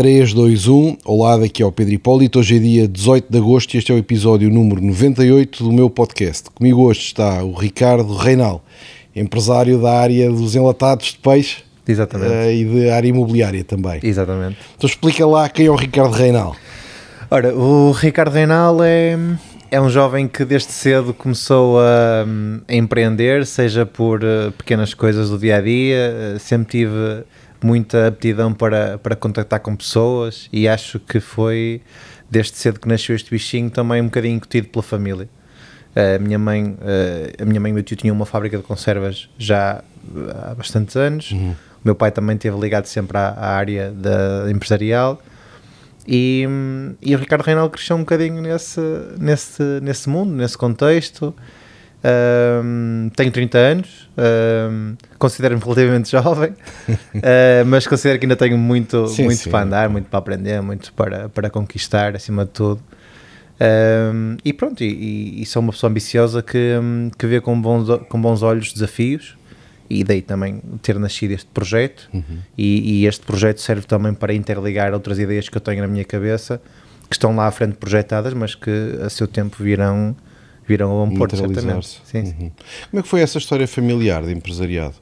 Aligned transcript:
3, 0.00 0.32
2, 0.32 0.66
1. 0.66 0.96
Olá, 1.04 1.36
daqui 1.36 1.62
é 1.62 1.66
o 1.66 1.70
Pedro 1.70 1.92
Hipólito. 1.92 2.38
Hoje 2.38 2.56
é 2.56 2.58
dia 2.58 2.88
18 2.88 3.30
de 3.30 3.36
agosto 3.36 3.74
e 3.74 3.76
este 3.76 3.92
é 3.92 3.94
o 3.94 3.98
episódio 3.98 4.48
número 4.48 4.80
98 4.80 5.62
do 5.62 5.70
meu 5.70 5.90
podcast. 5.90 6.48
Comigo 6.48 6.84
hoje 6.86 7.00
está 7.00 7.44
o 7.44 7.52
Ricardo 7.52 8.14
Reinal, 8.14 8.64
empresário 9.14 9.78
da 9.78 9.92
área 10.00 10.30
dos 10.30 10.56
enlatados 10.56 11.08
de 11.08 11.18
peixe 11.18 11.64
Exatamente. 11.86 12.32
eh, 12.32 12.54
e 12.54 12.64
de 12.64 12.88
área 12.88 13.08
imobiliária 13.08 13.62
também. 13.62 14.00
Exatamente. 14.02 14.56
Então 14.74 14.88
explica 14.88 15.26
lá 15.26 15.46
quem 15.50 15.66
é 15.66 15.70
o 15.70 15.76
Ricardo 15.76 16.12
Reinal. 16.12 16.56
Ora, 17.30 17.54
o 17.54 17.92
Ricardo 17.92 18.32
Reinal 18.32 18.82
é, 18.82 19.18
é 19.70 19.78
um 19.82 19.90
jovem 19.90 20.26
que 20.26 20.46
desde 20.46 20.72
cedo 20.72 21.12
começou 21.12 21.78
a, 21.78 22.24
a 22.66 22.74
empreender, 22.74 23.44
seja 23.44 23.84
por 23.84 24.24
eh, 24.24 24.50
pequenas 24.56 24.94
coisas 24.94 25.28
do 25.28 25.36
dia 25.36 25.56
a 25.56 25.60
dia, 25.60 25.96
eh, 25.96 26.36
sempre 26.38 26.70
tive 26.70 27.22
muita 27.66 28.08
aptidão 28.08 28.52
para, 28.52 28.98
para 28.98 29.14
contactar 29.16 29.60
com 29.60 29.76
pessoas 29.76 30.48
e 30.52 30.68
acho 30.68 30.98
que 30.98 31.20
foi 31.20 31.82
desde 32.30 32.56
cedo 32.56 32.78
que 32.78 32.88
nasceu 32.88 33.14
este 33.14 33.30
bichinho 33.30 33.70
também 33.70 34.00
um 34.00 34.06
bocadinho 34.06 34.36
incutido 34.36 34.68
pela 34.68 34.82
família. 34.82 35.28
A 35.94 36.18
minha 36.20 36.38
mãe, 36.38 36.76
eh, 36.82 37.32
a 37.42 37.44
minha 37.44 37.60
mãe 37.60 37.70
e 37.70 37.72
o 37.72 37.74
meu 37.74 37.82
tio 37.82 37.96
tinham 37.96 38.14
uma 38.14 38.24
fábrica 38.24 38.56
de 38.56 38.62
conservas 38.62 39.28
já 39.36 39.82
há 40.44 40.54
bastantes 40.54 40.96
anos. 40.96 41.32
O 41.32 41.56
meu 41.84 41.94
pai 41.94 42.12
também 42.12 42.36
esteve 42.36 42.58
ligado 42.58 42.86
sempre 42.86 43.18
à, 43.18 43.30
à 43.30 43.56
área 43.56 43.90
da 43.90 44.50
empresarial. 44.50 45.20
E, 46.06 46.46
e 47.02 47.14
o 47.14 47.18
Ricardo 47.18 47.42
Reinal 47.42 47.68
cresceu 47.68 47.96
um 47.96 48.00
bocadinho 48.00 48.40
nesse, 48.40 48.80
nesse, 49.18 49.62
nesse 49.82 50.08
mundo, 50.08 50.32
nesse 50.32 50.56
contexto. 50.56 51.34
Hum, 52.02 53.10
tenho 53.14 53.30
30 53.30 53.58
anos, 53.58 54.08
hum, 54.70 54.94
considero-me 55.18 55.60
relativamente 55.62 56.10
jovem, 56.12 56.50
uh, 56.88 57.66
mas 57.66 57.86
considero 57.86 58.18
que 58.18 58.24
ainda 58.24 58.36
tenho 58.36 58.56
muito, 58.56 59.06
Sim, 59.08 59.24
muito 59.24 59.38
sim. 59.42 59.50
para 59.50 59.64
andar, 59.64 59.88
muito 59.90 60.08
para 60.08 60.18
aprender, 60.18 60.62
muito 60.62 60.92
para, 60.94 61.28
para 61.28 61.50
conquistar, 61.50 62.16
acima 62.16 62.44
de 62.44 62.52
tudo. 62.52 62.82
Um, 63.60 64.38
e 64.42 64.54
pronto, 64.54 64.82
e, 64.82 65.42
e- 65.42 65.44
sou 65.44 65.60
uma 65.60 65.72
pessoa 65.72 65.90
ambiciosa 65.90 66.42
que, 66.42 66.78
hum, 66.82 67.10
que 67.18 67.26
vê 67.26 67.38
com 67.42 67.60
bons, 67.60 67.86
com 68.08 68.18
bons 68.20 68.42
olhos 68.42 68.72
desafios 68.72 69.36
e 69.90 70.02
daí 70.02 70.22
também 70.22 70.62
ter 70.80 70.98
nascido 70.98 71.32
este 71.32 71.48
projeto 71.52 72.08
e, 72.56 73.02
e 73.02 73.06
este 73.06 73.26
projeto 73.26 73.60
serve 73.60 73.86
também 73.86 74.14
para 74.14 74.32
interligar 74.32 74.94
outras 74.94 75.18
ideias 75.18 75.48
que 75.50 75.56
eu 75.58 75.60
tenho 75.60 75.82
na 75.82 75.88
minha 75.88 76.04
cabeça 76.04 76.62
que 77.10 77.16
estão 77.16 77.34
lá 77.36 77.48
à 77.48 77.50
frente 77.50 77.74
projetadas 77.74 78.32
mas 78.32 78.54
que 78.54 78.70
a 79.04 79.10
seu 79.10 79.26
tempo 79.26 79.56
virão 79.62 80.16
virão 80.70 80.90
a 80.92 81.02
um 81.04 81.14
porto 81.16 81.36
certamente 81.36 82.00
sim, 82.04 82.24
sim. 82.24 82.34
Uhum. 82.40 82.50
Como 82.90 83.00
é 83.00 83.02
que 83.02 83.08
foi 83.08 83.20
essa 83.20 83.38
história 83.38 83.66
familiar 83.66 84.22
de 84.22 84.32
empresariado? 84.32 84.94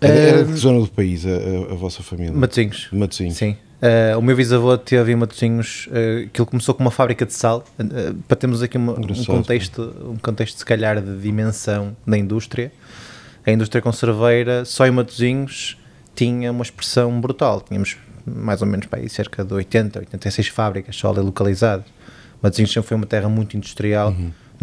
Era, 0.00 0.12
era 0.14 0.44
de 0.44 0.52
que 0.52 0.58
zona 0.58 0.80
do 0.80 0.88
país 0.88 1.24
a, 1.26 1.72
a- 1.72 1.74
vossa 1.74 2.02
família? 2.02 2.32
Matosinhos 2.32 2.88
Matosinhos. 2.92 3.36
Sim. 3.36 3.56
Uh, 3.80 4.18
o 4.18 4.22
meu 4.22 4.34
bisavô 4.36 4.76
teve 4.78 5.12
em 5.12 5.16
Matosinhos, 5.16 5.86
uh, 5.88 6.28
que 6.30 6.40
ele 6.40 6.48
começou 6.48 6.74
com 6.74 6.82
uma 6.82 6.90
fábrica 6.90 7.24
de 7.26 7.32
sal, 7.34 7.64
uh, 7.78 8.14
para 8.28 8.36
termos 8.36 8.62
aqui 8.62 8.76
uma- 8.78 8.92
um, 8.98 9.24
contexto, 9.24 9.94
um 10.10 10.16
contexto 10.16 10.58
se 10.58 10.64
calhar 10.64 11.00
de 11.02 11.18
dimensão 11.20 11.94
da 12.06 12.16
indústria. 12.16 12.72
A 13.46 13.50
indústria 13.52 13.82
conserveira, 13.82 14.64
só 14.64 14.86
em 14.86 14.90
Matosinhos, 14.90 15.76
tinha 16.14 16.50
uma 16.50 16.62
expressão 16.62 17.20
brutal. 17.20 17.60
Tínhamos 17.60 17.96
mais 18.26 18.62
ou 18.62 18.68
menos 18.68 18.86
para 18.86 19.00
aí 19.00 19.08
cerca 19.08 19.44
de 19.44 19.52
80, 19.52 19.98
86 19.98 20.48
fábricas 20.48 20.96
só 20.96 21.10
ali 21.10 21.20
localizadas. 21.20 21.84
Matosinhos 22.42 22.72
sempre 22.72 22.88
foi 22.88 22.96
uma 22.96 23.06
terra 23.06 23.28
muito 23.28 23.54
industrial, 23.56 24.14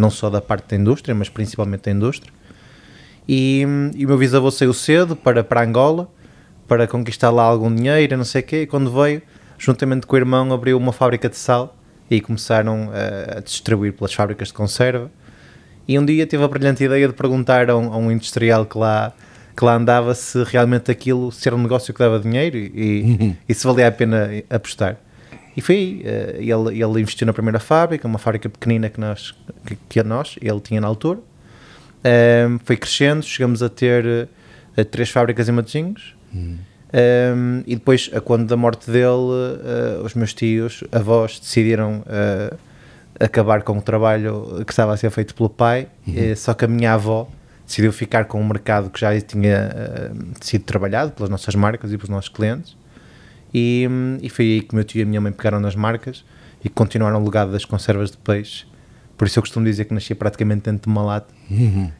não 0.02 0.10
só 0.10 0.30
da 0.30 0.42
parte 0.42 0.70
da 0.70 0.76
indústria, 0.76 1.14
mas 1.16 1.30
principalmente 1.30 1.84
da 1.84 1.92
indústria. 1.92 2.34
E, 3.28 3.66
e 3.96 4.06
o 4.06 4.08
meu 4.10 4.18
bisavô 4.18 4.50
saiu 4.52 4.74
cedo 4.74 5.16
para, 5.16 5.44
para 5.44 5.64
Angola 5.64 6.10
para 6.68 6.88
conquistar 6.88 7.30
lá 7.30 7.44
algum 7.44 7.74
dinheiro, 7.74 8.16
não 8.18 8.24
sei 8.24 8.42
o 8.42 8.44
quê, 8.46 8.62
e 8.64 8.68
quando 8.68 8.90
veio, 8.92 9.22
juntamente 9.58 10.08
com 10.08 10.16
o 10.16 10.20
irmão, 10.20 10.52
abriu 10.54 10.78
uma 10.78 10.94
fábrica 10.94 11.28
de 11.30 11.36
sal 11.38 11.76
e 12.10 12.20
começaram 12.22 12.90
a, 12.94 13.38
a 13.38 13.40
distribuir 13.42 13.94
pelas 13.94 14.14
fábricas 14.14 14.48
de 14.50 14.54
conserva. 14.54 15.12
E 15.88 16.00
um 16.00 16.06
dia 16.06 16.26
teve 16.26 16.44
a 16.44 16.48
brilhante 16.48 16.84
ideia 16.84 17.08
de 17.08 17.14
perguntar 17.14 17.70
a 17.70 17.76
um, 17.78 17.92
a 17.94 17.98
um 17.98 18.10
industrial 18.12 18.66
que 18.66 18.78
lá, 18.78 19.12
que 19.56 19.66
lá 19.66 19.76
andava 19.76 20.14
se 20.16 20.44
realmente 20.46 20.90
aquilo 20.90 21.30
se 21.32 21.48
era 21.48 21.56
um 21.56 21.62
negócio 21.62 21.94
que 21.94 22.00
dava 22.00 22.20
dinheiro 22.20 22.58
e, 22.58 22.72
e- 22.74 23.38
e 23.50 23.54
se 23.54 23.68
valia 23.68 23.88
a 23.88 23.92
pena 23.92 24.30
apostar. 24.50 24.98
E 25.56 25.62
foi 25.62 25.76
aí, 25.76 26.02
eh, 26.06 26.36
ele, 26.40 26.82
ele 26.82 27.02
investiu 27.02 27.28
na 27.28 27.34
primeira 27.34 27.60
fábrica, 27.60 28.08
uma 28.08 28.20
fábrica 28.20 28.50
pequenina 28.50 28.90
que, 28.90 29.00
nós, 29.00 29.36
que, 29.66 29.78
que 29.90 30.00
a 30.00 30.04
nós, 30.04 30.38
ele 30.42 30.60
tinha 30.60 30.80
na 30.80 30.88
altura. 30.88 31.20
Um, 32.04 32.58
foi 32.64 32.78
crescendo, 32.78 33.24
chegamos 33.24 33.62
a 33.62 33.70
ter 33.70 34.28
eh, 34.76 34.84
três 34.84 35.10
fábricas 35.10 35.48
em 35.48 35.52
Matosinhos. 35.52 36.16
Um, 36.94 37.64
e 37.66 37.76
depois, 37.76 38.10
a 38.14 38.20
quando 38.20 38.48
da 38.48 38.58
morte 38.58 38.92
dele, 38.92 39.60
eh, 39.64 40.02
os 40.04 40.14
meus 40.14 40.34
tios, 40.34 40.84
avós, 40.92 41.40
decidiram 41.40 42.04
eh, 42.06 42.54
acabar 43.20 43.64
com 43.64 43.78
o 43.78 43.82
trabalho 43.82 44.64
que 44.66 44.72
estava 44.72 44.94
a 44.94 44.98
ser 44.98 45.10
feito 45.10 45.34
pelo 45.34 45.50
pai. 45.50 45.88
eh, 46.32 46.36
só 46.36 46.54
que 46.54 46.66
a 46.66 46.68
minha 46.68 46.94
avó 46.94 47.30
decidiu 47.66 47.94
ficar 47.94 48.26
com 48.26 48.42
o 48.42 48.46
mercado 48.46 48.90
que 48.90 49.00
já 49.00 49.20
tinha 49.22 50.12
sido 50.42 50.66
trabalhado 50.66 51.12
pelas 51.12 51.30
nossas 51.30 51.56
marcas 51.56 51.94
e 51.94 51.98
pelos 51.98 52.10
nossos 52.10 52.30
clientes. 52.30 52.76
E, 53.54 53.88
e 54.22 54.30
foi 54.30 54.46
aí 54.46 54.62
que 54.62 54.74
meu 54.74 54.84
tio 54.84 55.00
e 55.00 55.04
a 55.04 55.06
minha 55.06 55.22
mãe 55.22 55.32
pegaram 55.32 55.60
nas 55.60 55.76
marcas 55.76 56.24
e 56.64 56.70
continuaram 56.70 57.22
o 57.22 57.26
legado 57.26 57.52
das 57.52 57.66
conservas 57.66 58.12
de 58.12 58.18
peixe. 58.18 58.66
Por 59.18 59.28
isso 59.28 59.38
eu 59.38 59.44
costumo 59.44 59.66
dizer 59.66 59.86
que 59.86 59.94
nasci 59.94 60.16
praticamente 60.16 60.64
dentro 60.70 60.84
de 60.84 60.88
uma 60.88 61.04
lata. 61.04 61.34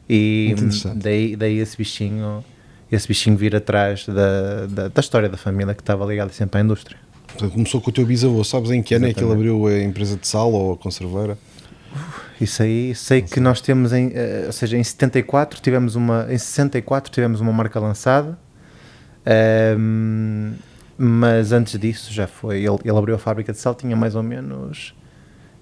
E 0.08 0.46
Muito 0.48 0.62
hum, 0.62 0.66
interessante. 0.66 0.98
daí, 0.98 1.36
daí 1.36 1.58
esse 1.58 1.76
bichinho 1.76 2.44
esse 2.90 3.08
bichinho 3.08 3.36
vir 3.36 3.56
atrás 3.56 4.06
da, 4.06 4.66
da, 4.66 4.88
da 4.88 5.00
história 5.00 5.28
da 5.28 5.38
família 5.38 5.74
que 5.74 5.80
estava 5.80 6.04
ligada 6.04 6.30
sempre 6.30 6.60
à 6.60 6.64
indústria. 6.64 6.98
Portanto, 7.26 7.52
começou 7.52 7.80
com 7.80 7.88
o 7.88 7.92
teu 7.92 8.04
bisavô. 8.04 8.44
Sabes 8.44 8.70
em 8.70 8.82
que 8.82 8.94
ano 8.94 9.06
é 9.06 9.14
que 9.14 9.24
ele 9.24 9.32
abriu 9.32 9.66
a 9.66 9.82
empresa 9.82 10.16
de 10.16 10.26
sal 10.26 10.52
ou 10.52 10.74
a 10.74 10.76
conserveira? 10.76 11.38
Isso 12.38 12.62
aí, 12.62 12.94
sei 12.94 13.22
que 13.22 13.40
nós 13.40 13.60
temos 13.60 13.92
em, 13.92 14.10
eh, 14.14 14.44
ou 14.46 14.52
seja, 14.52 14.76
em 14.76 14.84
74 14.84 15.60
tivemos 15.60 15.94
uma, 15.94 16.26
em 16.28 16.36
64 16.36 17.10
tivemos 17.10 17.40
uma 17.40 17.52
marca 17.52 17.78
lançada, 17.78 18.36
ehm, 19.24 20.52
mas 21.04 21.50
antes 21.50 21.76
disso 21.80 22.12
já 22.12 22.28
foi, 22.28 22.58
ele, 22.64 22.78
ele 22.84 22.96
abriu 22.96 23.16
a 23.16 23.18
fábrica 23.18 23.52
de 23.52 23.58
sal, 23.58 23.74
tinha 23.74 23.96
mais 23.96 24.14
ou 24.14 24.22
menos 24.22 24.94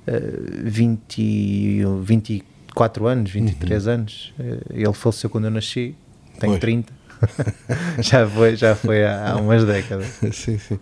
eh, 0.06 0.20
20, 0.64 1.82
24 2.02 3.06
anos, 3.06 3.30
23 3.30 3.86
anos, 3.88 4.34
Eh, 4.38 4.60
ele 4.70 4.92
faleceu 4.92 5.30
quando 5.30 5.44
eu 5.46 5.50
nasci, 5.50 5.94
tenho 6.38 6.52
Pois. 6.52 6.60
30, 6.60 6.92
já 8.00 8.28
foi, 8.28 8.56
já 8.56 8.74
foi 8.74 9.04
há, 9.04 9.32
há 9.32 9.36
umas 9.36 9.64
décadas. 9.64 10.06
sim, 10.32 10.58
sim. 10.58 10.78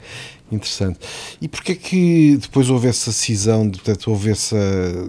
Interessante. 0.50 0.99
E 1.43 1.47
porquê 1.47 1.75
que 1.75 2.38
depois 2.41 2.71
houve 2.71 2.88
essa 2.88 3.12
cisão, 3.12 3.69
de, 3.69 3.78
portanto, 3.78 4.09
houve 4.09 4.31
essa 4.31 4.56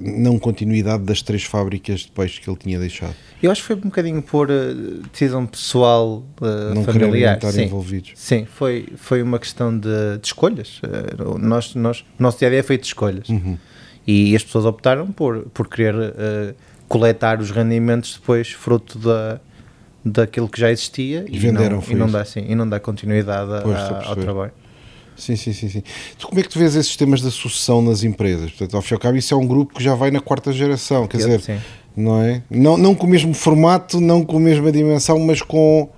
não 0.01 0.38
continuidade 0.38 1.03
das 1.03 1.22
três 1.22 1.44
fábricas 1.44 2.01
de 2.01 2.12
peixe 2.12 2.41
que 2.41 2.50
ele 2.50 2.57
tinha 2.57 2.78
deixado? 2.78 3.16
Eu 3.41 3.50
acho 3.50 3.62
que 3.62 3.67
foi 3.67 3.75
um 3.78 3.79
bocadinho 3.79 4.22
por 4.22 4.50
eh, 4.50 4.73
decisão 5.12 5.45
pessoal, 5.45 6.25
eh, 6.41 6.73
não 6.73 6.84
familiar. 6.84 7.35
estar 7.35 7.53
sim. 7.53 7.63
envolvidos. 7.63 8.11
Sim, 8.16 8.46
foi, 8.46 8.90
foi 8.97 9.22
uma 9.22 9.40
questão 9.40 9.78
de, 9.78 10.17
de 10.22 10.28
escolhas. 10.28 10.81
O 11.25 11.38
nós, 11.38 11.73
nós, 11.73 12.03
nosso 12.17 12.40
dia 12.40 12.50
a 12.50 12.51
dia 12.51 12.59
é 12.59 12.63
feito 12.63 12.81
de 12.81 12.88
escolhas. 12.88 13.29
Uhum. 13.29 13.57
E 14.06 14.35
as 14.35 14.44
pessoas 14.44 14.66
optaram 14.66 15.09
por, 15.09 15.44
por 15.53 15.69
querer 15.69 15.96
eh, 15.96 16.53
coletar 16.90 17.40
os 17.40 17.51
rendimentos 17.51 18.16
depois, 18.19 18.50
fruto 18.50 19.00
da, 19.00 19.40
daquilo 20.03 20.47
que 20.47 20.59
já 20.59 20.71
existia 20.71 21.25
E 21.27 21.37
venderam, 21.37 21.77
não, 21.77 21.83
e 21.89 21.95
não 21.95 22.09
dá 22.09 22.21
assim, 22.21 22.45
e 22.47 22.55
não 22.55 22.67
dá 22.67 22.79
continuidade 22.79 23.51
Pois, 23.63 23.77
a 23.77 24.07
ao 24.07 24.15
trabalho. 24.15 24.51
Sim, 25.19 25.35
sim, 25.35 25.51
sim, 25.51 25.69
sim. 25.69 25.83
Tu, 26.17 26.27
como 26.27 26.39
é 26.39 26.43
que 26.43 26.49
tu 26.49 26.57
vês 26.57 26.75
esses 26.75 26.95
temas 26.95 27.21
da 27.21 27.29
sucessão 27.29 27.81
nas 27.81 28.03
empresas? 28.03 28.51
Portanto, 28.51 28.75
ao 28.75 28.81
fim 28.81 28.93
e 28.93 28.95
ao 28.95 28.99
cabo, 28.99 29.17
isso 29.17 29.33
é 29.33 29.37
um 29.37 29.45
grupo 29.45 29.75
que 29.75 29.83
já 29.83 29.93
vai 29.93 30.09
na 30.09 30.21
quarta 30.21 30.51
geração, 30.53 31.07
quer 31.07 31.17
dizer, 31.17 31.41
Sim. 31.41 31.59
não 31.95 32.21
é? 32.21 32.41
Não, 32.49 32.77
não 32.77 32.95
com 32.95 33.05
o 33.05 33.09
mesmo 33.09 33.33
formato, 33.33 33.99
não 33.99 34.23
com 34.23 34.37
a 34.37 34.39
mesma 34.39 34.71
dimensão, 34.71 35.19
mas 35.19 35.41
com, 35.41 35.89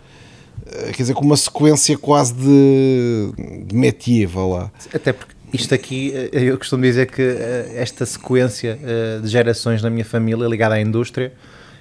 eh, 0.65 0.91
quer 0.91 1.03
dizer, 1.03 1.13
com 1.13 1.23
uma 1.23 1.37
sequência 1.37 1.95
quase 1.97 2.33
de, 2.33 3.31
de 3.67 3.75
métier, 3.75 4.27
vá 4.27 4.45
lá. 4.45 4.71
Até 4.91 5.13
porque 5.13 5.35
isto 5.53 5.73
aqui, 5.75 6.11
eh, 6.15 6.29
eu 6.33 6.57
costumo 6.57 6.81
dizer 6.81 7.05
que 7.05 7.21
eh, 7.21 7.73
esta 7.75 8.05
sequência 8.07 8.79
de 9.21 9.27
gerações 9.27 9.83
na 9.83 9.89
minha 9.91 10.05
família 10.05 10.47
ligada 10.47 10.75
à 10.75 10.81
indústria 10.81 11.31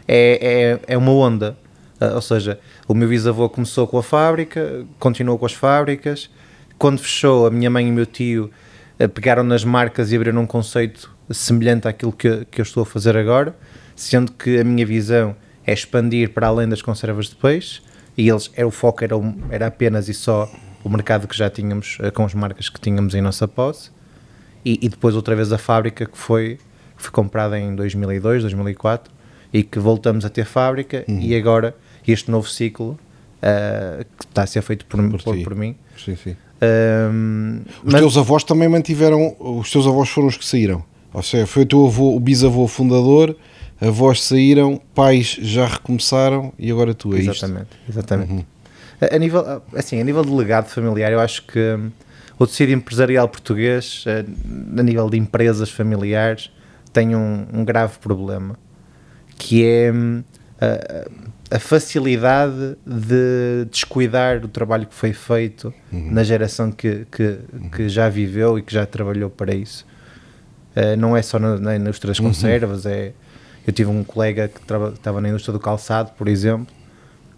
é, 0.06 0.78
é, 0.86 0.94
é 0.94 0.98
uma 0.98 1.12
onda. 1.12 1.56
Ah, 2.00 2.14
Ou 2.14 2.22
seja, 2.22 2.58
o 2.88 2.94
meu 2.94 3.08
bisavô 3.08 3.48
começou 3.48 3.86
com 3.86 3.98
a 3.98 4.02
fábrica, 4.02 4.86
continuou 4.98 5.38
com 5.38 5.44
as 5.44 5.52
fábricas. 5.52 6.30
Quando 6.78 6.98
fechou, 6.98 7.46
a 7.46 7.50
minha 7.50 7.68
mãe 7.68 7.86
e 7.86 7.90
o 7.90 7.94
meu 7.94 8.06
tio 8.06 8.50
eh, 8.98 9.06
pegaram 9.06 9.44
nas 9.44 9.64
marcas 9.64 10.10
e 10.10 10.16
abriram 10.16 10.40
um 10.40 10.46
conceito 10.46 11.14
semelhante 11.30 11.86
àquilo 11.86 12.12
que, 12.12 12.46
que 12.50 12.60
eu 12.60 12.62
estou 12.62 12.82
a 12.82 12.86
fazer 12.86 13.16
agora, 13.16 13.54
sendo 13.94 14.32
que 14.32 14.58
a 14.58 14.64
minha 14.64 14.86
visão 14.86 15.36
é 15.66 15.74
expandir 15.74 16.30
para 16.30 16.46
além 16.46 16.66
das 16.66 16.80
conservas 16.80 17.26
de 17.26 17.36
peixe 17.36 17.82
e 18.16 18.28
eles, 18.28 18.50
era, 18.54 18.66
o 18.66 18.70
foco 18.70 19.04
era, 19.04 19.14
era 19.50 19.66
apenas 19.66 20.08
e 20.08 20.14
só 20.14 20.50
o 20.82 20.88
mercado 20.88 21.28
que 21.28 21.36
já 21.36 21.50
tínhamos 21.50 21.98
eh, 22.00 22.10
com 22.10 22.24
as 22.24 22.32
marcas 22.32 22.70
que 22.70 22.80
tínhamos 22.80 23.14
em 23.14 23.20
nossa 23.20 23.46
posse 23.46 23.90
e, 24.64 24.78
e 24.82 24.88
depois 24.88 25.14
outra 25.14 25.36
vez 25.36 25.52
a 25.52 25.58
fábrica 25.58 26.06
que 26.06 26.16
foi, 26.16 26.58
que 26.96 27.02
foi 27.02 27.10
comprada 27.10 27.58
em 27.58 27.74
2002, 27.74 28.42
2004 28.42 29.12
e 29.52 29.62
que 29.62 29.78
voltamos 29.78 30.24
a 30.24 30.30
ter 30.30 30.44
fábrica 30.44 31.04
e 31.08 31.34
agora 31.34 31.74
este 32.12 32.30
novo 32.30 32.48
ciclo 32.48 32.98
eh, 33.42 34.04
que 34.18 34.24
está 34.26 34.42
a 34.42 34.46
ser 34.46 34.62
feito 34.62 34.84
por, 34.86 35.00
Por 35.10 35.22
por, 35.22 35.42
por 35.42 35.54
mim 35.54 35.74
Sim, 36.02 36.16
sim. 36.16 36.36
Ahm, 36.62 37.60
Os 37.84 37.92
mas- 37.92 38.00
teus 38.02 38.16
avós 38.18 38.44
também 38.44 38.68
mantiveram, 38.68 39.34
os 39.38 39.70
teus 39.70 39.86
avós 39.86 40.08
foram 40.10 40.28
os 40.28 40.36
que 40.36 40.44
saíram. 40.44 40.84
Ou 41.12 41.22
seja, 41.22 41.46
foi 41.46 41.62
o 41.62 41.66
teu 41.66 41.86
avô, 41.86 42.14
o 42.14 42.20
bisavô 42.20 42.66
fundador, 42.68 43.34
avós 43.80 44.22
saíram, 44.22 44.80
pais 44.94 45.38
já 45.40 45.66
recomeçaram 45.66 46.52
e 46.58 46.70
agora 46.70 46.92
tu, 46.94 47.14
é 47.14 47.18
isto? 47.20 47.30
Exatamente, 47.30 47.68
exatamente. 47.88 48.46
A, 49.00 49.16
a 49.16 49.18
nível, 49.18 49.62
assim, 49.74 50.00
a 50.00 50.04
nível 50.04 50.22
de 50.24 50.30
legado 50.30 50.68
familiar, 50.68 51.10
eu 51.10 51.18
acho 51.20 51.42
que 51.46 51.58
hum, 51.58 51.90
o 52.38 52.46
tecido 52.46 52.72
empresarial 52.72 53.26
português, 53.28 54.04
eh, 54.06 54.24
a 54.78 54.82
nível 54.82 55.08
de 55.08 55.16
empresas 55.16 55.70
familiares, 55.70 56.50
tem 56.92 57.16
um, 57.16 57.46
um 57.52 57.64
grave 57.64 57.98
problema, 57.98 58.58
que 59.38 59.64
é 59.64 59.90
hum, 59.92 60.22
a, 61.50 61.58
facilidade 61.58 62.76
de 62.86 63.66
descuidar 63.70 64.44
o 64.44 64.48
trabalho 64.48 64.86
que 64.86 64.94
foi 64.94 65.12
feito 65.12 65.72
na 65.90 66.22
geração 66.22 66.70
que, 66.70 67.06
que, 67.10 67.38
que 67.74 67.88
já 67.88 68.08
viveu 68.08 68.58
e 68.58 68.62
que 68.62 68.72
já 68.72 68.86
trabalhou 68.86 69.30
para 69.30 69.54
isso. 69.54 69.86
Eh, 70.74 70.96
não 70.96 71.16
é 71.16 71.22
só 71.22 71.38
na, 71.38 71.58
na 71.58 71.76
indústria 71.76 72.08
das 72.08 72.20
conservas, 72.20 72.86
é, 72.86 73.12
eu 73.66 73.72
tive 73.72 73.90
um 73.90 74.02
colega 74.02 74.48
que 74.48 74.60
estava 74.60 75.20
na 75.20 75.28
indústria 75.28 75.52
do 75.52 75.60
calçado, 75.60 76.12
por 76.16 76.28
exemplo, 76.28 76.74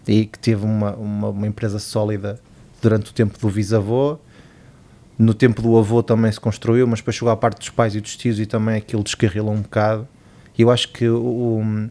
e 0.07 0.25
que 0.25 0.39
teve 0.39 0.65
uma, 0.65 0.93
uma, 0.95 1.29
uma 1.29 1.47
empresa 1.47 1.79
sólida 1.79 2.39
durante 2.81 3.11
o 3.11 3.13
tempo 3.13 3.37
do 3.39 3.49
bisavô. 3.49 4.17
No 5.17 5.33
tempo 5.33 5.61
do 5.61 5.77
avô 5.77 6.01
também 6.01 6.31
se 6.31 6.39
construiu, 6.39 6.87
mas 6.87 6.99
depois 6.99 7.15
chegou 7.15 7.31
à 7.31 7.37
parte 7.37 7.59
dos 7.59 7.69
pais 7.69 7.95
e 7.95 8.01
dos 8.01 8.15
tios 8.15 8.39
e 8.39 8.45
também 8.45 8.75
aquilo 8.75 9.03
descarrilou 9.03 9.53
um 9.53 9.61
bocado. 9.61 10.07
E 10.57 10.61
eu 10.61 10.71
acho 10.71 10.89
que 10.89 11.07
o, 11.07 11.21
o, 11.21 11.89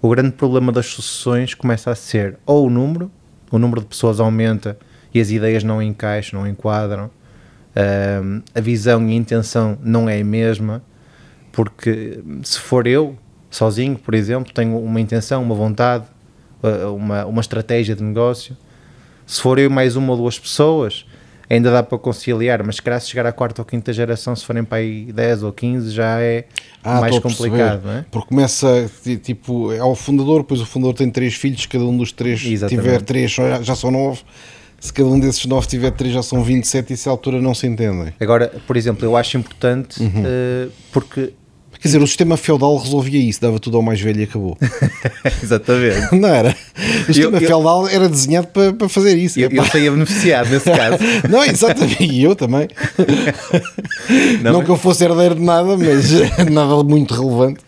o 0.00 0.08
grande 0.08 0.32
problema 0.32 0.72
das 0.72 0.86
sucessões 0.86 1.54
começa 1.54 1.90
a 1.90 1.94
ser 1.94 2.38
ou 2.46 2.66
o 2.66 2.70
número, 2.70 3.10
o 3.50 3.58
número 3.58 3.80
de 3.80 3.86
pessoas 3.86 4.20
aumenta 4.20 4.78
e 5.12 5.20
as 5.20 5.30
ideias 5.30 5.64
não 5.64 5.82
encaixam, 5.82 6.40
não 6.40 6.46
enquadram, 6.46 7.10
Ahm, 7.78 8.42
a 8.52 8.60
visão 8.60 9.08
e 9.08 9.12
a 9.12 9.14
intenção 9.14 9.78
não 9.80 10.08
é 10.08 10.20
a 10.20 10.24
mesma, 10.24 10.82
porque 11.52 12.20
se 12.42 12.58
for 12.58 12.88
eu, 12.88 13.16
sozinho, 13.48 13.96
por 13.96 14.14
exemplo, 14.14 14.52
tenho 14.52 14.76
uma 14.78 15.00
intenção, 15.00 15.44
uma 15.44 15.54
vontade, 15.54 16.04
uh, 16.60 16.92
uma, 16.92 17.24
uma 17.24 17.40
estratégia 17.40 17.94
de 17.94 18.02
negócio. 18.02 18.56
Se 19.24 19.40
for 19.40 19.60
eu 19.60 19.70
mais 19.70 19.94
uma 19.94 20.10
ou 20.12 20.18
duas 20.18 20.36
pessoas, 20.38 21.06
ainda 21.50 21.70
dá 21.70 21.82
para 21.82 21.98
conciliar, 21.98 22.62
mas 22.64 22.76
se 22.76 23.08
chegar 23.08 23.26
à 23.26 23.32
quarta 23.32 23.62
ou 23.62 23.64
quinta 23.66 23.92
geração, 23.92 24.34
se 24.36 24.44
forem 24.44 24.64
para 24.64 24.78
aí 24.78 25.10
10 25.12 25.42
ou 25.42 25.52
15, 25.52 25.90
já 25.90 26.20
é 26.20 26.44
Ah, 26.84 27.00
mais 27.00 27.18
complicado, 27.18 27.82
não 27.84 27.92
é? 27.92 28.04
Porque 28.10 28.28
começa, 28.28 28.90
ti- 29.02 29.16
tipo, 29.16 29.72
é 29.72 29.82
o 29.82 29.94
fundador, 29.94 30.42
depois 30.42 30.60
o 30.60 30.66
fundador 30.66 30.94
tem 30.94 31.10
três 31.10 31.34
filhos, 31.34 31.62
se 31.62 31.68
cada 31.68 31.84
um 31.84 31.96
dos 31.96 32.12
três 32.12 32.44
Exatamente. 32.44 32.84
tiver 32.84 33.02
três, 33.02 33.30
já- 33.30 33.62
já 33.62 33.74
são 33.74 33.90
nove. 33.90 34.20
Se 34.80 34.92
cada 34.92 35.08
um 35.08 35.18
desses 35.18 35.44
nove 35.46 35.66
tiver 35.66 35.90
três, 35.90 36.14
já 36.14 36.22
são 36.22 36.40
27 36.44 36.92
e 36.92 36.96
se 36.96 37.08
a 37.08 37.12
altura 37.12 37.40
não 37.40 37.52
se 37.52 37.66
entendem. 37.66 38.12
Agora, 38.20 38.52
por 38.64 38.76
exemplo, 38.76 39.04
eu 39.04 39.16
acho 39.16 39.36
importante 39.36 40.00
Uhum. 40.00 40.22
uh, 40.22 40.70
porque. 40.92 41.32
Quer 41.80 41.86
dizer, 41.88 42.02
o 42.02 42.06
sistema 42.08 42.36
feudal 42.36 42.76
resolvia 42.76 43.20
isso, 43.20 43.40
dava 43.40 43.60
tudo 43.60 43.76
ao 43.76 43.82
mais 43.84 44.00
velho 44.00 44.20
e 44.20 44.24
acabou. 44.24 44.58
Exatamente. 45.42 46.12
Não 46.16 46.28
era? 46.28 46.56
O 47.02 47.04
sistema 47.12 47.38
eu- 47.38 47.46
feudal 47.46 47.88
era 47.88 48.08
desenhado 48.08 48.48
para, 48.48 48.72
para 48.72 48.88
fazer 48.88 49.16
isso. 49.16 49.38
Eu, 49.38 49.48
eu 49.50 49.64
saía 49.64 49.90
beneficiado 49.92 50.50
nesse 50.50 50.64
caso. 50.72 50.98
Não, 51.30 51.44
exatamente, 51.44 52.02
e 52.04 52.24
eu 52.24 52.34
também. 52.34 52.68
Não, 54.42 54.54
Não, 54.54 54.64
que 54.64 54.70
eu 54.70 54.76
fosse 54.76 55.04
herdeiro 55.04 55.34
de 55.36 55.42
nada, 55.42 55.76
mas 55.76 56.10
nada 56.50 56.82
muito 56.82 57.14
relevante. 57.14 57.60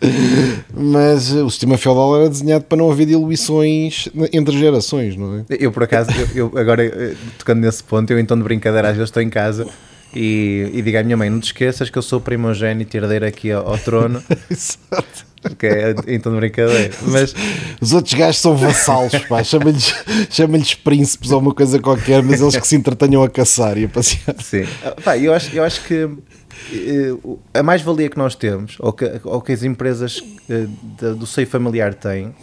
Mas 0.73 1.33
eh, 1.33 1.41
o 1.41 1.49
sistema 1.49 1.77
feudal 1.77 2.19
era 2.19 2.29
desenhado 2.29 2.65
para 2.65 2.77
não 2.77 2.91
haver 2.91 3.05
diluições 3.05 4.09
entre 4.33 4.57
gerações, 4.57 5.15
não 5.15 5.37
é? 5.37 5.43
Eu, 5.49 5.71
por 5.71 5.83
acaso, 5.83 6.09
eu, 6.35 6.51
eu 6.51 6.59
agora 6.59 6.83
eh, 6.85 7.13
tocando 7.37 7.61
nesse 7.61 7.83
ponto, 7.83 8.11
eu 8.11 8.19
então 8.19 8.37
de 8.37 8.43
brincadeira 8.43 8.89
às 8.89 8.95
vezes 8.95 9.09
estou 9.09 9.21
em 9.23 9.29
casa 9.29 9.67
e, 10.13 10.69
e 10.73 10.81
digo 10.81 10.97
à 10.97 11.03
minha 11.03 11.17
mãe: 11.17 11.29
não 11.29 11.39
te 11.39 11.45
esqueças 11.45 11.89
que 11.89 11.97
eu 11.97 12.01
sou 12.01 12.19
primogênito 12.21 12.95
e 12.95 12.99
herdeiro 12.99 13.25
aqui 13.25 13.51
ao, 13.51 13.67
ao 13.67 13.77
trono, 13.77 14.21
Exato. 14.49 15.25
que 15.57 15.65
é 15.67 15.95
então 16.07 16.31
de 16.33 16.39
brincadeira. 16.39 16.93
Mas 17.03 17.33
Os 17.79 17.93
outros 17.93 18.13
gajos 18.13 18.41
são 18.41 18.55
vassalos, 18.55 19.15
pá, 19.29 19.43
chama-lhes 19.43 19.93
chama-lhes 20.29 20.73
príncipes 20.75 21.31
ou 21.31 21.39
uma 21.39 21.53
coisa 21.53 21.79
qualquer, 21.79 22.21
mas 22.21 22.41
eles 22.41 22.55
que 22.57 22.67
se 22.67 22.75
entretenham 22.75 23.23
a 23.23 23.29
caçar 23.29 23.77
e 23.77 23.85
a 23.85 23.89
passear. 23.89 24.35
sim, 24.41 24.65
pá, 25.03 25.17
eu, 25.17 25.33
acho, 25.33 25.55
eu 25.55 25.63
acho 25.63 25.83
que 25.85 26.09
eh, 26.73 27.13
a 27.53 27.63
mais-valia 27.63 28.09
que 28.09 28.17
nós 28.17 28.35
temos, 28.35 28.75
ou 28.79 28.93
que, 28.93 29.09
ou 29.23 29.41
que 29.41 29.51
as 29.51 29.63
empresas 29.63 30.21
eh, 30.49 30.67
do 31.13 31.25
seio 31.25 31.47
familiar 31.47 31.93
têm, 31.93 32.35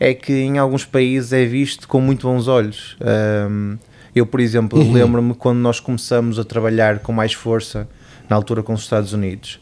é 0.00 0.14
que 0.14 0.32
em 0.32 0.58
alguns 0.58 0.84
países 0.84 1.32
é 1.32 1.44
visto 1.44 1.86
com 1.86 2.00
muito 2.00 2.26
bons 2.26 2.48
olhos. 2.48 2.96
Ahm, 3.00 3.76
eu, 4.14 4.26
por 4.26 4.40
exemplo, 4.40 4.78
lembro-me 4.92 5.34
quando 5.34 5.58
nós 5.58 5.80
começamos 5.80 6.38
a 6.38 6.44
trabalhar 6.44 7.00
com 7.00 7.12
mais 7.12 7.32
força, 7.32 7.88
na 8.28 8.36
altura 8.36 8.62
com 8.62 8.72
os 8.72 8.82
Estados 8.82 9.12
Unidos, 9.12 9.60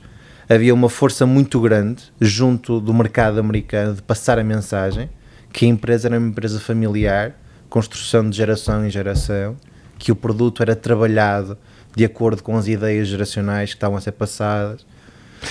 havia 0.49 0.75
uma 0.75 0.88
força 0.88 1.26
muito 1.26 1.60
grande 1.60 2.04
junto 2.20 2.81
do 2.81 2.93
mercado 2.93 3.40
americano 3.40 3.94
de 3.94 4.02
passar 4.02 4.38
a 4.38 4.44
mensagem 4.44 5.08
que 5.52 5.66
a 5.66 5.69
empresa 5.69 6.08
era 6.08 6.19
uma 6.19 6.28
empresa 6.28 6.58
familiar, 6.58 7.34
construção 7.69 8.28
de 8.28 8.37
geração 8.37 8.84
em 8.87 8.90
geração, 8.90 9.56
que 9.99 10.10
o 10.10 10.16
produto 10.16 10.62
era 10.62 10.75
trabalhado 10.75 11.58
de 11.94 12.05
acordo 12.05 12.43
com 12.43 12.56
as 12.56 12.66
ideias 12.66 13.08
geracionais 13.08 13.70
que 13.70 13.76
estavam 13.76 13.98
a 13.98 14.00
ser 14.00 14.12
passadas. 14.12 14.87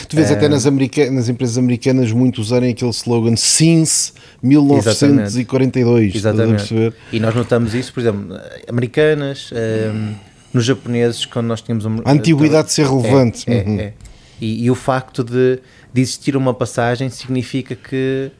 Tu 0.07 0.15
vês 0.15 0.31
até 0.31 0.47
nas, 0.47 0.65
america- 0.65 1.09
nas 1.11 1.27
empresas 1.29 1.57
americanas 1.57 2.11
muito 2.11 2.39
usarem 2.41 2.71
aquele 2.71 2.91
slogan 2.91 3.35
Since 3.35 4.13
1942. 4.41 6.15
estás 6.15 6.25
a 6.25 6.29
Exatamente. 6.43 6.57
perceber? 6.69 6.93
E 7.11 7.19
nós 7.19 7.35
notamos 7.35 7.73
isso, 7.73 7.93
por 7.93 7.99
exemplo, 7.99 8.37
americanas, 8.67 9.49
ehm, 9.53 10.13
nos 10.53 10.65
japoneses, 10.65 11.25
quando 11.25 11.47
nós 11.47 11.61
tínhamos 11.61 11.85
um, 11.85 11.97
A 12.05 12.11
antiguidade 12.11 12.67
de 12.67 12.73
ser 12.73 12.85
relevante. 12.87 13.43
É, 13.49 13.57
é, 13.57 13.63
Uhum. 13.63 13.79
é. 13.79 13.93
E, 14.39 14.65
e 14.65 14.71
o 14.71 14.75
facto 14.75 15.23
de, 15.23 15.59
de 15.93 16.01
existir 16.01 16.35
uma 16.35 16.53
passagem 16.53 17.09
significa 17.09 17.75
que, 17.75 18.31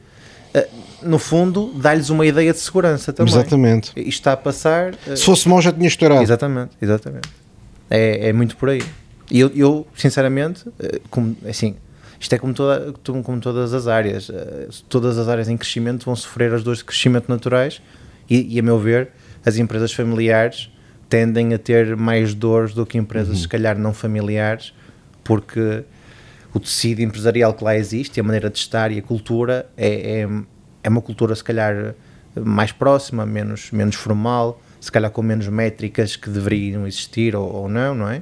eh, 0.53 0.67
no 1.03 1.19
fundo, 1.19 1.71
dá-lhes 1.75 2.09
uma 2.09 2.25
ideia 2.25 2.51
de 2.51 2.59
segurança 2.59 3.13
também. 3.13 3.31
Exatamente. 3.33 3.91
Isto 3.95 4.09
está 4.09 4.33
a 4.33 4.37
passar. 4.37 4.93
eh, 5.07 5.15
Se 5.15 5.23
fosse 5.23 5.47
mau 5.47 5.61
já 5.61 5.71
tinha 5.71 5.87
estourado. 5.87 6.23
Exatamente, 6.23 6.71
exatamente. 6.81 7.29
É, 7.89 8.29
é 8.29 8.33
muito 8.33 8.57
por 8.57 8.69
aí. 8.69 8.81
E 9.31 9.39
eu, 9.39 9.49
eu 9.55 9.87
sinceramente, 9.95 10.65
eh, 10.77 10.99
como, 11.09 11.37
assim, 11.47 11.77
isto 12.19 12.35
é 12.35 12.37
como, 12.37 12.53
toda, 12.53 12.93
como 13.23 13.39
todas 13.39 13.73
as 13.73 13.87
áreas. 13.87 14.29
eh, 14.29 14.67
Todas 14.89 15.17
as 15.17 15.29
áreas 15.29 15.47
em 15.47 15.55
crescimento 15.55 16.03
vão 16.03 16.15
sofrer 16.17 16.53
as 16.53 16.63
dores 16.63 16.79
de 16.79 16.85
crescimento 16.85 17.29
naturais 17.29 17.81
e, 18.29 18.55
e, 18.55 18.59
a 18.59 18.61
meu 18.61 18.77
ver, 18.77 19.11
as 19.45 19.55
empresas 19.57 19.93
familiares 19.93 20.69
tendem 21.07 21.53
a 21.53 21.57
ter 21.57 21.95
mais 21.95 22.33
dores 22.33 22.73
do 22.73 22.85
que 22.85 22.97
empresas, 22.97 23.39
se 23.39 23.47
calhar, 23.47 23.77
não 23.77 23.93
familiares, 23.93 24.73
porque 25.23 25.83
o 26.53 26.59
tecido 26.59 27.01
empresarial 27.01 27.53
que 27.53 27.63
lá 27.63 27.75
existe, 27.75 28.19
a 28.19 28.23
maneira 28.23 28.49
de 28.49 28.57
estar 28.57 28.91
e 28.91 28.99
a 28.99 29.01
cultura 29.01 29.65
é, 29.77 30.21
é, 30.21 30.29
é 30.83 30.89
uma 30.89 31.01
cultura, 31.01 31.33
se 31.35 31.43
calhar, 31.43 31.95
mais 32.35 32.73
próxima, 32.73 33.25
menos, 33.25 33.71
menos 33.71 33.95
formal, 33.95 34.61
se 34.79 34.91
calhar 34.91 35.09
com 35.09 35.21
menos 35.21 35.47
métricas 35.47 36.17
que 36.17 36.29
deveriam 36.29 36.85
existir 36.85 37.33
ou, 37.35 37.49
ou 37.49 37.69
não, 37.69 37.95
não 37.95 38.09
é? 38.09 38.21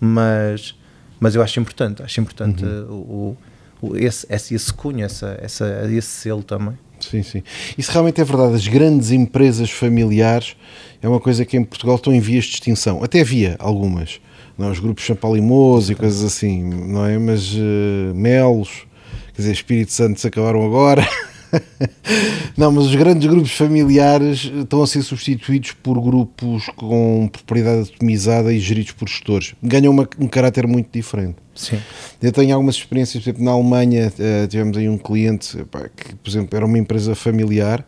Mas, 0.00 0.74
mas 1.18 1.34
eu 1.34 1.42
acho 1.42 1.60
importante, 1.60 2.02
acho 2.02 2.20
importante 2.20 2.64
o, 2.64 3.36
o, 3.82 3.96
esse, 3.96 4.26
esse, 4.30 4.54
esse 4.54 4.72
cunho, 4.72 5.04
essa, 5.04 5.38
essa, 5.40 5.86
esse 5.90 6.08
selo 6.08 6.42
também. 6.42 6.76
Sim, 7.00 7.22
sim. 7.22 7.42
Isso 7.78 7.90
realmente 7.92 8.20
é 8.20 8.24
verdade. 8.24 8.54
As 8.54 8.68
grandes 8.68 9.10
empresas 9.10 9.70
familiares 9.70 10.56
é 11.00 11.08
uma 11.08 11.20
coisa 11.20 11.44
que 11.44 11.56
em 11.56 11.64
Portugal 11.64 11.96
estão 11.96 12.12
em 12.12 12.20
vias 12.20 12.44
de 12.44 12.54
extinção. 12.54 13.02
Até 13.02 13.20
havia 13.20 13.56
algumas. 13.58 14.20
Não, 14.58 14.68
é? 14.68 14.70
os 14.70 14.78
grupos 14.78 15.04
Champalimous 15.04 15.88
e 15.88 15.94
coisas 15.94 16.22
assim, 16.22 16.62
não 16.62 17.06
é? 17.06 17.18
Mas 17.18 17.54
eh, 17.54 18.12
Melos, 18.14 18.86
quer 19.34 19.42
dizer, 19.42 19.52
Espírito 19.52 19.92
Santo 19.92 20.20
se 20.20 20.26
acabaram 20.26 20.64
agora. 20.64 21.06
não, 22.56 22.70
mas 22.72 22.86
os 22.86 22.94
grandes 22.94 23.28
grupos 23.28 23.52
familiares 23.52 24.50
estão 24.60 24.82
a 24.82 24.86
ser 24.86 25.02
substituídos 25.02 25.72
por 25.72 26.00
grupos 26.00 26.66
com 26.76 27.28
propriedade 27.32 27.90
atomizada 27.94 28.52
e 28.52 28.60
geridos 28.60 28.92
por 28.92 29.08
gestores. 29.08 29.54
Ganham 29.62 29.92
uma- 29.92 30.08
um 30.18 30.28
caráter 30.28 30.66
muito 30.66 30.88
diferente. 30.92 31.36
Sim. 31.54 31.78
Eu 32.22 32.32
tenho 32.32 32.54
algumas 32.54 32.76
experiências, 32.76 33.22
por 33.22 33.30
exemplo, 33.30 33.44
na 33.44 33.50
Alemanha 33.52 34.12
eh, 34.18 34.46
tivemos 34.46 34.76
aí 34.76 34.88
um 34.88 34.96
cliente 34.98 35.56
que, 35.96 36.14
por 36.14 36.30
exemplo, 36.30 36.56
era 36.56 36.64
uma 36.64 36.78
empresa 36.78 37.14
familiar, 37.14 37.84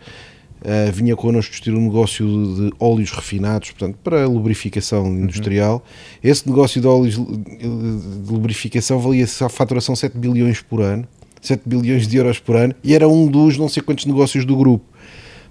eh, 0.64 0.90
vinha 0.92 1.16
connosco 1.16 1.50
discutir 1.52 1.74
um 1.74 1.80
negócio 1.82 2.26
de 2.26 2.72
óleos 2.78 3.10
refinados, 3.12 3.70
portanto, 3.70 3.96
para 4.04 4.26
lubrificação 4.26 5.06
industrial. 5.08 5.82
Esse 6.22 6.46
negócio 6.48 6.80
de 6.80 6.86
óleos 6.86 7.16
eh, 7.16 8.24
de 8.26 8.30
lubrificação 8.32 8.98
valia 8.98 9.24
a 9.24 9.48
faturação 9.48 9.96
7 9.96 10.18
bilhões 10.18 10.60
por 10.60 10.82
ano, 10.82 11.06
7 11.42 11.62
bilhões 11.66 12.06
de 12.08 12.16
euros 12.16 12.38
por 12.38 12.56
ano, 12.56 12.74
e 12.82 12.94
era 12.94 13.06
um 13.08 13.26
dos 13.26 13.58
não 13.58 13.68
sei 13.68 13.82
quantos 13.82 14.06
negócios 14.06 14.44
do 14.46 14.56
grupo. 14.56 14.84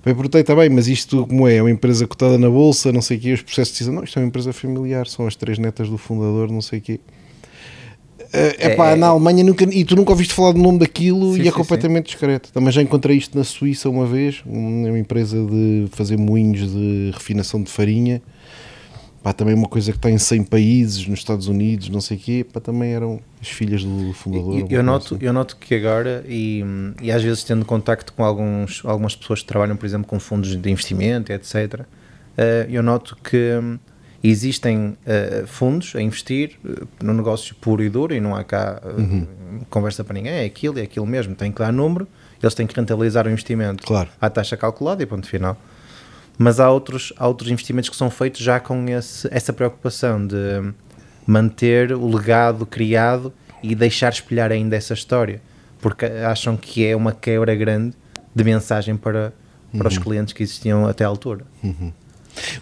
Eu 0.03 0.15
perguntei, 0.15 0.41
está 0.41 0.55
bem, 0.55 0.67
mas 0.69 0.87
isto 0.87 1.27
como 1.27 1.47
é? 1.47 1.57
É 1.57 1.61
uma 1.61 1.69
empresa 1.69 2.07
cotada 2.07 2.35
na 2.39 2.49
bolsa, 2.49 2.91
não 2.91 3.01
sei 3.03 3.17
o 3.17 3.19
quê, 3.19 3.33
os 3.33 3.43
processos 3.43 3.73
decisão, 3.73 3.93
não, 3.93 4.03
isto 4.03 4.17
é 4.17 4.21
uma 4.23 4.27
empresa 4.29 4.51
familiar, 4.51 5.05
são 5.07 5.27
as 5.27 5.35
três 5.35 5.59
netas 5.59 5.89
do 5.89 5.97
fundador, 5.97 6.49
não 6.49 6.61
sei 6.61 6.79
o 6.79 6.81
quê. 6.81 6.99
É 8.33 8.75
pá, 8.75 8.91
É- 8.91 8.95
na 8.95 9.07
Alemanha 9.07 9.43
nunca, 9.43 9.65
e 9.65 9.83
tu 9.83 9.95
nunca 9.95 10.11
ouviste 10.11 10.33
falar 10.33 10.53
do 10.53 10.59
nome 10.59 10.79
daquilo 10.79 11.33
Sim, 11.33 11.39
e 11.39 11.47
é 11.47 11.51
sim, 11.51 11.57
completamente 11.57 12.05
discreto. 12.05 12.51
Também 12.53 12.71
já 12.71 12.81
encontrei 12.81 13.17
isto 13.17 13.37
na 13.37 13.43
Suíça 13.43 13.89
uma 13.89 14.05
vez, 14.05 14.41
uma 14.45 14.97
empresa 14.97 15.37
de 15.45 15.87
fazer 15.91 16.17
moinhos 16.17 16.71
de 16.71 17.11
refinação 17.13 17.61
de 17.61 17.69
farinha. 17.69 18.21
Pá, 19.23 19.33
também 19.33 19.53
uma 19.53 19.67
coisa 19.67 19.91
que 19.91 19.99
está 19.99 20.09
em 20.09 20.17
100 20.17 20.45
países, 20.45 21.07
nos 21.07 21.19
Estados 21.19 21.47
Unidos, 21.47 21.89
não 21.89 22.01
sei 22.01 22.17
o 22.17 22.19
quê, 22.19 22.43
pá, 22.51 22.59
também 22.59 22.93
eram 22.93 23.19
as 23.39 23.49
filhas 23.49 23.83
do 23.83 24.11
fundador. 24.13 24.59
Eu, 24.59 24.67
eu 24.67 24.83
noto, 24.83 25.15
assim. 25.15 25.25
eu 25.25 25.31
noto 25.31 25.57
que 25.57 25.75
agora, 25.75 26.25
e, 26.27 26.63
e 26.99 27.11
às 27.11 27.21
vezes 27.21 27.43
tendo 27.43 27.63
contacto 27.63 28.13
com 28.13 28.23
alguns, 28.23 28.81
algumas 28.83 29.15
pessoas 29.15 29.41
que 29.41 29.45
trabalham, 29.45 29.75
por 29.75 29.85
exemplo, 29.85 30.07
com 30.07 30.19
fundos 30.19 30.55
de 30.55 30.71
investimento, 30.71 31.31
etc., 31.31 31.81
uh, 31.81 31.85
eu 32.67 32.81
noto 32.81 33.15
que 33.23 33.59
hum, 33.61 33.77
existem 34.23 34.97
uh, 35.05 35.45
fundos 35.45 35.95
a 35.95 36.01
investir 36.01 36.57
uh, 36.65 36.87
no 37.03 37.13
negócio 37.13 37.53
puro 37.55 37.83
e 37.83 37.89
duro 37.89 38.15
e 38.15 38.19
não 38.19 38.35
há 38.35 38.43
cá 38.43 38.81
uhum. 38.97 39.27
conversa 39.69 40.03
para 40.03 40.15
ninguém, 40.15 40.33
é 40.33 40.45
aquilo, 40.45 40.79
é 40.79 40.81
aquilo 40.81 41.05
mesmo, 41.05 41.35
tem 41.35 41.51
que 41.51 41.59
dar 41.59 41.71
número, 41.71 42.07
eles 42.41 42.55
têm 42.55 42.65
que 42.65 42.75
rentabilizar 42.75 43.27
o 43.27 43.29
investimento 43.29 43.85
claro. 43.85 44.09
à 44.19 44.31
taxa 44.31 44.57
calculada 44.57 45.03
e 45.03 45.05
ponto 45.05 45.27
final 45.27 45.55
mas 46.37 46.59
há 46.59 46.69
outros, 46.69 47.13
há 47.17 47.27
outros 47.27 47.51
investimentos 47.51 47.89
que 47.89 47.95
são 47.95 48.09
feitos 48.09 48.41
já 48.41 48.59
com 48.59 48.87
esse, 48.89 49.27
essa 49.31 49.53
preocupação 49.53 50.25
de 50.25 50.73
manter 51.25 51.93
o 51.93 52.07
legado 52.07 52.65
criado 52.65 53.33
e 53.61 53.75
deixar 53.75 54.11
espelhar 54.11 54.51
ainda 54.51 54.75
essa 54.75 54.93
história, 54.93 55.41
porque 55.79 56.05
acham 56.05 56.57
que 56.57 56.85
é 56.85 56.95
uma 56.95 57.11
quebra 57.11 57.55
grande 57.55 57.95
de 58.33 58.43
mensagem 58.43 58.97
para, 58.97 59.33
para 59.71 59.87
uhum. 59.87 59.87
os 59.87 59.97
clientes 59.97 60.33
que 60.33 60.43
existiam 60.43 60.87
até 60.87 61.03
à 61.03 61.07
altura. 61.07 61.45
Uhum. 61.63 61.91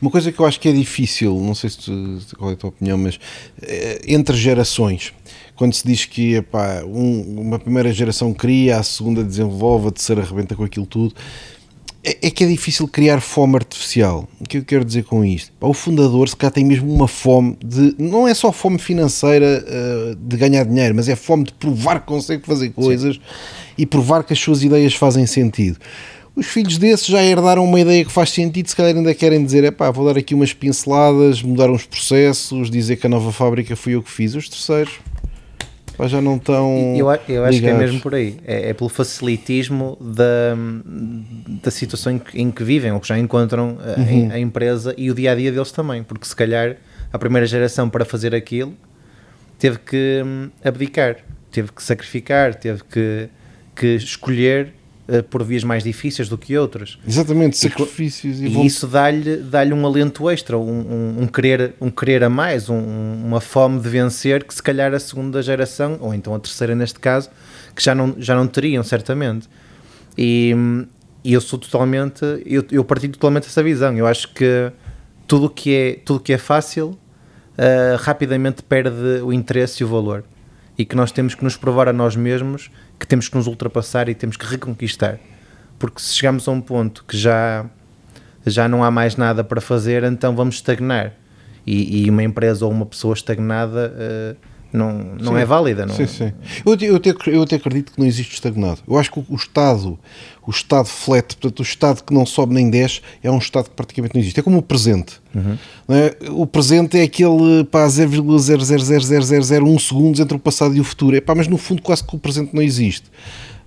Uma 0.02 0.12
coisa 0.12 0.32
que 0.32 0.40
eu 0.40 0.46
acho 0.46 0.60
que 0.60 0.68
é 0.68 0.72
difícil, 0.72 1.40
não 1.40 1.54
sei 1.54 1.70
se 1.70 1.78
tu, 1.78 2.20
qual 2.38 2.50
é 2.50 2.54
a 2.54 2.58
tua 2.58 2.70
opinião, 2.70 2.98
mas 2.98 3.20
é, 3.62 4.02
entre 4.08 4.36
gerações, 4.36 5.14
quando 5.56 5.74
se 5.74 5.86
diz 5.86 6.06
que 6.06 6.36
epá, 6.36 6.84
um, 6.84 7.42
uma 7.42 7.60
primeira 7.60 7.94
geração 7.94 8.34
cria, 8.34 8.78
a 8.78 8.84
segunda 8.84 9.24
desenvolve, 9.24 9.90
a 9.90 9.92
terceira 9.92 10.22
arrebenta 10.22 10.56
com 10.56 10.64
aquilo 10.64 10.86
tudo, 10.86 11.14
é, 12.04 12.28
é, 12.28 12.32
que 12.32 12.44
é 12.44 12.48
difícil 12.48 12.88
criar 12.88 13.20
fome 13.20 13.56
artificial. 13.56 14.28
O 14.40 14.46
que 14.46 14.58
eu 14.58 14.64
quero 14.64 14.86
dizer 14.86 15.04
com 15.04 15.24
isto? 15.24 15.52
O 15.60 15.74
fundador, 15.74 16.30
se 16.30 16.36
cá 16.36 16.50
tem 16.50 16.64
mesmo 16.64 16.94
uma 16.94 17.08
fome 17.08 17.58
de. 17.64 17.94
Não 17.98 18.28
é 18.28 18.34
só 18.34 18.52
fome 18.52 18.80
financeira 18.80 19.66
uh, 19.66 20.16
de 20.16 20.38
ganhar 20.38 20.64
dinheiro, 20.64 20.96
mas 20.96 21.10
é 21.10 21.16
fome 21.16 21.44
de 21.44 21.54
provar 21.54 22.00
que 22.00 22.08
consegue 22.08 22.46
fazer 22.46 22.70
coisas 22.70 23.16
Sim. 23.16 23.22
e 23.78 23.86
provar 23.86 24.24
que 24.24 24.32
as 24.32 24.40
suas 24.40 24.64
ideias 24.64 24.94
fazem 24.94 25.26
sentido. 25.26 25.78
Os 26.36 26.46
filhos 26.46 26.78
desses 26.78 27.08
já 27.08 27.22
herdaram 27.22 27.66
uma 27.66 27.82
ideia 27.82 28.06
que 28.06 28.12
faz 28.12 28.30
sentido, 28.30 28.70
se 28.70 28.76
calhar 28.76 28.96
ainda 28.96 29.14
querem 29.14 29.44
dizer: 29.44 29.66
é 29.66 29.72
pá, 29.72 29.92
vou 29.92 30.06
dar 30.06 30.18
aqui 30.18 30.34
umas 30.34 30.54
pinceladas, 30.54 31.44
mudar 31.44 31.70
uns 31.70 31.86
processos, 31.86 32.70
dizer 32.70 32.96
que 32.96 33.08
a 33.08 33.10
nova 33.10 33.34
fábrica 33.34 33.76
fui 33.76 33.96
eu 33.96 34.02
que 34.02 34.10
fiz. 34.10 34.36
Os 34.36 34.48
terceiros 34.48 35.00
Pá, 36.00 36.08
já 36.08 36.22
não 36.22 36.38
estão. 36.38 36.96
Eu, 36.96 37.08
eu 37.28 37.44
acho 37.44 37.60
que 37.60 37.68
é 37.68 37.74
mesmo 37.74 38.00
por 38.00 38.16
aí. 38.16 38.38
É, 38.48 38.70
é, 38.70 38.74
pelo 38.74 38.90
facilitismo 38.90 39.98
da, 40.00 40.56
da 41.62 41.70
situação 41.70 42.14
em 42.14 42.20
que, 42.20 42.42
em 42.42 42.50
que 42.50 42.64
vivem 42.64 42.94
ou 42.94 43.02
que 43.02 43.08
já 43.10 43.20
encontram 43.20 43.78
a, 43.82 44.00
uhum. 44.00 44.32
a, 44.32 44.40
empresa 44.40 44.96
e 44.98 45.12
o 45.12 45.14
dia 45.14 45.34
a 45.34 45.36
dia 45.36 45.52
deles 45.52 45.74
também. 45.74 46.02
Porque 46.02 46.26
se 46.26 46.34
calhar 46.34 46.78
a 47.12 47.20
primeira 47.20 47.46
geração 47.46 47.90
para 47.90 48.06
fazer 48.06 48.34
aquilo 48.34 48.74
teve 49.58 49.78
que 49.80 50.22
hum, 50.26 50.50
abdicar, 50.64 51.18
teve 51.52 51.70
que 51.74 51.84
sacrificar, 51.84 52.56
teve 52.56 52.82
que, 52.86 53.28
que 53.76 53.96
escolher 53.96 54.74
por 55.30 55.44
vias 55.44 55.64
mais 55.64 55.84
difíceis 55.84 56.30
do 56.30 56.38
que 56.38 56.58
outras. 56.58 56.98
Exatamente, 57.08 57.58
sacrifícios. 57.58 58.40
E, 58.40 58.48
e, 58.48 58.58
e 58.58 58.66
isso 58.66 58.88
dá-lhe 58.88 59.38
dá 59.38 59.64
um 59.64 59.86
alento 59.86 60.30
extra, 60.30 60.58
um, 60.58 60.62
um, 60.62 61.24
um, 61.24 61.28
querer, 61.28 61.74
um 61.82 61.90
querer 61.90 62.24
a 62.24 62.30
mais, 62.30 62.70
um, 62.70 62.78
uma 62.78 63.42
fome 63.42 63.80
de 63.80 63.90
vencer 63.90 64.44
que 64.44 64.54
se 64.54 64.62
calhar 64.62 64.94
a 64.94 65.00
segunda 65.00 65.42
geração, 65.42 65.98
ou 66.00 66.14
então 66.14 66.34
a 66.36 66.40
terceira 66.40 66.76
neste 66.76 67.00
caso, 67.00 67.30
que 67.76 67.84
já 67.84 67.96
não, 67.96 68.16
já 68.18 68.36
não 68.36 68.48
teriam, 68.48 68.84
certamente. 68.84 69.48
E, 70.18 70.54
e 71.24 71.34
eu 71.34 71.42
sou 71.42 71.58
totalmente, 71.58 72.24
eu, 72.46 72.64
eu 72.72 72.84
partilho 72.84 73.14
totalmente 73.14 73.48
essa 73.48 73.64
visão. 73.64 73.96
Eu 73.96 74.06
acho 74.06 74.34
que 74.34 74.72
tudo 75.28 75.50
que 75.50 75.74
é, 75.74 76.00
tudo 76.04 76.20
que 76.20 76.34
é 76.34 76.38
fácil 76.38 76.88
uh, 77.60 77.98
rapidamente 78.00 78.64
perde 78.64 79.22
o 79.24 79.32
interesse 79.32 79.84
e 79.84 79.86
o 79.86 79.88
valor. 79.88 80.24
E 80.78 80.86
que 80.86 80.96
nós 80.96 81.12
temos 81.12 81.36
que 81.36 81.44
nos 81.44 81.58
provar 81.58 81.90
a 81.90 81.94
nós 81.94 82.16
mesmos 82.16 82.72
que 83.00 83.08
temos 83.08 83.30
que 83.30 83.38
nos 83.38 83.48
ultrapassar 83.48 84.10
e 84.10 84.16
temos 84.16 84.36
que 84.36 84.46
reconquistar. 84.46 85.20
Porque 85.78 86.02
se 86.02 86.14
chegamos 86.14 86.48
a 86.48 86.52
um 86.52 86.60
ponto 86.60 87.06
que 87.06 87.18
já, 87.18 87.66
já 88.46 88.68
não 88.68 88.84
há 88.84 88.92
mais 88.92 89.16
nada 89.16 89.44
para 89.44 89.62
fazer, 89.62 90.04
então 90.04 90.36
vamos 90.36 90.56
estagnar. 90.56 91.14
E, 91.66 92.06
e 92.06 92.10
uma 92.10 92.24
empresa 92.24 92.66
ou 92.66 92.72
uma 92.72 92.86
pessoa 92.86 93.14
estagnada 93.14 93.94
uh, 93.96 94.38
não, 94.72 94.94
não 95.20 95.38
é 95.38 95.46
válida. 95.46 95.86
Não... 95.86 95.96
Sim, 95.96 96.08
sim. 96.08 96.32
Eu, 96.66 96.76
eu, 96.80 96.96
até, 96.96 97.14
eu 97.28 97.42
até 97.42 97.56
acredito 97.56 97.92
que 97.92 98.00
não 98.00 98.06
existe 98.06 98.34
estagnado. 98.36 98.80
Eu 98.88 98.98
acho 98.98 99.12
que 99.12 99.20
o, 99.20 99.26
o, 99.30 99.36
Estado, 99.36 99.98
o 100.46 100.52
Estado 100.52 100.88
flat, 100.88 101.36
portanto, 101.36 101.60
o 101.60 101.64
Estado 101.64 102.04
que 102.04 102.14
não 102.14 102.26
sobe 102.26 102.54
nem 102.54 102.70
desce, 102.70 103.02
é 103.24 103.32
um 103.32 103.40
Estado 103.40 103.66
que 103.70 103.76
praticamente 103.76 104.14
não 104.16 104.22
existe. 104.22 104.40
É 104.40 104.44
como 104.44 104.60
o 104.60 104.62
presente. 104.62 105.20
Uhum. 105.34 105.58
É? 105.90 106.16
O 106.32 106.46
presente 106.46 106.98
é 107.00 107.04
aquele 107.04 107.64
pá, 107.66 107.88
0,0000001 107.88 109.80
segundos 109.80 110.20
entre 110.20 110.38
o 110.38 110.40
passado 110.40 110.76
e 110.76 110.80
o 110.80 110.84
futuro. 110.84 111.16
É, 111.16 111.22
pá, 111.22 111.34
mas 111.34 111.48
no 111.48 111.58
fundo 111.58 111.82
quase 111.82 112.04
que 112.04 112.16
o 112.16 112.20
presente 112.20 112.54
não 112.54 112.62
existe 112.62 113.10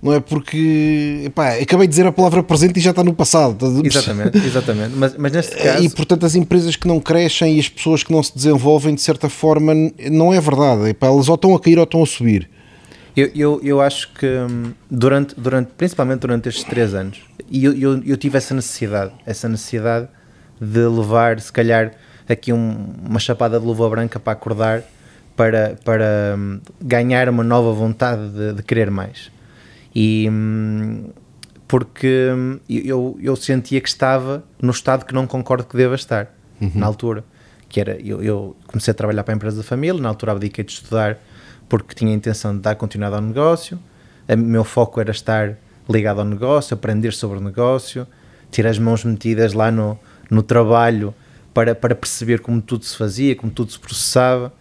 não 0.03 0.13
é? 0.13 0.19
Porque 0.19 1.23
epá, 1.25 1.53
acabei 1.53 1.87
de 1.87 1.91
dizer 1.91 2.05
a 2.05 2.11
palavra 2.11 2.43
presente 2.43 2.77
e 2.77 2.81
já 2.81 2.89
está 2.89 3.01
no 3.03 3.13
passado. 3.13 3.81
Exatamente, 3.85 4.37
exatamente. 4.37 4.93
Mas, 4.97 5.15
mas 5.17 5.31
neste 5.31 5.55
caso. 5.63 5.81
E 5.81 5.89
portanto, 5.89 6.25
as 6.25 6.35
empresas 6.35 6.75
que 6.75 6.85
não 6.85 6.99
crescem 6.99 7.55
e 7.55 7.59
as 7.61 7.69
pessoas 7.69 8.03
que 8.03 8.11
não 8.11 8.21
se 8.21 8.35
desenvolvem, 8.35 8.93
de 8.93 9.01
certa 9.01 9.29
forma, 9.29 9.73
não 10.11 10.33
é 10.33 10.41
verdade. 10.41 10.89
Epá, 10.89 11.07
elas 11.07 11.29
ou 11.29 11.35
estão 11.35 11.55
a 11.55 11.59
cair 11.59 11.77
ou 11.77 11.85
estão 11.85 12.03
a 12.03 12.05
subir. 12.05 12.49
Eu, 13.15 13.31
eu, 13.33 13.61
eu 13.63 13.81
acho 13.81 14.11
que 14.13 14.25
hum, 14.25 14.73
durante, 14.91 15.39
durante, 15.39 15.69
principalmente 15.77 16.19
durante 16.19 16.49
estes 16.49 16.65
três 16.65 16.93
anos, 16.93 17.21
e 17.49 17.63
eu, 17.63 17.73
eu, 17.73 18.03
eu 18.03 18.17
tive 18.17 18.37
essa 18.37 18.53
necessidade, 18.53 19.13
essa 19.25 19.47
necessidade 19.47 20.07
de 20.59 20.79
levar, 20.79 21.39
se 21.39 21.51
calhar, 21.51 21.93
aqui 22.27 22.51
um, 22.51 22.93
uma 23.07 23.19
chapada 23.19 23.59
de 23.59 23.65
luva 23.65 23.87
branca 23.89 24.19
para 24.19 24.33
acordar, 24.33 24.83
para, 25.35 25.77
para 25.85 26.35
um, 26.37 26.59
ganhar 26.81 27.29
uma 27.29 27.43
nova 27.43 27.71
vontade 27.71 28.29
de, 28.29 28.53
de 28.53 28.63
querer 28.63 28.91
mais. 28.91 29.31
E 29.95 30.27
hum, 30.29 31.09
porque 31.67 32.29
hum, 32.31 32.59
eu, 32.69 33.17
eu 33.21 33.35
sentia 33.35 33.81
que 33.81 33.89
estava 33.89 34.43
no 34.61 34.71
estado 34.71 35.05
que 35.05 35.13
não 35.13 35.25
concordo 35.25 35.63
que 35.65 35.75
deva 35.75 35.95
estar 35.95 36.33
uhum. 36.61 36.71
na 36.75 36.85
altura. 36.85 37.23
Que 37.67 37.79
era, 37.79 37.99
eu, 37.99 38.21
eu, 38.21 38.55
comecei 38.67 38.91
a 38.91 38.93
trabalhar 38.93 39.23
para 39.23 39.33
a 39.33 39.35
empresa 39.35 39.57
da 39.57 39.63
família, 39.63 39.99
na 39.99 40.09
altura 40.09 40.33
abdiquei 40.33 40.63
de 40.63 40.71
estudar 40.71 41.17
porque 41.67 41.95
tinha 41.95 42.11
a 42.11 42.13
intenção 42.13 42.53
de 42.55 42.61
dar 42.61 42.75
continuidade 42.75 43.15
ao 43.15 43.27
negócio. 43.27 43.79
O 44.29 44.37
meu 44.37 44.63
foco 44.63 45.01
era 45.01 45.09
estar 45.09 45.57
ligado 45.89 46.19
ao 46.19 46.25
negócio, 46.25 46.75
aprender 46.75 47.13
sobre 47.13 47.39
o 47.39 47.41
negócio, 47.41 48.05
ter 48.51 48.67
as 48.67 48.77
mãos 48.77 49.03
metidas 49.03 49.53
lá 49.53 49.71
no, 49.71 49.97
no 50.29 50.43
trabalho 50.43 51.13
para, 51.53 51.73
para 51.73 51.95
perceber 51.95 52.39
como 52.39 52.61
tudo 52.61 52.85
se 52.85 52.95
fazia, 52.95 53.35
como 53.35 53.51
tudo 53.51 53.71
se 53.71 53.79
processava. 53.79 54.53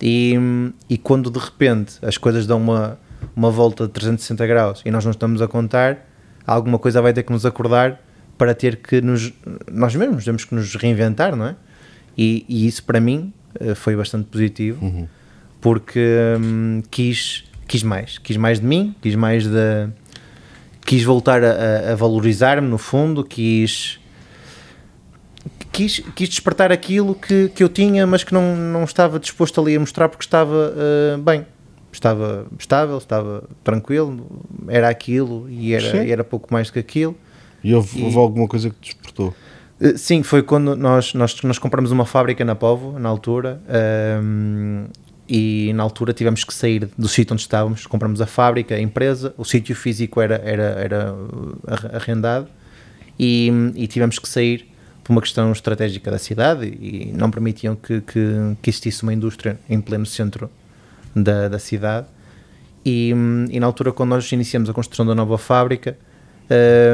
E, 0.00 0.36
hum, 0.38 0.72
e 0.88 0.96
quando 0.96 1.30
de 1.30 1.38
repente 1.38 1.94
as 2.02 2.16
coisas 2.16 2.46
dão 2.46 2.58
uma, 2.58 2.98
uma 3.34 3.50
volta 3.50 3.86
de 3.86 3.92
360 3.92 4.46
graus 4.46 4.82
e 4.84 4.90
nós 4.90 5.04
não 5.04 5.10
estamos 5.10 5.40
a 5.42 5.48
contar, 5.48 6.06
alguma 6.46 6.78
coisa 6.78 7.00
vai 7.00 7.12
ter 7.12 7.22
que 7.22 7.32
nos 7.32 7.46
acordar 7.46 8.00
para 8.36 8.54
ter 8.54 8.76
que 8.76 9.00
nos. 9.00 9.32
Nós 9.70 9.94
mesmos 9.94 10.24
temos 10.24 10.44
que 10.44 10.54
nos 10.54 10.74
reinventar, 10.74 11.36
não 11.36 11.46
é? 11.46 11.56
E, 12.16 12.44
e 12.48 12.66
isso 12.66 12.84
para 12.84 13.00
mim 13.00 13.32
eh, 13.60 13.74
foi 13.74 13.96
bastante 13.96 14.26
positivo 14.26 14.84
uhum. 14.84 15.08
porque 15.60 16.00
hum, 16.38 16.82
quis, 16.90 17.44
quis 17.66 17.82
mais, 17.82 18.18
quis 18.18 18.36
mais 18.36 18.60
de 18.60 18.66
mim, 18.66 18.94
quis 19.00 19.14
mais 19.14 19.46
de. 19.46 19.88
quis 20.84 21.02
voltar 21.04 21.42
a, 21.44 21.92
a 21.92 21.94
valorizar-me 21.94 22.68
no 22.68 22.78
fundo, 22.78 23.24
quis. 23.24 23.98
Quis, 25.70 26.00
quis 26.14 26.28
despertar 26.28 26.70
aquilo 26.70 27.14
que, 27.14 27.48
que 27.48 27.64
eu 27.64 27.68
tinha, 27.68 28.06
mas 28.06 28.22
que 28.22 28.34
não, 28.34 28.54
não 28.54 28.84
estava 28.84 29.18
disposto 29.18 29.58
ali 29.58 29.74
a 29.74 29.80
mostrar 29.80 30.08
porque 30.10 30.22
estava 30.22 30.74
uh, 30.74 31.18
bem 31.22 31.46
estava 31.92 32.46
estável, 32.58 32.98
estava 32.98 33.44
tranquilo, 33.62 34.26
era 34.68 34.88
aquilo 34.88 35.48
e 35.48 35.74
era, 35.74 36.08
era 36.08 36.24
pouco 36.24 36.52
mais 36.52 36.68
do 36.68 36.72
que 36.74 36.78
aquilo. 36.78 37.16
E 37.62 37.74
houve, 37.74 38.00
e, 38.00 38.02
houve 38.02 38.16
alguma 38.16 38.48
coisa 38.48 38.70
que 38.70 38.76
despertou? 38.80 39.34
Eh, 39.80 39.96
sim, 39.96 40.22
foi 40.22 40.42
quando 40.42 40.74
nós, 40.76 41.14
nós, 41.14 41.40
nós 41.42 41.58
compramos 41.58 41.90
uma 41.90 42.04
fábrica 42.04 42.44
na 42.44 42.54
Povo, 42.54 42.98
na 42.98 43.08
altura, 43.08 43.60
um, 43.68 44.84
ehm, 44.84 45.02
e 45.28 45.72
na 45.74 45.82
altura 45.82 46.12
tivemos 46.12 46.44
que 46.44 46.52
sair 46.52 46.88
do 46.98 47.08
sítio 47.08 47.32
onde 47.34 47.42
estávamos, 47.42 47.86
compramos 47.86 48.20
a 48.20 48.26
fábrica, 48.26 48.74
a 48.74 48.80
empresa, 48.80 49.34
o 49.38 49.44
sítio 49.44 49.74
físico 49.74 50.20
era, 50.20 50.36
era, 50.44 50.62
era 50.62 51.14
arrendado 51.92 52.48
e, 53.18 53.50
e 53.74 53.86
tivemos 53.86 54.18
que 54.18 54.28
sair 54.28 54.68
por 55.02 55.12
uma 55.12 55.20
questão 55.20 55.50
estratégica 55.52 56.10
da 56.10 56.18
cidade 56.18 56.66
e 56.66 57.12
não 57.16 57.30
permitiam 57.30 57.74
que, 57.74 58.00
que, 58.00 58.56
que 58.60 58.70
existisse 58.70 59.02
uma 59.02 59.12
indústria 59.12 59.58
em 59.68 59.80
pleno 59.80 60.06
centro 60.06 60.50
da, 61.14 61.48
da 61.48 61.58
cidade. 61.58 62.06
E, 62.84 63.14
e, 63.50 63.60
na 63.60 63.66
altura, 63.66 63.92
quando 63.92 64.10
nós 64.10 64.30
iniciamos 64.32 64.68
a 64.68 64.72
construção 64.72 65.06
da 65.06 65.14
nova 65.14 65.38
fábrica, 65.38 65.96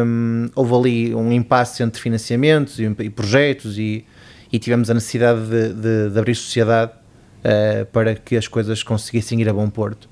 um, 0.06 0.48
houve 0.54 0.75
ali 0.75 1.14
um 1.14 1.32
impasse 1.32 1.82
entre 1.82 2.00
financiamentos 2.00 2.78
e, 2.78 2.84
e 2.84 3.10
projetos, 3.10 3.78
e, 3.78 4.04
e, 4.52 4.58
tivemos 4.58 4.90
a 4.90 4.94
necessidade 4.94 5.40
de, 5.46 5.72
de, 5.72 6.10
de 6.10 6.18
abrir 6.18 6.34
sociedade 6.34 6.92
uh, 6.92 7.87
para 7.87 8.14
que 8.14 8.37
as 8.37 8.46
coisas 8.46 8.82
conseguissem 8.82 9.40
ir 9.40 9.48
a 9.48 9.52
bom 9.52 9.68
porto. 9.70 10.08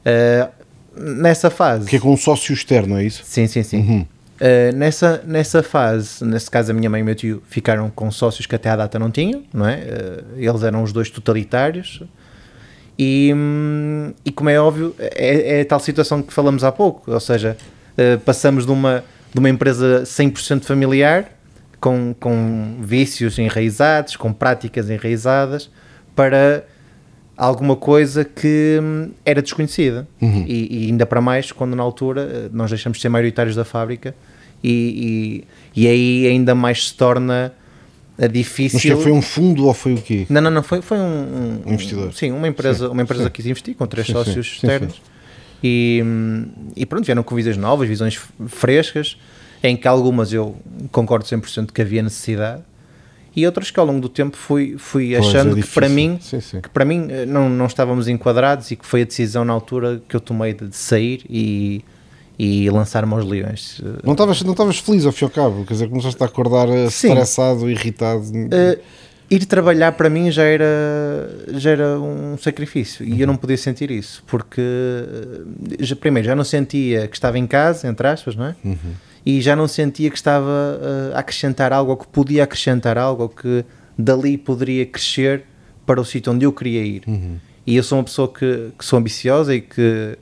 Uh, 0.00 0.50
nessa 0.96 1.48
fase. 1.48 1.88
Que 1.88 1.96
é 1.96 2.00
com 2.00 2.12
um 2.12 2.16
sócio 2.16 2.52
externo, 2.52 2.98
é 2.98 3.04
isso? 3.04 3.22
Sim, 3.24 3.46
sim, 3.46 3.62
sim. 3.62 3.78
Uhum. 3.78 4.00
Uh, 4.00 4.76
nessa, 4.76 5.22
nessa 5.24 5.62
fase, 5.62 6.24
nesse 6.24 6.50
caso 6.50 6.72
a 6.72 6.74
minha 6.74 6.90
mãe 6.90 6.98
e 6.98 7.02
o 7.02 7.06
meu 7.06 7.14
tio 7.14 7.42
ficaram 7.48 7.88
com 7.88 8.10
sócios 8.10 8.46
que 8.46 8.54
até 8.54 8.68
à 8.68 8.76
data 8.76 8.98
não 8.98 9.12
tinham, 9.12 9.44
não 9.54 9.66
é? 9.66 9.80
Eles 10.36 10.64
eram 10.64 10.82
os 10.82 10.92
dois 10.92 11.08
totalitários 11.08 12.02
e, 12.98 13.32
e 14.24 14.30
como 14.30 14.50
é 14.50 14.60
óbvio, 14.60 14.94
é, 14.98 15.58
é, 15.58 15.60
a 15.62 15.64
tal 15.64 15.80
situação 15.80 16.22
que 16.22 16.32
falamos 16.32 16.62
há 16.62 16.70
pouco, 16.70 17.10
ou 17.10 17.20
seja, 17.20 17.56
uh, 17.98 18.18
passamos 18.20 18.64
de 18.64 18.72
uma, 18.72 19.04
de 19.32 19.38
uma 19.38 19.48
empresa 19.48 20.02
100% 20.04 20.62
familiar, 20.62 21.30
com, 21.80 22.14
com 22.18 22.76
vícios 22.80 23.38
enraizados, 23.38 24.16
com 24.16 24.32
práticas 24.32 24.88
enraizadas, 24.88 25.70
para 26.14 26.64
alguma 27.36 27.76
coisa 27.76 28.24
que 28.24 28.78
hum, 28.80 29.10
era 29.24 29.42
desconhecida. 29.42 30.06
Uhum. 30.20 30.44
E, 30.46 30.84
e, 30.84 30.86
ainda 30.86 31.04
para 31.04 31.20
mais 31.20 31.52
quando 31.52 31.74
na 31.74 31.82
altura 31.82 32.22
eh, 32.22 32.48
nós 32.52 32.70
deixamos 32.70 32.98
de 32.98 33.02
ser 33.02 33.08
maioritários 33.08 33.56
da 33.56 33.64
fábrica 33.64 34.14
e, 34.62 35.44
e, 35.76 35.82
e 35.82 35.88
aí 35.88 36.26
ainda 36.26 36.54
mais 36.54 36.88
se 36.88 36.94
torna 36.94 37.52
eh, 38.18 38.28
difícil. 38.28 38.78
Mas 38.78 38.82
que 38.82 39.02
foi 39.02 39.12
um 39.12 39.22
fundo 39.22 39.66
ou 39.66 39.74
foi 39.74 39.94
o 39.94 40.02
quê? 40.02 40.26
Não, 40.28 40.40
não, 40.40 40.50
não, 40.50 40.62
foi, 40.62 40.80
foi 40.82 40.98
um, 40.98 41.62
um 41.66 41.72
investidor. 41.72 42.12
Sim, 42.12 42.32
uma 42.32 42.48
empresa, 42.48 42.86
sim, 42.86 42.92
uma 42.92 43.02
empresa 43.02 43.24
sim. 43.24 43.30
que 43.30 43.36
quis 43.36 43.46
investir 43.46 43.74
com 43.74 43.86
três 43.86 44.06
Sim, 44.06 44.12
sócios 44.12 44.46
externos. 44.46 45.00
E, 45.62 46.02
hum, 46.04 46.46
e 46.76 46.84
pronto, 46.84 47.04
vieram 47.04 47.22
com 47.22 47.34
visões 47.34 47.56
novas, 47.56 47.88
visões 47.88 48.20
frescas, 48.48 49.16
em 49.62 49.76
que 49.76 49.88
algumas 49.88 50.32
eu 50.32 50.56
concordo 50.92 51.24
100% 51.24 51.72
que 51.72 51.80
havia 51.80 52.02
necessidade 52.02 52.62
e 53.36 53.44
outras 53.46 53.70
que 53.70 53.80
ao 53.80 53.86
longo 53.86 54.00
do 54.00 54.08
tempo 54.08 54.36
fui, 54.36 54.76
fui 54.78 55.14
é 55.14 55.18
achando 55.18 55.50
que 55.50 55.62
difícil. 55.62 55.74
para 55.74 55.88
mim 55.88 56.18
que 56.62 56.68
para 56.68 56.84
mim 56.84 57.08
eh, 57.10 57.26
não, 57.26 57.48
não 57.48 57.66
estávamos 57.66 58.06
enquadrados 58.06 58.70
e 58.70 58.76
que 58.76 58.86
foi 58.86 59.02
a 59.02 59.04
decisão 59.04 59.44
na 59.44 59.52
altura 59.52 60.00
que 60.08 60.14
eu 60.14 60.20
tomei 60.20 60.52
de, 60.52 60.68
de 60.68 60.76
sair 60.76 61.24
e, 61.28 61.84
e 62.38 62.68
lançar-me 62.70 63.12
aos 63.14 63.24
leões. 63.24 63.80
Eh, 63.84 64.00
Não 64.04 64.12
estavas 64.12 64.42
não 64.42 64.52
estavas 64.52 64.78
feliz 64.78 65.06
ao 65.06 65.12
fim 65.12 65.24
e 65.24 65.26
ao 65.26 65.30
cabo, 65.30 65.64
quer 65.64 65.74
dizer, 65.74 65.88
começaste 65.88 66.22
a 66.22 66.26
acordar 66.26 66.68
eh, 66.68 66.90
Sim. 66.90 67.08
estressado, 67.08 67.70
irritado. 67.70 68.24
eh, 68.52 68.78
ir 69.30 69.44
trabalhar 69.46 69.92
para 69.92 70.10
mim 70.10 70.30
já 70.30 70.42
era, 70.44 70.66
já 71.54 71.70
era 71.70 71.98
um 72.00 72.36
sacrifício 72.38 73.04
e 73.06 73.20
eu 73.20 73.26
não 73.26 73.36
podia 73.36 73.56
sentir 73.56 73.90
isso 73.90 74.22
porque 74.26 74.60
já, 75.80 75.96
primeiro 75.96 76.26
já 76.28 76.34
não 76.34 76.44
sentia 76.44 77.06
que 77.08 77.16
estava 77.16 77.38
em 77.38 77.46
casa, 77.46 77.88
entre 77.88 78.06
aspas, 78.06 78.34
não 78.36 78.46
é? 78.46 78.54
E 79.26 79.40
já 79.40 79.56
não 79.56 79.66
sentia 79.66 80.10
que 80.10 80.16
estava 80.16 80.78
a 81.14 81.18
acrescentar 81.18 81.72
algo 81.72 81.92
ou 81.92 81.96
que 81.96 82.06
podia 82.06 82.44
acrescentar 82.44 82.98
algo 82.98 83.22
ou 83.22 83.28
que 83.28 83.64
dali 83.98 84.36
poderia 84.36 84.84
crescer 84.84 85.44
para 85.86 86.00
o 86.00 86.04
sítio 86.04 86.32
onde 86.32 86.44
eu 86.44 86.52
queria 86.52 86.82
ir. 86.82 87.02
E 87.66 87.76
eu 87.76 87.82
sou 87.82 87.96
uma 87.98 88.04
pessoa 88.04 88.28
que, 88.28 88.70
que 88.78 88.84
sou 88.84 88.98
ambiciosa 88.98 89.54
e 89.54 89.60
que, 89.62 90.18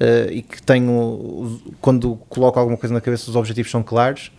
eh, 0.00 0.28
e 0.32 0.42
que 0.42 0.62
tenho, 0.62 1.60
quando 1.80 2.16
coloco 2.28 2.58
alguma 2.58 2.76
coisa 2.78 2.92
na 2.94 3.00
cabeça, 3.00 3.30
os 3.30 3.36
objetivos 3.36 3.70
são 3.70 3.82
claros. 3.82 4.32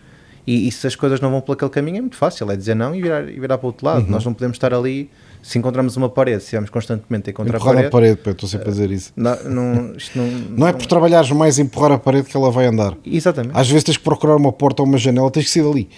E, 0.44 0.66
e 0.66 0.72
se 0.72 0.88
as 0.88 0.96
coisas 0.96 1.20
não 1.20 1.30
vão 1.30 1.40
por 1.40 1.52
aquele 1.52 1.70
caminho, 1.70 1.98
é 1.98 2.00
muito 2.00 2.16
fácil, 2.16 2.50
é 2.50 2.56
dizer 2.56 2.74
não 2.74 2.92
e 2.96 3.00
virar, 3.00 3.28
e 3.28 3.38
virar 3.38 3.58
para 3.58 3.66
o 3.66 3.68
outro 3.68 3.86
lado. 3.86 4.06
Nós 4.08 4.24
não 4.24 4.34
podemos 4.34 4.56
estar 4.56 4.74
ali, 4.74 5.08
se 5.40 5.56
encontramos 5.56 5.96
uma 5.96 6.08
parede, 6.08 6.42
se 6.42 6.56
vamos 6.56 6.68
constantemente 6.68 7.30
a 7.30 7.32
encontrar 7.32 7.54
a 7.54 7.58
Empurrar 7.58 7.74
parede. 7.74 7.88
a 7.88 7.90
parede, 7.92 8.20
eu 8.26 8.32
estou 8.32 8.48
sempre 8.48 8.68
a 8.68 8.72
dizer 8.72 8.90
isso. 8.90 9.12
Não, 9.14 9.36
não, 9.44 9.94
não, 10.16 10.26
Não 10.56 10.66
é 10.66 10.72
por 10.72 10.84
trabalhares 10.86 11.30
mais 11.30 11.60
empurrar 11.60 11.92
a 11.92 11.98
parede 11.98 12.26
que 12.26 12.36
ela 12.36 12.50
vai 12.50 12.66
andar. 12.66 12.96
Exatamente. 13.06 13.56
Às 13.56 13.68
vezes 13.68 13.84
tens 13.84 13.96
que 13.96 14.02
procurar 14.02 14.34
uma 14.34 14.50
porta 14.52 14.82
ou 14.82 14.88
uma 14.88 14.98
janela, 14.98 15.30
tens 15.30 15.44
que 15.44 15.50
sair 15.50 15.62
dali. 15.62 15.88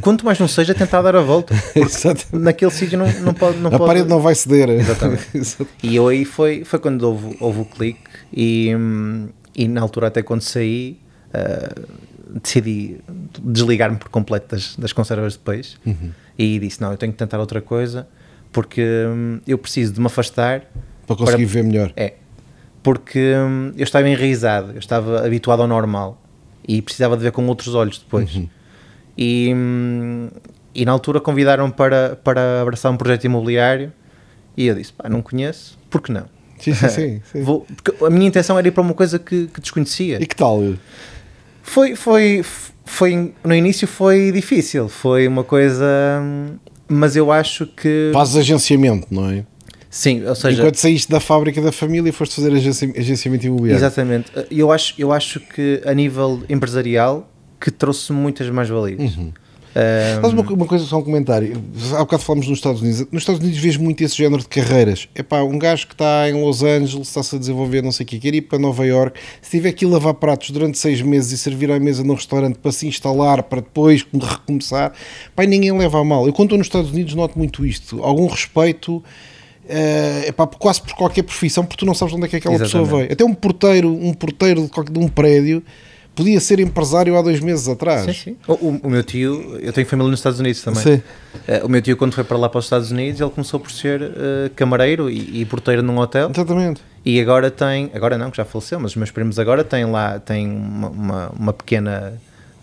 Quanto 0.00 0.24
mais 0.24 0.38
não 0.38 0.48
seja, 0.48 0.74
tentar 0.74 1.02
dar 1.02 1.16
a 1.16 1.20
volta. 1.20 1.54
Naquele 2.32 2.70
sítio 2.70 2.98
não, 2.98 3.10
não 3.20 3.34
pode. 3.34 3.58
Não 3.58 3.68
a 3.68 3.78
pode... 3.78 3.86
parede 3.86 4.08
não 4.08 4.20
vai 4.20 4.34
ceder. 4.34 4.68
Exatamente. 4.80 5.66
E 5.82 5.96
eu 5.96 6.08
aí 6.08 6.24
foi, 6.24 6.64
foi 6.64 6.78
quando 6.78 7.02
houve, 7.02 7.36
houve 7.40 7.60
o 7.60 7.64
clique 7.64 8.00
e, 8.32 8.74
hum, 8.74 9.28
e 9.54 9.68
na 9.68 9.80
altura 9.80 10.08
até 10.08 10.22
quando 10.22 10.42
saí 10.42 10.98
ah, 11.32 11.74
decidi 12.40 12.98
desligar-me 13.42 13.96
por 13.96 14.08
completo 14.08 14.54
das, 14.54 14.76
das 14.76 14.92
conservas 14.92 15.34
de 15.34 15.40
peixe 15.40 15.76
e 16.38 16.58
disse 16.58 16.80
não, 16.80 16.90
eu 16.90 16.96
tenho 16.96 17.12
que 17.12 17.18
tentar 17.18 17.38
outra 17.38 17.60
coisa 17.60 18.06
porque 18.52 18.82
hum, 18.82 19.40
eu 19.46 19.58
preciso 19.58 19.92
de 19.92 20.00
me 20.00 20.06
afastar 20.06 20.62
Para 21.06 21.16
conseguir 21.16 21.44
ver 21.44 21.64
melhor. 21.64 21.92
é, 21.96 22.14
porque 22.82 23.34
hum, 23.36 23.72
eu 23.76 23.82
estava 23.84 24.08
enraizado, 24.08 24.72
eu 24.72 24.78
estava 24.78 25.24
habituado 25.24 25.62
ao 25.62 25.68
normal 25.68 26.22
e 26.66 26.80
precisava 26.80 27.16
de 27.16 27.22
ver 27.22 27.32
com 27.32 27.46
outros 27.46 27.74
olhos 27.74 27.98
depois. 27.98 28.30
E, 29.16 29.52
e 30.74 30.84
na 30.84 30.92
altura 30.92 31.20
convidaram 31.20 31.70
para, 31.70 32.16
para 32.22 32.62
abraçar 32.62 32.90
um 32.92 32.96
projeto 32.96 33.24
imobiliário 33.24 33.92
e 34.56 34.66
eu 34.66 34.74
disse, 34.74 34.92
pá, 34.92 35.08
não 35.08 35.22
conheço, 35.22 35.78
por 35.90 36.00
que 36.00 36.12
não? 36.12 36.24
Sim, 36.58 36.74
sim, 36.74 36.88
sim. 36.88 37.22
sim. 37.32 37.42
Vou- 37.42 37.66
porque 37.82 38.04
a 38.04 38.10
minha 38.10 38.26
intenção 38.28 38.58
era 38.58 38.66
ir 38.66 38.70
para 38.70 38.82
uma 38.82 38.94
coisa 38.94 39.18
que, 39.18 39.46
que 39.48 39.60
desconhecia. 39.60 40.18
E 40.22 40.26
que 40.26 40.34
tal? 40.36 40.60
Foi, 41.62 41.96
foi, 41.96 42.44
foi, 42.84 43.32
no 43.42 43.54
início 43.54 43.86
foi 43.88 44.30
difícil, 44.32 44.88
foi 44.88 45.26
uma 45.26 45.42
coisa, 45.44 45.86
mas 46.88 47.16
eu 47.16 47.32
acho 47.32 47.66
que, 47.66 48.10
Fazes 48.12 48.36
agenciamento, 48.36 49.06
não 49.10 49.30
é? 49.30 49.44
sim, 49.90 50.24
ou 50.26 50.34
seja, 50.34 50.60
Enquanto 50.60 50.76
saíste 50.76 51.10
da 51.10 51.20
fábrica 51.20 51.60
da 51.62 51.70
família, 51.72 52.12
foste 52.12 52.34
fazer 52.34 52.52
agenci- 52.52 52.92
agenciamento 52.96 53.46
imobiliário. 53.46 53.78
Exatamente. 53.80 54.30
Eu 54.50 54.72
acho, 54.72 54.94
eu 54.98 55.12
acho 55.12 55.38
que 55.40 55.80
a 55.86 55.94
nível 55.94 56.42
empresarial 56.48 57.30
que 57.64 57.70
trouxe 57.70 58.12
muitas 58.12 58.50
mais-valias. 58.50 59.16
Uhum. 59.16 59.32
Faz 60.20 60.32
uma, 60.32 60.42
uma 60.42 60.66
coisa, 60.66 60.84
só 60.84 60.98
um 60.98 61.02
comentário. 61.02 61.60
Há 61.94 61.98
bocado 62.00 62.22
falamos 62.22 62.46
nos 62.46 62.58
Estados 62.58 62.80
Unidos. 62.82 63.06
Nos 63.10 63.22
Estados 63.22 63.40
Unidos 63.40 63.58
vês 63.58 63.76
muito 63.76 64.04
esse 64.04 64.16
género 64.16 64.42
de 64.42 64.48
carreiras. 64.48 65.08
É 65.14 65.22
pá, 65.22 65.42
um 65.42 65.58
gajo 65.58 65.86
que 65.88 65.94
está 65.94 66.28
em 66.30 66.34
Los 66.44 66.62
Angeles, 66.62 67.08
está-se 67.08 67.34
a 67.34 67.38
desenvolver, 67.38 67.82
não 67.82 67.90
sei 67.90 68.04
o 68.04 68.06
quê, 68.06 68.18
quer 68.20 68.34
ir 68.34 68.42
para 68.42 68.58
Nova 68.58 68.86
York. 68.86 69.18
Se 69.42 69.52
tiver 69.52 69.72
que 69.72 69.84
ir 69.84 69.88
lavar 69.88 70.14
pratos 70.14 70.50
durante 70.50 70.78
seis 70.78 71.00
meses 71.02 71.32
e 71.32 71.38
servir 71.38 71.72
à 71.72 71.80
mesa 71.80 72.04
num 72.04 72.14
restaurante 72.14 72.56
para 72.58 72.70
se 72.70 72.86
instalar, 72.86 73.42
para 73.44 73.62
depois 73.62 74.06
recomeçar, 74.12 74.92
pá, 75.34 75.44
ninguém 75.44 75.72
leva 75.76 75.98
a 75.98 76.04
mal. 76.04 76.26
Eu, 76.26 76.32
quando 76.32 76.48
estou 76.48 76.58
nos 76.58 76.66
Estados 76.68 76.90
Unidos, 76.92 77.14
noto 77.14 77.36
muito 77.36 77.64
isto. 77.66 78.00
Algum 78.04 78.26
respeito. 78.26 79.02
É 79.66 80.30
pá, 80.30 80.46
quase 80.46 80.82
por 80.82 80.92
qualquer 80.94 81.22
profissão, 81.22 81.64
porque 81.64 81.78
tu 81.80 81.86
não 81.86 81.94
sabes 81.94 82.12
onde 82.14 82.26
é 82.26 82.28
que 82.28 82.36
aquela 82.36 82.58
pessoa 82.58 82.82
Exatamente. 82.82 83.08
veio. 83.08 83.12
Até 83.14 83.24
um 83.24 83.34
porteiro, 83.34 83.90
um 83.92 84.12
porteiro 84.12 84.62
de, 84.62 84.68
qualquer- 84.68 84.92
de 84.92 84.98
um 84.98 85.08
prédio 85.08 85.62
podia 86.14 86.40
ser 86.40 86.60
empresário 86.60 87.16
há 87.16 87.22
dois 87.22 87.40
meses 87.40 87.68
atrás. 87.68 88.04
sim, 88.04 88.12
sim. 88.12 88.36
O, 88.46 88.80
o- 88.82 88.90
meu 88.90 89.02
tio, 89.02 89.58
eu 89.60 89.72
tenho 89.72 89.86
família 89.86 90.10
nos 90.10 90.20
Estados 90.20 90.38
Unidos 90.40 90.62
também. 90.62 90.82
Sim. 90.82 91.02
Eh, 91.48 91.62
o 91.64 91.68
meu 91.68 91.82
tio, 91.82 91.96
quando 91.96 92.12
foi 92.12 92.24
para 92.24 92.36
lá 92.38 92.48
para 92.48 92.58
os 92.58 92.64
Estados 92.66 92.90
Unidos, 92.90 93.20
ele 93.20 93.30
começou 93.30 93.58
por 93.60 93.70
ser 93.72 94.00
eh, 94.02 94.50
camareiro 94.54 95.10
e, 95.10 95.40
e 95.40 95.44
porteiro 95.44 95.82
num 95.82 95.98
hotel. 95.98 96.30
Exatamente. 96.32 96.80
E 97.04 97.20
agora 97.20 97.50
tem, 97.50 97.90
agora 97.94 98.16
não, 98.16 98.30
que 98.30 98.36
já 98.36 98.44
faleceu, 98.44 98.80
mas 98.80 98.92
os 98.92 98.96
meus 98.96 99.10
primos 99.10 99.38
agora 99.38 99.62
têm 99.62 99.84
lá, 99.84 100.18
têm 100.18 100.46
uma, 100.48 100.88
uma, 100.88 101.28
uma 101.38 101.52
pequena 101.52 102.14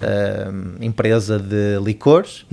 ahm, 0.01 0.75
empresa 0.83 1.37
de 1.39 1.79
licores, 1.83 2.45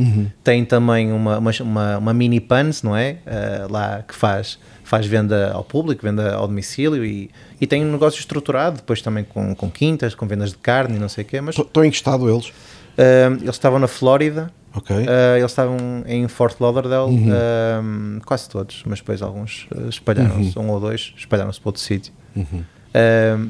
tem 0.45 0.65
também 0.65 1.13
uma, 1.13 1.39
uma, 1.39 1.99
uma, 1.99 2.15
mini 2.15 2.41
pans, 2.41 2.83
não 2.83 2.97
é? 2.97 3.17
Ah, 3.27 3.67
lá 3.71 4.03
que 4.07 4.15
faz, 4.15 4.59
faz 4.85 5.07
venda 5.07 5.53
ao 5.53 5.65
público, 5.65 6.03
venda 6.03 6.35
ao 6.35 6.47
domicílio 6.47 7.05
e, 7.05 7.31
e 7.61 7.67
tem 7.67 7.85
um 7.85 7.91
negócio 7.93 8.19
estruturado, 8.19 8.77
depois 8.77 9.01
também 9.03 9.25
com, 9.25 9.55
com 9.55 9.71
quintas, 9.71 10.15
com 10.15 10.27
vendas 10.27 10.51
de 10.51 10.59
carne 10.59 10.97
e 10.97 10.99
não 10.99 11.09
sei 11.09 11.25
o 11.25 11.27
quê, 11.27 11.41
mas 11.41 11.57
Estão 11.59 11.85
em 11.85 11.91
que 11.91 11.97
estado 11.97 12.29
eles? 12.29 12.53
ahm, 12.97 13.35
eles 13.43 13.55
estavam 13.55 13.79
na 13.79 13.89
Flórida, 13.89 14.51
Ok. 14.75 14.95
ah, 14.97 15.39
eles 15.39 15.51
estavam 15.51 15.77
em 16.07 16.27
Fort 16.29 16.61
Lauderdale, 16.61 17.11
ahm, 17.31 18.19
quase 18.25 18.49
todos, 18.49 18.83
mas 18.87 18.99
depois 19.01 19.23
alguns 19.23 19.67
ah, 19.75 19.89
espalharam-se, 19.89 20.59
um 20.59 20.69
ou 20.71 20.79
dois 20.81 21.13
espalharam-se 21.17 21.61
para 21.61 21.69
outro 21.69 21.83
sítio. 21.83 22.13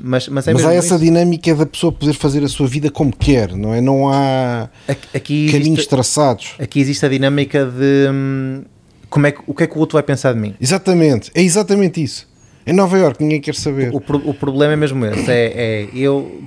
Mas, 0.03 0.29
mas 0.29 0.49
é 0.49 0.53
Mas 0.53 0.65
há 0.65 0.75
essa 0.75 0.95
isso. 0.95 1.05
dinâmica 1.05 1.55
da 1.55 1.67
pessoa 1.67 1.93
poder 1.93 2.13
fazer 2.15 2.43
a 2.45 2.49
sua 2.49 2.67
vida 2.67 2.91
como 2.91 3.15
quer, 3.15 3.55
não 3.57 3.73
é? 3.75 3.81
Não 3.81 4.09
há 4.13 4.69
Aqui, 5.15 5.47
caminhos 5.51 5.79
existe, 5.79 5.89
traçados. 5.89 6.55
aqui 6.59 6.81
existe 6.81 7.05
a 7.05 7.09
dinâmica 7.09 7.65
de 7.65 8.09
hum, 8.13 8.63
como 9.09 9.27
é 9.27 9.33
que, 9.33 9.41
o 9.47 9.55
que 9.55 9.63
é 9.63 9.67
que 9.67 9.77
o 9.77 9.79
outro 9.81 9.95
vai 9.95 10.03
pensar 10.03 10.33
de 10.35 10.39
mim. 10.41 10.55
Exatamente, 10.61 11.31
é 11.35 11.43
exatamente 11.43 12.03
isso. 12.03 12.27
Em 12.67 12.73
Nova 12.75 12.99
Iorque 12.99 13.23
ninguém 13.23 13.41
quer 13.41 13.55
saber. 13.55 13.91
O, 13.95 13.97
o 13.97 14.35
problema 14.35 14.75
é 14.75 14.77
mesmo 14.77 15.05
esse. 15.07 15.31
É, 15.31 15.53
é 15.55 15.89
eu 15.95 16.43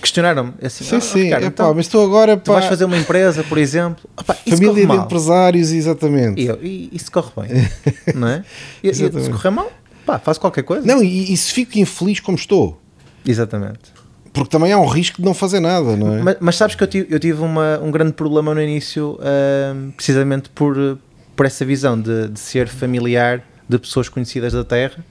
questionaram-me 0.00 0.52
assim, 0.62 0.82
sim, 0.84 0.96
"Ah, 0.96 1.00
sim, 1.00 1.22
Ricardo, 1.24 1.42
epá, 1.44 1.48
então, 1.64 1.74
mas 1.74 1.86
tu 1.88 2.00
agora 2.00 2.36
tu 2.36 2.52
vais 2.52 2.64
fazer 2.66 2.84
uma 2.84 2.96
empresa, 2.96 3.44
por 3.44 3.58
exemplo, 3.58 4.08
isso 4.46 4.56
família 4.56 4.80
de 4.82 4.86
mal. 4.86 5.04
empresários, 5.04 5.70
exatamente. 5.70 6.40
E 6.40 6.46
eu, 6.46 6.58
e 6.62 6.88
isso 6.92 7.12
corre 7.12 7.30
bem, 7.36 7.68
não 8.14 8.28
é? 8.28 8.44
E, 8.82 8.92
se 8.94 9.08
correr 9.30 9.50
mal, 9.50 9.70
pá, 10.08 10.18
faço 10.18 10.40
qualquer 10.40 10.62
coisa. 10.62 10.86
Não, 10.86 11.02
e, 11.02 11.32
e 11.32 11.36
se 11.36 11.52
fico 11.52 11.78
infeliz 11.78 12.18
como 12.20 12.36
estou? 12.36 12.80
Exatamente. 13.26 13.92
Porque 14.32 14.48
também 14.50 14.72
há 14.72 14.78
um 14.78 14.86
risco 14.86 15.18
de 15.20 15.24
não 15.24 15.34
fazer 15.34 15.60
nada, 15.60 15.96
não 15.96 16.14
é? 16.16 16.22
Mas, 16.22 16.36
mas 16.40 16.56
sabes 16.56 16.74
que 16.74 16.82
eu 16.82 16.86
tive, 16.86 17.06
eu 17.14 17.20
tive 17.20 17.42
uma- 17.42 17.78
um 17.82 17.90
grande 17.90 18.12
problema 18.12 18.54
no 18.54 18.62
início, 18.62 19.18
hum, 19.20 19.90
precisamente 19.96 20.48
por, 20.50 20.98
por 21.36 21.44
essa 21.46 21.64
visão 21.64 22.00
de, 22.00 22.28
de 22.28 22.40
ser 22.40 22.68
familiar 22.68 23.42
de 23.68 23.78
pessoas 23.78 24.08
conhecidas 24.08 24.52
da 24.54 24.64
Terra. 24.64 25.04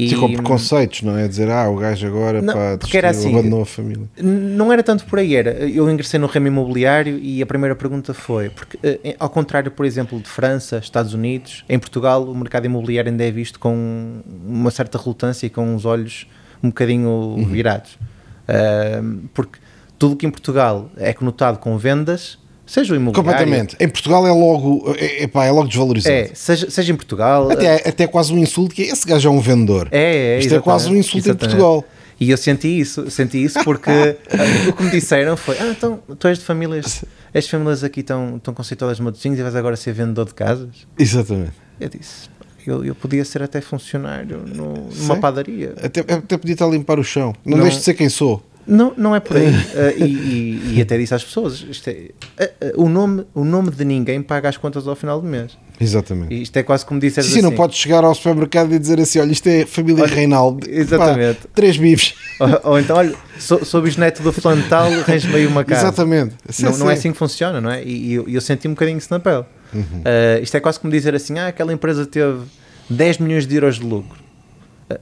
E, 0.00 0.14
com 0.14 0.32
preconceitos, 0.32 1.02
não 1.02 1.18
é? 1.18 1.26
Dizer, 1.26 1.50
ah, 1.50 1.68
o 1.68 1.74
gajo 1.74 2.06
agora 2.06 2.40
Não, 2.40 2.54
pá, 2.54 2.76
porque 2.78 2.96
era 2.96 3.08
desistiu, 3.08 3.30
assim, 3.30 3.38
abandonou 3.38 3.62
a 3.62 3.66
família. 3.66 4.08
Não 4.22 4.72
era 4.72 4.80
tanto 4.80 5.04
por 5.04 5.18
aí, 5.18 5.34
era. 5.34 5.50
Eu 5.68 5.90
ingressei 5.90 6.20
no 6.20 6.28
ramo 6.28 6.46
imobiliário 6.46 7.18
e 7.18 7.42
a 7.42 7.46
primeira 7.46 7.74
pergunta 7.74 8.14
foi: 8.14 8.48
porque, 8.48 8.78
eh, 8.80 9.16
ao 9.18 9.28
contrário, 9.28 9.72
por 9.72 9.84
exemplo, 9.84 10.20
de 10.20 10.28
França, 10.28 10.78
Estados 10.78 11.14
Unidos, 11.14 11.64
em 11.68 11.80
Portugal 11.80 12.22
o 12.22 12.34
mercado 12.36 12.66
imobiliário 12.66 13.10
ainda 13.10 13.24
é 13.24 13.30
visto 13.32 13.58
com 13.58 14.22
uma 14.46 14.70
certa 14.70 14.98
relutância 14.98 15.46
e 15.46 15.50
com 15.50 15.74
os 15.74 15.84
olhos 15.84 16.28
um 16.62 16.68
bocadinho 16.68 17.34
virados. 17.48 17.98
Ahm, 18.46 19.22
porque 19.34 19.58
tudo 19.98 20.14
que 20.14 20.26
em 20.26 20.30
Portugal 20.30 20.90
é 20.96 21.12
conotado 21.12 21.58
com 21.58 21.76
vendas, 21.76 22.38
seja 22.68 22.92
o 22.92 22.96
imobiliário. 22.96 23.14
Completamente. 23.14 23.76
Em 23.80 23.88
Portugal 23.88 24.26
é 24.26 24.30
logo, 24.30 24.94
é, 24.96 25.24
epá, 25.24 25.44
é 25.46 25.50
logo 25.50 25.66
desvalorizado. 25.68 26.14
É, 26.14 26.30
seja, 26.34 26.70
seja 26.70 26.92
em 26.92 26.96
Portugal. 26.96 27.50
Até, 27.50 27.88
até 27.88 28.06
quase 28.06 28.32
um 28.32 28.38
insulto 28.38 28.74
que 28.74 28.82
é, 28.82 28.86
esse 28.92 29.06
gajo 29.06 29.28
é 29.28 29.32
um 29.32 29.40
vendedor. 29.40 29.88
É, 29.90 30.36
é, 30.36 30.38
Isto 30.38 30.54
é 30.54 30.60
quase 30.60 30.84
um 30.84 30.94
exatamente, 30.94 31.06
insulto 31.08 31.28
em 31.28 31.30
exatamente. 31.30 31.56
Portugal. 31.56 31.84
E 32.20 32.30
eu 32.30 32.36
senti 32.36 32.80
isso, 32.80 33.08
senti 33.10 33.42
isso 33.44 33.62
porque 33.62 33.90
ah, 33.90 34.16
o 34.68 34.72
que 34.72 34.82
me 34.82 34.90
disseram 34.90 35.36
foi: 35.36 35.56
Ah, 35.58 35.68
então 35.70 36.00
tu 36.18 36.26
és 36.26 36.38
de 36.38 36.44
famílias, 36.44 37.04
de 37.44 37.50
famílias 37.50 37.84
aqui 37.84 38.02
tão, 38.02 38.40
tão 38.40 38.52
conceituadas 38.52 38.96
de 38.96 39.02
e 39.38 39.42
vais 39.42 39.54
agora 39.54 39.76
ser 39.76 39.92
vendedor 39.92 40.26
de 40.26 40.34
casas? 40.34 40.68
Exatamente. 40.98 41.52
Eu 41.80 41.88
disse: 41.88 42.28
Eu, 42.66 42.84
eu 42.84 42.94
podia 42.94 43.24
ser 43.24 43.42
até 43.42 43.60
funcionário 43.60 44.38
no- 44.38 44.88
numa 44.96 45.16
padaria. 45.16 45.74
Até, 45.80 46.00
até 46.00 46.36
podia 46.36 46.54
estar 46.54 46.66
a 46.66 46.68
limpar 46.68 46.98
o 46.98 47.04
chão. 47.04 47.32
Não, 47.44 47.56
Não. 47.58 47.62
deixe 47.64 47.78
de 47.78 47.84
ser 47.84 47.94
quem 47.94 48.08
sou. 48.08 48.42
Não, 48.68 48.92
não 48.96 49.16
é 49.16 49.20
por 49.20 49.36
aí. 49.38 49.48
Ah, 49.48 49.92
e, 49.96 50.04
e- 50.04 50.74
e 50.76 50.82
até 50.82 50.98
disse 50.98 51.14
às 51.14 51.24
pessoas: 51.24 51.64
é, 51.86 52.10
ah, 52.38 52.50
ah, 52.60 52.72
o, 52.76 52.88
nome, 52.88 53.24
o 53.34 53.42
nome 53.44 53.70
de 53.70 53.84
ninguém 53.84 54.22
paga 54.22 54.48
as 54.48 54.56
contas 54.58 54.86
ao 54.86 54.94
final 54.94 55.20
do 55.20 55.26
mês. 55.26 55.56
Exatamente. 55.80 56.34
Isto 56.42 56.56
é 56.58 56.62
quase 56.62 56.84
como 56.84 57.00
disseres 57.00 57.26
Sim, 57.28 57.34
sim, 57.34 57.38
assim. 57.40 57.48
não 57.48 57.56
podes 57.56 57.78
chegar 57.78 58.04
ao 58.04 58.14
supermercado 58.14 58.74
e 58.74 58.78
dizer 58.78 59.00
assim: 59.00 59.18
olha, 59.20 59.32
isto 59.32 59.46
é 59.48 59.64
família 59.64 60.04
Olha, 60.04 60.14
Reinaldo. 60.14 60.66
Pá, 60.66 60.72
exatamente. 60.72 61.40
três 61.54 61.76
bifes. 61.78 62.14
Ou, 62.38 62.72
ou 62.72 62.78
então, 62.78 62.96
olha, 62.96 63.14
sou, 63.36 63.64
sou 63.64 63.82
bisneto 63.82 64.22
do 64.22 64.32
fulano 64.32 64.62
de 64.62 64.68
tal, 64.68 64.86
arranjo 64.92 65.28
meio 65.30 65.48
uma 65.48 65.64
casa. 65.64 65.88
Exatamente. 65.88 66.36
Sim, 66.48 66.64
não, 66.66 66.78
não 66.78 66.90
é 66.90 66.94
sim. 66.94 66.98
assim 67.00 67.12
que 67.12 67.18
funciona, 67.18 67.60
não 67.60 67.68
é? 67.70 67.82
E, 67.82 68.10
e 68.10 68.14
eu, 68.14 68.28
eu 68.28 68.40
senti 68.40 68.68
um 68.68 68.72
bocadinho 68.72 68.98
isso 68.98 69.08
na 69.10 69.18
pele. 69.18 69.44
Uhum. 69.74 69.82
Uh, 69.82 70.42
isto 70.42 70.56
é 70.56 70.60
quase 70.60 70.78
como 70.78 70.92
dizer 70.92 71.14
assim: 71.16 71.36
ah, 71.38 71.48
aquela 71.48 71.72
empresa 71.72 72.06
teve 72.06 72.42
10 72.90 73.18
milhões 73.18 73.46
de 73.46 73.54
euros 73.56 73.76
de 73.76 73.84
lucro, 73.84 74.16
Uh, 74.18 74.27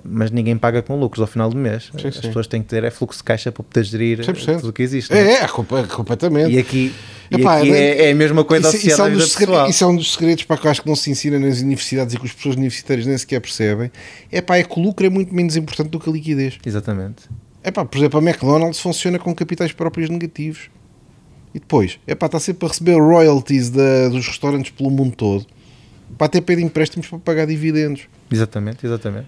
mas 0.05 0.31
ninguém 0.31 0.57
paga 0.57 0.83
com 0.83 0.99
lucros 0.99 1.21
ao 1.21 1.27
final 1.27 1.49
do 1.51 1.57
mês. 1.57 1.91
Sim, 1.99 2.09
As 2.09 2.15
sim. 2.17 2.21
pessoas 2.23 2.47
têm 2.47 2.63
que 2.63 2.69
ter 2.69 2.83
é 2.85 2.91
fluxo 2.91 3.19
de 3.19 3.25
caixa 3.25 3.53
para 3.53 3.63
poder 3.63 3.85
gerir 3.85 4.19
100%. 4.21 4.57
tudo 4.61 4.69
o 4.71 4.73
que 4.73 4.83
existe. 4.83 5.13
é? 5.13 5.19
É, 5.19 5.33
é, 5.45 5.49
compa- 5.49 5.85
completamente. 5.85 6.51
E 6.53 6.59
aqui, 6.59 6.93
e 7.31 7.37
Epá, 7.37 7.59
aqui 7.59 7.71
né? 7.71 7.79
é, 7.79 8.09
é 8.09 8.11
a 8.13 8.15
mesma 8.15 8.43
coisa 8.45 8.69
Isso- 8.69 8.87
isso, 8.89 9.01
é 9.01 9.05
um 9.05 9.13
dos 9.13 9.33
segredos, 9.33 9.71
isso 9.71 9.85
é 9.85 9.87
um 9.87 9.97
dos 9.97 10.13
segredos 10.15 10.45
para 10.45 10.57
que 10.57 10.67
eu 10.67 10.71
acho 10.71 10.83
que 10.83 10.89
não 10.89 10.97
se 10.97 11.11
ensina 11.11 11.39
nas 11.39 11.61
universidades 11.61 12.15
e 12.15 12.19
que 12.19 12.27
as 12.27 12.33
pessoas 12.33 12.57
universitárias 12.57 13.07
nem 13.07 13.17
sequer 13.19 13.41
percebem. 13.41 13.91
É 14.33 14.41
pá, 14.41 14.57
é 14.57 14.63
que 14.65 14.79
o 14.79 14.83
lucro 14.83 15.07
é 15.07 15.11
muito 15.11 15.35
menos 15.35 15.57
importante 15.57 15.89
do 15.91 16.01
que 16.01 16.09
a 16.09 16.13
liquidez. 16.13 16.59
Exatamente. 16.65 17.25
É 17.63 17.71
pá, 17.71 17.85
por 17.85 17.99
exemplo, 17.99 18.19
a 18.19 18.23
McDonald's 18.23 18.81
funciona 18.81 19.19
com 19.19 19.35
capitais 19.35 19.73
próprios 19.73 20.09
negativos. 20.11 20.69
E 21.55 21.59
depois, 21.59 21.99
é 22.07 22.15
pá, 22.15 22.27
está 22.27 22.39
sempre 22.39 22.67
a 22.67 22.69
receber 22.69 22.97
royalties 23.01 23.71
da- 23.71 24.09
dos 24.09 24.27
restaurantes 24.27 24.71
pelo 24.73 24.91
mundo 24.91 25.17
todo 25.17 25.47
para 26.19 26.29
ter 26.29 26.41
pedido 26.43 26.65
empréstimos 26.67 27.07
para 27.09 27.19
pagar 27.19 27.47
dividendos. 27.47 28.03
Exatamente, 28.31 28.85
exatamente. 28.87 29.27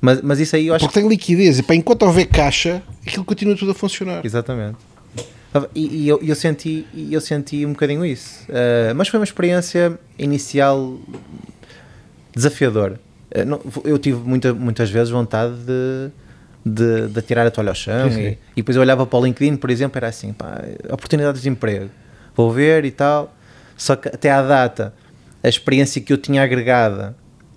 Mas, 0.00 0.22
mas 0.22 0.40
isso 0.40 0.56
aí 0.56 0.66
eu 0.68 0.74
acho 0.74 0.84
Porque 0.86 0.98
tem 1.00 1.08
liquidez. 1.08 1.58
E 1.58 1.62
pá, 1.62 1.74
enquanto 1.74 2.02
houver 2.02 2.26
caixa, 2.26 2.82
aquilo 3.06 3.24
continua 3.24 3.56
tudo 3.56 3.72
a 3.72 3.74
funcionar. 3.74 4.24
Exatamente. 4.24 4.76
E, 5.74 6.04
e 6.04 6.08
eu, 6.08 6.20
eu 6.22 6.34
senti, 6.36 6.86
eu 7.10 7.20
senti 7.20 7.66
um 7.66 7.72
bocadinho 7.72 8.04
isso. 8.06 8.44
Uh, 8.48 8.94
mas 8.94 9.08
foi 9.08 9.18
uma 9.18 9.24
experiência 9.24 9.98
inicial 10.18 10.98
desafiadora. 12.34 13.00
Uh, 13.34 13.44
não- 13.44 13.60
eu 13.84 13.98
tive 13.98 14.18
muita, 14.18 14.54
muitas 14.54 14.90
vezes 14.90 15.10
vontade 15.10 15.54
de, 15.66 16.10
de, 16.64 17.08
de 17.08 17.22
tirar 17.22 17.46
a 17.46 17.50
toalha 17.50 17.70
ao 17.70 17.74
chão 17.74 18.08
e, 18.08 18.28
e 18.30 18.38
depois 18.56 18.76
eu 18.76 18.82
olhava 18.82 19.04
para 19.06 19.18
o 19.18 19.24
LinkedIn, 19.24 19.56
por 19.56 19.70
exemplo, 19.70 19.98
era 19.98 20.08
assim, 20.08 20.32
pá, 20.32 20.62
oportunidades 20.88 21.42
de 21.42 21.48
emprego, 21.48 21.90
vou 22.36 22.50
ver 22.52 22.84
e 22.84 22.90
tal. 22.90 23.34
Só 23.76 23.96
que 23.96 24.08
até 24.08 24.30
à 24.30 24.42
data, 24.42 24.94
a 25.42 25.48
experiência 25.48 26.00
que 26.00 26.12
eu 26.12 26.18
tinha 26.18 26.42
agregada, 26.42 27.16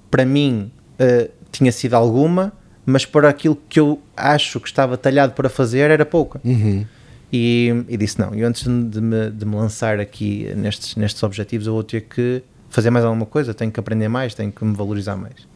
para 0.10 0.26
mim, 0.26 0.72
uh, 1.00 1.30
tinha 1.54 1.72
sido 1.72 1.94
alguma, 1.94 2.52
mas 2.86 3.06
para 3.06 3.30
aquilo 3.30 3.56
que 3.70 3.80
eu 3.80 4.02
acho 4.18 4.60
que 4.60 4.68
estava 4.68 4.98
talhado 4.98 5.34
para 5.34 5.48
fazer 5.48 5.89
era 5.89 6.06
pouca. 6.06 6.42
Uhum. 6.44 6.86
E, 7.32 7.86
e 7.88 7.96
disse: 7.98 8.20
Não, 8.20 8.36
e 8.36 8.44
antes 8.44 8.63
de 8.63 9.02
me, 9.02 9.30
de 9.30 9.46
me 9.46 9.56
lançar 9.56 10.00
aqui 10.00 10.52
nestes, 10.56 10.96
nestes 10.96 11.24
objetivos, 11.24 11.66
eu 11.68 11.74
vou 11.74 11.84
ter 11.84 12.02
que 12.02 12.44
fazer 12.70 12.89
mais 12.89 13.06
alguma 13.06 13.26
coisa, 13.26 13.54
tenho 13.54 13.72
que 13.72 13.80
aprender 13.80 14.08
mais, 14.10 14.34
tenho 14.34 14.52
que 14.52 14.66
me 14.66 14.76
valorizar 14.76 15.16
mais. 15.16 15.48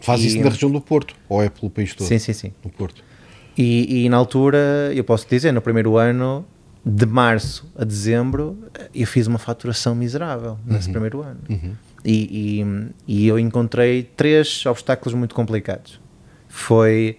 Faz 0.00 0.20
E- 0.22 0.26
isso 0.28 0.40
na 0.40 0.50
região 0.50 0.70
do 0.70 0.80
Porto, 0.80 1.14
ou 1.28 1.42
é 1.42 1.48
pelo 1.48 1.70
país 1.70 1.94
todo? 1.94 2.06
Sim, 2.06 2.18
sim, 2.18 2.32
sim. 2.32 2.52
No 2.64 2.70
Porto. 2.70 3.02
E, 3.56 4.04
e 4.04 4.08
na 4.08 4.16
altura, 4.16 4.90
eu 4.94 5.04
posso 5.04 5.26
dizer, 5.28 5.52
no 5.52 5.60
primeiro 5.62 5.96
ano, 5.96 6.44
de 6.84 7.06
março 7.06 7.70
a 7.78 7.84
dezembro, 7.84 8.58
eu 8.94 9.06
fiz 9.06 9.26
uma 9.26 9.38
faturação 9.38 9.94
miserável 9.94 10.58
nesse 10.66 10.90
primeiro 10.90 11.22
ano. 11.22 11.38
E, 12.04 12.60
e, 12.60 12.92
e 13.06 13.26
eu 13.26 13.38
encontrei 13.38 14.02
três 14.02 14.64
obstáculos 14.66 15.14
muito 15.14 15.34
complicados. 15.34 16.00
Foi 16.48 17.18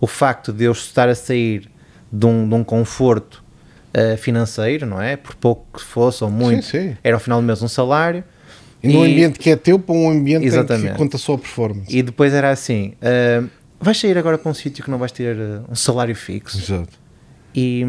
o 0.00 0.06
facto 0.06 0.52
de 0.52 0.64
eu 0.64 0.72
estar 0.72 1.08
a 1.08 1.14
sair 1.14 1.70
de 2.12 2.26
um, 2.26 2.48
de 2.48 2.54
um 2.54 2.64
conforto 2.64 3.44
eh, 3.96 4.16
financeiro, 4.16 4.86
não 4.86 5.00
é? 5.00 5.16
Por 5.16 5.36
pouco 5.36 5.78
que 5.78 5.80
fosse 5.80 6.24
ou 6.24 6.28
muito, 6.28 6.64
Sim, 6.64 6.90
sim. 6.90 6.96
era 7.04 7.14
ao 7.14 7.20
final 7.20 7.40
do 7.40 7.46
mês 7.46 7.62
um 7.62 7.68
salário. 7.68 8.24
E 8.82 8.88
num 8.88 9.04
ambiente 9.04 9.38
que 9.38 9.48
é 9.50 9.56
teu 9.56 9.78
para 9.78 9.94
um 9.94 10.10
ambiente 10.10 10.38
em 10.38 10.40
que 10.40 10.46
Exatamente. 10.48 10.98
conta 10.98 11.16
só 11.16 11.34
a 11.34 11.38
performance. 11.38 11.96
E 11.96 12.02
depois 12.02 12.34
era 12.34 12.50
assim: 12.50 12.94
ah, 13.00 13.44
vais 13.80 13.96
sair 13.98 14.18
agora 14.18 14.36
para 14.36 14.50
um 14.50 14.54
sítio 14.54 14.82
que 14.82 14.90
não 14.90 14.98
vais 14.98 15.12
ter 15.12 15.36
ah, 15.38 15.62
um 15.70 15.76
salário 15.76 16.14
fixo. 16.16 16.58
Exato. 16.58 16.98
E, 17.54 17.86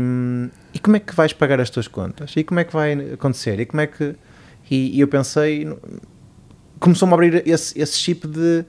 e 0.75 0.77
como 0.77 0.95
é 0.95 0.99
que 0.99 1.15
vais 1.15 1.33
pagar 1.33 1.59
as 1.59 1.71
tuas 1.71 1.87
contas? 1.87 2.33
E 2.37 2.43
como 2.43 2.59
é 2.59 2.63
que 2.63 2.71
vai 2.71 2.93
acontecer? 3.13 3.59
E 3.59 3.65
como 3.65 3.81
é 3.81 3.87
que. 3.87 4.15
E, 4.69 4.95
e 4.95 4.99
eu 4.99 5.07
pensei. 5.07 5.67
Começou-me 6.85 7.11
a 7.13 7.15
abrir 7.15 7.43
esse, 7.47 7.79
esse 7.81 7.97
chip 7.97 8.27
de 8.27 8.63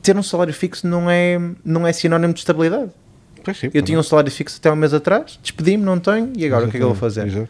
ter 0.00 0.16
um 0.16 0.22
salário 0.22 0.54
fixo 0.54 0.86
não 0.86 1.10
é, 1.10 1.36
não 1.64 1.84
é 1.84 1.92
sinónimo 1.92 2.32
de 2.32 2.38
estabilidade. 2.38 2.90
Pois 3.42 3.58
sim, 3.58 3.70
Eu 3.74 3.82
tinha 3.82 3.98
um 3.98 4.02
salário 4.04 4.30
fixo 4.30 4.56
até 4.60 4.70
um 4.70 4.76
mês 4.76 4.94
atrás, 4.94 5.36
despedi-me, 5.42 5.82
não 5.82 5.98
tenho, 5.98 6.32
e 6.36 6.46
agora 6.46 6.66
o 6.66 6.70
que 6.70 6.76
é 6.76 6.78
que 6.78 6.84
eu 6.84 6.90
vou 6.90 6.96
fazer? 6.96 7.26
Exato. 7.26 7.48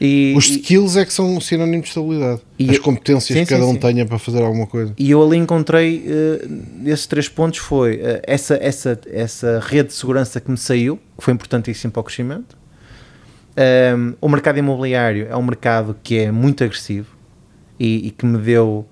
E, 0.00 0.34
Os 0.36 0.48
e- 0.48 0.54
skills 0.56 0.96
é 0.96 1.04
que 1.04 1.12
são 1.12 1.36
um 1.36 1.40
sinónimo 1.40 1.82
de 1.82 1.88
estabilidade. 1.88 2.40
E 2.58 2.70
As 2.70 2.76
eu- 2.78 2.82
competências 2.82 3.38
Sim, 3.38 3.44
que 3.44 3.50
cada 3.50 3.62
sim, 3.62 3.70
um 3.70 3.74
sim. 3.74 3.78
tenha 3.80 4.04
para 4.04 4.18
fazer 4.18 4.42
alguma 4.42 4.66
coisa. 4.66 4.92
E 4.98 5.10
eu 5.12 5.22
ali 5.24 5.36
encontrei 5.36 6.04
eh, 6.08 6.48
esses 6.90 7.06
três 7.06 7.28
pontos 7.28 7.60
foi 7.60 8.00
eh, 8.02 8.20
essa, 8.26 8.58
essa, 8.60 8.98
essa 9.12 9.60
rede 9.64 9.90
de 9.90 9.94
segurança 9.94 10.40
que 10.40 10.50
me 10.50 10.58
saiu, 10.58 10.96
que 11.16 11.22
foi 11.22 11.32
importantíssimo 11.34 11.92
para 11.92 12.00
o 12.00 12.02
crescimento. 12.04 12.58
Um, 13.96 14.14
o 14.20 14.28
mercado 14.28 14.58
imobiliário 14.58 15.26
é 15.30 15.36
um 15.36 15.42
mercado 15.42 15.94
que 16.02 16.18
é 16.18 16.30
muito 16.32 16.64
agressivo 16.64 17.08
e, 17.78 18.06
e 18.06 18.10
que 18.10 18.24
me 18.24 18.38
deu 18.38 18.86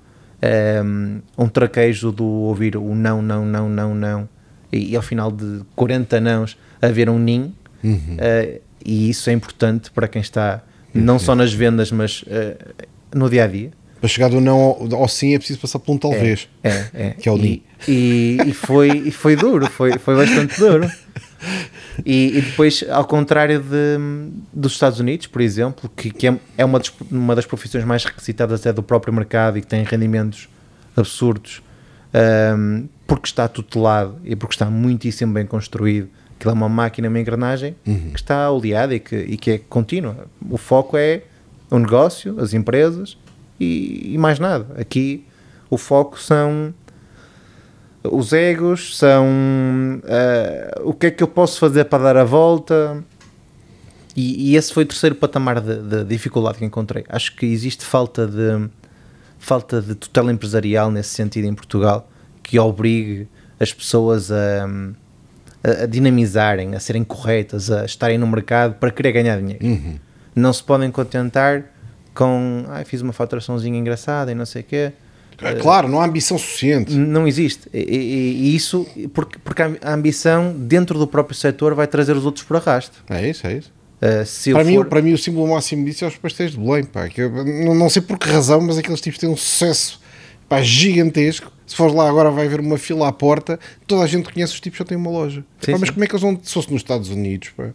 um, 0.85 1.21
um 1.37 1.49
traquejo 1.49 2.13
do 2.13 2.25
ouvir 2.25 2.77
o 2.77 2.95
não, 2.95 3.21
não, 3.21 3.45
não, 3.45 3.69
não, 3.69 3.95
não 3.95 4.29
e, 4.73 4.93
e 4.93 4.97
ao 4.97 5.03
final 5.03 5.31
de 5.31 5.63
40 5.75 6.21
nãos 6.21 6.57
haver 6.81 7.09
um 7.09 7.19
nim 7.19 7.55
Uhum. 7.83 8.17
Uh, 8.17 8.61
e 8.85 9.11
isso 9.11 9.31
é 9.31 9.33
importante 9.33 9.91
para 9.91 10.09
quem 10.09 10.21
está 10.21 10.63
não 10.93 11.19
só 11.19 11.35
nas 11.35 11.53
vendas 11.53 11.93
mas 11.93 12.23
uh, 12.23 12.75
no 13.15 13.29
dia 13.31 13.45
a 13.45 13.47
dia 13.47 13.71
Para 14.01 14.09
chegar 14.09 14.29
do 14.29 14.41
não 14.41 14.59
ao, 14.59 14.95
ao 14.95 15.09
sim 15.09 15.35
é 15.35 15.39
preciso 15.39 15.61
passar 15.61 15.79
por 15.79 15.93
um 15.93 15.99
talvez. 15.99 16.49
é, 16.63 16.87
é. 16.93 17.11
Que 17.11 17.29
é 17.29 17.33
o 17.33 17.37
e, 17.37 17.41
Ni. 17.41 17.63
e, 17.87 18.39
e 18.47 18.53
foi, 18.53 18.89
e 19.07 19.11
foi 19.11 19.37
duro, 19.37 19.67
foi, 19.71 19.99
foi 19.99 20.17
bastante 20.17 20.59
duro. 20.59 20.91
E, 22.05 22.39
e 22.39 22.43
depois, 22.43 22.85
ao 22.91 23.05
contrário 23.05 23.61
de, 23.61 23.99
dos 24.53 24.73
Estados 24.73 24.99
Unidos, 25.01 25.27
por 25.27 25.41
exemplo, 25.41 25.91
que, 25.97 26.11
que 26.11 26.27
é, 26.27 26.37
é 26.57 26.65
uma, 26.65 26.79
das, 26.79 26.93
uma 27.11 27.35
das 27.35 27.47
profissões 27.47 27.85
mais 27.85 28.05
requisitadas 28.05 28.61
até 28.61 28.73
do 28.73 28.83
próprio 28.83 29.13
mercado 29.13 29.59
e 29.59 29.61
que 29.61 29.67
tem 29.67 29.83
rendimentos 29.85 30.49
absurdos, 30.97 31.63
ahm, 32.13 32.87
porque 33.07 33.27
está 33.27 33.47
tutelado 33.49 34.17
e 34.25 34.35
porque 34.37 34.55
está 34.55 34.67
muitíssimo 34.67 35.33
bem 35.33 35.47
construído. 35.47 36.09
Aquilo 36.37 36.53
é 36.53 36.55
uma 36.55 36.69
máquina, 36.69 37.09
uma 37.09 37.19
engrenagem 37.19 37.75
Uhum. 37.87 38.11
que 38.11 38.19
está 38.21 38.51
oleada 38.51 38.95
e 38.95 39.01
que, 39.01 39.17
e 39.17 39.37
que 39.37 39.51
é 39.53 39.59
contínua. 39.59 40.27
O 40.49 40.57
foco 40.57 40.97
é 40.97 41.23
o 41.71 41.79
negócio, 41.79 42.39
as 42.41 42.55
empresas 42.55 43.17
e, 43.59 44.13
e 44.15 44.19
mais 44.19 44.39
nada. 44.39 44.67
Aqui 44.81 45.25
o 45.71 45.77
foco 45.77 46.19
são 46.21 46.73
os 48.13 48.33
egos, 48.33 48.97
são 48.97 49.27
ah, 50.05 50.81
o 50.85 50.93
que 50.93 51.07
é 51.07 51.11
que 51.11 51.23
eu 51.23 51.29
posso 51.29 51.59
fazer 51.59 51.85
para 51.85 52.05
dar 52.05 52.17
a 52.17 52.25
volta. 52.25 53.03
E, 54.17 54.51
e 54.51 54.57
esse 54.57 54.73
foi 54.73 54.83
o 54.83 54.87
terceiro 54.87 55.15
patamar 55.15 55.61
de, 55.61 55.81
de 55.81 56.05
dificuldade 56.05 56.59
que 56.59 56.65
encontrei. 56.65 57.05
Acho 57.09 57.37
que 57.37 57.47
existe 57.47 57.85
falta 57.85 58.27
de 58.27 58.69
falta 59.39 59.81
de 59.81 59.95
tutela 59.95 60.33
empresarial 60.33 60.91
nesse 60.91 61.11
sentido 61.11 61.47
em 61.47 61.55
Portugal 61.55 62.11
que 62.43 62.59
obrigue 62.59 63.29
as 63.61 63.73
pessoas 63.73 64.33
a, 64.33 64.69
a, 65.63 65.85
a 65.85 65.87
dinamizarem, 65.87 66.75
a 66.75 66.81
serem 66.81 67.05
corretas, 67.05 67.71
a 67.71 67.85
estarem 67.85 68.19
no 68.19 68.27
mercado 68.27 68.75
para 68.75 68.91
querer 68.91 69.13
ganhar 69.13 69.39
dinheiro. 69.39 69.65
Uhum. 69.65 69.99
Não 70.35 70.53
se 70.53 70.63
podem 70.63 70.91
contentar 70.91 71.65
com 72.15 72.65
ah, 72.69 72.83
fiz 72.85 73.01
uma 73.01 73.13
faturaçãozinha 73.13 73.79
engraçada 73.79 74.33
e 74.33 74.35
não 74.35 74.47
sei 74.47 74.63
o 74.63 74.65
quê. 74.65 74.93
É 75.41 75.55
Claro, 75.55 75.89
não 75.89 76.01
há 76.01 76.05
ambição 76.07 76.37
suficiente. 76.39 76.93
Não 76.95 77.27
existe. 77.29 77.69
E, 77.73 77.79
e- 77.79 78.33
e 78.51 78.57
isso, 78.57 78.87
porque, 79.15 79.39
porque 79.39 79.63
a 79.63 79.93
ambição 79.95 80.53
dentro 80.57 80.99
do 80.99 81.07
próprio 81.07 81.37
setor 81.37 81.75
vai 81.75 81.87
trazer 81.87 82.17
os 82.17 82.25
outros 82.27 82.45
por 82.45 82.57
arrasto. 82.57 83.05
É 83.09 83.29
isso, 83.29 83.47
é 83.47 83.55
isso. 83.59 83.73
Uh, 84.01 84.53
Para 84.53 84.65
mim, 84.65 84.77
for- 84.77 84.87
para 84.87 85.03
mim, 85.03 85.13
o 85.13 85.19
símbolo 85.19 85.49
máximo 85.53 85.85
disso 85.85 86.05
é 86.05 86.09
os 86.09 86.17
pastéis 86.17 86.53
de 86.53 86.59
Belém. 86.59 86.85
Pá, 86.85 87.09
que 87.09 87.21
eu 87.23 87.31
não, 87.45 87.75
não 87.75 87.89
sei 87.91 88.01
por 88.03 88.17
que 88.19 88.29
razão, 88.29 88.61
mas 88.61 88.79
aqueles 88.79 89.01
tipos 89.01 89.19
têm 89.19 89.29
um 89.29 89.37
sucesso 89.37 90.01
pá, 90.49 90.63
gigantesco. 90.63 91.51
Se 91.67 91.75
fores 91.77 91.95
lá 91.95 92.09
agora, 92.09 92.31
vai 92.31 92.47
haver 92.47 92.61
uma 92.61 92.79
fila 92.79 93.09
à 93.09 93.13
porta. 93.13 93.59
Toda 93.87 94.03
a 94.03 94.07
gente 94.07 94.33
conhece 94.33 94.55
os 94.55 94.61
tipos, 94.61 94.79
só 94.79 94.85
tem 94.85 94.97
uma 94.97 95.11
loja. 95.11 95.45
Sim, 95.61 95.73
Pá, 95.73 95.79
mas 95.79 95.89
sim. 95.89 95.95
como 95.95 96.05
é 96.05 96.07
que 96.07 96.13
eles 96.15 96.23
vão, 96.23 96.39
se 96.43 96.55
fosse 96.55 96.73
nos 96.73 96.81
Estados 96.81 97.11
Unidos, 97.11 97.51
pá, 97.57 97.71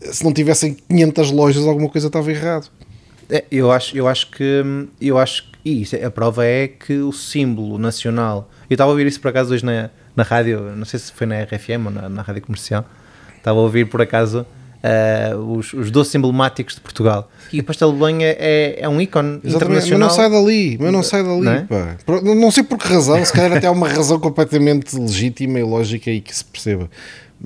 se 0.00 0.22
não 0.22 0.32
tivessem 0.32 0.74
500 0.88 1.30
lojas, 1.30 1.64
alguma 1.66 1.88
coisa 1.88 2.08
estava 2.08 2.30
errado. 2.30 2.68
É, 3.30 3.44
eu 3.50 3.70
acho, 3.70 3.96
eu 3.96 4.06
acho 4.06 4.30
que 4.30 4.62
eu 5.00 5.18
acho 5.18 5.44
que 5.44 5.54
e 5.64 5.80
isso, 5.80 5.96
a 5.96 6.10
prova 6.10 6.44
é 6.44 6.68
que 6.68 6.98
o 6.98 7.10
símbolo 7.10 7.78
nacional. 7.78 8.50
Eu 8.68 8.74
estava 8.74 8.90
a 8.90 8.92
ouvir 8.92 9.06
isso 9.06 9.18
por 9.18 9.28
acaso 9.28 9.54
hoje 9.54 9.64
na, 9.64 9.88
na 10.14 10.22
rádio, 10.22 10.60
não 10.76 10.84
sei 10.84 11.00
se 11.00 11.10
foi 11.10 11.26
na 11.26 11.42
RFM 11.42 11.86
ou 11.86 11.90
na, 11.90 12.08
na 12.08 12.22
rádio 12.22 12.42
comercial. 12.42 12.84
Estava 13.38 13.58
a 13.58 13.62
ouvir 13.62 13.86
por 13.86 14.02
acaso 14.02 14.46
uh, 14.84 15.56
os, 15.56 15.72
os 15.72 15.90
doces 15.90 16.14
emblemáticos 16.14 16.74
de 16.74 16.82
Portugal. 16.82 17.30
E 17.50 17.60
o 17.60 17.64
pastel 17.64 17.92
de 17.92 17.98
Belém 17.98 18.24
é, 18.24 18.36
é, 18.38 18.76
é 18.80 18.88
um 18.88 19.00
ícone 19.00 19.40
Exatamente, 19.42 19.56
internacional. 19.56 20.08
Mas 20.08 20.16
não 20.18 20.22
sai 20.22 20.30
dali, 20.30 20.78
mas 20.78 20.92
não 20.92 21.02
sai 21.02 21.22
dali, 21.22 21.40
Não 21.40 21.52
é? 21.52 22.34
Não, 22.34 22.50
sei 22.50 22.62
por 22.62 22.78
que 22.78 22.86
razão, 22.86 23.24
se 23.24 23.32
calhar 23.32 23.56
até 23.56 23.66
há 23.66 23.70
uma 23.70 23.88
razão 23.88 24.20
completamente 24.20 24.94
legítima 24.98 25.58
e 25.58 25.62
lógica 25.62 26.10
aí 26.10 26.20
que 26.20 26.34
se 26.34 26.44
perceba. 26.44 26.90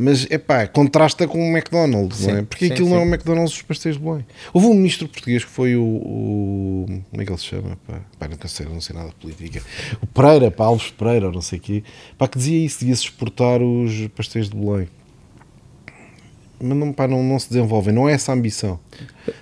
Mas, 0.00 0.26
é 0.30 0.38
pá, 0.38 0.64
contrasta 0.68 1.26
com 1.26 1.38
o 1.38 1.50
McDonald's, 1.56 2.20
não 2.26 2.34
é? 2.34 2.38
Sim, 2.38 2.44
Porque 2.44 2.66
sim, 2.68 2.72
aquilo 2.72 2.88
não 2.88 2.98
é 2.98 3.00
sim. 3.00 3.06
o 3.06 3.08
McDonald's 3.12 3.52
dos 3.52 3.62
pastéis 3.62 3.96
de 3.96 4.02
Belém. 4.02 4.24
Houve 4.52 4.68
um 4.68 4.74
ministro 4.74 5.08
português 5.08 5.44
que 5.44 5.50
foi 5.50 5.74
o, 5.74 5.82
o- 5.82 6.86
como 7.10 7.20
é 7.22 7.24
que 7.24 7.30
ele 7.32 7.38
se 7.38 7.46
chama, 7.46 7.76
pá? 7.86 8.00
Pá, 8.18 8.28
nunca 8.28 8.46
sei, 8.46 8.66
não 8.66 8.80
sei 8.80 8.94
nada 8.94 9.08
de 9.08 9.14
política. 9.16 9.60
O 10.00 10.06
Pereira, 10.06 10.50
pá, 10.50 10.66
Alves 10.66 10.90
Pereira, 10.90 11.26
ou 11.26 11.32
não 11.32 11.42
sei 11.42 11.58
o 11.58 11.62
quê. 11.62 11.82
Pá, 12.16 12.28
que 12.28 12.38
dizia 12.38 12.64
isso, 12.64 12.80
devia-se 12.80 13.02
exportar 13.04 13.60
os 13.60 14.06
pastéis 14.14 14.48
de 14.48 14.56
Belém. 14.56 14.88
Mas 16.60 16.76
não, 16.76 16.92
pá, 16.92 17.06
não, 17.06 17.22
não 17.22 17.38
se 17.38 17.48
desenvolvem, 17.50 17.94
não 17.94 18.08
é 18.08 18.12
essa 18.14 18.32
a 18.32 18.34
ambição. 18.34 18.80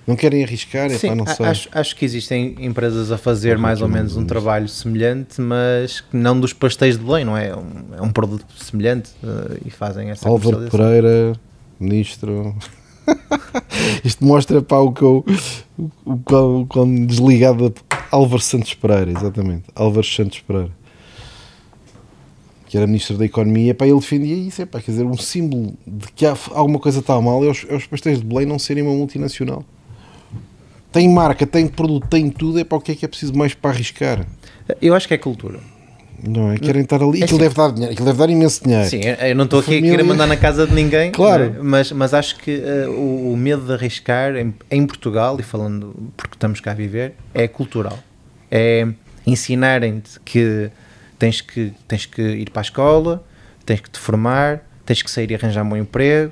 Não 0.05 0.15
querem 0.15 0.43
arriscar, 0.43 0.85
é 0.85 0.97
Sim, 0.97 1.07
pá, 1.09 1.15
não 1.15 1.25
sei. 1.25 1.45
acho, 1.47 1.69
acho 1.71 1.95
que 1.95 2.05
existem 2.05 2.55
empresas 2.59 3.11
a 3.11 3.17
fazer 3.17 3.57
mais 3.57 3.81
ou 3.81 3.87
menos 3.87 4.15
um 4.15 4.23
trabalho 4.25 4.67
semelhante, 4.67 5.41
mas 5.41 6.03
não 6.13 6.39
dos 6.39 6.53
pastéis 6.53 6.97
de 6.97 7.03
Belém, 7.03 7.25
não 7.25 7.35
é? 7.35 7.47
É 7.49 7.55
um, 7.55 7.95
é 7.97 8.01
um 8.01 8.11
produto 8.11 8.45
semelhante 8.63 9.09
eh, 9.23 9.59
e 9.65 9.69
fazem 9.71 10.09
essa 10.11 10.29
Álvaro. 10.29 10.69
Pereira, 10.69 11.33
ministro. 11.79 12.55
Isto 14.03 14.25
mostra 14.25 14.61
pá, 14.61 14.77
o 14.77 14.91
que 14.91 15.01
eu, 15.01 15.25
o, 15.77 15.89
o, 16.05 16.17
quão- 16.19 16.61
o 16.61 16.65
quão 16.67 17.05
desligado 17.05 17.69
de 17.69 17.75
Álvaro 18.11 18.41
Santos 18.41 18.73
Pereira, 18.73 19.11
exatamente. 19.11 19.63
Álvaro 19.75 20.05
Santos 20.05 20.39
Pereira, 20.41 20.71
que 22.77 22.79
era 22.79 22.85
ministro 22.87 23.17
da 23.17 23.25
Economia, 23.25 23.73
pá, 23.73 23.87
ele 23.87 23.99
defendia 23.99 24.35
isso, 24.35 24.61
é 24.61 24.65
pá, 24.65 24.79
quer 24.79 24.91
dizer, 24.91 25.03
um 25.03 25.17
símbolo 25.17 25.73
de 25.85 26.07
que 26.15 26.25
há, 26.25 26.37
alguma 26.51 26.77
coisa 26.77 26.99
está 26.99 27.19
mal 27.19 27.43
é 27.43 27.49
os, 27.49 27.65
é 27.67 27.75
os 27.75 27.87
pastéis 27.87 28.19
de 28.19 28.25
Belém 28.25 28.45
não 28.45 28.59
serem 28.59 28.83
uma 28.83 28.93
multinacional. 28.93 29.65
Tem 30.91 31.09
marca, 31.09 31.45
tem 31.45 31.67
produto, 31.67 32.07
tem 32.07 32.29
tudo, 32.29 32.59
é 32.59 32.63
para 32.63 32.77
o 32.77 32.81
que 32.81 32.91
é 32.91 32.95
que 32.95 33.03
é 33.03 33.07
preciso 33.07 33.35
mais 33.35 33.53
para 33.55 33.71
arriscar? 33.71 34.25
Eu 34.81 34.93
acho 34.93 35.07
que 35.07 35.13
é 35.13 35.17
cultura. 35.17 35.59
Não 36.23 36.51
é? 36.51 36.57
Querem 36.57 36.81
estar 36.83 37.01
ali, 37.01 37.21
É 37.21 37.23
aquilo 37.25 37.39
deve 37.39 37.55
dar 37.55 37.71
dinheiro, 37.71 37.93
aquilo 37.93 38.05
deve 38.07 38.17
dar 38.19 38.29
imenso 38.29 38.63
dinheiro. 38.63 38.89
Sim, 38.89 39.01
eu 39.01 39.35
não 39.35 39.45
estou 39.45 39.59
aqui 39.59 39.69
Família. 39.69 39.89
a 39.89 39.91
querer 39.97 40.03
mandar 40.07 40.27
na 40.27 40.37
casa 40.37 40.65
de 40.67 40.73
ninguém, 40.73 41.11
Claro. 41.11 41.43
é? 41.43 41.61
mas, 41.61 41.91
mas 41.91 42.13
acho 42.13 42.37
que 42.37 42.51
eh, 42.63 42.87
o, 42.87 43.33
o 43.33 43.37
medo 43.37 43.65
de 43.65 43.73
arriscar 43.73 44.35
em, 44.35 44.53
em 44.71 44.85
Portugal, 44.87 45.37
e 45.39 45.43
falando 45.43 45.95
porque 46.15 46.35
estamos 46.35 46.59
cá 46.59 46.71
a 46.71 46.75
viver, 46.75 47.13
é 47.33 47.47
cultural. 47.47 47.97
É 48.49 48.87
ensinarem-te 49.25 50.19
que 50.23 50.69
tens, 51.17 51.41
que 51.41 51.73
tens 51.87 52.05
que 52.05 52.21
ir 52.21 52.49
para 52.49 52.61
a 52.61 52.63
escola, 52.63 53.23
tens 53.65 53.81
que 53.81 53.89
te 53.89 53.99
formar, 53.99 54.61
tens 54.85 55.01
que 55.01 55.11
sair 55.11 55.29
e 55.31 55.35
arranjar 55.35 55.63
um 55.63 55.69
bom 55.69 55.77
emprego, 55.77 56.31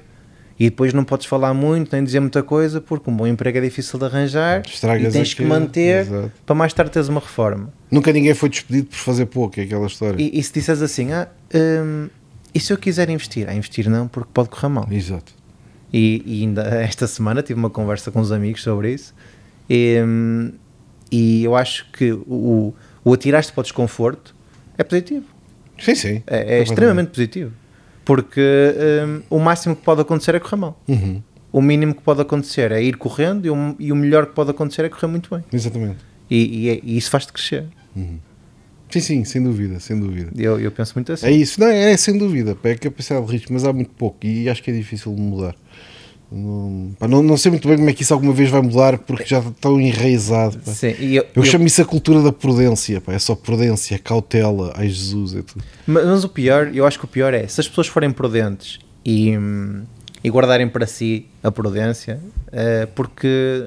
e 0.57 0.65
depois 0.65 0.93
não 0.93 1.03
podes 1.03 1.25
falar 1.25 1.53
muito, 1.53 1.93
nem 1.93 2.03
dizer 2.03 2.21
muita 2.21 2.41
coisa, 2.41 2.79
porque 2.79 3.09
um 3.09 3.15
bom 3.15 3.27
emprego 3.27 3.57
é 3.57 3.61
difícil 3.61 3.99
de 3.99 4.05
arranjar 4.05 4.61
Estragas 4.65 5.13
e 5.13 5.17
tens 5.17 5.33
que 5.33 5.43
aquilo, 5.43 5.59
manter 5.59 6.01
exato. 6.01 6.31
para 6.45 6.55
mais 6.55 6.71
tarde 6.71 6.91
teres 6.91 7.09
uma 7.09 7.19
reforma. 7.19 7.73
Nunca 7.91 8.13
ninguém 8.13 8.33
foi 8.33 8.47
despedido 8.47 8.87
por 8.87 8.97
fazer 8.97 9.25
pouco, 9.25 9.59
é 9.59 9.63
aquela 9.63 9.85
história. 9.85 10.21
E, 10.21 10.39
e 10.39 10.41
se 10.41 10.53
disseres 10.53 10.81
assim, 10.81 11.11
ah, 11.11 11.27
hum, 11.53 12.07
e 12.53 12.59
se 12.59 12.71
eu 12.71 12.77
quiser 12.77 13.09
investir? 13.09 13.49
Ah, 13.49 13.53
investir 13.53 13.89
não, 13.89 14.07
porque 14.07 14.29
pode 14.33 14.47
correr 14.47 14.69
mal. 14.69 14.87
Exato. 14.89 15.33
E, 15.91 16.23
e 16.25 16.41
ainda 16.43 16.61
esta 16.81 17.05
semana 17.05 17.41
tive 17.41 17.59
uma 17.59 17.69
conversa 17.69 18.09
com 18.09 18.21
uns 18.21 18.31
amigos 18.31 18.63
sobre 18.63 18.93
isso. 18.93 19.13
E, 19.69 20.01
hum, 20.05 20.53
e 21.11 21.43
eu 21.43 21.55
acho 21.55 21.91
que 21.91 22.13
o, 22.13 22.73
o 23.03 23.13
atirar-te 23.13 23.51
para 23.51 23.59
o 23.59 23.63
desconforto 23.63 24.34
é 24.77 24.83
positivo. 24.83 25.25
Sim, 25.79 25.95
sim. 25.95 26.23
É, 26.27 26.59
é 26.59 26.63
extremamente 26.63 27.09
positivo. 27.09 27.51
Porque 28.03 28.41
hum, 29.07 29.21
o 29.29 29.39
máximo 29.39 29.75
que 29.75 29.81
pode 29.83 30.01
acontecer 30.01 30.35
é 30.35 30.39
correr 30.39 30.57
mal. 30.57 30.79
Uhum, 30.87 31.21
O 31.51 31.61
mínimo 31.61 31.93
que 31.95 32.01
pode 32.01 32.21
acontecer 32.21 32.71
é 32.71 32.81
ir 32.81 32.97
correndo 32.97 33.45
e 33.45 33.49
o, 33.49 33.75
e 33.79 33.91
o 33.91 33.95
melhor 33.95 34.27
que 34.27 34.33
pode 34.33 34.51
acontecer 34.51 34.85
é 34.85 34.89
correr 34.89 35.07
muito 35.07 35.29
bem. 35.33 35.43
Exatamente. 35.51 35.97
E, 36.29 36.65
e 36.65 36.69
é- 36.69 36.79
e 36.83 36.97
isso 36.97 37.09
faz-te 37.09 37.33
crescer. 37.33 37.65
Sim, 38.89 38.99
sim, 39.01 39.23
sem 39.25 39.43
dúvida, 39.43 39.79
sem 39.79 39.99
dúvida. 39.99 40.31
Eu, 40.37 40.59
eu 40.59 40.71
penso 40.71 40.93
muito 40.95 41.11
assim. 41.11 41.25
É 41.25 41.31
isso, 41.31 41.59
não, 41.59 41.67
é 41.67 41.97
sem 41.97 42.17
dúvida, 42.17 42.55
é 42.63 42.75
capacidade 42.75 43.25
de 43.25 43.31
risco, 43.31 43.51
mas 43.51 43.65
há 43.65 43.73
muito 43.73 43.89
pouco 43.91 44.17
e 44.25 44.47
acho 44.47 44.61
que 44.63 44.69
é 44.71 44.73
difícil 44.73 45.13
de 45.13 45.19
mudar. 45.21 45.55
Não, 46.37 46.91
pá, 46.99 47.07
não, 47.07 47.23
não 47.23 47.37
sei 47.37 47.49
muito 47.51 47.67
bem 47.67 47.77
como 47.77 47.89
é 47.89 47.93
que 47.93 48.03
isso 48.03 48.13
alguma 48.13 48.33
vez 48.33 48.49
vai 48.49 48.61
mudar 48.61 48.97
porque 48.99 49.23
já 49.25 49.39
está 49.39 49.51
tão 49.61 49.79
enraizado. 49.79 50.59
Sim, 50.65 50.87
eu- 50.99 51.23
Eu, 51.23 51.27
eu- 51.35 51.43
chamo 51.45 51.65
isso 51.65 51.81
a 51.81 51.85
cultura 51.85 52.21
da 52.21 52.31
prudência, 52.33 52.99
pá, 52.99 53.13
é 53.13 53.19
só 53.19 53.35
prudência, 53.35 53.97
cautela, 53.97 54.73
ai 54.75 54.89
Jesus, 54.89 55.33
é 55.35 55.41
tudo. 55.41 55.63
Mas, 55.87 56.05
mas 56.05 56.23
o 56.25 56.29
pior, 56.29 56.71
eu 56.73 56.85
acho 56.85 56.99
que 56.99 57.05
o 57.05 57.07
pior 57.07 57.33
é, 57.33 57.47
se 57.47 57.61
as 57.61 57.67
pessoas 57.67 57.87
forem 57.87 58.11
prudentes 58.11 58.79
e, 59.05 59.37
hum, 59.37 59.83
e 60.23 60.29
guardarem 60.29 60.67
para 60.67 60.85
si 60.85 61.25
a 61.41 61.49
prudência, 61.51 62.19
eh, 62.51 62.87
porque 62.93 63.63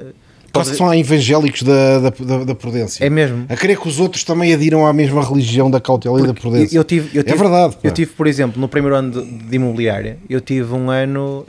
Quase 0.52 0.70
que 0.72 0.76
são 0.76 0.92
evangélicos 0.94 1.62
da, 1.62 1.98
da, 2.00 2.10
da, 2.10 2.44
da 2.44 2.54
prudência. 2.54 3.04
é 3.04 3.10
mesmo. 3.10 3.44
A 3.48 3.56
querer 3.56 3.78
que 3.78 3.86
os 3.86 4.00
outros 4.00 4.24
também 4.24 4.52
adiram 4.52 4.86
à 4.86 4.92
mesma 4.92 5.22
religião 5.22 5.70
da 5.70 5.80
cautela 5.80 6.18
e 6.18 6.22
da 6.22 6.28
Porque 6.28 6.40
prudência. 6.40 6.76
Eu, 6.76 6.80
eu 6.80 6.84
tive, 6.84 7.16
eu 7.16 7.20
É 7.20 7.24
tive- 7.24 7.36
verdade, 7.38 7.74
pá. 7.74 7.80
Eu 7.84 7.90
tive, 7.92 8.10
por 8.12 8.26
exemplo, 8.26 8.60
no 8.60 8.68
primeiro 8.68 8.96
ano 8.96 9.10
de, 9.22 9.30
de 9.44 9.56
imobiliária, 9.56 10.18
eu 10.28 10.40
tive 10.40 10.72
um 10.74 10.90
ano 10.90 11.44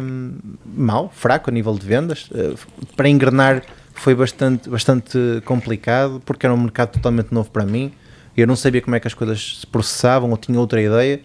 hum, 0.00 0.32
mau, 0.76 1.10
fraco 1.14 1.50
a 1.50 1.52
nível 1.52 1.74
de 1.78 1.86
vendas. 1.86 2.28
Eh, 2.34 2.54
para 2.96 3.08
engrenar 3.08 3.62
foi 3.94 4.14
bastante, 4.14 4.68
bastante 4.68 5.18
complicado, 5.44 6.20
porque 6.24 6.44
era 6.44 6.54
um 6.54 6.60
mercado 6.60 6.90
totalmente 6.92 7.32
novo 7.32 7.50
para 7.50 7.64
mim. 7.64 7.92
Eu 8.36 8.46
não 8.46 8.56
sabia 8.56 8.80
como 8.80 8.96
é 8.96 9.00
que 9.00 9.06
as 9.06 9.14
coisas 9.14 9.58
se 9.60 9.66
processavam, 9.66 10.30
ou 10.30 10.36
tinha 10.36 10.58
outra 10.58 10.80
ideia. 10.82 11.20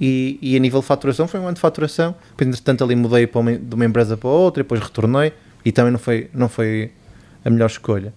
E, 0.00 0.38
e 0.42 0.54
a 0.56 0.58
nível 0.58 0.80
de 0.80 0.86
faturação, 0.86 1.26
foi 1.26 1.40
um 1.40 1.44
ano 1.46 1.54
de 1.54 1.60
faturação. 1.60 2.14
Entretanto, 2.38 2.84
ali 2.84 2.94
mudei 2.94 3.28
uma- 3.34 3.52
de 3.56 3.74
uma 3.74 3.84
empresa 3.84 4.16
para 4.16 4.28
outra, 4.28 4.60
e 4.60 4.62
depois 4.62 4.80
retornei. 4.80 5.32
E 5.66 5.72
também 5.72 5.90
não 5.90 5.98
foi, 5.98 6.30
não 6.32 6.48
foi 6.48 6.92
a 7.44 7.50
melhor 7.50 7.66
escolha. 7.66 8.14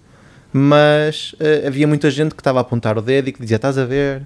Mas 0.53 1.33
eh, 1.39 1.63
havia 1.65 1.87
muita 1.87 2.11
gente 2.11 2.35
que 2.35 2.41
estava 2.41 2.59
a 2.59 2.61
apontar 2.61 2.95
o 2.95 3.01
dedo 3.01 3.29
e 3.29 3.31
que 3.33 3.41
dizia: 3.41 3.55
Estás 3.55 3.75
a 3.75 3.85
ver, 3.85 4.21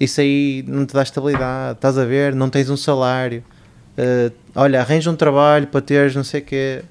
isso 0.00 0.22
aí 0.22 0.64
não 0.66 0.86
te 0.86 0.94
dá 0.94 1.02
estabilidade, 1.02 1.76
estás 1.76 1.98
a 1.98 2.06
ver, 2.06 2.34
não 2.34 2.48
tens 2.48 2.70
um 2.70 2.76
salário, 2.76 3.44
eh, 3.98 4.32
olha, 4.54 4.80
arranja 4.80 5.10
um 5.10 5.16
trabalho 5.16 5.66
para 5.66 5.82
teres 5.82 6.16
não 6.16 6.24
sei 6.24 6.40
o 6.40 6.44
quê. 6.44 6.82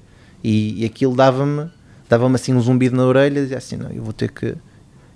E, 0.44 0.82
e 0.82 0.86
aquilo 0.86 1.16
dava-me 1.16 1.68
dava-me 2.08 2.36
assim 2.36 2.54
um 2.54 2.60
zumbido 2.60 2.96
na 2.96 3.04
orelha 3.04 3.40
e 3.40 3.42
dizia 3.42 3.58
assim: 3.58 3.76
Não, 3.76 3.90
eu 3.90 4.04
vou 4.04 4.12
ter 4.12 4.30
que. 4.30 4.54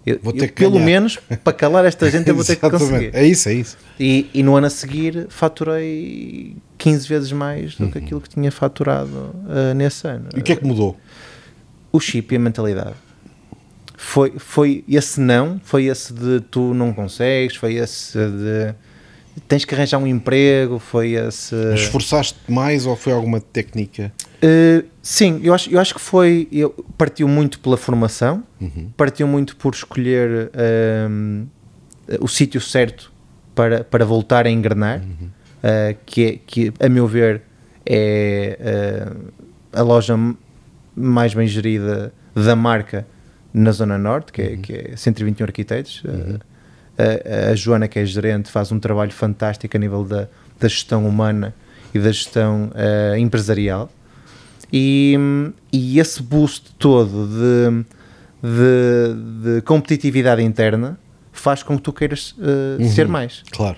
Eu- 0.07 0.19
eu, 0.25 0.49
pelo 0.53 0.73
ganhar." 0.73 0.85
menos 0.85 1.19
para 1.45 1.53
calar 1.53 1.85
esta 1.85 2.11
gente 2.11 2.29
eu 2.29 2.35
vou 2.35 2.45
ter 2.45 2.57
que 2.57 2.71
conseguir. 2.71 3.11
É 3.13 3.25
isso, 3.27 3.49
é 3.49 3.55
isso. 3.55 3.77
E, 3.99 4.29
e 4.33 4.43
no 4.43 4.57
ano 4.57 4.67
a 4.67 4.71
seguir 4.71 5.27
faturei 5.29 6.57
15 6.79 7.07
vezes 7.09 7.33
mais 7.33 7.75
do 7.77 7.89
que 7.91 7.99
aquilo 7.99 8.21
que 8.21 8.29
tinha 8.29 8.51
faturado 8.51 9.35
eh, 9.49 9.75
nesse 9.75 10.07
ano. 10.09 10.29
E 10.37 10.41
o 10.41 10.43
que 10.43 10.53
é 10.53 10.57
que 10.57 10.65
mudou? 10.65 10.97
O 11.93 12.01
chip 12.01 12.33
e 12.33 12.37
a 12.37 12.41
mentalidade. 12.41 12.95
Foi, 13.97 14.33
foi 14.39 14.83
esse 14.89 15.21
não, 15.21 15.61
foi 15.63 15.85
esse 15.85 16.13
de 16.15 16.41
tu 16.51 16.73
não 16.73 16.93
consegues, 16.93 17.57
foi 17.57 17.75
esse 17.75 18.17
de 18.19 18.75
tens 19.47 19.65
que 19.67 19.75
arranjar 19.75 19.99
um 19.99 20.07
emprego, 20.07 20.79
foi 20.79 21.11
esse. 21.13 21.55
Esforçaste 21.75 22.39
mais 22.49 22.87
ou 22.87 22.97
foi 22.97 23.13
alguma 23.13 23.41
técnica? 23.41 24.11
Uh, 24.43 24.87
sim, 25.03 25.41
eu 25.43 25.53
acho, 25.53 25.71
eu 25.71 25.79
acho 25.79 25.95
que 25.95 26.01
foi. 26.01 26.49
Eu, 26.51 26.71
partiu 26.97 27.29
muito 27.29 27.61
pela 27.61 27.77
formação, 27.77 28.43
partiu 28.97 29.27
muito 29.27 29.57
por 29.57 29.75
escolher 29.75 30.51
um, 31.11 31.47
o 32.21 32.27
sítio 32.27 32.61
certo 32.61 33.13
para, 33.55 33.85
para 33.85 34.05
voltar 34.05 34.47
a 34.47 34.51
engrenar, 34.51 35.01
uh, 35.01 35.97
que, 36.07 36.25
é, 36.25 36.39
que, 36.47 36.73
a 36.81 36.89
meu 36.89 37.07
ver, 37.07 37.43
é 37.85 39.07
uh, 39.07 39.33
a 39.73 39.83
loja 39.83 40.17
mais 40.97 41.35
bem 41.35 41.47
gerida 41.47 42.13
da 42.35 42.57
marca 42.57 43.07
na 43.53 43.71
Zona 43.73 43.99
Norte, 43.99 44.33
que 44.33 44.43
é, 44.43 44.57
que 44.57 44.73
é 44.73 44.97
121 44.97 45.45
Arquitetos. 45.45 46.03
Uh, 46.05 46.41
a, 46.99 47.51
a 47.51 47.55
Joana, 47.55 47.89
que 47.89 47.99
é 47.99 48.05
gerente, 48.05 48.51
faz 48.51 48.73
um 48.73 48.79
trabalho 48.79 49.13
fantástico 49.13 49.77
a 49.77 49.81
nível 49.81 50.05
da, 50.05 50.29
da 50.59 50.69
gestão 50.69 51.07
humana 51.07 51.55
e 51.95 51.99
da 51.99 52.13
gestão 52.13 52.71
empresarial. 53.19 53.91
E, 54.73 55.17
e 55.73 55.99
esse 55.99 56.23
boost 56.23 56.73
todo 56.79 57.27
de, 57.27 57.85
de, 58.43 59.55
de 59.57 59.63
competitividade 59.63 60.43
interna 60.43 60.99
faz 61.33 61.63
com 61.63 61.77
que 61.77 61.83
tu 61.83 61.93
queiras 61.93 62.33
uh, 62.39 62.89
ser 62.89 63.09
mais. 63.09 63.43
Claro. 63.51 63.77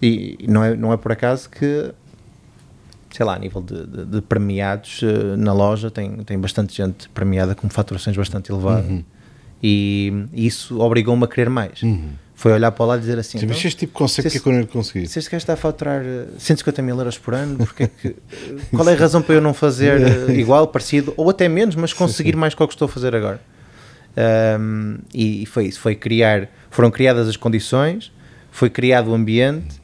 E, 0.00 0.38
não, 0.48 0.64
é, 0.64 0.76
não 0.76 0.92
é 0.92 0.96
por 0.96 1.12
acaso 1.12 1.48
que, 1.48 1.92
sei 3.10 3.24
lá, 3.24 3.36
a 3.36 3.38
nível 3.38 3.62
de, 3.62 3.86
de, 3.86 4.04
de 4.06 4.20
premiados 4.20 5.02
uh, 5.02 5.36
na 5.36 5.52
loja, 5.52 5.90
tem, 5.90 6.16
tem 6.24 6.38
bastante 6.38 6.76
gente 6.76 7.08
premiada 7.10 7.54
com 7.54 7.68
faturações 7.68 8.16
bastante 8.16 8.50
elevadas. 8.50 9.04
E, 9.62 10.26
e 10.32 10.46
isso 10.46 10.80
obrigou-me 10.80 11.24
a 11.24 11.28
querer 11.28 11.48
mais. 11.48 11.80
Foi 12.42 12.52
olhar 12.52 12.72
para 12.72 12.84
o 12.84 12.88
lado 12.88 12.98
e 12.98 13.02
dizer 13.02 13.18
assim: 13.20 13.38
Sim, 13.38 13.44
então, 13.44 13.54
mas 13.56 13.64
este 13.64 13.86
tipo 13.86 14.08
se 14.08 14.20
que 14.20 14.26
é 14.26 14.30
que 14.40 14.44
eu 14.48 14.52
não 14.52 14.66
consegui. 14.66 15.06
se 15.06 15.16
este 15.20 15.30
gajo 15.30 15.42
está 15.42 15.52
a 15.52 15.56
faturar 15.56 16.02
eh, 16.04 16.26
150 16.38 16.82
mil 16.82 16.98
euros 16.98 17.16
por 17.16 17.34
ano, 17.34 17.56
porque 17.56 17.84
é 17.84 17.86
que, 17.86 18.16
qual 18.74 18.88
é 18.88 18.94
a 18.94 18.96
razão 18.96 19.22
para 19.22 19.36
eu 19.36 19.40
não 19.40 19.54
fazer 19.54 20.00
eh, 20.28 20.32
igual, 20.32 20.66
parecido, 20.66 21.14
ou 21.16 21.30
até 21.30 21.48
menos, 21.48 21.76
mas 21.76 21.92
conseguir 21.92 22.34
mais 22.34 22.52
com 22.52 22.64
o 22.64 22.66
que 22.66 22.74
estou 22.74 22.86
a 22.86 22.88
fazer 22.88 23.14
agora? 23.14 23.40
Um, 24.58 24.98
e, 25.14 25.44
e 25.44 25.46
foi 25.46 25.66
isso, 25.66 25.78
foi 25.78 25.94
criar, 25.94 26.48
foram 26.68 26.90
criadas 26.90 27.28
as 27.28 27.36
condições, 27.36 28.12
foi 28.50 28.68
criado 28.68 29.12
o 29.12 29.14
ambiente 29.14 29.80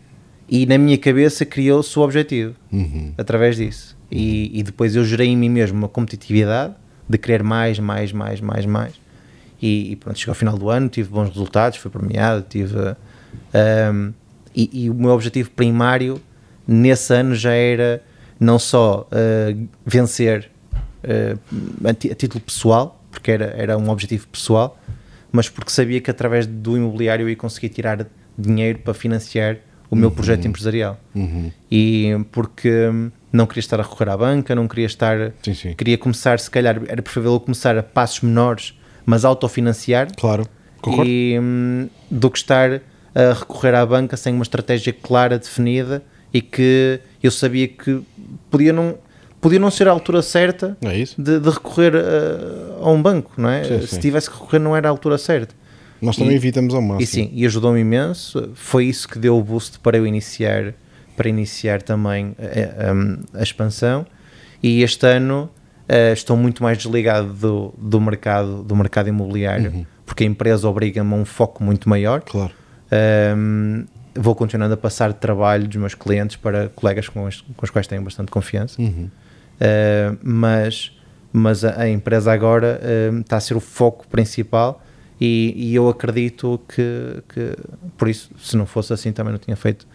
e 0.48 0.66
na 0.66 0.76
minha 0.78 0.98
cabeça 0.98 1.44
criou-se 1.46 1.96
o 1.96 2.02
objetivo 2.02 2.54
Uhum. 2.72 3.12
através 3.16 3.56
disso. 3.56 3.96
E, 4.10 4.58
e 4.58 4.62
depois 4.64 4.96
eu 4.96 5.04
gerei 5.04 5.28
em 5.28 5.36
mim 5.36 5.48
mesmo 5.48 5.78
uma 5.78 5.88
competitividade 5.88 6.74
de 7.08 7.16
querer 7.18 7.42
mais, 7.44 7.78
mais, 7.78 8.12
mais, 8.12 8.40
mais, 8.40 8.66
mais. 8.66 8.94
E, 9.60 9.92
e 9.92 9.96
pronto, 9.96 10.18
chegou 10.18 10.32
ao 10.32 10.36
final 10.36 10.56
do 10.56 10.70
ano, 10.70 10.88
tive 10.88 11.08
bons 11.08 11.28
resultados, 11.28 11.78
fui 11.78 11.90
premiado, 11.90 12.44
tive. 12.48 12.74
um, 13.92 14.12
e, 14.54 14.84
e 14.84 14.90
o 14.90 14.94
meu 14.94 15.10
objetivo 15.10 15.50
primário 15.50 16.20
nesse 16.66 17.12
ano 17.14 17.34
já 17.34 17.52
era 17.52 18.02
não 18.40 18.58
só 18.58 19.06
uh, 19.10 19.68
vencer 19.84 20.50
uh, 21.04 21.38
a, 21.86 21.90
a 21.90 22.14
título 22.14 22.40
pessoal, 22.40 23.02
porque 23.10 23.30
era, 23.30 23.46
era 23.56 23.76
um 23.78 23.88
objetivo 23.90 24.26
pessoal, 24.28 24.78
mas 25.32 25.48
porque 25.48 25.70
sabia 25.70 26.00
que 26.00 26.10
através 26.10 26.46
do 26.46 26.76
imobiliário 26.76 27.24
eu 27.24 27.28
ia 27.28 27.36
conseguir 27.36 27.68
tirar 27.70 28.06
dinheiro 28.36 28.78
para 28.78 28.94
financiar 28.94 29.58
o 29.90 29.96
meu 29.96 30.10
projeto 30.10 30.46
empresarial 30.46 31.00
Uhum. 31.14 31.50
e 31.70 32.12
porque 32.30 32.70
hum, 32.88 33.10
não 33.32 33.46
queria 33.46 33.60
estar 33.60 33.80
a 33.80 33.82
recorrer 33.82 34.10
à 34.10 34.16
banca, 34.16 34.54
não 34.54 34.68
queria 34.68 34.86
estar. 34.86 35.32
Sim, 35.42 35.54
sim. 35.54 35.74
Queria 35.74 35.96
começar, 35.98 36.38
se 36.38 36.50
calhar, 36.50 36.80
era 36.86 37.00
preferível 37.02 37.40
começar 37.40 37.76
a 37.76 37.82
passos 37.82 38.20
menores, 38.20 38.77
mas 39.08 39.24
autofinanciar, 39.24 40.08
Claro, 40.16 40.46
concordo. 40.82 41.10
e, 41.10 41.38
hum, 41.40 41.88
do 42.10 42.30
que 42.30 42.36
estar 42.36 42.82
a 43.14 43.32
recorrer 43.32 43.74
à 43.74 43.86
banca 43.86 44.18
sem 44.18 44.34
uma 44.34 44.42
estratégia 44.42 44.92
clara, 44.92 45.38
definida 45.38 46.02
e 46.32 46.42
que 46.42 47.00
eu 47.22 47.30
sabia 47.30 47.66
que 47.66 48.02
podia 48.50 48.70
não, 48.70 48.96
podia 49.40 49.58
não 49.58 49.70
ser 49.70 49.88
a 49.88 49.92
altura 49.92 50.20
certa 50.20 50.76
É 50.82 50.94
isso? 50.98 51.20
de, 51.20 51.40
de 51.40 51.48
recorrer 51.48 51.94
a, 51.96 52.84
a 52.84 52.90
um 52.90 53.00
banco, 53.00 53.32
não 53.38 53.48
é? 53.48 53.64
Sim, 53.64 53.80
Se 53.80 53.94
sim. 53.94 54.00
tivesse 54.00 54.28
que 54.30 54.36
recorrer, 54.38 54.58
não 54.58 54.76
era 54.76 54.88
a 54.88 54.90
altura 54.90 55.16
certa. 55.16 55.54
Nós 56.02 56.14
também 56.16 56.34
e- 56.34 56.36
evitamos 56.36 56.74
ao 56.74 56.82
máximo. 56.82 57.00
E 57.00 57.06
sim, 57.06 57.30
e 57.32 57.46
ajudou-me 57.46 57.80
imenso. 57.80 58.50
Foi 58.54 58.84
isso 58.84 59.08
que 59.08 59.18
deu 59.18 59.38
o 59.38 59.42
boost 59.42 59.78
para 59.78 59.96
eu 59.96 60.06
iniciar, 60.06 60.74
para 61.16 61.30
iniciar 61.30 61.80
também 61.80 62.36
a, 62.38 63.36
a- 63.36 63.40
a 63.40 63.42
expansão. 63.42 64.06
E 64.62 64.82
este 64.82 65.06
ano 65.06 65.48
eh, 65.88 66.12
estou 66.12 66.36
muito 66.36 66.62
mais 66.62 66.76
desligado 66.76 67.32
do, 67.32 67.74
do 67.78 68.00
mercado, 68.00 68.62
do 68.62 68.76
mercado 68.76 69.08
imobiliário, 69.08 69.86
porque 70.04 70.22
a 70.22 70.26
empresa 70.26 70.68
obriga-me 70.68 71.14
a 71.14 71.16
um 71.16 71.24
foco 71.24 71.64
muito 71.64 71.88
maior. 71.88 72.20
Claro. 72.20 72.52
Um, 73.36 73.84
vou 74.14 74.34
continuando 74.34 74.74
a 74.74 74.76
passar 74.76 75.12
trabalho 75.12 75.66
dos 75.66 75.76
meus 75.76 75.94
clientes 75.94 76.36
para 76.36 76.68
colegas 76.70 77.08
com 77.08 77.24
os, 77.24 77.40
com 77.40 77.64
os 77.64 77.70
quais 77.70 77.86
tenho 77.86 78.02
bastante 78.02 78.30
confiança. 78.30 78.80
Uhum. 78.80 79.08
Uh, 79.60 80.18
mas, 80.22 80.92
mas 81.32 81.64
a, 81.64 81.82
a 81.82 81.88
empresa 81.88 82.32
agora 82.32 82.80
um, 83.12 83.20
está 83.20 83.36
a 83.36 83.40
ser 83.40 83.56
o 83.56 83.60
foco 83.60 84.06
principal 84.08 84.82
e, 85.20 85.54
e 85.56 85.74
eu 85.74 85.88
acredito 85.88 86.60
que, 86.68 87.22
que, 87.32 87.56
por 87.96 88.08
isso, 88.08 88.30
se 88.38 88.56
não 88.56 88.66
fosse 88.66 88.92
assim, 88.92 89.10
também 89.10 89.32
não 89.32 89.38
tinha 89.38 89.56
feito 89.56 89.86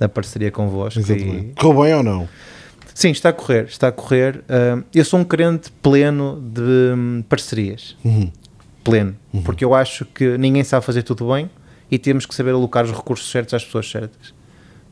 a 0.00 0.08
parceria 0.08 0.50
convosco. 0.50 0.98
Exatamente. 0.98 1.50
E, 1.50 1.54
Correu 1.60 1.82
bem 1.82 1.94
ou 1.94 2.02
não? 2.02 2.28
Sim, 2.94 3.10
está 3.10 3.28
a 3.30 3.32
correr, 3.32 3.64
está 3.64 3.88
a 3.88 3.92
correr. 3.92 4.38
Uh, 4.48 4.84
eu 4.94 5.04
sou 5.04 5.20
um 5.20 5.24
crente 5.24 5.70
pleno 5.82 6.40
de 6.52 6.60
hum, 6.96 7.24
parcerias, 7.28 7.96
Uhum. 8.04 8.30
pleno, 8.84 9.16
porque 9.44 9.64
eu 9.64 9.74
acho 9.74 10.04
que 10.04 10.36
ninguém 10.38 10.64
sabe 10.64 10.84
fazer 10.84 11.02
tudo 11.02 11.32
bem 11.32 11.48
e 11.90 11.98
temos 11.98 12.26
que 12.26 12.34
saber 12.34 12.50
alocar 12.52 12.84
os 12.84 12.90
recursos 12.92 13.30
certos 13.30 13.54
às 13.54 13.64
pessoas 13.64 13.88
certas. 13.90 14.34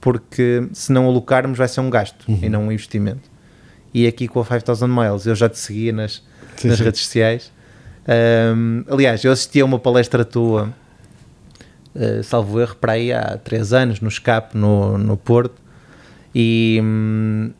Porque 0.00 0.66
se 0.72 0.92
não 0.92 1.06
alocarmos 1.06 1.58
vai 1.58 1.68
ser 1.68 1.80
um 1.80 1.90
gasto 1.90 2.24
e 2.42 2.48
não 2.48 2.68
um 2.68 2.72
investimento. 2.72 3.28
E 3.92 4.06
aqui 4.06 4.28
com 4.28 4.40
a 4.40 4.44
5000 4.44 4.88
Miles 4.88 5.26
eu 5.26 5.34
já 5.34 5.48
te 5.48 5.58
seguia 5.58 5.92
nas, 5.92 6.22
Sim, 6.56 6.68
nas 6.68 6.78
sim. 6.78 6.84
redes 6.84 7.00
sociais. 7.02 7.52
Um, 8.56 8.84
aliás, 8.88 9.22
eu 9.24 9.32
assisti 9.32 9.60
a 9.60 9.64
uma 9.64 9.78
palestra 9.78 10.24
tua, 10.24 10.72
uh, 11.94 12.22
salvo 12.22 12.60
erro, 12.60 12.76
para 12.76 12.92
aí 12.92 13.12
há 13.12 13.36
3 13.42 13.72
anos, 13.72 14.00
no 14.00 14.10
SCAP, 14.10 14.56
no, 14.56 14.96
no 14.96 15.16
Porto. 15.16 15.54
E, 16.34 16.80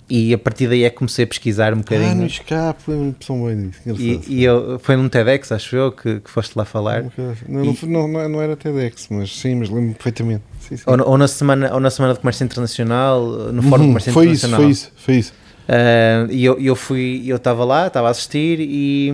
e 0.09 0.33
a 0.33 0.38
partir 0.38 0.68
daí 0.68 0.85
é 0.85 0.90
que 0.90 0.96
comecei 0.96 1.24
a 1.24 1.28
pesquisar 1.28 1.72
um 1.72 1.78
Ah, 1.78 1.80
bocadinho. 1.80 2.14
no 2.16 2.26
escape, 2.26 2.83
lembro-me 2.88 3.14
bem 3.56 3.70
disso. 3.70 4.00
e, 4.00 4.20
e 4.28 4.44
eu, 4.44 4.78
foi 4.78 4.94
num 4.96 5.09
TEDx, 5.09 5.50
acho 5.50 5.74
eu, 5.74 5.90
que, 5.92 6.20
que 6.20 6.30
foste 6.30 6.56
lá 6.56 6.64
falar. 6.64 7.04
Não, 7.48 7.64
não, 7.64 7.74
foi- 7.74 7.88
não, 7.88 8.06
não, 8.06 8.28
não 8.28 8.40
era 8.40 8.56
TEDx, 8.56 9.09
mas 9.11 9.37
sim, 9.37 9.56
mas 9.56 9.68
lembro-me 9.68 9.94
perfeitamente. 9.94 10.42
Sim, 10.61 10.76
sim. 10.76 10.83
Ou, 10.87 10.96
na- 10.96 11.04
ou 11.04 11.18
na 11.18 11.26
semana, 11.26 11.74
ou 11.74 11.80
na 11.80 11.90
semana 11.90 12.14
de 12.14 12.20
comércio 12.20 12.44
internacional, 12.44 13.24
no 13.52 13.62
Fórum 13.62 13.83
de 13.83 13.87
Uhum, 13.87 13.87
Comércio 13.88 14.12
foi 14.12 14.26
isso, 14.30 14.46
Internacional. 14.46 14.61
foi 14.61 14.70
isso, 14.70 14.92
foi 14.96 15.14
isso. 15.16 15.33
Ah, 15.68 16.26
e 16.30 16.44
eu, 16.44 16.59
eu 16.61 16.76
fui, 16.76 17.24
eu 17.26 17.37
estava 17.37 17.64
lá, 17.64 17.88
estava 17.88 18.06
a 18.09 18.11
assistir 18.12 18.59
e, 18.61 19.12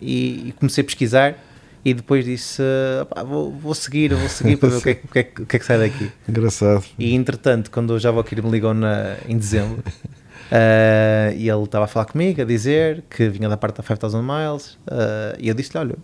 e, 0.00 0.48
e 0.48 0.54
comecei 0.58 0.82
a 0.82 0.84
pesquisar 0.84 1.36
e 1.84 1.92
depois 1.94 2.24
disse, 2.24 2.62
ah, 3.16 3.22
vou, 3.24 3.50
vou 3.50 3.74
seguir, 3.74 4.14
vou 4.14 4.28
seguir 4.28 4.56
para 4.56 4.68
ver 4.68 4.76
o 4.76 4.80
que, 4.82 4.90
é, 4.90 4.94
que- 4.94 5.04
o, 5.06 5.08
que 5.08 5.18
é, 5.18 5.42
o 5.42 5.46
que 5.46 5.56
é 5.56 5.58
que 5.58 5.64
sai 5.66 5.78
daqui. 5.78 6.10
Engraçado. 6.28 6.84
E 6.98 7.14
entretanto, 7.14 7.70
quando 7.70 7.90
o 7.90 7.98
Javoquir 7.98 8.42
me 8.42 8.50
ligou 8.50 8.72
na, 8.72 9.16
em 9.28 9.36
dezembro, 9.36 9.82
ah, 10.50 11.32
e 11.36 11.48
ele 11.48 11.62
estava 11.64 11.86
a 11.86 11.88
falar 11.88 12.06
comigo, 12.06 12.40
a 12.40 12.44
dizer 12.44 13.02
que 13.10 13.28
vinha 13.28 13.48
da 13.48 13.56
parte 13.56 13.76
da 13.78 13.82
5000 13.82 14.22
Miles, 14.22 14.78
ah, 14.88 15.34
e 15.38 15.48
eu 15.48 15.54
disse-lhe: 15.54 15.78
Olha, 15.78 15.96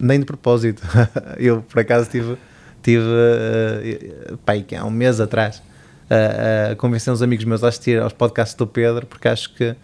nem 0.00 0.18
de 0.18 0.26
propósito. 0.26 0.82
eu 1.38 1.62
por 1.62 1.78
acaso 1.80 2.10
tive, 2.10 2.36
tive 2.82 3.04
pá, 4.44 4.52
aí 4.52 4.62
que 4.62 4.74
há 4.74 4.84
um 4.84 4.90
mês 4.90 5.20
atrás, 5.20 5.62
ah, 6.10 6.72
a 6.72 6.76
convencer 6.76 7.12
uns 7.12 7.22
amigos 7.22 7.44
meus 7.44 7.62
a 7.62 7.68
assistir 7.68 8.00
aos 8.00 8.12
podcasts 8.12 8.54
do 8.56 8.66
Pedro, 8.66 9.06
porque 9.06 9.28
acho 9.28 9.54
que 9.54 9.74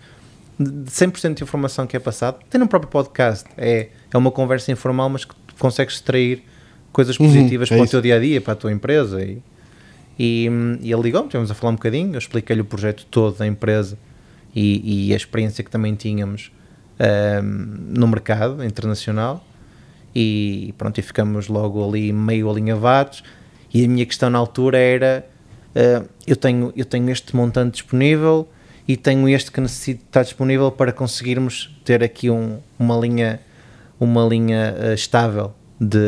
de 0.58 0.90
100% 0.90 1.34
de 1.34 1.42
informação 1.42 1.86
que 1.86 1.96
é 1.96 2.00
passado, 2.00 2.38
tem 2.48 2.58
no 2.58 2.66
próprio 2.66 2.90
podcast, 2.90 3.44
é, 3.56 3.88
é 4.12 4.16
uma 4.16 4.30
conversa 4.30 4.72
informal, 4.72 5.08
mas 5.08 5.24
que 5.24 5.34
consegues 5.58 5.94
extrair 5.96 6.42
coisas 6.92 7.18
Uhum, 7.18 7.26
positivas 7.26 7.70
é 7.70 7.74
para 7.74 7.82
o 7.82 7.84
isso. 7.84 7.90
teu 7.90 8.00
dia 8.00 8.16
a 8.16 8.18
dia, 8.18 8.40
para 8.40 8.54
a 8.54 8.56
tua 8.56 8.72
empresa. 8.72 9.22
E, 9.22 9.42
e, 10.18 10.48
e 10.80 10.92
ele 10.92 11.02
ligou-me, 11.02 11.28
tivemos 11.28 11.50
a 11.50 11.54
falar 11.54 11.72
um 11.72 11.76
bocadinho, 11.76 12.14
eu 12.14 12.18
expliquei-lhe 12.18 12.62
o 12.62 12.64
projeto 12.64 13.04
todo 13.10 13.36
da 13.36 13.46
empresa 13.46 13.98
e, 14.54 15.08
e 15.08 15.12
a 15.12 15.16
experiência 15.16 15.62
que 15.62 15.70
também 15.70 15.94
tínhamos 15.94 16.50
hum, 17.42 17.92
no 17.94 18.08
mercado 18.08 18.64
internacional 18.64 19.44
e 20.14 20.74
pronto, 20.78 20.98
e 20.98 21.02
ficamos 21.02 21.48
logo 21.48 21.86
ali 21.86 22.10
meio 22.10 22.48
alinhavados 22.48 23.22
e 23.72 23.84
a 23.84 23.88
minha 23.88 24.06
questão 24.06 24.30
na 24.30 24.38
altura 24.38 24.78
era 24.78 25.26
uh, 25.74 26.08
eu, 26.26 26.34
tenho, 26.36 26.72
eu 26.74 26.86
tenho 26.86 27.10
este 27.10 27.36
montante 27.36 27.72
disponível 27.72 28.48
e 28.88 28.96
tenho 28.96 29.28
este 29.28 29.50
que 29.50 29.60
necessito 29.60 30.04
estar 30.06 30.22
disponível 30.22 30.70
para 30.70 30.92
conseguirmos 30.92 31.76
ter 31.84 32.02
aqui 32.02 32.30
um, 32.30 32.58
uma 32.78 32.96
linha 32.96 33.40
uma 33.98 34.24
linha 34.26 34.74
uh, 34.78 34.92
estável 34.92 35.54
de, 35.80 35.98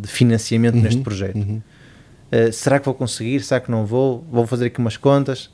de 0.00 0.08
financiamento 0.08 0.76
neste 0.76 1.00
projeto. 1.02 1.36
Uh, 1.38 2.52
será 2.52 2.78
que 2.78 2.84
vou 2.84 2.94
conseguir? 2.94 3.40
Será 3.40 3.60
que 3.60 3.70
não 3.70 3.84
vou? 3.84 4.24
Vou 4.30 4.46
fazer 4.46 4.66
aqui 4.66 4.78
umas 4.78 4.96
contas 4.96 5.50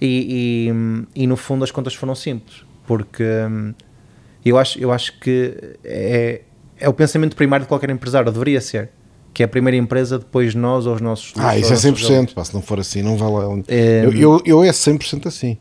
e, 0.00 0.70
e, 1.14 1.22
e 1.22 1.26
no 1.26 1.36
fundo 1.36 1.62
as 1.62 1.70
contas 1.70 1.94
foram 1.94 2.14
simples 2.14 2.64
porque 2.90 3.22
hum, 3.22 3.72
eu 4.44 4.58
acho, 4.58 4.76
eu 4.80 4.90
acho 4.90 5.20
que 5.20 5.54
é, 5.84 6.40
é 6.76 6.88
o 6.88 6.92
pensamento 6.92 7.36
primário 7.36 7.64
de 7.64 7.68
qualquer 7.68 7.88
empresário, 7.90 8.26
ou 8.26 8.32
deveria 8.32 8.60
ser 8.60 8.90
que 9.32 9.44
é 9.44 9.46
a 9.46 9.48
primeira 9.48 9.76
empresa 9.76 10.18
depois 10.18 10.56
nós 10.56 10.86
ou 10.86 10.94
os 10.96 11.00
nossos 11.00 11.32
Ah, 11.36 11.56
isso 11.56 11.72
é 11.72 11.76
os 11.76 11.84
nossos 11.84 12.08
100%, 12.10 12.34
pá, 12.34 12.44
se 12.44 12.52
não 12.52 12.60
for 12.60 12.80
assim, 12.80 13.00
não 13.00 13.16
onde- 13.16 13.64
É, 13.68 14.04
Eu, 14.04 14.12
eu, 14.12 14.42
eu 14.44 14.64
é 14.64 14.70
100% 14.70 15.26
assim. 15.28 15.56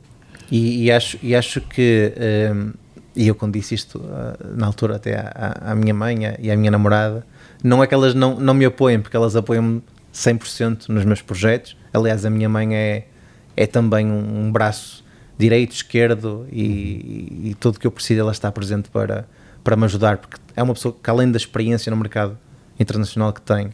E, 0.51 0.85
e 0.85 0.91
acho, 0.91 1.17
e 1.21 1.35
acho 1.35 1.61
que, 1.61 2.13
hum, 2.53 2.73
e 3.15 3.27
eu 3.27 3.35
quando 3.35 3.53
disse 3.53 3.75
isto 3.75 4.01
ah, 4.11 4.35
na 4.55 4.65
altura 4.65 4.95
até 4.95 5.15
à, 5.15 5.71
à- 5.71 5.75
minha 5.75 5.93
mãe 5.93 6.17
e 6.39 6.49
à 6.51 6.55
minha 6.57 6.71
namorada, 6.71 7.25
não 7.63 7.83
é 7.83 7.87
que 7.87 7.93
elas 7.93 8.13
não, 8.13 8.39
não 8.39 8.53
me 8.53 8.65
apoiem, 8.65 8.99
porque 8.99 9.15
elas 9.15 9.35
apoiam-me 9.35 9.81
100% 10.13 10.87
nos 10.89 11.05
meus 11.05 11.21
projetos. 11.21 11.75
Aliás, 11.93 12.25
a 12.25 12.29
minha 12.29 12.49
mãe 12.49 12.75
é, 12.75 13.07
é 13.55 13.67
também 13.67 14.07
um, 14.07 14.45
um 14.45 14.51
braço 14.51 15.03
direito, 15.37 15.73
esquerdo 15.73 16.47
e, 16.51 17.49
e 17.49 17.55
tudo 17.59 17.75
o 17.75 17.79
que 17.79 17.87
eu 17.87 17.91
preciso 17.91 18.19
ela 18.21 18.31
está 18.31 18.51
presente 18.51 18.89
para, 18.89 19.27
para 19.63 19.75
me 19.75 19.85
ajudar, 19.85 20.17
porque 20.17 20.37
é 20.55 20.63
uma 20.63 20.73
pessoa 20.73 20.95
que 21.01 21.09
além 21.09 21.31
da 21.31 21.37
experiência 21.37 21.89
no 21.89 21.95
mercado 21.97 22.37
internacional 22.79 23.31
que 23.31 23.41
tem, 23.41 23.69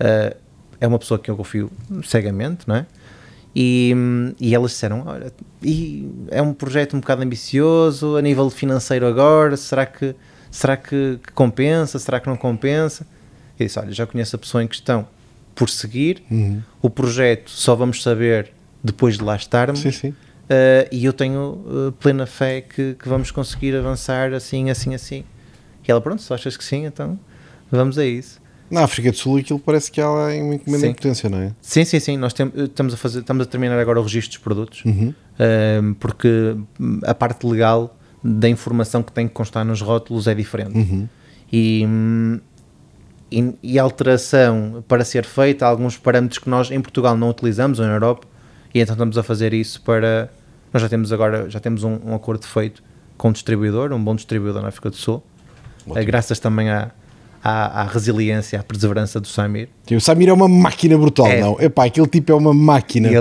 ah, 0.00 0.34
é 0.80 0.86
uma 0.86 0.98
pessoa 0.98 1.18
que 1.18 1.30
eu 1.30 1.36
confio 1.36 1.70
cegamente, 2.04 2.66
não 2.66 2.76
é? 2.76 2.86
E, 3.58 3.94
e 4.38 4.54
elas 4.54 4.72
disseram: 4.72 5.04
Olha, 5.06 5.32
e 5.62 6.06
é 6.30 6.42
um 6.42 6.52
projeto 6.52 6.94
um 6.94 7.00
bocado 7.00 7.22
ambicioso 7.22 8.14
a 8.14 8.20
nível 8.20 8.50
financeiro 8.50 9.06
agora. 9.06 9.56
Será 9.56 9.86
que, 9.86 10.14
será 10.50 10.76
que, 10.76 11.18
que 11.22 11.32
compensa? 11.32 11.98
Será 11.98 12.20
que 12.20 12.28
não 12.28 12.36
compensa? 12.36 13.06
Eu 13.58 13.64
disse: 13.64 13.78
Olha, 13.78 13.92
já 13.92 14.06
conheço 14.06 14.36
a 14.36 14.38
pessoa 14.38 14.62
em 14.62 14.68
questão 14.68 15.08
por 15.54 15.70
seguir. 15.70 16.22
Uhum. 16.30 16.62
O 16.82 16.90
projeto 16.90 17.50
só 17.50 17.74
vamos 17.74 18.02
saber 18.02 18.52
depois 18.84 19.16
de 19.16 19.24
lá 19.24 19.34
estarmos. 19.34 19.80
Sim, 19.80 19.90
sim. 19.90 20.08
Uh, 20.10 20.86
e 20.92 21.06
eu 21.06 21.14
tenho 21.14 21.64
uh, 21.64 21.92
plena 21.92 22.26
fé 22.26 22.60
que, 22.60 22.94
que 22.94 23.08
vamos 23.08 23.30
conseguir 23.30 23.74
avançar 23.74 24.34
assim, 24.34 24.68
assim, 24.68 24.94
assim. 24.94 25.24
E 25.88 25.90
ela, 25.90 26.00
pronto, 26.02 26.20
se 26.20 26.32
achas 26.34 26.58
que 26.58 26.64
sim, 26.64 26.84
então 26.84 27.18
vamos 27.70 27.96
a 27.96 28.04
isso. 28.04 28.38
Na 28.70 28.82
África 28.84 29.10
do 29.12 29.16
Sul 29.16 29.38
aquilo 29.38 29.58
parece 29.60 29.90
que 29.92 30.00
há 30.00 30.08
lá 30.08 30.26
uma 30.34 30.54
encomenda 30.56 30.80
Sim. 30.84 30.88
em 30.88 30.94
potência, 30.94 31.28
não 31.30 31.38
é? 31.38 31.52
Sim, 31.60 31.84
sim, 31.84 32.00
sim. 32.00 32.16
Nós 32.16 32.32
tem- 32.32 32.50
estamos, 32.56 32.94
a 32.94 32.96
fazer, 32.96 33.20
estamos 33.20 33.46
a 33.46 33.48
terminar 33.48 33.78
agora 33.78 34.00
o 34.00 34.02
registro 34.02 34.30
dos 34.38 34.42
produtos, 34.42 34.82
Ahm, 35.38 35.92
porque 36.00 36.56
hum, 36.80 37.00
a 37.04 37.14
parte 37.14 37.46
legal 37.46 37.96
da 38.24 38.48
informação 38.48 39.02
que 39.02 39.12
tem 39.12 39.28
que 39.28 39.34
constar 39.34 39.64
nos 39.64 39.80
rótulos 39.82 40.26
é 40.26 40.34
diferente. 40.34 41.06
E, 41.52 41.84
hum, 41.86 42.40
e, 43.30 43.54
e 43.62 43.78
a 43.78 43.82
alteração 43.82 44.82
para 44.88 45.04
ser 45.04 45.24
feita, 45.24 45.66
há 45.66 45.68
alguns 45.68 45.96
parâmetros 45.96 46.38
que 46.38 46.48
nós 46.48 46.70
em 46.70 46.80
Portugal 46.80 47.16
não 47.16 47.28
utilizamos, 47.30 47.78
ou 47.78 47.86
na 47.86 47.92
Europa, 47.92 48.26
e 48.74 48.80
então 48.80 48.94
estamos 48.94 49.16
a 49.18 49.22
fazer 49.22 49.52
isso 49.54 49.80
para. 49.82 50.30
Nós 50.72 50.82
já 50.82 50.88
temos 50.88 51.12
agora 51.12 51.48
já 51.48 51.60
temos 51.60 51.84
um, 51.84 51.98
um 52.04 52.14
acordo 52.14 52.46
feito 52.46 52.82
com 53.16 53.28
um 53.28 53.32
distribuidor, 53.32 53.92
um 53.92 54.02
bom 54.02 54.14
distribuidor 54.14 54.60
na 54.62 54.68
África 54.68 54.90
do 54.90 54.96
Sul, 54.96 55.22
eh, 55.94 56.04
graças 56.04 56.38
também 56.38 56.68
à, 56.70 56.90
à, 57.42 57.82
à 57.82 57.84
resiliência, 57.84 58.60
à 58.60 58.62
perseverança 58.62 59.20
do 59.20 59.26
Samir. 59.28 59.68
O 59.90 60.00
Samir 60.00 60.28
é 60.28 60.32
uma 60.32 60.48
máquina 60.48 60.96
brutal, 60.96 61.26
É. 61.26 61.40
não? 61.40 61.56
Epá, 61.60 61.84
aquele 61.86 62.06
tipo 62.06 62.32
é 62.32 62.34
uma 62.34 62.52
máquina. 62.54 63.08
Ele, 63.08 63.18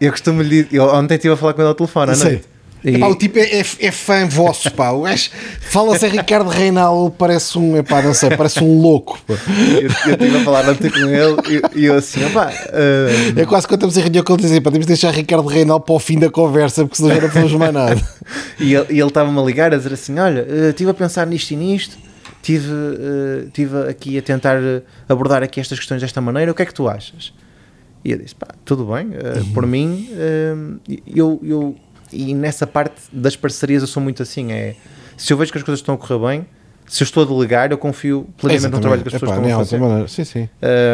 eu 0.00 0.10
costumo 0.10 0.42
lhe 0.42 0.66
eu 0.72 0.84
ontem 0.84 1.14
estive 1.14 1.34
a 1.34 1.36
falar 1.36 1.52
com 1.54 1.62
ele 1.62 1.68
ao 1.68 1.74
telefone, 1.74 2.12
à 2.12 2.14
Sei. 2.14 2.42
E- 2.84 2.96
Epá, 2.96 3.06
o 3.06 3.14
tipo 3.14 3.38
é, 3.38 3.60
é, 3.60 3.64
é 3.80 3.90
fã 3.90 4.26
vosso, 4.28 4.70
pá. 4.72 4.90
Fala-se 5.62 6.04
a 6.04 6.08
Ricardo 6.08 6.50
Reinal, 6.50 7.10
parece 7.10 7.58
um, 7.58 7.78
epá, 7.78 8.02
não 8.02 8.12
sei, 8.12 8.36
parece 8.36 8.62
um 8.62 8.78
louco. 8.78 9.18
pá. 9.26 9.34
eu, 9.80 9.82
eu 9.82 10.12
estive 10.12 10.36
a 10.36 10.44
falar 10.44 10.68
ontem 10.68 10.90
com 10.90 10.98
ele 10.98 11.62
e, 11.74 11.86
eu 11.86 11.94
assim, 11.94 12.22
opá, 12.26 12.52
ah, 12.52 13.40
É 13.40 13.46
quase 13.46 13.66
quando 13.66 13.78
estamos 13.86 13.96
em 13.96 14.00
reunião 14.02 14.22
que 14.22 14.30
ele 14.32 14.42
diz, 14.42 14.50
pá, 14.58 14.70
temos 14.70 14.86
de 14.86 14.88
deixar 14.88 15.12
Ricardo 15.14 15.48
Reinal 15.48 15.80
para 15.80 15.94
o 15.94 15.98
fim 15.98 16.18
da 16.18 16.28
conversa, 16.28 16.82
porque 16.84 16.98
senão 16.98 17.14
já 17.14 17.22
não 17.22 17.28
podemos 17.30 17.52
mais 17.54 17.72
nada. 17.72 18.02
e 18.60 18.74
ele 18.74 18.86
e 18.90 19.00
ele 19.00 19.08
estava-me 19.08 19.38
a 19.38 19.42
ligar 19.42 19.72
a 19.72 19.78
dizer 19.78 19.94
assim: 19.94 20.18
Olha, 20.18 20.46
eh, 20.46 20.68
estive 20.68 20.90
a 20.90 20.94
pensar 20.94 21.26
nisto 21.26 21.52
e 21.52 21.56
nisto, 21.56 21.96
estive, 22.44 22.70
eh, 22.72 23.44
estive 23.46 23.88
aqui 23.88 24.18
a 24.18 24.22
tentar 24.22 24.56
eh, 24.62 24.82
abordar 25.08 25.42
aqui 25.42 25.60
estas 25.60 25.78
questões 25.78 26.00
desta 26.00 26.20
maneira, 26.20 26.52
o 26.52 26.54
que 26.54 26.62
é 26.62 26.66
que 26.66 26.74
tu 26.74 26.88
achas? 26.88 27.32
E 28.04 28.12
eu 28.12 28.18
disse: 28.18 28.34
pá, 28.34 28.48
tudo 28.64 28.84
bem, 28.84 29.10
eh, 29.14 29.42
por 29.54 29.66
mim, 29.66 30.08
eh, 30.12 30.54
eu, 31.06 31.40
eu. 31.42 31.76
E 32.12 32.34
nessa 32.34 32.66
parte 32.66 33.00
das 33.12 33.34
parcerias 33.34 33.82
eu 33.82 33.88
sou 33.88 34.02
muito 34.02 34.22
assim: 34.22 34.52
é 34.52 34.76
se 35.16 35.32
eu 35.32 35.36
vejo 35.36 35.50
que 35.52 35.58
as 35.58 35.64
coisas 35.64 35.80
estão 35.80 35.94
a 35.94 35.98
correr 35.98 36.18
bem, 36.18 36.46
se 36.86 37.02
eu 37.02 37.06
estou 37.06 37.22
a 37.22 37.26
delegar, 37.26 37.70
eu 37.70 37.78
confio 37.78 38.28
plenamente 38.36 38.72
no 38.74 38.80
trabalho 38.80 39.02
que 39.02 39.08
as 39.08 39.14
pessoas 39.14 39.30
Epá, 39.32 39.40
estão 39.40 39.60
a 39.60 39.64
fazer. 39.64 39.78
maneira- 39.78 40.08
Sim, 40.08 40.24
sim. 40.24 40.48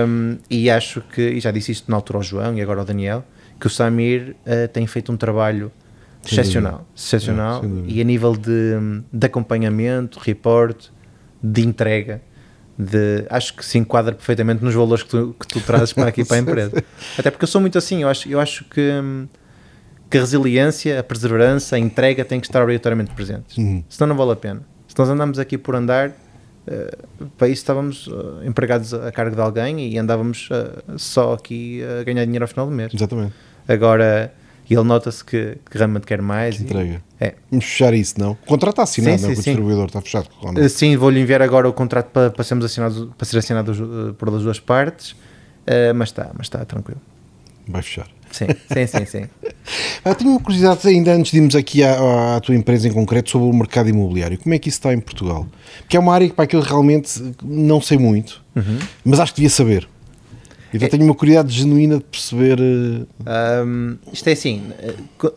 Um, 0.07 0.39
e 0.49 0.71
acho 0.71 1.01
que, 1.13 1.21
e 1.21 1.41
já 1.41 1.51
disse 1.51 1.73
isto 1.73 1.91
na 1.91 1.97
altura 1.97 2.19
ao 2.19 2.23
João 2.23 2.57
e 2.57 2.63
agora 2.63 2.81
ao 2.81 2.87
Daniel, 2.87 3.25
que 3.59 3.67
o 3.67 3.71
Samir 3.71 4.37
uh, 4.47 4.69
tem 4.73 4.87
feito 4.87 5.11
um 5.11 5.17
trabalho 5.17 5.73
excepcional, 6.25 6.87
excepcional 6.97 7.65
É, 7.65 7.69
e 7.89 8.01
a 8.01 8.05
nível 8.05 8.37
de, 8.37 9.03
de 9.13 9.27
acompanhamento, 9.27 10.19
report, 10.21 10.89
de 11.43 11.63
entrega, 11.63 12.21
de, 12.79 13.27
acho 13.29 13.55
que 13.55 13.65
se 13.65 13.79
enquadra 13.79 14.15
perfeitamente 14.15 14.65
nos 14.65 14.75
valores 14.75 15.03
que 15.03 15.11
tu, 15.11 15.37
que 15.39 15.47
tu 15.47 15.61
trazes 15.61 15.93
para 15.93 16.09
aqui 16.09 16.25
para 16.25 16.37
a 16.37 16.41
empresa. 16.41 16.85
Até 17.19 17.31
porque 17.31 17.45
eu 17.45 17.49
sou 17.49 17.61
muito 17.61 17.77
assim, 17.77 18.03
eu 18.03 18.09
acho, 18.09 18.29
eu 18.29 18.41
acho 18.41 18.65
que, 18.65 18.81
hum, 18.81 19.27
que 20.09 20.19
a 20.19 20.21
resiliência, 20.21 21.01
a 21.01 21.03
perseverança, 21.03 21.77
a 21.77 21.79
entrega 21.79 22.25
têm 22.25 22.41
que 22.41 22.47
estar 22.47 22.63
obrigatoriamente 22.63 23.15
presentes. 23.15 23.57
Uhum. 23.57 23.85
Senão 23.89 24.09
não 24.09 24.17
vale 24.17 24.33
a 24.33 24.37
pena. 24.37 24.63
Se 24.89 24.99
nós 24.99 25.09
andamos 25.09 25.39
aqui 25.39 25.57
por 25.57 25.75
andar, 25.75 26.13
eh, 26.67 26.99
para 27.39 27.49
isso 27.49 27.63
estávamos 27.63 28.09
eh, 28.09 28.47
empregados 28.47 28.93
a 28.93 29.11
cargo 29.13 29.35
de 29.35 29.43
alguém 29.43 29.89
e 29.89 29.99
andávamos 29.99 30.49
eh, 30.51 30.83
só 30.97 31.35
aqui 31.35 31.83
a 31.83 32.03
ganhar 32.05 32.25
dinheiro 32.25 32.45
ao 32.45 32.49
final 32.49 32.67
do 32.67 32.73
mês. 32.73 32.93
Exatamente. 32.93 33.35
Agora, 33.69 34.33
ele 34.75 34.85
nota-se 34.85 35.25
que, 35.25 35.57
que 35.71 35.77
realmente 35.79 36.07
quer 36.07 36.21
mais. 36.23 36.59
e- 36.61 36.63
Entrega. 36.63 37.03
é. 37.21 37.35
Vamos 37.51 37.65
fechar 37.65 37.93
isso, 37.95 38.15
não? 38.19 38.33
O 38.33 38.37
contrato 38.47 38.73
está 38.75 38.83
assinado, 38.85 39.19
Sim, 39.19 39.25
não? 39.25 39.31
é? 39.31 39.35
sim, 39.35 39.41
o 39.41 39.43
sim. 39.43 39.51
distribuidor 39.51 39.87
está 39.87 40.01
fechado. 40.01 40.29
não? 40.43 40.63
Eh, 40.63 40.69
Sim, 40.69 40.97
vou-lhe 40.97 41.21
enviar 41.21 41.43
agora 41.43 41.69
o 41.69 41.73
contrato 41.73 42.07
para, 42.11 42.31
para, 42.31 42.45
sermos 42.45 42.65
assinados, 42.65 43.09
para 43.17 43.27
ser 43.27 43.39
assinado 43.39 43.73
eh, 43.73 44.13
por 44.19 44.29
as 44.35 44.43
duas 44.43 44.61
partes, 44.61 45.15
eh, 45.67 45.93
mas 45.93 46.09
está, 46.11 46.31
mas 46.37 46.47
está 46.47 46.65
tranquilo. 46.65 47.01
Vai 47.69 47.83
fechar. 47.83 48.09
Sim, 48.33 48.47
sim, 48.73 48.87
sim, 48.87 49.05
sim. 49.07 49.25
Ah, 50.05 50.15
tenho 50.15 50.31
uma 50.31 50.41
curiosidade 50.41 50.87
ainda 50.89 51.13
antes 51.13 51.31
de 51.31 51.37
irmos 51.39 51.55
aqui 51.55 51.85
à, 51.85 52.37
à 52.37 52.41
tua 52.41 52.55
empresa 52.57 52.89
em 52.89 52.93
concreto 52.93 53.31
sobre 53.31 53.47
o 53.49 53.53
mercado 53.53 53.89
imobiliário. 53.89 54.39
Como 54.39 54.55
é 54.55 54.59
que 54.59 54.69
isso 54.69 54.79
está 54.79 54.93
em 54.95 54.99
Portugal? 54.99 55.47
Porque 55.81 55.97
é 55.97 56.01
uma 56.01 56.15
área 56.15 56.27
que 56.29 56.35
para 56.35 56.45
aquilo 56.45 56.63
realmente 56.63 57.35
não 57.45 57.81
sei 57.83 57.99
muito, 57.99 58.43
mas 59.05 59.21
acho 59.21 59.33
que 59.35 59.41
devia 59.43 59.51
saber. 59.51 59.87
Então 60.73 60.89
tenho 60.89 61.05
uma 61.05 61.15
curiosidade 61.15 61.53
genuína 61.57 61.99
de 61.99 62.05
perceber. 62.05 62.59
eh, 62.61 63.07
Ahm, 63.27 63.97
isto 64.13 64.29
é 64.29 64.33
assim, 64.33 64.71
eh, 64.79 64.95
co- 65.19 65.35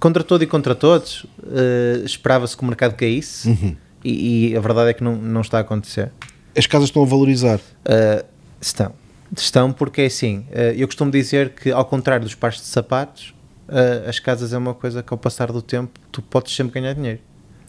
contra 0.00 0.22
todo 0.22 0.42
e 0.42 0.46
contra 0.46 0.74
todos, 0.74 1.26
eh, 1.52 2.02
esperava-se 2.04 2.56
que 2.56 2.62
o 2.62 2.66
mercado 2.66 2.94
caísse 2.94 3.76
e, 4.04 4.50
e 4.52 4.56
a 4.56 4.60
verdade 4.60 4.90
é 4.90 4.94
que 4.94 5.02
não, 5.02 5.16
não 5.16 5.40
está 5.40 5.58
a 5.58 5.60
acontecer. 5.62 6.12
as 6.56 6.66
casas 6.66 6.88
estão 6.88 7.02
a 7.02 7.06
valorizar. 7.06 7.58
Uh, 7.58 8.24
estão. 8.60 8.92
Estão 9.36 9.72
porque 9.72 10.02
é 10.02 10.06
assim, 10.06 10.38
uh, 10.50 10.72
eu 10.76 10.86
costumo 10.86 11.10
dizer 11.10 11.50
que 11.50 11.70
ao 11.70 11.84
contrário 11.84 12.24
dos 12.24 12.34
pares 12.34 12.58
de 12.58 12.66
sapatos, 12.66 13.34
uh, 13.68 14.08
as 14.08 14.18
casas 14.20 14.52
é 14.52 14.58
uma 14.58 14.72
coisa 14.74 15.02
que 15.02 15.12
ao 15.12 15.18
passar 15.18 15.50
do 15.52 15.60
tempo 15.60 15.98
tu 16.12 16.22
podes 16.22 16.54
sempre 16.54 16.80
ganhar 16.80 16.94
dinheiro. 16.94 17.18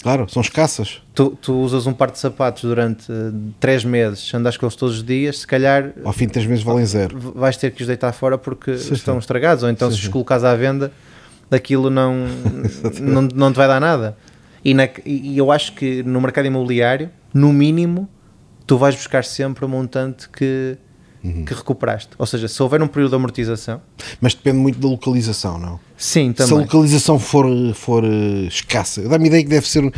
Claro, 0.01 0.27
são 0.29 0.41
escassas. 0.41 1.01
Tu, 1.13 1.31
tu 1.41 1.53
usas 1.59 1.87
um 1.87 1.93
par 1.93 2.11
de 2.11 2.19
sapatos 2.19 2.63
durante 2.63 3.11
uh, 3.11 3.33
três 3.59 3.83
meses, 3.83 4.31
andas 4.33 4.55
com 4.55 4.65
eles 4.65 4.75
todos 4.75 4.97
os 4.97 5.03
dias, 5.03 5.39
se 5.39 5.47
calhar 5.47 5.91
Ao 6.03 6.13
fim 6.13 6.27
de 6.27 6.33
três 6.33 6.45
meses 6.45 6.63
valem 6.63 6.85
zero. 6.85 7.17
vais 7.35 7.57
ter 7.57 7.71
que 7.71 7.81
os 7.81 7.87
deitar 7.87 8.13
fora 8.13 8.37
porque 8.37 8.77
Sim, 8.77 8.93
estão 8.93 9.15
sim. 9.15 9.19
estragados, 9.19 9.63
ou 9.63 9.69
então 9.69 9.89
Sim, 9.89 9.97
se 9.97 10.03
os 10.03 10.07
colocares 10.07 10.43
à 10.43 10.55
venda, 10.55 10.91
aquilo 11.49 11.89
não, 11.89 12.15
não, 13.01 13.21
não 13.23 13.51
te 13.51 13.55
vai 13.55 13.67
dar 13.67 13.79
nada. 13.81 14.15
E, 14.63 14.73
na- 14.73 14.87
e 15.05 15.37
eu 15.37 15.51
acho 15.51 15.73
que 15.73 16.03
no 16.03 16.21
mercado 16.21 16.45
imobiliário, 16.45 17.09
no 17.33 17.51
mínimo, 17.51 18.07
tu 18.65 18.77
vais 18.77 18.95
buscar 18.95 19.23
sempre 19.23 19.65
um 19.65 19.67
montante 19.67 20.29
que, 20.29 20.77
Uhum. 21.27 21.45
que 21.45 21.53
recuperaste. 21.53 22.09
Ou 22.17 22.25
seja, 22.25 22.47
se 22.47 22.61
houver 22.63 22.81
um 22.81 22.87
período 22.87 23.09
de 23.11 23.15
amortização, 23.17 23.81
Mas 24.21 24.33
depende 24.33 24.57
muito 24.57 24.79
da 24.79 24.87
localização, 24.87 25.57
não? 25.59 25.79
sim, 25.97 26.33
Se 26.35 26.43
a 26.43 26.45
também. 26.47 26.63
localização 26.65 27.19
for, 27.19 27.45
for 27.73 28.03
eh, 28.03 28.47
escassa, 28.47 29.01
dá-me 29.07 29.27
ideia 29.27 29.43
que 29.43 29.49
deve 29.49 29.67
ser. 29.67 29.91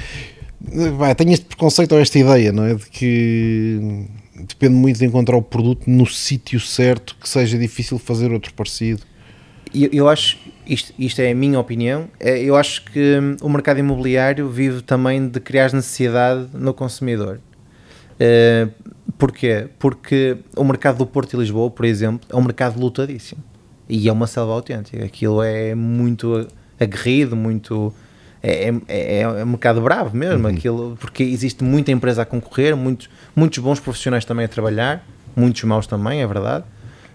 Vai, 0.98 1.16
tenho 1.16 1.32
este 1.32 1.46
preconceito 1.46 1.94
ou 1.94 2.00
esta 2.02 2.20
ideia, 2.20 2.52
não 2.52 2.66
é? 2.66 2.74
De 2.76 2.86
que 2.90 4.06
depende 4.48 4.74
muito 4.76 5.00
de 5.00 5.06
encontrar 5.06 5.38
o 5.38 5.42
produto 5.42 5.90
no 5.90 6.06
sítio 6.06 6.60
certo, 6.60 7.16
que 7.20 7.28
seja 7.30 7.58
difícil 7.58 7.98
fazer 7.98 8.32
outro 8.32 8.54
parecido. 8.54 9.02
Eu, 9.74 9.90
eu 9.94 10.10
acho, 10.10 10.38
isto, 10.66 10.94
isto 10.98 11.22
é 11.22 11.32
a 11.32 11.36
minha 11.36 11.60
opinião, 11.60 12.08
é, 12.20 12.40
eu 12.42 12.56
acho 12.56 12.84
que 12.86 13.20
hum, 13.20 13.36
o 13.42 13.50
mercado 13.50 13.80
imobiliário 13.80 14.50
vive 14.50 14.82
também 14.82 15.28
de 15.30 15.40
criar 15.40 15.72
necessidade 15.74 16.48
no 16.54 16.74
consumidor. 16.74 17.40
Eh, 18.20 18.68
porquê? 19.20 19.68
Porque 19.78 20.38
o 20.56 20.64
mercado 20.64 20.98
do 20.98 21.06
Porto 21.06 21.34
e 21.36 21.40
Lisboa, 21.40 21.70
por 21.70 21.86
exemplo, 21.86 22.22
é 22.28 22.36
um 22.36 22.42
mercado 22.42 22.80
lutadíssimo 22.80 23.44
e 23.88 24.10
é 24.10 24.12
uma 24.12 24.26
selva 24.26 24.54
autêntica. 24.54 25.06
Aquilo 25.06 25.44
é 25.44 25.76
muito 25.76 26.48
aguerrido, 26.80 27.36
muito. 27.36 27.94
É, 28.42 28.74
é, 28.88 29.20
é 29.22 29.28
um 29.44 29.48
mercado 29.48 29.82
bravo 29.82 30.16
mesmo, 30.16 30.48
aquilo, 30.48 30.98
porque 31.00 31.22
existe 31.24 31.62
muita 31.64 31.92
empresa 31.92 32.22
a 32.22 32.26
concorrer, 32.26 32.76
muitos, 32.76 33.10
muitos 33.36 33.60
bons 33.60 33.80
profissionais 33.82 34.24
também 34.26 34.46
a 34.46 34.48
trabalhar, 34.48 35.06
muitos 35.36 35.62
maus 35.66 35.86
também, 35.86 36.22
é 36.22 36.26
verdade 36.28 36.64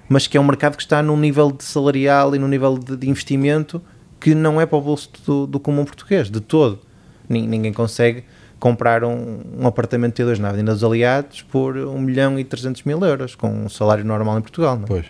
mas 0.07 0.27
que 0.27 0.37
é 0.37 0.41
um 0.41 0.45
mercado 0.45 0.77
que 0.77 0.83
está 0.83 1.03
num 1.03 1.17
nível 1.17 1.51
de 1.51 1.65
salarial 1.65 2.37
e 2.37 2.39
num 2.39 2.47
nível 2.47 2.77
de, 2.77 2.95
de 2.95 3.09
investimento 3.09 3.81
que 4.21 4.35
não 4.35 4.61
é 4.61 4.67
para 4.67 4.77
o 4.77 4.81
bolso 4.83 5.11
do, 5.27 5.47
do 5.47 5.59
comum 5.59 5.83
português, 5.83 6.29
de 6.31 6.41
todo. 6.43 6.79
Nin- 7.27 7.47
Ninguém 7.49 7.73
consegue 7.73 8.23
comprar 8.65 9.05
um, 9.05 9.41
um 9.61 9.67
apartamento 9.67 10.23
T2 10.23 10.39
na 10.39 10.49
Avenida 10.49 10.73
dos 10.73 10.83
Aliados 10.83 11.43
por 11.43 11.77
1 11.77 11.99
milhão 12.01 12.39
e 12.39 12.45
300 12.45 12.83
mil 12.85 12.99
euros, 13.05 13.35
com 13.35 13.47
um 13.51 13.69
salário 13.69 14.03
normal 14.07 14.39
em 14.39 14.41
Portugal. 14.41 14.77
Não? 14.77 14.85
é? 14.85 14.87
Pois. 14.87 15.07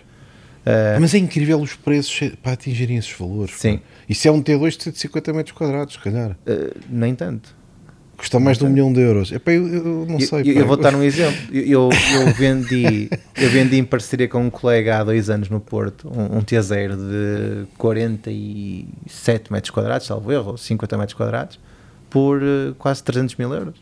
Eh, 0.65 0.97
Mas 0.99 1.13
é 1.13 1.19
incrível 1.19 1.61
os 1.61 1.73
preços 1.73 2.33
para 2.43 2.51
atingirem 2.51 2.97
esses 2.97 3.13
valores. 3.17 3.55
Sim. 3.57 3.79
Isso 4.09 4.27
é 4.27 4.31
um 4.31 4.41
T2 4.43 4.75
de 4.75 4.83
150 4.83 5.31
metros 5.31 5.55
quadrados, 5.57 5.93
se 5.93 5.99
calhar. 6.01 6.35
eh, 6.45 6.73
nem 6.89 7.15
tanto. 7.15 7.55
Custa 8.17 8.39
mais 8.41 8.57
de 8.57 8.65
um 8.65 8.69
milhão 8.69 8.91
de 8.91 8.99
euros. 8.99 9.31
Epá, 9.31 9.51
eu, 9.53 9.67
eu 9.67 10.05
não 10.05 10.15
Eu, 10.19 10.27
sei. 10.27 10.41
eu- 10.41 10.53
eu 10.55 10.65
vou 10.67 10.75
dar 10.75 10.93
um 10.93 11.01
exemplo. 11.03 11.37
Eu, 11.53 11.89
eu, 11.89 12.33
vendi, 12.37 13.09
eu 13.37 13.49
vendi 13.49 13.77
em 13.77 13.85
parceria 13.85 14.27
com 14.27 14.39
um 14.41 14.49
colega 14.49 14.99
há 14.99 15.03
dois 15.05 15.29
anos 15.29 15.47
no 15.49 15.61
Porto 15.61 16.09
um, 16.09 16.37
um 16.39 16.41
T0 16.41 16.95
de 16.97 17.67
47 17.77 19.51
metros 19.51 19.69
quadrados, 19.71 20.07
salvo 20.07 20.31
erro, 20.31 20.51
ou 20.51 20.57
50 20.57 20.97
metros 20.97 21.13
quadrados, 21.13 21.59
por 22.15 22.41
eh, 22.41 22.73
quase 22.77 23.03
300 23.03 23.35
mil 23.35 23.53
euros. 23.53 23.75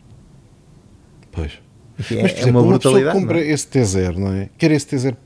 Pois. 1.30 1.52
É, 1.52 1.56
Mas, 1.98 2.06
por 2.08 2.18
é 2.18 2.24
exemplo, 2.24 2.50
uma 2.50 2.60
uma 2.62 2.68
brutalidade. 2.70 3.16
compra 3.16 3.36
não 3.36 3.44
esse 3.44 3.68
T0, 3.68 4.16
não 4.16 4.32
é? 4.32 4.48
Quer 4.58 4.72
esse 4.72 4.88
T0 4.88 5.16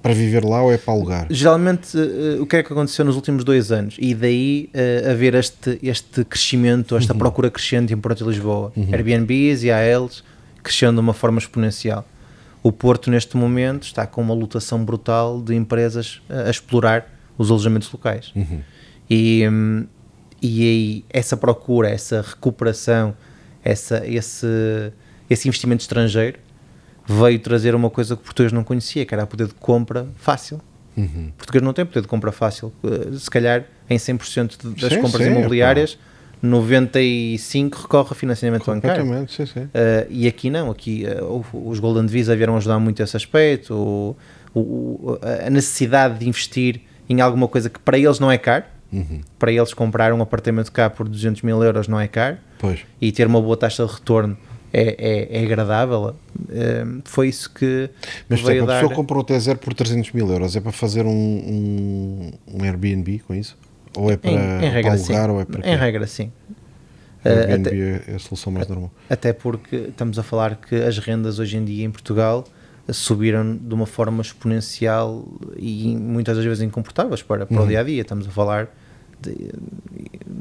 para 0.00 0.14
viver 0.14 0.44
lá 0.44 0.62
ou 0.62 0.72
é 0.72 0.78
para 0.78 0.94
alugar? 0.94 1.26
Geralmente, 1.30 1.98
eh, 1.98 2.40
o 2.40 2.46
que 2.46 2.54
é 2.54 2.62
que 2.62 2.72
aconteceu 2.72 3.04
nos 3.04 3.16
últimos 3.16 3.42
dois 3.42 3.72
anos? 3.72 3.96
E 3.98 4.14
daí 4.14 4.70
eh, 4.72 5.02
haver 5.10 5.34
este, 5.34 5.80
este 5.82 6.24
crescimento, 6.24 6.96
esta 6.96 7.12
procura 7.12 7.50
crescente 7.50 7.92
em 7.92 7.96
Porto 7.96 8.24
e 8.24 8.28
Lisboa. 8.28 8.72
Airbnbs 8.92 9.64
e 9.64 9.72
ALs 9.72 10.22
crescendo 10.62 10.94
de 10.94 11.00
uma 11.00 11.12
forma 11.12 11.40
exponencial. 11.40 12.06
O 12.62 12.70
Porto, 12.70 13.10
neste 13.10 13.36
momento, 13.36 13.82
está 13.82 14.06
com 14.06 14.22
uma 14.22 14.32
lotação 14.32 14.84
brutal 14.84 15.42
de 15.42 15.56
empresas 15.56 16.22
a 16.28 16.48
explorar 16.48 17.12
os 17.36 17.50
alojamentos 17.50 17.90
locais. 17.92 18.32
E, 19.10 19.44
hum, 19.50 19.86
e 20.46 20.62
aí, 20.62 21.04
essa 21.10 21.36
procura, 21.36 21.88
essa 21.88 22.20
recuperação, 22.20 23.14
essa, 23.64 24.06
esse, 24.06 24.46
esse 25.30 25.48
investimento 25.48 25.80
estrangeiro 25.82 26.38
veio 27.06 27.38
trazer 27.38 27.74
uma 27.74 27.88
coisa 27.90 28.14
que 28.14 28.22
o 28.22 28.24
português 28.24 28.52
não 28.52 28.62
conhecia, 28.64 29.04
que 29.06 29.14
era 29.14 29.24
o 29.24 29.26
poder 29.26 29.46
de 29.46 29.54
compra 29.54 30.06
fácil. 30.16 30.60
Uhum. 30.96 31.28
O 31.30 31.32
português 31.32 31.62
não 31.64 31.72
tem 31.72 31.84
poder 31.86 32.02
de 32.02 32.08
compra 32.08 32.30
fácil. 32.32 32.72
Uh, 32.82 33.16
Se 33.18 33.30
calhar 33.30 33.64
em 33.88 33.96
100% 33.98 34.56
de- 34.74 34.80
das 34.80 34.92
Sim, 34.92 35.00
compras 35.00 35.24
sim, 35.24 35.30
imobiliárias, 35.32 35.98
95% 36.42 37.74
recorre 37.74 38.08
a 38.10 38.14
financiamento 38.14 38.66
bancário. 38.66 39.04
Sim, 39.28 39.46
sim. 39.46 39.60
Uh, 39.60 39.70
e 40.10 40.26
aqui 40.28 40.50
não, 40.50 40.70
aqui 40.70 41.04
uh, 41.22 41.44
os 41.68 41.78
Golden 41.80 42.06
Visa 42.06 42.36
vieram 42.36 42.56
ajudar 42.56 42.78
muito 42.78 43.02
esse 43.02 43.16
aspecto, 43.16 43.74
o- 43.74 44.16
o- 44.54 45.18
a 45.46 45.50
necessidade 45.50 46.18
de 46.18 46.28
investir 46.28 46.80
em 47.08 47.20
alguma 47.20 47.48
coisa 47.48 47.68
que 47.70 47.78
para 47.78 47.98
eles 47.98 48.18
não 48.18 48.30
é 48.30 48.38
caro, 48.38 48.64
Uhum. 48.92 49.20
para 49.38 49.50
eles 49.52 49.74
comprar 49.74 50.12
um 50.12 50.22
apartamento 50.22 50.70
cá 50.70 50.88
por 50.88 51.08
200 51.08 51.42
mil 51.42 51.62
euros 51.64 51.88
não 51.88 51.98
é 51.98 52.06
caro, 52.06 52.36
Pois. 52.58 52.80
e 53.00 53.10
ter 53.10 53.26
uma 53.26 53.40
boa 53.42 53.56
taxa 53.56 53.84
de 53.84 53.92
retorno 53.92 54.36
é, 54.72 55.28
é, 55.32 55.40
é 55.40 55.44
agradável. 55.44 56.14
Uh, 56.36 57.00
foi 57.04 57.28
isso 57.28 57.48
que 57.52 57.88
Mas, 58.28 58.40
veio 58.40 58.56
exemplo, 58.58 58.70
a 58.70 58.74
dar... 58.74 58.80
pessoa 58.80 58.94
compra 58.96 59.18
o 59.18 59.24
T0 59.24 59.56
por 59.58 59.72
300 59.74 60.12
mil 60.12 60.28
euros, 60.30 60.54
é 60.56 60.60
para 60.60 60.72
fazer 60.72 61.06
um, 61.06 61.10
um, 61.10 62.30
um 62.54 62.64
Airbnb 62.64 63.20
com 63.20 63.34
isso? 63.34 63.56
Ou 63.96 64.10
é 64.10 64.16
para, 64.16 64.30
em, 64.30 64.34
em 64.34 64.58
para 64.58 64.68
regra, 64.70 64.92
alugar 64.92 65.24
sim. 65.26 65.30
ou 65.30 65.40
é 65.40 65.44
para 65.44 65.68
Em 65.70 65.76
regra, 65.76 66.06
sim. 66.06 66.32
Uh, 67.24 67.28
Airbnb 67.28 67.68
até- 67.68 68.12
é 68.12 68.14
a 68.16 68.18
solução 68.18 68.52
mais 68.52 68.66
normal. 68.68 68.92
Até 69.08 69.32
porque 69.32 69.76
estamos 69.76 70.18
a 70.18 70.22
falar 70.22 70.56
que 70.56 70.74
as 70.74 70.98
rendas 70.98 71.38
hoje 71.38 71.56
em 71.56 71.64
dia 71.64 71.84
em 71.84 71.90
Portugal 71.90 72.44
subiram 72.92 73.56
de 73.56 73.72
uma 73.74 73.86
forma 73.86 74.20
exponencial 74.22 75.26
e 75.56 75.96
muitas 75.96 76.36
das 76.36 76.44
vezes 76.44 76.62
incomportáveis 76.62 77.22
para, 77.22 77.46
para 77.46 77.56
o 77.56 77.60
Uhum. 77.62 77.68
dia 77.68 77.80
a 77.80 77.82
dia. 77.82 78.02
Estamos 78.02 78.26
a 78.26 78.30
falar 78.30 78.68
de 79.20 79.50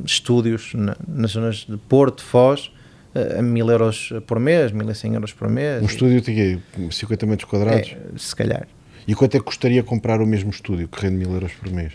estúdios 0.05 0.73
na- 0.73 0.97
nas 1.07 1.31
zonas 1.31 1.65
de 1.69 1.77
Porto, 1.77 2.21
Foz, 2.23 2.71
eh, 3.15 3.37
a 3.39 3.41
mil 3.41 3.69
euros 3.69 4.11
por 4.27 4.39
mês, 4.39 4.71
1100 4.71 5.13
euros 5.13 5.31
por 5.31 5.49
mês. 5.49 5.81
Um 5.81 5.85
estúdio 5.85 6.21
quê? 6.21 6.59
50 6.91 7.25
metros 7.25 7.49
quadrados? 7.49 7.91
É, 7.93 8.17
se 8.17 8.35
calhar. 8.35 8.67
E 9.07 9.13
quanto 9.15 9.35
é 9.35 9.39
que 9.39 9.45
custaria 9.45 9.83
comprar 9.83 10.21
o 10.21 10.25
mesmo 10.25 10.49
estúdio 10.49 10.87
que 10.87 11.01
rende 11.01 11.15
mil 11.17 11.31
euros 11.33 11.53
por 11.53 11.69
mês? 11.71 11.93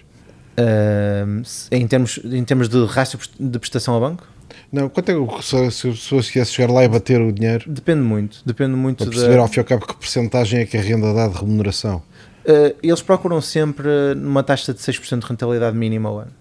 Se- 1.44 1.68
em, 1.74 1.86
termos, 1.86 2.18
em 2.24 2.44
termos 2.44 2.68
de 2.68 2.84
rácio 2.86 3.18
de 3.38 3.58
prestação 3.58 3.94
ao 3.94 4.00
banco, 4.00 4.26
Não, 4.70 4.88
quanto 4.88 5.10
é 5.10 5.14
que 5.14 5.44
se, 5.44 5.70
se 5.70 5.88
a 5.88 5.90
pessoa 5.90 6.22
quisesse 6.22 6.52
chegar 6.52 6.72
lá 6.72 6.84
e 6.84 6.88
bater 6.88 7.20
o 7.20 7.32
dinheiro 7.32 7.64
depende 7.70 8.02
muito. 8.02 8.42
Depende 8.44 8.76
muito 8.76 8.98
para 8.98 9.06
da. 9.06 9.10
perceber 9.12 9.38
ao 9.38 9.48
fim 9.48 9.56
e 9.56 9.60
ao 9.60 9.64
cabo 9.64 9.86
que 9.86 9.94
porcentagem 9.94 10.60
é 10.60 10.66
que 10.66 10.76
a 10.76 10.80
renda 10.80 11.12
dá 11.14 11.26
de 11.26 11.38
remuneração? 11.38 12.02
Uh, 12.44 12.74
eles 12.82 13.02
procuram 13.02 13.40
sempre 13.40 13.88
numa 14.16 14.42
taxa 14.42 14.72
de 14.72 14.80
6% 14.80 15.20
de 15.20 15.26
rentabilidade 15.26 15.76
mínima 15.76 16.08
ao 16.08 16.18
ano. 16.20 16.32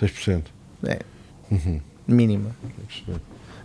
6%. 0.00 0.42
É, 0.84 1.00
Uhum. 1.50 1.80
mínima. 2.06 2.54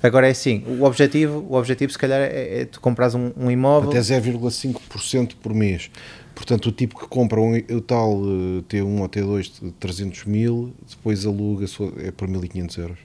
Agora 0.02 0.28
é 0.28 0.32
assim, 0.32 0.64
o 0.68 0.84
objetivo, 0.84 1.46
o 1.50 1.56
objetivo 1.56 1.92
se 1.92 1.98
calhar 1.98 2.20
é, 2.22 2.62
é 2.62 2.66
tu 2.66 2.80
compras 2.80 3.16
um, 3.16 3.32
um 3.38 3.50
imóvel. 3.50 3.90
Até 3.90 4.00
0,5% 4.00 5.36
por 5.42 5.54
mês. 5.54 5.90
Portanto, 6.36 6.68
o 6.68 6.72
tipo 6.72 7.00
que 7.00 7.08
compra 7.08 7.40
um, 7.40 7.56
o 7.56 7.82
tal 7.82 8.22
eh, 8.22 8.64
T1 8.68 9.00
ou 9.00 9.10
T2 9.10 9.64
de 9.64 9.72
300 9.72 10.26
mil, 10.26 10.74
depois 10.88 11.26
aluga 11.26 11.66
é 12.04 12.12
por 12.12 12.28
1.500 12.28 12.78
euros. 12.78 12.98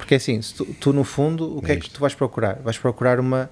Porque 0.00 0.14
é 0.14 0.16
assim, 0.16 0.40
se 0.40 0.54
tu, 0.54 0.64
tu, 0.64 0.92
no 0.92 1.04
fundo, 1.04 1.58
o 1.58 1.62
que 1.62 1.72
É 1.72 1.74
é, 1.74 1.78
que 1.78 1.90
tu 1.90 2.00
vais 2.00 2.14
procurar? 2.14 2.58
Vais 2.64 2.78
procurar 2.78 3.20
uma 3.20 3.50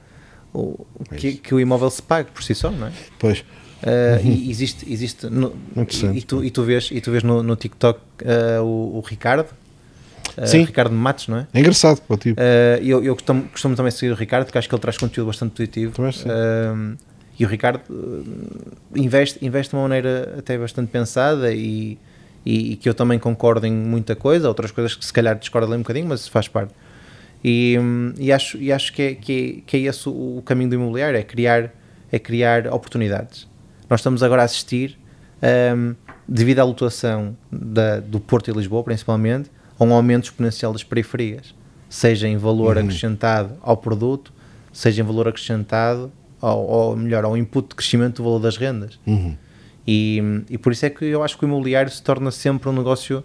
o, 0.52 0.86
É 1.10 1.16
que, 1.16 1.54
o 1.54 1.60
imóvel 1.60 1.90
se 1.90 2.02
pague 2.02 2.30
por 2.30 2.42
si 2.42 2.54
só, 2.54 2.70
não 2.70 2.86
é? 2.88 2.92
Pois, 3.18 3.44
Uh, 3.78 4.26
e 4.26 4.50
existe, 4.50 4.92
existe 4.92 5.26
no, 5.28 5.54
e, 5.76 6.18
e 6.18 6.22
tu, 6.22 6.44
e 6.44 6.50
tu 6.50 6.64
vês, 6.64 6.88
e 6.90 7.00
tu 7.00 7.12
vês 7.12 7.22
no, 7.22 7.44
no 7.44 7.54
TikTok 7.54 8.00
uh, 8.24 8.60
o, 8.60 8.98
o 8.98 9.00
Ricardo, 9.02 9.46
uh, 10.36 10.46
Sim. 10.48 10.64
Ricardo 10.64 10.92
Matos, 10.92 11.28
não 11.28 11.38
é? 11.38 11.46
é 11.54 11.60
engraçado 11.60 12.00
para 12.00 12.14
o 12.14 12.18
tipo. 12.18 12.40
Uh, 12.40 12.82
eu 12.82 13.04
eu 13.04 13.14
costumo, 13.14 13.44
costumo 13.44 13.76
também 13.76 13.92
seguir 13.92 14.10
o 14.10 14.16
Ricardo, 14.16 14.46
porque 14.46 14.58
acho 14.58 14.68
que 14.68 14.74
ele 14.74 14.82
traz 14.82 14.98
conteúdo 14.98 15.28
bastante 15.28 15.52
positivo. 15.52 15.92
Também 15.92 16.10
sim. 16.10 16.28
Um, 16.28 16.96
e 17.38 17.44
o 17.44 17.48
Ricardo 17.48 17.80
investe, 18.96 19.46
investe 19.46 19.70
de 19.70 19.76
uma 19.76 19.82
maneira 19.82 20.34
até 20.36 20.58
bastante 20.58 20.90
pensada 20.90 21.52
e, 21.54 21.96
e, 22.48 22.72
e 22.72 22.76
que 22.76 22.88
eu 22.88 22.94
também 22.94 23.18
concordo 23.18 23.66
em 23.66 23.72
muita 23.72 24.16
coisa, 24.16 24.48
outras 24.48 24.70
coisas 24.70 24.96
que 24.96 25.04
se 25.04 25.12
calhar 25.12 25.38
discordo 25.38 25.66
ali 25.66 25.76
um 25.76 25.82
bocadinho, 25.82 26.06
mas 26.06 26.26
faz 26.26 26.48
parte. 26.48 26.72
E, 27.44 27.76
hum, 27.78 28.14
e 28.18 28.32
acho, 28.32 28.56
e 28.56 28.72
acho 28.72 28.90
que, 28.90 29.02
é, 29.02 29.14
que, 29.14 29.58
é, 29.58 29.62
que 29.66 29.76
é 29.76 29.80
esse 29.80 30.08
o, 30.08 30.42
caminho 30.46 30.70
do 30.70 30.76
imobiliário, 30.76 31.18
é 31.18 31.22
criar, 31.22 31.70
é 32.10 32.18
criar 32.18 32.66
oportunidades. 32.68 33.46
Nós 33.90 34.00
estamos 34.00 34.22
agora 34.22 34.40
a 34.40 34.44
assistir, 34.46 34.98
hum, 35.76 35.94
devido 36.26 36.60
à 36.60 36.64
lotação 36.64 37.36
da, 37.52 38.00
do 38.00 38.18
Porto 38.18 38.50
e 38.50 38.54
Lisboa 38.54 38.82
principalmente, 38.82 39.50
a 39.78 39.84
um 39.84 39.92
aumento 39.92 40.24
exponencial 40.24 40.72
das 40.72 40.82
periferias, 40.82 41.54
seja 41.86 42.26
em 42.26 42.38
valor 42.38 42.78
Uhum. 42.78 42.84
acrescentado 42.84 43.58
ao 43.60 43.76
produto, 43.76 44.32
seja 44.72 45.02
em 45.02 45.04
valor 45.04 45.28
acrescentado 45.28 46.10
ao, 46.40 46.64
ou 46.64 46.96
melhor, 46.96 47.26
ao 47.26 47.36
input 47.36 47.68
de 47.68 47.74
crescimento 47.74 48.16
do 48.16 48.24
valor 48.24 48.38
das 48.40 48.56
rendas. 48.56 48.98
Uhum. 49.06 49.36
E, 49.90 50.22
e 50.50 50.58
por 50.58 50.70
isso 50.70 50.84
é 50.84 50.90
que 50.90 51.06
eu 51.06 51.22
acho 51.22 51.38
que 51.38 51.46
o 51.46 51.48
imobiliário 51.48 51.90
se 51.90 52.02
torna 52.02 52.30
sempre 52.30 52.68
um 52.68 52.72
negócio 52.74 53.24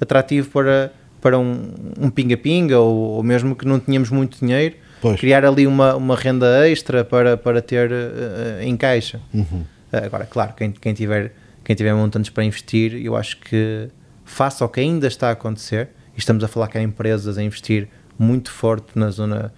atrativo 0.00 0.48
para, 0.48 0.92
para 1.20 1.36
um 1.36 1.74
um 1.98 2.08
pinga-pinga 2.08 2.78
ou, 2.78 3.16
ou 3.16 3.22
mesmo 3.24 3.56
que 3.56 3.66
não 3.66 3.80
tenhamos 3.80 4.10
muito 4.10 4.38
dinheiro, 4.38 4.76
Pois. 5.02 5.18
criar 5.18 5.44
ali 5.44 5.66
uma, 5.66 5.96
uma 5.96 6.14
renda 6.14 6.68
extra 6.68 7.04
para, 7.04 7.36
para 7.36 7.60
ter 7.60 7.90
eh, 7.90 8.60
em 8.62 8.76
caixa. 8.76 9.20
Uhum. 9.34 9.64
Agora, 9.92 10.24
claro, 10.24 10.54
quem, 10.56 10.70
quem, 10.70 10.94
tiver, 10.94 11.32
quem 11.64 11.74
tiver 11.74 11.92
montantes 11.94 12.30
para 12.30 12.44
investir, 12.44 12.94
eu 13.04 13.16
acho 13.16 13.38
que 13.40 13.88
faça 14.24 14.64
o 14.64 14.68
que 14.68 14.78
ainda 14.78 15.08
está 15.08 15.30
a 15.30 15.32
acontecer, 15.32 15.88
e 16.16 16.18
estamos 16.20 16.44
a 16.44 16.48
falar 16.48 16.68
que 16.68 16.78
há 16.78 16.82
empresas 16.82 17.38
a 17.38 17.42
investir 17.42 17.88
muito 18.16 18.52
forte 18.52 18.96
na 18.96 19.10
zona, 19.10 19.52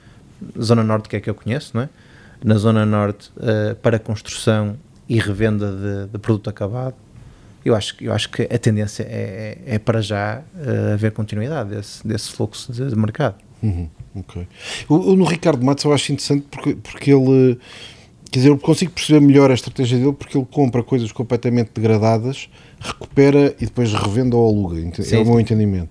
zona 0.58 0.82
norte, 0.82 1.08
que 1.08 1.16
é 1.16 1.20
que 1.20 1.28
eu 1.28 1.34
conheço, 1.34 1.72
não 1.74 1.82
é? 1.82 1.88
na 2.42 2.56
zona 2.56 2.86
norte, 2.86 3.30
eh, 3.40 3.74
para 3.82 3.98
construção 3.98 4.76
e 5.08 5.18
revenda 5.18 5.70
de, 5.72 6.12
de 6.12 6.18
produto 6.18 6.50
acabado. 6.50 6.94
Eu 7.64 7.74
acho, 7.74 7.96
que- 7.96 8.04
eu 8.04 8.12
acho 8.12 8.30
que 8.30 8.42
a 8.42 8.58
tendência 8.58 9.02
é, 9.02 9.58
é, 9.66 9.74
é 9.74 9.78
para 9.78 10.00
já 10.00 10.40
eh, 10.58 10.92
haver 10.94 11.10
continuidade 11.12 11.70
desse, 11.70 12.06
desse 12.06 12.30
fluxo 12.30 12.72
de, 12.72 12.88
de 12.88 12.96
mercado. 12.96 13.34
Uhum, 13.62 13.88
ok. 14.14 14.46
O, 14.88 14.94
o 15.12 15.16
no 15.16 15.24
Ricardo 15.24 15.64
Matos 15.64 15.84
eu 15.84 15.92
acho 15.92 16.12
interessante 16.12 16.44
porque, 16.50 16.74
porque 16.76 17.10
ele, 17.12 17.58
quer 18.30 18.38
dizer, 18.38 18.50
eu 18.50 18.58
consigo 18.58 18.92
perceber 18.92 19.20
melhor 19.20 19.50
a 19.50 19.54
estratégia 19.54 19.98
dele 19.98 20.12
porque 20.12 20.38
ele 20.38 20.46
compra 20.48 20.82
coisas 20.84 21.10
completamente 21.10 21.70
degradadas, 21.74 22.48
recupera 22.78 23.52
e 23.60 23.64
depois 23.64 23.92
revende 23.92 24.36
ou 24.36 24.48
aluga. 24.48 24.76
Sim, 25.02 25.16
é 25.16 25.18
o 25.18 25.24
meu 25.24 25.40
entendimento. 25.40 25.88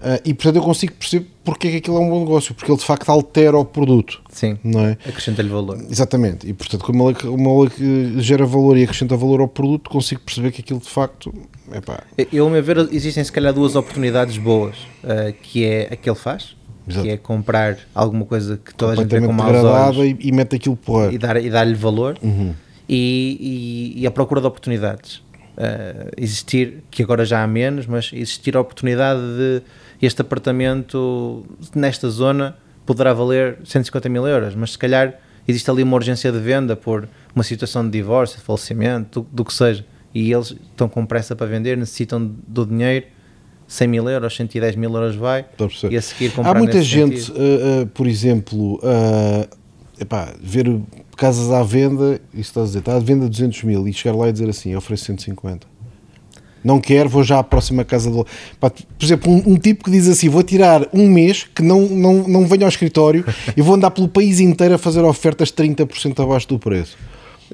Ah, 0.00 0.20
e 0.24 0.32
portanto 0.32 0.56
eu 0.56 0.62
consigo 0.62 0.92
perceber 0.94 1.26
porque 1.44 1.66
é 1.66 1.70
que 1.72 1.76
aquilo 1.78 1.96
é 1.96 2.00
um 2.00 2.08
bom 2.08 2.20
negócio, 2.20 2.54
porque 2.54 2.70
ele 2.70 2.78
de 2.78 2.84
facto 2.84 3.08
altera 3.10 3.56
o 3.58 3.64
produto, 3.64 4.20
Sim, 4.30 4.56
não 4.62 4.80
é? 4.86 4.92
acrescenta-lhe 5.06 5.48
valor. 5.48 5.76
Exatamente, 5.90 6.46
e 6.48 6.52
portanto, 6.52 6.84
como 6.84 7.08
ele, 7.10 7.18
como 7.18 7.64
ele 7.64 8.20
gera 8.22 8.46
valor 8.46 8.76
e 8.76 8.84
acrescenta 8.84 9.16
valor 9.16 9.40
ao 9.40 9.48
produto, 9.48 9.90
consigo 9.90 10.20
perceber 10.20 10.52
que 10.52 10.60
aquilo 10.60 10.78
de 10.78 10.88
facto 10.88 11.32
é 11.72 11.80
pá, 11.80 12.04
Eu, 12.32 12.46
a 12.46 12.50
meu 12.50 12.62
ver, 12.62 12.78
existem 12.92 13.24
se 13.24 13.32
calhar 13.32 13.52
duas 13.52 13.74
oportunidades 13.74 14.36
boas, 14.38 14.76
eh, 15.02 15.34
que 15.42 15.64
é 15.64 15.88
a 15.90 15.96
que 15.96 16.08
ele 16.08 16.16
faz, 16.18 16.54
Exato. 16.86 17.04
que 17.04 17.10
é 17.10 17.16
comprar 17.16 17.78
alguma 17.94 18.24
coisa 18.24 18.56
que 18.56 18.72
toda 18.74 18.92
a 18.92 18.96
gente 18.96 19.08
vê 19.08 19.20
com 19.26 19.32
maus 19.32 19.56
olhos 19.64 19.96
e, 20.20 20.28
e 20.28 20.32
mete 20.32 20.54
aquilo 20.54 20.76
porra. 20.76 21.12
e, 21.12 21.18
dar, 21.18 21.42
e 21.42 21.50
dar-lhe 21.50 21.74
valor, 21.74 22.16
Uhum. 22.22 22.54
e, 22.88 23.94
e- 23.96 24.02
e 24.02 24.06
a 24.06 24.10
procura 24.12 24.40
de 24.40 24.46
oportunidades. 24.46 25.22
Eh, 25.56 26.10
existir, 26.18 26.84
que 26.88 27.02
agora 27.02 27.24
já 27.24 27.42
há 27.42 27.46
menos, 27.48 27.84
mas 27.86 28.10
existir 28.12 28.56
a 28.56 28.60
oportunidade 28.60 29.20
de 29.20 29.60
este 30.06 30.22
apartamento 30.22 31.44
nesta 31.74 32.08
zona 32.08 32.56
poderá 32.86 33.12
valer 33.12 33.58
150 33.64 34.08
mil 34.08 34.26
euros, 34.26 34.54
mas 34.54 34.72
se 34.72 34.78
calhar 34.78 35.14
existe 35.46 35.70
ali 35.70 35.82
uma 35.82 35.96
urgência 35.96 36.30
de 36.30 36.38
venda 36.38 36.76
por 36.76 37.08
uma 37.34 37.42
situação 37.42 37.84
de 37.84 37.90
divórcio, 37.90 38.38
de 38.38 38.44
falecimento, 38.44 39.20
do, 39.20 39.28
do 39.32 39.44
que 39.44 39.52
seja, 39.52 39.84
e 40.14 40.32
eles 40.32 40.54
estão 40.70 40.88
com 40.88 41.04
pressa 41.04 41.34
para 41.34 41.46
vender, 41.46 41.76
necessitam 41.76 42.34
do 42.46 42.64
dinheiro, 42.64 43.06
100 43.66 43.88
mil 43.88 44.08
euros, 44.08 44.34
110 44.34 44.76
mil 44.76 44.92
euros 44.94 45.16
vai, 45.16 45.44
e 45.90 45.96
a 45.96 46.02
seguir 46.02 46.32
comprar 46.32 46.56
Há 46.56 46.58
muita 46.58 46.80
gente, 46.80 47.30
uh, 47.30 47.82
uh, 47.82 47.86
por 47.88 48.06
exemplo, 48.06 48.76
uh, 48.76 49.48
epá, 50.00 50.32
ver 50.40 50.80
casas 51.16 51.50
à 51.50 51.62
venda, 51.62 52.20
isso 52.32 52.50
está 52.50 52.62
a 52.62 52.64
dizer, 52.64 52.78
está 52.78 52.96
à 52.96 52.98
venda 52.98 53.28
200 53.28 53.64
mil 53.64 53.86
e 53.86 53.92
chegar 53.92 54.16
lá 54.16 54.28
e 54.28 54.32
dizer 54.32 54.48
assim, 54.48 54.70
eu 54.70 54.78
ofereço 54.78 55.04
150. 55.06 55.66
Não 56.64 56.80
quero, 56.80 57.08
vou 57.08 57.22
já 57.22 57.38
à 57.38 57.44
próxima 57.44 57.84
casa 57.84 58.10
do. 58.10 58.26
Pá, 58.60 58.68
por 58.70 59.04
exemplo, 59.04 59.32
um, 59.32 59.52
um 59.52 59.56
tipo 59.56 59.84
que 59.84 59.90
diz 59.90 60.08
assim: 60.08 60.28
vou 60.28 60.42
tirar 60.42 60.86
um 60.92 61.08
mês 61.08 61.46
que 61.54 61.62
não, 61.62 61.82
não, 61.82 62.26
não 62.28 62.46
venho 62.46 62.64
ao 62.64 62.68
escritório 62.68 63.24
e 63.56 63.62
vou 63.62 63.74
andar 63.74 63.90
pelo 63.92 64.08
país 64.08 64.40
inteiro 64.40 64.74
a 64.74 64.78
fazer 64.78 65.00
ofertas 65.02 65.50
30% 65.52 66.22
abaixo 66.22 66.48
do 66.48 66.58
preço. 66.58 66.96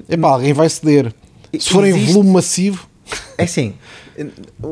Epá, 0.09 0.29
alguém 0.29 0.53
vai 0.53 0.67
ceder. 0.69 1.13
Se 1.57 1.69
for 1.69 1.85
em 1.85 1.89
Existe- 1.89 2.11
volume 2.13 2.31
massivo, 2.31 2.87
É 3.37 3.43
assim, 3.43 3.75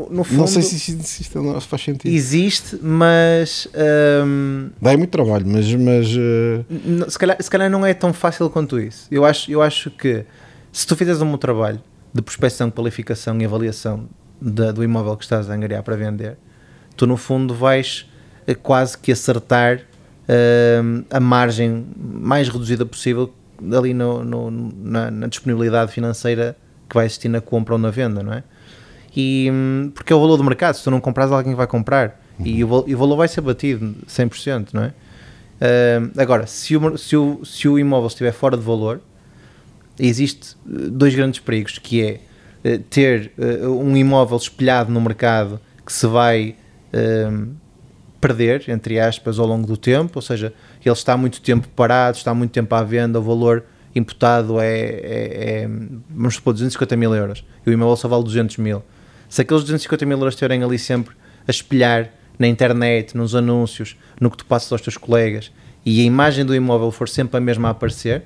no 0.09 0.23
fundo, 0.23 0.38
não 0.39 0.47
sei 0.47 0.61
se, 0.63 0.75
isto- 0.75 1.03
se 1.03 1.67
faz 1.67 1.81
sentido. 1.84 2.11
existe, 2.11 2.77
mas 2.81 3.67
hum, 4.25 4.69
Dá 4.81 4.97
muito 4.97 5.11
trabalho, 5.11 5.45
mas. 5.47 5.71
mas 5.75 6.07
uh, 6.09 7.09
se, 7.09 7.17
calhar, 7.19 7.38
se 7.41 7.49
calhar 7.49 7.69
não 7.69 7.86
é 7.86 7.93
tão 7.93 8.11
fácil 8.11 8.49
quanto 8.49 8.79
isso. 8.79 9.07
Eu 9.11 9.23
acho, 9.23 9.51
eu 9.51 9.61
acho 9.61 9.91
que 9.91 10.25
se 10.71 10.88
tu 10.88 10.95
fizeres 10.95 11.21
um 11.21 11.29
bom 11.31 11.38
trabalho 11.38 11.79
de 12.13 12.21
prospecção, 12.21 12.69
qualificação 12.71 13.39
e 13.41 13.45
avaliação 13.45 14.07
da- 14.43 14.71
do 14.71 14.83
imóvel 14.83 15.15
que 15.15 15.23
estás 15.23 15.49
a 15.49 15.53
angariar 15.53 15.83
para 15.83 15.95
vender, 15.95 16.37
tu 16.97 17.07
no 17.07 17.15
fundo 17.17 17.53
vais 17.53 18.09
eh, 18.45 18.53
quase 18.53 18.97
que 18.97 19.11
acertar 19.11 19.79
hum, 20.83 21.03
a 21.09 21.19
margem 21.19 21.85
mais 21.97 22.49
reduzida 22.49 22.85
possível 22.85 23.33
ali 23.75 23.93
no, 23.93 24.23
no- 24.23 24.51
na, 24.51 25.09
na 25.09 25.27
disponibilidade 25.27 25.91
financeira 25.91 26.57
que 26.89 26.93
vai 26.95 27.05
existir 27.05 27.29
na 27.29 27.39
compra 27.41 27.73
ou 27.75 27.79
na 27.79 27.89
venda, 27.89 28.21
não 28.21 28.33
é? 28.33 28.43
E, 29.15 29.49
hum, 29.51 29.91
porque 29.93 30.11
é 30.11 30.15
o 30.15 30.19
valor 30.19 30.37
do 30.37 30.43
mercado, 30.43 30.75
se 30.75 30.83
tu 30.83 30.91
não 30.91 30.99
compras, 30.99 31.31
alguém 31.31 31.55
vai 31.55 31.67
comprar 31.67 32.19
e, 32.43 32.63
o, 32.63 32.83
e 32.87 32.95
o 32.95 32.97
valor 32.97 33.15
vai 33.15 33.27
ser 33.27 33.41
batido 33.41 33.95
100%, 34.07 34.69
não 34.73 34.83
é? 34.83 34.93
Hum, 35.61 36.11
agora, 36.17 36.45
se 36.47 36.75
o, 36.75 36.97
se, 36.97 37.15
o, 37.15 37.45
se 37.45 37.67
o 37.69 37.79
imóvel 37.79 38.07
estiver 38.07 38.33
fora 38.33 38.57
de 38.57 38.63
valor, 38.63 38.99
existe 39.99 40.55
eh, 40.67 40.89
dois 40.89 41.15
grandes 41.15 41.39
perigos, 41.39 41.77
que 41.79 42.01
é 42.01 42.19
ter 42.89 43.32
eh, 43.38 43.68
um 43.68 43.95
imóvel 43.95 44.38
espelhado 44.38 44.91
no 44.91 45.01
mercado 45.01 45.59
que 45.86 45.91
se 45.91 46.07
vai 46.07 46.55
hum, 46.93 47.53
perder, 48.22 48.70
entre 48.70 48.99
aspas, 48.99 49.38
ao 49.38 49.45
longo 49.45 49.68
do 49.68 49.76
tempo, 49.76 50.14
ou 50.16 50.22
seja, 50.22 50.53
ele 50.84 50.93
está 50.93 51.18
muito 51.18 51.41
tempo 51.41 51.68
parado, 51.76 52.16
está 52.16 52.34
muito 52.34 52.51
tempo 52.51 52.74
à 52.74 52.82
venda, 52.82 53.20
o 53.20 53.22
valor 53.22 53.66
imputado 53.93 54.61
é, 54.61 54.80
é, 54.80 55.61
é 55.64 55.68
vamos 56.09 56.36
supor, 56.36 56.53
250 56.53 56.95
mil 56.95 57.14
euros, 57.14 57.45
e 57.66 57.70
o 57.70 57.74
imóvel 57.74 57.97
só 57.97 58.07
vale 58.07 58.24
200 58.24 58.57
mil. 58.57 58.82
Se 59.28 59.41
aqueles 59.41 59.64
250 59.64 60.05
mil 60.05 60.18
euros 60.18 60.36
estiverem 60.36 60.64
ali 60.64 60.80
sempre 60.80 61.16
a 61.45 61.51
espelhar 61.51 62.09
na 62.39 62.47
internet, 62.47 63.16
nos 63.16 63.36
anúncios, 63.36 63.97
no 64.22 64.32
que 64.32 64.38
tu 64.38 64.45
passas 64.45 64.72
aos 64.72 64.82
teus 64.82 64.95
colegas, 64.95 65.51
e 65.86 65.99
a 65.99 66.03
imagem 66.03 66.45
do 66.45 66.55
imóvel 66.55 66.91
for 66.91 67.09
sempre 67.09 67.38
a 67.38 67.41
mesma 67.41 67.68
a 67.68 67.72
aparecer, 67.72 68.24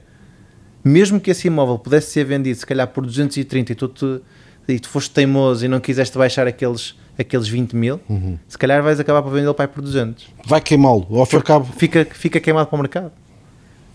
mesmo 0.83 1.19
que 1.19 1.31
esse 1.31 1.47
imóvel 1.47 1.77
pudesse 1.79 2.11
ser 2.11 2.23
vendido 2.25 2.57
se 2.57 2.65
calhar 2.65 2.87
por 2.87 3.05
230 3.05 3.71
e 3.71 3.75
tu, 3.75 3.87
te, 3.87 4.21
e 4.67 4.79
tu 4.79 4.87
foste 4.89 5.11
teimoso 5.11 5.65
e 5.65 5.67
não 5.67 5.79
quiseste 5.79 6.17
baixar 6.17 6.47
aqueles, 6.47 6.95
aqueles 7.17 7.47
20 7.47 7.75
mil, 7.75 7.99
se 8.47 8.57
calhar 8.57 8.81
vais 8.83 8.99
acabar 8.99 9.21
por 9.21 9.31
vendê-lo 9.31 9.53
pai 9.53 9.67
por 9.67 9.81
200. 9.81 10.27
Vai 10.45 10.61
queimá-lo, 10.61 11.05
ao 11.11 11.25
fim 11.25 11.39
cabo. 11.41 11.65
Fica, 11.77 12.05
fica 12.11 12.39
queimado 12.39 12.67
para 12.69 12.75
o 12.75 12.79
mercado. 12.79 13.11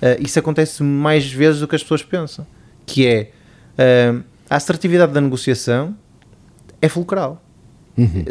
Ah, 0.01 0.17
isso 0.21 0.39
acontece 0.39 0.83
mais 0.83 1.31
vezes 1.31 1.61
do 1.61 1.69
que 1.69 1.77
as 1.77 1.83
pessoas 1.83 2.03
pensam. 2.03 2.47
Que 2.85 3.07
é 3.07 3.31
ah, 3.79 4.21
a 4.51 4.57
assertividade 4.57 5.13
da 5.13 5.21
negociação 5.21 5.97
é 6.81 6.89
fulcral. 6.89 7.43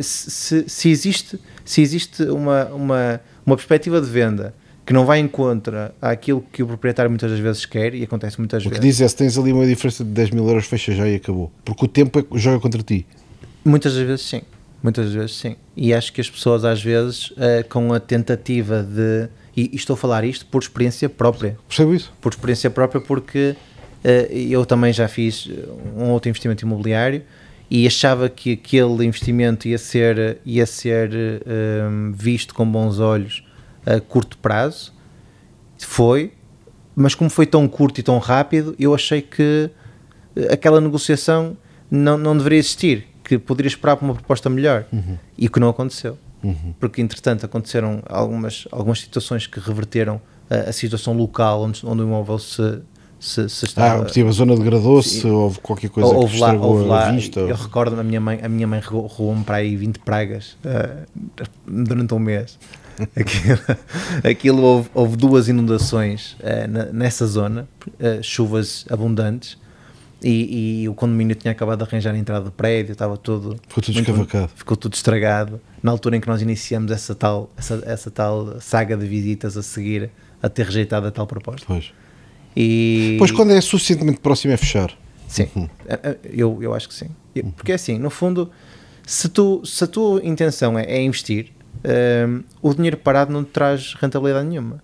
Se, 0.02 0.32
se- 0.32 0.66
se 0.68 0.90
existe, 0.90 1.40
se 1.64 1.82
existe 1.82 2.24
uma, 2.24 2.66
uma, 2.66 3.22
uma 3.46 3.56
perspectiva 3.56 4.02
de 4.02 4.08
venda 4.10 4.54
que 4.92 4.94
não 4.94 5.06
vai 5.06 5.20
em 5.20 5.28
contra 5.28 5.96
àquilo 6.02 6.44
que 6.52 6.62
o 6.62 6.68
proprietário 6.68 7.10
muitas 7.10 7.32
das 7.32 7.40
vezes 7.40 7.66
quer, 7.66 7.96
e 7.96 8.04
acontece 8.04 8.38
muitas 8.38 8.66
O 8.66 8.70
que 8.70 8.78
vezes. 8.78 8.98
diz 8.98 9.02
é 9.02 9.08
se 9.08 9.16
tens 9.16 9.38
ali 9.38 9.54
uma 9.54 9.66
diferença 9.66 10.04
de 10.04 10.10
10 10.10 10.32
mil 10.32 10.46
euros, 10.46 10.66
fecha 10.66 10.92
já 10.94 11.08
e 11.08 11.16
acabou. 11.16 11.50
Porque 11.64 11.86
o 11.86 11.88
tempo 11.88 12.20
é 12.20 12.38
joga 12.38 12.60
contra 12.60 12.84
ti. 12.84 13.06
Muitas 13.64 13.96
das 13.96 14.06
vezes 14.06 14.26
sim. 14.26 14.42
Muitas 14.84 15.06
das 15.06 15.14
vezes 15.14 15.38
sim. 15.38 15.56
E 15.78 15.94
acho 15.94 16.12
que 16.12 16.20
as 16.20 16.30
pessoas 16.30 16.66
às 16.66 16.84
vezes 16.84 17.32
eh, 17.38 17.64
com 17.64 17.94
a 17.94 18.02
tentativa 18.02 18.84
de. 18.84 19.30
E, 19.56 19.74
estou 19.74 19.94
a 19.94 19.98
falar 19.98 20.26
isto 20.26 20.46
por 20.48 20.62
experiência 20.62 21.08
própria. 21.08 21.58
Percebo 21.70 21.94
isso? 21.94 22.12
Por 22.20 22.34
experiência 22.34 22.70
própria, 22.70 23.00
porque 23.00 23.56
eh, 24.04 24.28
eu 24.50 24.66
também 24.66 24.92
já 24.92 25.08
fiz 25.08 25.50
um 25.96 26.10
outro 26.10 26.28
investimento 26.28 26.66
imobiliário 26.66 27.22
e 27.70 27.88
achava 27.88 28.28
que 28.28 28.54
aquele 28.54 29.06
investimento 29.06 29.70
ia 29.70 29.78
ser, 29.78 30.40
ia 30.46 30.66
ser 30.66 31.14
eh, 31.14 31.88
visto 32.14 32.54
com 32.54 32.70
bons 32.70 33.00
olhos 33.00 33.42
a 33.86 34.00
curto 34.00 34.38
prazo. 34.38 34.94
Foi, 35.80 36.32
mas 36.96 37.16
como 37.16 37.30
foi 37.30 37.46
tão 37.46 37.68
curto 37.68 38.00
e 38.00 38.04
tão 38.04 38.18
rápido, 38.20 38.76
eu 38.78 38.94
achei 38.94 39.22
que 39.22 39.70
eh, 40.36 40.54
aquela 40.54 40.80
negociação 40.80 41.58
não, 41.90 42.18
não 42.18 42.38
deveria 42.38 42.60
existir, 42.60 43.08
que 43.24 43.38
poderia 43.40 43.68
esperar 43.68 43.96
por 43.98 44.06
uma 44.06 44.14
proposta 44.14 44.50
melhor. 44.50 44.86
E 45.38 45.48
o 45.48 45.52
que 45.52 45.60
não 45.60 45.70
aconteceu. 45.70 46.18
Porque, 46.80 47.02
entretanto, 47.02 47.46
aconteceram 47.46 48.02
algumas, 48.10 48.68
algumas 48.72 49.00
situações 49.00 49.46
que 49.46 49.60
reverteram 49.60 50.20
a, 50.50 50.70
a 50.70 50.74
situação 50.74 51.14
local 51.14 51.62
onde, 51.64 51.86
onde 51.86 52.02
o 52.02 52.06
imóvel 52.06 52.40
se, 52.40 52.80
se, 53.20 53.48
se 53.48 53.66
Ah, 53.66 53.68
estava. 53.68 54.06
tipo, 54.06 54.28
a 54.28 54.32
zona 54.32 54.56
degradou-se, 54.56 55.26
houve 55.28 55.60
qualquer 55.60 55.90
coisa 55.92 56.10
houve 56.10 56.34
que 56.36 56.40
lá, 56.42 56.54
houve 56.54 56.84
a 56.86 56.88
lá 56.88 57.12
vista. 57.12 57.40
eu 57.42 57.56
recordo 57.56 58.00
a 58.00 58.04
minha 58.04 58.20
mãe, 58.20 58.40
a 58.42 58.50
minha 58.50 58.66
mãe 58.68 58.80
roubou-me 58.80 59.44
para 59.44 59.58
aí 59.58 59.76
20 59.76 60.00
pragas 60.00 60.58
ah, 60.66 61.06
durante 61.68 62.12
um 62.16 62.20
mês. 62.20 62.58
Aquilo, 63.16 63.60
aquilo 64.24 64.62
houve, 64.64 64.90
houve 64.94 65.16
duas 65.18 65.48
inundações 65.48 66.36
na- 66.70 66.86
nessa 66.86 67.26
zona, 67.28 67.68
ah, 68.00 68.22
chuvas 68.22 68.86
abundantes, 68.90 69.58
e, 70.24 70.82
e 70.84 70.90
o 70.90 70.94
condomínio 70.94 71.36
tinha 71.36 71.52
acabado 71.52 71.80
de 71.80 71.84
arranjar 71.90 72.14
a 72.14 72.18
entrada 72.18 72.46
do 72.46 72.52
prédio, 72.52 72.92
estava 72.92 73.18
tudo. 73.18 73.58
Ficou 73.68 73.82
tudo 73.84 74.00
escavacado. 74.00 74.52
Ficou 74.56 74.78
tudo 74.78 74.94
estragado. 74.94 75.60
Na 75.82 75.90
altura 75.92 76.16
em 76.18 76.22
que 76.22 76.28
nós 76.28 76.42
iniciamos 76.44 76.92
essa 76.92 77.16
tal, 77.16 77.50
essa, 77.58 77.82
essa 77.88 78.12
tal 78.12 78.62
saga 78.62 78.96
de 78.96 79.08
visitas 79.08 79.58
a 79.58 79.64
seguir 79.64 80.12
a 80.44 80.48
ter 80.48 80.68
rejeitado 80.68 81.08
a 81.08 81.12
tal 81.12 81.26
proposta. 81.26 81.66
Pois. 81.68 81.92
E, 82.56 83.16
Pois 83.18 83.32
quando 83.32 83.52
é 83.52 83.62
suficientemente 83.62 84.20
próximo 84.20 84.54
é 84.54 84.58
fechar. 84.58 84.92
Sim, 85.28 85.48
Eh, 85.88 86.00
eh, 86.04 86.18
eu, 86.32 86.60
eu 86.62 86.74
acho 86.74 86.88
que 86.90 86.94
sim. 86.94 87.10
Porque 87.56 87.72
assim, 87.72 87.98
no 87.98 88.10
fundo, 88.10 88.52
se, 89.08 89.28
tu, 89.30 89.66
se 89.66 89.84
a 89.84 89.88
tua 89.88 90.22
intenção 90.24 90.78
é, 90.78 90.84
é 90.84 91.02
investir, 91.02 91.52
ehm, 91.84 92.42
o 92.62 92.74
dinheiro 92.74 92.98
parado 92.98 93.32
não 93.32 93.44
te 93.44 93.52
traz 93.52 93.94
rentabilidade 93.96 94.48
nenhuma. 94.48 94.82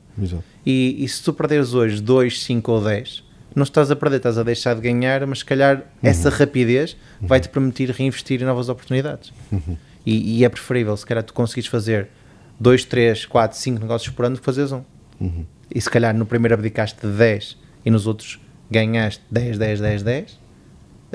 E, 0.65 1.03
e 1.03 1.07
se 1.07 1.23
tu 1.23 1.33
perderes 1.33 1.73
hoje 1.73 2.01
2, 2.01 2.43
5 2.43 2.71
ou 2.71 2.83
10, 2.83 3.23
não 3.55 3.63
estás 3.63 3.89
a 3.89 3.95
perder, 3.95 4.17
estás 4.17 4.37
a 4.37 4.43
deixar 4.43 4.75
de 4.75 4.81
ganhar, 4.81 5.25
mas 5.25 5.39
se 5.39 5.45
calhar 5.45 5.83
essa 6.03 6.29
rapidez 6.29 6.97
vai-te 7.21 7.49
permitir 7.49 7.89
reinvestir 7.91 8.41
em 8.41 8.45
novas 8.45 8.69
oportunidades. 8.69 9.31
E, 10.05 10.39
e 10.39 10.45
é 10.45 10.49
preferível, 10.49 10.95
se 10.95 11.05
calhar, 11.05 11.23
tu 11.23 11.33
conseguires 11.33 11.67
fazer 11.69 12.07
2, 12.59 12.85
3, 12.85 13.25
4, 13.25 13.57
5 13.57 13.79
negócios 13.81 14.13
por 14.13 14.25
ano 14.25 14.37
que 14.37 14.43
fazeres 14.43 14.71
um. 14.71 14.81
E 15.73 15.81
se 15.81 15.89
calhar 15.89 16.15
no 16.15 16.25
primeiro 16.25 16.53
abdicaste 16.55 17.05
de 17.05 17.13
10 17.13 17.57
e 17.85 17.91
nos 17.91 18.07
outros 18.07 18.39
ganhaste 18.71 19.21
10, 19.31 19.57
10, 19.57 19.79
10, 19.81 20.03
10, 20.03 20.39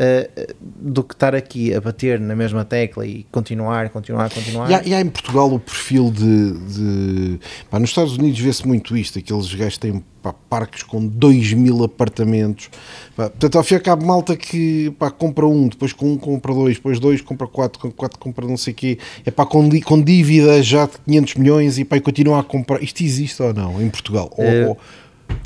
eh, 0.05 0.55
do 0.61 1.05
que 1.05 1.15
estar 1.15 1.33
aqui 1.33 1.73
a 1.73 1.81
bater 1.81 2.19
na 2.19 2.35
mesma 2.35 2.65
tecla 2.65 3.07
e 3.07 3.25
continuar, 3.31 3.89
continuar, 3.91 4.29
continuar. 4.31 4.69
E 4.71 4.75
há, 4.75 4.83
e 4.85 4.95
há 4.95 5.01
em 5.01 5.09
Portugal 5.09 5.53
o 5.53 5.61
perfil 5.61 6.11
de. 6.11 6.53
de- 6.53 7.41
pá, 7.71 7.79
nos 7.79 7.91
Estados 7.91 8.17
Unidos 8.17 8.41
vê-se 8.41 8.67
muito 8.67 8.97
isto, 8.97 9.19
aqueles 9.19 9.55
gajos 9.55 9.79
têm 9.79 10.03
pá, 10.21 10.33
parques 10.51 10.83
com 10.83 11.07
2 11.07 11.53
mil 11.53 11.85
apartamentos. 11.85 12.69
Pá, 13.17 13.31
portanto, 13.31 13.57
ao 13.59 13.63
fim 13.65 13.77
ao 13.77 13.81
cabo, 13.81 14.05
malta 14.05 14.37
que 14.37 14.91
pá, 14.99 15.09
compra 15.11 15.47
um, 15.47 15.69
depois 15.69 15.93
com 15.93 16.13
um 16.13 16.17
compra 16.19 16.53
dois, 16.53 16.77
depois 16.77 16.99
dois 16.99 17.21
compra 17.21 17.47
quatro, 17.47 17.79
com 17.79 17.91
quatro 17.93 18.19
compra 18.19 18.47
não 18.47 18.57
sei 18.57 18.73
o 18.73 18.77
quê. 18.77 18.99
É 19.25 19.31
pá, 19.31 19.47
com, 19.47 19.69
com 19.83 20.03
dívida 20.03 20.61
já 20.63 20.87
de 20.87 20.93
500 21.07 21.35
milhões 21.37 21.79
e 21.79 21.85
pá, 21.85 21.97
e 21.97 22.01
continua 22.01 22.41
a 22.41 22.43
comprar. 22.43 22.83
Isto 22.83 23.03
existe 23.05 23.41
ou 23.43 23.55
não 23.55 23.81
em 23.81 23.89
Portugal? 23.89 24.29
Ou- 24.37 24.45
Eh, 24.45 24.67
ou, 24.67 24.79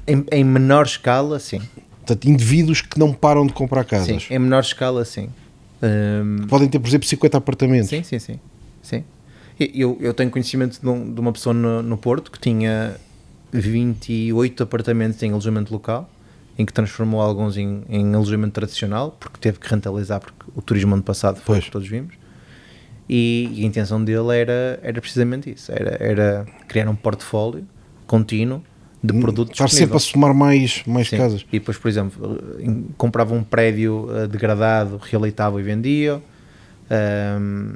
Em, 0.09 0.25
em 0.33 0.43
menor 0.45 0.85
escala, 0.87 1.39
sim. 1.39 1.61
Portanto, 2.07 2.25
indivíduos 2.29 2.81
que 2.81 2.99
não 2.99 3.13
param 3.13 3.47
de 3.47 3.53
comprar 3.53 3.83
sim. 3.83 3.89
casas. 3.91 4.27
Em 4.31 4.39
menor 4.39 4.61
escala, 4.61 5.05
sim. 5.05 5.29
Ehm, 5.83 6.47
Podem 6.49 6.69
ter, 6.69 6.79
por 6.79 6.89
exemplo, 6.89 7.07
50 7.07 7.37
apartamentos. 7.39 7.89
Sim, 7.91 8.03
sim, 8.03 8.19
sim. 8.19 8.39
sim. 8.81 9.05
Eu, 9.59 9.97
eu 10.01 10.15
tenho 10.15 10.31
conhecimento 10.31 10.81
de, 10.81 10.89
um- 10.89 11.13
de 11.13 11.21
uma 11.21 11.33
pessoa 11.33 11.53
no, 11.55 11.83
no 11.83 11.97
Porto 11.97 12.31
que 12.31 12.39
tinha 12.39 12.97
28 13.53 14.63
apartamentos 14.63 15.23
em 15.23 15.31
alojamento 15.31 15.73
local, 15.73 16.09
em 16.59 16.65
que 16.65 16.73
transformou 16.73 17.21
alguns 17.21 17.57
em, 17.57 17.83
em 17.89 18.15
alojamento 18.15 18.53
tradicional, 18.53 19.17
porque 19.19 19.39
teve 19.41 19.59
que 19.59 19.69
rentabilizar, 19.69 20.21
porque 20.21 20.51
o 20.55 20.63
turismo 20.63 20.95
ano 20.95 21.03
passado 21.03 21.37
foi 21.37 21.43
o 21.43 21.59
Pois. 21.59 21.65
que 21.65 21.71
todos 21.71 21.89
vimos. 21.89 22.15
E, 23.09 23.51
e 23.55 23.63
a 23.65 23.67
intenção 23.67 24.03
dele 24.03 24.37
era, 24.37 24.81
era 24.83 25.01
precisamente 25.01 25.51
isso: 25.51 25.71
era, 25.71 25.97
era 26.01 26.47
criar 26.67 26.89
um 26.89 26.97
portfólio 26.97 27.65
contínuo 28.07 28.63
de 29.07 29.21
produtos 29.21 29.53
Estar 29.55 29.69
sempre 29.69 29.97
a 29.97 30.01
somar 30.01 30.35
mais, 30.35 30.83
mais 30.87 31.09
Sim. 31.09 31.17
casas. 31.17 31.43
E 31.53 31.59
depois, 31.59 31.77
por 31.79 31.89
exemplo, 31.89 32.39
em- 32.61 32.87
comprava 32.97 33.35
um 33.35 33.43
prédio 33.43 34.09
eh, 34.15 34.27
degradado, 34.27 34.99
realitava 35.03 35.61
e 35.61 35.63
vendia. 35.63 36.21
ehm, 36.91 37.75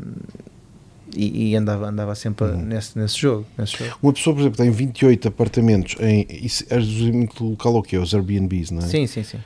e, 1.17 1.51
e 1.51 1.57
andava, 1.57 1.89
andava 1.89 2.15
sempre 2.15 2.47
Uhum. 2.47 2.63
nesse, 2.63 2.97
nesse 2.97 3.19
jogo. 3.19 3.45
Nesse 3.59 3.77
jogo. 3.79 3.99
Uma 4.01 4.13
pessoa, 4.13 4.33
por 4.35 4.43
exemplo, 4.43 4.59
tem 4.59 4.71
28 4.71 5.27
apartamentos 5.27 5.97
em. 6.01 6.25
É 6.71 6.79
muito 7.11 7.45
local 7.45 7.75
ou 7.75 7.83
quê? 7.83 7.99
Os 7.99 8.15
Airbnbs, 8.15 8.71
não 8.71 8.79
é? 8.79 8.87
Sim, 8.87 9.07
sim, 9.09 9.25
sim. 9.25 9.39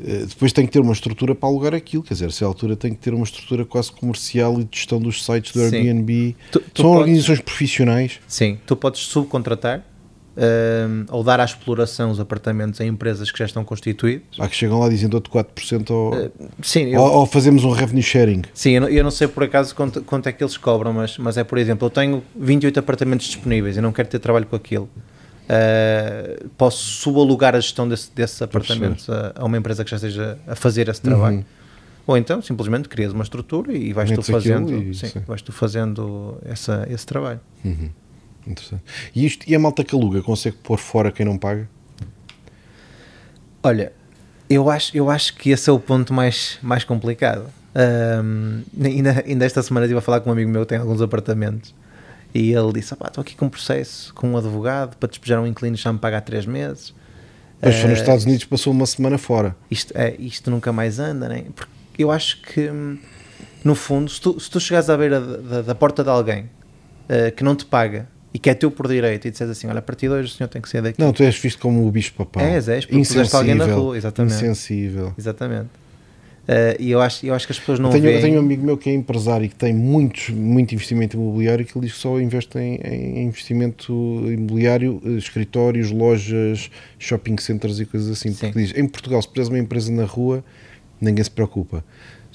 Eh, 0.00 0.26
Depois 0.28 0.52
tem 0.52 0.64
que 0.64 0.70
ter 0.70 0.78
uma 0.78 0.92
estrutura 0.92 1.34
para 1.34 1.48
alugar 1.48 1.74
aquilo, 1.74 2.04
quer 2.04 2.14
dizer, 2.14 2.30
é 2.40 2.44
a 2.44 2.46
altura 2.46 2.76
tem 2.76 2.92
que 2.94 3.00
ter 3.00 3.12
uma 3.12 3.24
estrutura 3.24 3.64
quase 3.64 3.90
comercial 3.90 4.60
e 4.60 4.64
de 4.64 4.76
gestão 4.76 5.00
dos 5.00 5.24
sites 5.24 5.50
do 5.52 5.58
Sim. 5.68 5.76
Airbnb. 5.76 6.36
Tu- 6.52 6.60
tu 6.60 6.82
São 6.82 6.90
podes- 6.90 7.00
organizações 7.00 7.40
profissionais. 7.40 8.20
Sim, 8.28 8.56
tu 8.64 8.76
podes 8.76 9.00
subcontratar 9.00 9.82
ehm, 10.38 11.04
ou 11.10 11.22
dar 11.24 11.40
à 11.40 11.44
exploração 11.44 12.10
os 12.10 12.20
apartamentos 12.20 12.80
a 12.80 12.84
empresas 12.84 13.30
que 13.30 13.38
já 13.38 13.44
estão 13.44 13.64
constituídas. 13.64 14.22
Há 14.38 14.48
que 14.48 14.54
chegam 14.56 14.78
lá 14.78 14.88
dizendo 14.88 15.14
outro 15.14 15.32
4% 15.32 15.90
ou, 15.90 16.30
Sim, 16.62 16.84
eu, 16.84 17.00
ou, 17.00 17.12
ou 17.20 17.26
fazemos 17.26 17.64
um 17.64 17.70
revenue 17.70 18.02
sharing. 18.02 18.42
Sim, 18.54 18.70
eu 18.72 18.80
não, 18.82 18.88
eu 18.88 19.04
não 19.04 19.10
sei 19.10 19.26
por 19.28 19.42
acaso 19.42 19.74
quanto, 19.74 20.00
quanto 20.02 20.28
é 20.28 20.32
que 20.32 20.42
eles 20.42 20.56
cobram, 20.56 20.92
mas, 20.92 21.18
mas 21.18 21.36
é 21.36 21.44
por 21.44 21.58
exemplo, 21.58 21.86
eu 21.86 21.90
tenho 21.90 22.22
28 22.36 22.78
apartamentos 22.80 23.26
disponíveis 23.26 23.76
e 23.76 23.80
não 23.80 23.92
quero 23.92 24.08
ter 24.08 24.18
trabalho 24.18 24.46
com 24.46 24.56
aquilo. 24.56 24.88
Ah, 25.48 26.36
posso 26.56 26.78
subalugar 26.78 27.54
a 27.56 27.60
gestão 27.60 27.88
desse, 27.88 28.10
desses 28.14 28.40
apartamentos 28.42 29.08
a, 29.08 29.32
a 29.34 29.44
uma 29.44 29.56
empresa 29.56 29.82
que 29.82 29.90
já 29.90 29.96
esteja 29.96 30.38
a 30.46 30.54
fazer 30.54 30.88
esse 30.88 31.00
trabalho. 31.00 31.44
Ou 32.06 32.16
então 32.16 32.40
simplesmente 32.40 32.88
crias 32.88 33.12
uma 33.12 33.22
estrutura 33.22 33.72
e 33.72 33.92
vais 33.92 34.10
tu 34.10 34.16
Metes 34.16 34.30
aquilo 34.34 34.42
fazendo, 34.42 34.82
e- 34.90 34.94
sim, 34.94 35.08
sim. 35.08 35.20
vais 35.26 35.42
tu 35.42 35.52
fazendo 35.52 36.38
essa, 36.44 36.86
esse 36.90 37.06
trabalho. 37.06 37.40
Interessante. 38.48 38.82
E, 39.14 39.26
isto, 39.26 39.44
e 39.48 39.54
a 39.54 39.58
malta 39.58 39.84
que 39.84 39.94
aluga 39.94 40.22
consegue 40.22 40.56
pôr 40.62 40.78
fora 40.78 41.12
quem 41.12 41.26
não 41.26 41.36
paga? 41.36 41.68
Olha, 43.62 43.92
eu 44.48 44.70
acho, 44.70 44.96
eu 44.96 45.10
acho 45.10 45.34
que 45.34 45.50
esse 45.50 45.68
é 45.68 45.72
o 45.72 45.78
ponto 45.80 46.12
mais, 46.12 46.58
mais 46.62 46.84
complicado. 46.84 47.46
Um, 48.24 48.62
ainda, 48.82 49.22
ainda 49.26 49.44
esta 49.44 49.62
semana 49.62 49.84
estive 49.86 49.98
a 49.98 50.02
falar 50.02 50.20
com 50.20 50.30
um 50.30 50.32
amigo 50.32 50.50
meu 50.50 50.62
que 50.62 50.68
tem 50.68 50.78
alguns 50.78 51.02
apartamentos 51.02 51.74
e 52.34 52.52
ele 52.52 52.72
disse: 52.72 52.94
Estou 52.94 53.20
aqui 53.22 53.36
com 53.36 53.46
um 53.46 53.50
processo 53.50 54.12
com 54.14 54.30
um 54.30 54.36
advogado 54.36 54.96
para 54.96 55.08
despejar 55.08 55.40
um 55.40 55.46
inquilino 55.46 55.76
já 55.76 55.92
me 55.92 55.98
paga 55.98 56.18
há 56.18 56.20
3 56.20 56.46
meses. 56.46 56.94
Mas 57.60 57.74
foi 57.76 57.90
nos 57.90 57.98
Uh, 57.98 58.02
Estados 58.02 58.24
Unidos, 58.24 58.44
passou 58.44 58.72
uma 58.72 58.86
semana 58.86 59.18
fora. 59.18 59.54
isto, 59.70 59.92
é, 59.96 60.14
isto 60.18 60.50
nunca 60.50 60.72
mais 60.72 60.98
anda, 61.00 61.28
né? 61.28 61.44
Porque 61.54 61.70
eu 61.98 62.10
acho 62.10 62.40
que, 62.42 62.70
no 63.64 63.74
fundo, 63.74 64.08
se 64.08 64.20
tu, 64.20 64.38
se 64.38 64.48
tu 64.48 64.60
chegares 64.60 64.88
à 64.88 64.96
beira 64.96 65.20
da, 65.20 65.36
da- 65.36 65.62
da 65.62 65.74
porta 65.74 66.04
de 66.04 66.08
alguém 66.10 66.48
eh, 67.08 67.32
que 67.32 67.42
não 67.42 67.56
te 67.56 67.64
paga 67.66 68.08
e 68.32 68.38
que 68.38 68.50
é 68.50 68.54
teu 68.54 68.70
por 68.70 68.86
direito 68.88 69.26
e 69.26 69.30
disseres 69.30 69.52
assim: 69.52 69.66
Olha, 69.66 69.78
a 69.78 69.82
partir 69.82 70.08
de 70.08 70.14
hoje 70.14 70.32
o 70.32 70.36
senhor 70.36 70.48
tem 70.48 70.60
que 70.60 70.68
sair 70.68 70.82
daqui. 70.82 71.00
Não, 71.00 71.12
tu 71.12 71.22
és 71.22 71.36
visto 71.38 71.58
como 71.60 71.86
o 71.86 71.90
bicho 71.90 72.12
papão. 72.14 72.42
És, 72.42 72.68
és, 72.68 72.84
porque 72.84 72.98
puseste 72.98 73.34
alguém 73.34 73.54
na 73.54 73.64
Insensível, 73.64 73.82
rua, 73.84 73.96
exatamente. 73.96 74.34
Insensível. 74.34 75.14
Exatamente. 75.18 75.68
Eh, 76.50 76.76
e 76.80 76.90
eu 76.90 77.00
acho, 77.02 77.26
eu 77.26 77.34
acho 77.34 77.46
que 77.46 77.52
as 77.52 77.58
pessoas 77.58 77.78
não 77.78 77.90
Eu 77.90 77.92
tenho, 77.92 78.06
eu 78.06 78.12
veem. 78.12 78.22
tenho 78.22 78.36
um 78.36 78.44
amigo 78.44 78.64
meu 78.64 78.78
que 78.78 78.88
é 78.88 78.94
empresário 78.94 79.44
e 79.44 79.48
que 79.50 79.54
tem 79.54 79.74
muitos, 79.74 80.30
muito 80.30 80.74
investimento 80.74 81.14
imobiliário 81.14 81.62
que 81.62 81.76
ele 81.76 81.84
diz 81.86 81.94
que 81.94 82.00
só 82.00 82.18
investe 82.18 82.58
em, 82.58 82.76
em 82.76 83.24
investimento 83.26 83.92
imobiliário, 84.26 85.00
eh, 85.04 85.10
escritórios, 85.10 85.90
lojas, 85.90 86.70
shopping 86.98 87.36
centers 87.38 87.80
e 87.80 87.84
coisas 87.84 88.08
assim. 88.10 88.32
Sim. 88.32 88.46
Porque 88.46 88.60
diz, 88.60 88.74
em 88.78 88.88
Portugal, 88.88 89.20
se 89.20 89.28
puseres 89.28 89.48
uma 89.50 89.58
empresa 89.58 89.92
na 89.92 90.04
rua, 90.04 90.42
ninguém 90.98 91.22
se 91.22 91.30
preocupa. 91.30 91.84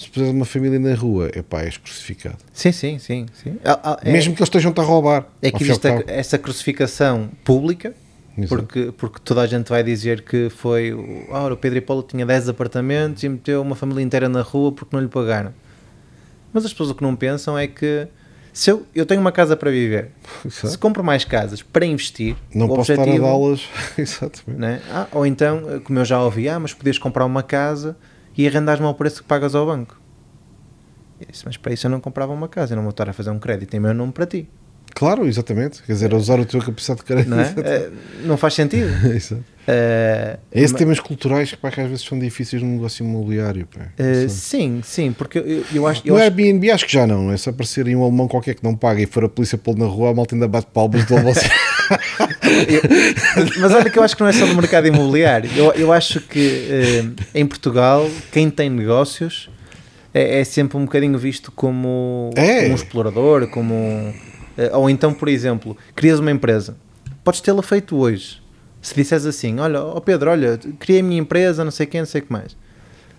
Se 0.03 0.09
puseres 0.09 0.33
uma 0.33 0.45
família 0.45 0.77
na 0.79 0.93
rua, 0.95 1.29
é 1.33 1.41
pá, 1.41 1.61
és 1.63 1.77
crucificado. 1.77 2.37
Sim, 2.51 2.71
sim, 2.71 2.99
sim. 2.99 3.25
sim. 3.41 3.57
Ah, 3.63 3.79
ah, 3.83 3.99
é, 4.03 4.11
Mesmo 4.11 4.33
que 4.35 4.39
eles 4.41 4.47
estejam-te 4.49 4.79
a 4.79 4.83
roubar. 4.83 5.25
é 5.41 5.49
que 5.51 5.63
existe 5.63 5.87
essa 6.07 6.37
crucificação 6.37 7.29
pública, 7.43 7.93
Exato. 8.37 8.49
porque, 8.63 8.91
porque 8.97 9.19
toda 9.23 9.41
a 9.41 9.47
gente 9.47 9.69
vai 9.69 9.83
dizer 9.83 10.21
que 10.23 10.49
foi. 10.49 10.91
o- 10.93 11.25
Ah, 11.31 11.43
ora, 11.43 11.53
o 11.53 11.57
Pedro 11.57 11.77
e 11.77 11.81
Paulo 11.81 12.03
tinha 12.03 12.25
10 12.25 12.49
apartamentos 12.49 13.23
e 13.23 13.29
meteu 13.29 13.61
uma 13.61 13.75
família 13.75 14.01
inteira 14.01 14.27
na 14.27 14.41
rua 14.41 14.71
porque 14.71 14.95
não 14.95 15.01
lhe 15.01 15.09
pagaram. 15.09 15.53
Mas 16.51 16.65
as 16.65 16.71
pessoas 16.71 16.89
o 16.91 16.95
que 16.95 17.01
não 17.03 17.15
pensam 17.15 17.57
é 17.57 17.65
que 17.67 18.07
se 18.51 18.69
eu, 18.69 18.85
eu 18.93 19.05
tenho 19.05 19.19
uma 19.21 19.31
casa 19.31 19.55
para 19.57 19.71
viver, 19.71 20.09
se 20.49 20.65
Exato. 20.67 20.77
compro 20.79 21.03
mais 21.03 21.25
casas 21.25 21.61
para 21.63 21.85
investir, 21.85 22.35
Não 22.53 22.67
posso 22.67 22.91
estar 22.91 23.01
a 23.01 23.05
objetivo, 23.05 23.25
dá-las. 23.25 23.67
Exatamente. 23.97 24.59
né? 24.61 24.81
Ah, 24.91 25.07
ou 25.11 25.25
então, 25.25 25.81
como 25.83 25.97
eu 25.99 26.05
já 26.05 26.21
ouvi, 26.21 26.47
ah, 26.49 26.59
mas 26.59 26.73
podias 26.73 26.97
comprar 26.99 27.25
uma 27.25 27.41
casa 27.41 27.95
e 28.38 28.47
arrendares-me 28.47 28.88
ao 28.88 28.93
preço 28.95 29.21
que 29.21 29.27
pagas 29.27 29.55
ao 29.55 29.65
banco. 29.65 29.99
Eu 31.19 31.27
disse, 31.31 31.43
mas 31.45 31.57
para 31.57 31.73
isso 31.73 31.88
eu 31.88 31.91
não 31.91 31.99
comprava 32.01 32.34
uma 32.34 32.47
casa, 32.47 32.73
eu 32.73 32.75
não 32.75 32.84
vou 32.84 32.91
estar 32.91 33.07
a 33.09 33.13
fazer 33.13 33.29
um 33.29 33.39
crédito 33.39 33.73
em 33.75 33.79
meu 33.79 33.93
nome 33.93 34.11
para 34.11 34.25
ti. 34.25 34.47
Claro, 34.95 35.25
exatamente. 35.27 35.81
Quer 35.81 35.93
dizer, 35.93 36.13
a 36.13 36.17
usar 36.17 36.39
a 36.39 36.45
tua 36.45 36.61
capacidade 36.63 36.99
de 36.99 37.05
crédito. 37.05 37.29
Não, 37.29 37.39
é? 37.39 37.53
Eh, 37.57 37.91
não 38.25 38.38
faz 38.38 38.53
sentido. 38.53 38.89
Exato. 39.09 39.43
Eh, 39.67 40.38
É 40.51 40.61
esse 40.61 40.73
ma- 40.73 40.77
temas 40.79 40.99
culturais 40.99 41.49
que, 41.49 41.57
pá, 41.57 41.71
que 41.71 41.81
às 41.81 41.89
vezes 41.89 42.05
são 42.05 42.19
difíceis 42.19 42.61
no 42.61 42.69
negócio 42.69 43.03
imobiliário. 43.03 43.65
Pá. 43.65 43.88
sei. 43.97 44.29
sim, 44.29 44.81
sim, 44.84 45.11
porque 45.13 45.39
eu, 45.39 45.65
eu 45.73 45.88
acho. 45.88 46.01
Eu 46.05 46.13
no 46.13 46.19
acho 46.19 46.25
Airbnb 46.25 46.69
acho 46.69 46.86
que 46.86 46.93
já 46.93 47.07
não, 47.07 47.31
é 47.31 47.38
se 47.38 47.49
aparecer 47.49 47.88
em 47.88 47.95
um 47.95 48.03
alemão 48.03 48.27
qualquer 48.27 48.53
que 48.53 48.63
não 48.63 48.75
paga 48.75 49.01
e 49.01 49.07
for 49.07 49.23
a 49.23 49.29
polícia 49.29 49.57
pô-lo 49.57 49.79
na 49.79 49.86
rua, 49.86 50.11
a 50.11 50.13
malta 50.13 50.36
ainda 50.36 50.47
bate 50.47 50.67
palmas 50.71 51.05
do 51.05 51.15
mas 53.59 53.71
olha 53.73 53.89
que 53.89 53.97
eu 53.97 54.03
acho 54.03 54.15
que 54.15 54.21
não 54.21 54.29
é 54.29 54.34
só 54.34 54.45
no 54.45 54.55
mercado 54.55 54.88
imobiliário. 54.88 55.49
Eu, 55.55 55.71
eu 55.73 55.91
acho 55.93 56.19
que 56.21 56.67
eh, 56.69 57.05
em 57.39 57.45
Portugal, 57.45 58.09
quem 58.31 58.49
tem 58.49 58.69
negócios 58.69 59.49
é, 60.13 60.39
é 60.39 60.43
sempre 60.43 60.77
um 60.77 60.86
bocadinho 60.86 61.17
visto 61.17 61.51
como, 61.51 62.29
É. 62.36 62.61
como 62.61 62.71
um 62.71 62.75
explorador, 62.75 63.47
como 63.47 63.73
um, 63.73 64.13
eh, 64.57 64.71
ou 64.73 64.89
então, 64.89 65.13
por 65.13 65.27
exemplo, 65.27 65.77
crias 65.95 66.19
uma 66.19 66.31
empresa, 66.31 66.77
podes 67.23 67.41
tê-la 67.41 67.61
feito 67.63 67.95
hoje. 67.97 68.41
Se 68.81 68.93
disseres 68.95 69.25
assim, 69.25 69.59
olha, 69.59 69.81
ó 69.81 69.99
Pedro, 69.99 70.29
olha, 70.29 70.59
criei 70.79 70.99
a 70.99 71.03
minha 71.03 71.19
empresa, 71.19 71.63
não 71.63 71.71
sei 71.71 71.86
quem, 71.86 72.01
não 72.01 72.05
sei 72.05 72.21
o 72.21 72.25
que 72.25 72.31
mais. 72.31 72.55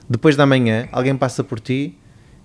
Depois 0.08 0.36
da 0.36 0.44
manhã, 0.44 0.86
alguém 0.92 1.16
passa 1.16 1.42
por 1.42 1.58
ti 1.58 1.96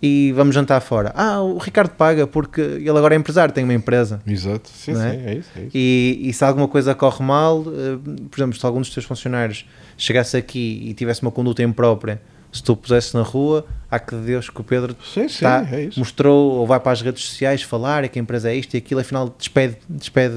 e 0.01 0.31
vamos 0.33 0.55
jantar 0.55 0.79
fora. 0.79 1.11
Ah, 1.15 1.41
o 1.41 1.57
Ricardo 1.57 1.91
paga 1.91 2.25
porque 2.25 2.61
ele 2.61 2.89
agora 2.89 3.13
é 3.13 3.17
empresário, 3.17 3.53
tem 3.53 3.63
uma 3.63 3.73
empresa. 3.73 4.21
Exato, 4.25 4.69
sim, 4.69 4.91
é? 4.91 4.95
sim, 4.95 5.01
é 5.01 5.33
isso. 5.35 5.49
É 5.55 5.61
isso. 5.61 5.71
E, 5.73 6.19
e 6.23 6.33
se 6.33 6.43
alguma 6.43 6.67
coisa 6.67 6.95
corre 6.95 7.23
mal, 7.23 7.63
eh, 7.67 7.97
por 8.29 8.39
exemplo, 8.39 8.57
se 8.57 8.65
algum 8.65 8.79
dos 8.79 8.89
teus 8.91 9.05
funcionários 9.05 9.65
chegasse 9.97 10.37
aqui 10.37 10.83
e 10.85 10.93
tivesse 10.93 11.21
uma 11.21 11.31
conduta 11.31 11.61
imprópria, 11.61 12.21
se 12.51 12.63
tu 12.63 12.73
o 12.73 12.75
pusesse 12.77 13.13
na 13.13 13.21
rua, 13.21 13.65
há 13.91 13.99
que 13.99 14.15
de 14.15 14.21
Deus 14.21 14.49
que 14.49 14.59
o 14.59 14.63
Pedro 14.63 14.95
Sim, 15.13 15.27
sim, 15.27 15.41
tá- 15.43 15.67
é 15.71 15.89
mostrou 15.97 16.53
ou 16.53 16.65
vai 16.65 16.79
para 16.79 16.93
as 16.93 17.01
redes 17.01 17.23
sociais 17.23 17.61
falar 17.61 18.03
é 18.03 18.07
que 18.07 18.17
a 18.17 18.21
empresa 18.21 18.49
é 18.49 18.55
isto 18.55 18.73
e 18.73 18.77
aquilo, 18.77 19.01
afinal 19.01 19.33
despede, 19.37 19.77
despede, 19.87 20.33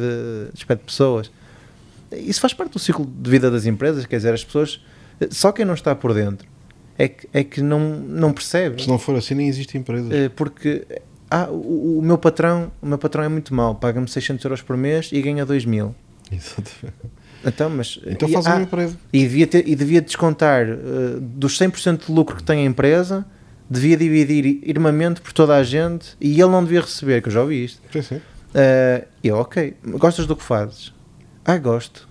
despede 0.52 0.82
pessoas. 0.84 1.30
Isso 2.10 2.40
faz 2.40 2.52
parte 2.52 2.72
do 2.72 2.78
ciclo 2.78 3.06
de 3.06 3.30
vida 3.30 3.50
das 3.50 3.64
empresas, 3.64 4.04
quer 4.04 4.16
dizer, 4.16 4.34
as 4.34 4.44
pessoas, 4.44 4.80
só 5.30 5.52
quem 5.52 5.64
não 5.64 5.72
está 5.72 5.94
por 5.94 6.12
dentro 6.12 6.51
é 6.98 7.08
que, 7.08 7.28
é 7.32 7.44
que 7.44 7.60
não, 7.60 7.80
não 7.80 8.32
percebe. 8.32 8.82
Se 8.82 8.88
não 8.88 8.98
for 8.98 9.16
assim, 9.16 9.34
nem 9.34 9.48
existe 9.48 9.76
empresa. 9.76 10.14
Eh, 10.14 10.28
porque 10.28 10.84
ah, 11.30 11.48
o, 11.50 11.98
o 11.98 12.02
meu 12.02 12.18
patrão 12.18 12.70
o 12.80 12.86
meu 12.86 12.98
patrão 12.98 13.24
é 13.24 13.28
muito 13.28 13.54
mau, 13.54 13.74
paga-me 13.74 14.08
600 14.08 14.44
euros 14.44 14.62
por 14.62 14.76
mês 14.76 15.10
e 15.12 15.20
ganha 15.22 15.46
2 15.46 15.64
mil. 15.64 15.94
Exatamente. 16.30 17.22
Então, 17.44 17.70
mas, 17.70 17.98
Então 18.06 18.28
faz 18.28 18.46
ah, 18.46 18.54
uma 18.54 18.62
empresa. 18.62 18.96
e 19.12 19.20
devia, 19.20 19.46
ter, 19.46 19.68
e 19.68 19.74
devia 19.74 20.00
descontar 20.00 20.66
eh, 20.68 20.76
dos 21.20 21.58
100% 21.58 22.06
de 22.06 22.12
lucro 22.12 22.36
que 22.36 22.42
tem 22.42 22.60
a 22.60 22.64
empresa, 22.64 23.26
devia 23.68 23.96
dividir 23.96 24.60
irmamente 24.62 25.20
por 25.20 25.32
toda 25.32 25.56
a 25.56 25.62
gente 25.64 26.16
e 26.20 26.40
ele 26.40 26.50
não 26.50 26.62
devia 26.62 26.80
receber, 26.82 27.20
que 27.20 27.28
eu 27.28 27.32
já 27.32 27.40
ouvi 27.40 27.64
isto. 27.64 27.80
Sim, 27.92 28.02
sim. 28.02 28.20
Eh, 28.54 29.06
eu, 29.24 29.36
ok, 29.38 29.74
gostas 29.98 30.26
do 30.26 30.36
que 30.36 30.42
fazes? 30.44 30.92
Ah, 31.44 31.58
gosto. 31.58 32.08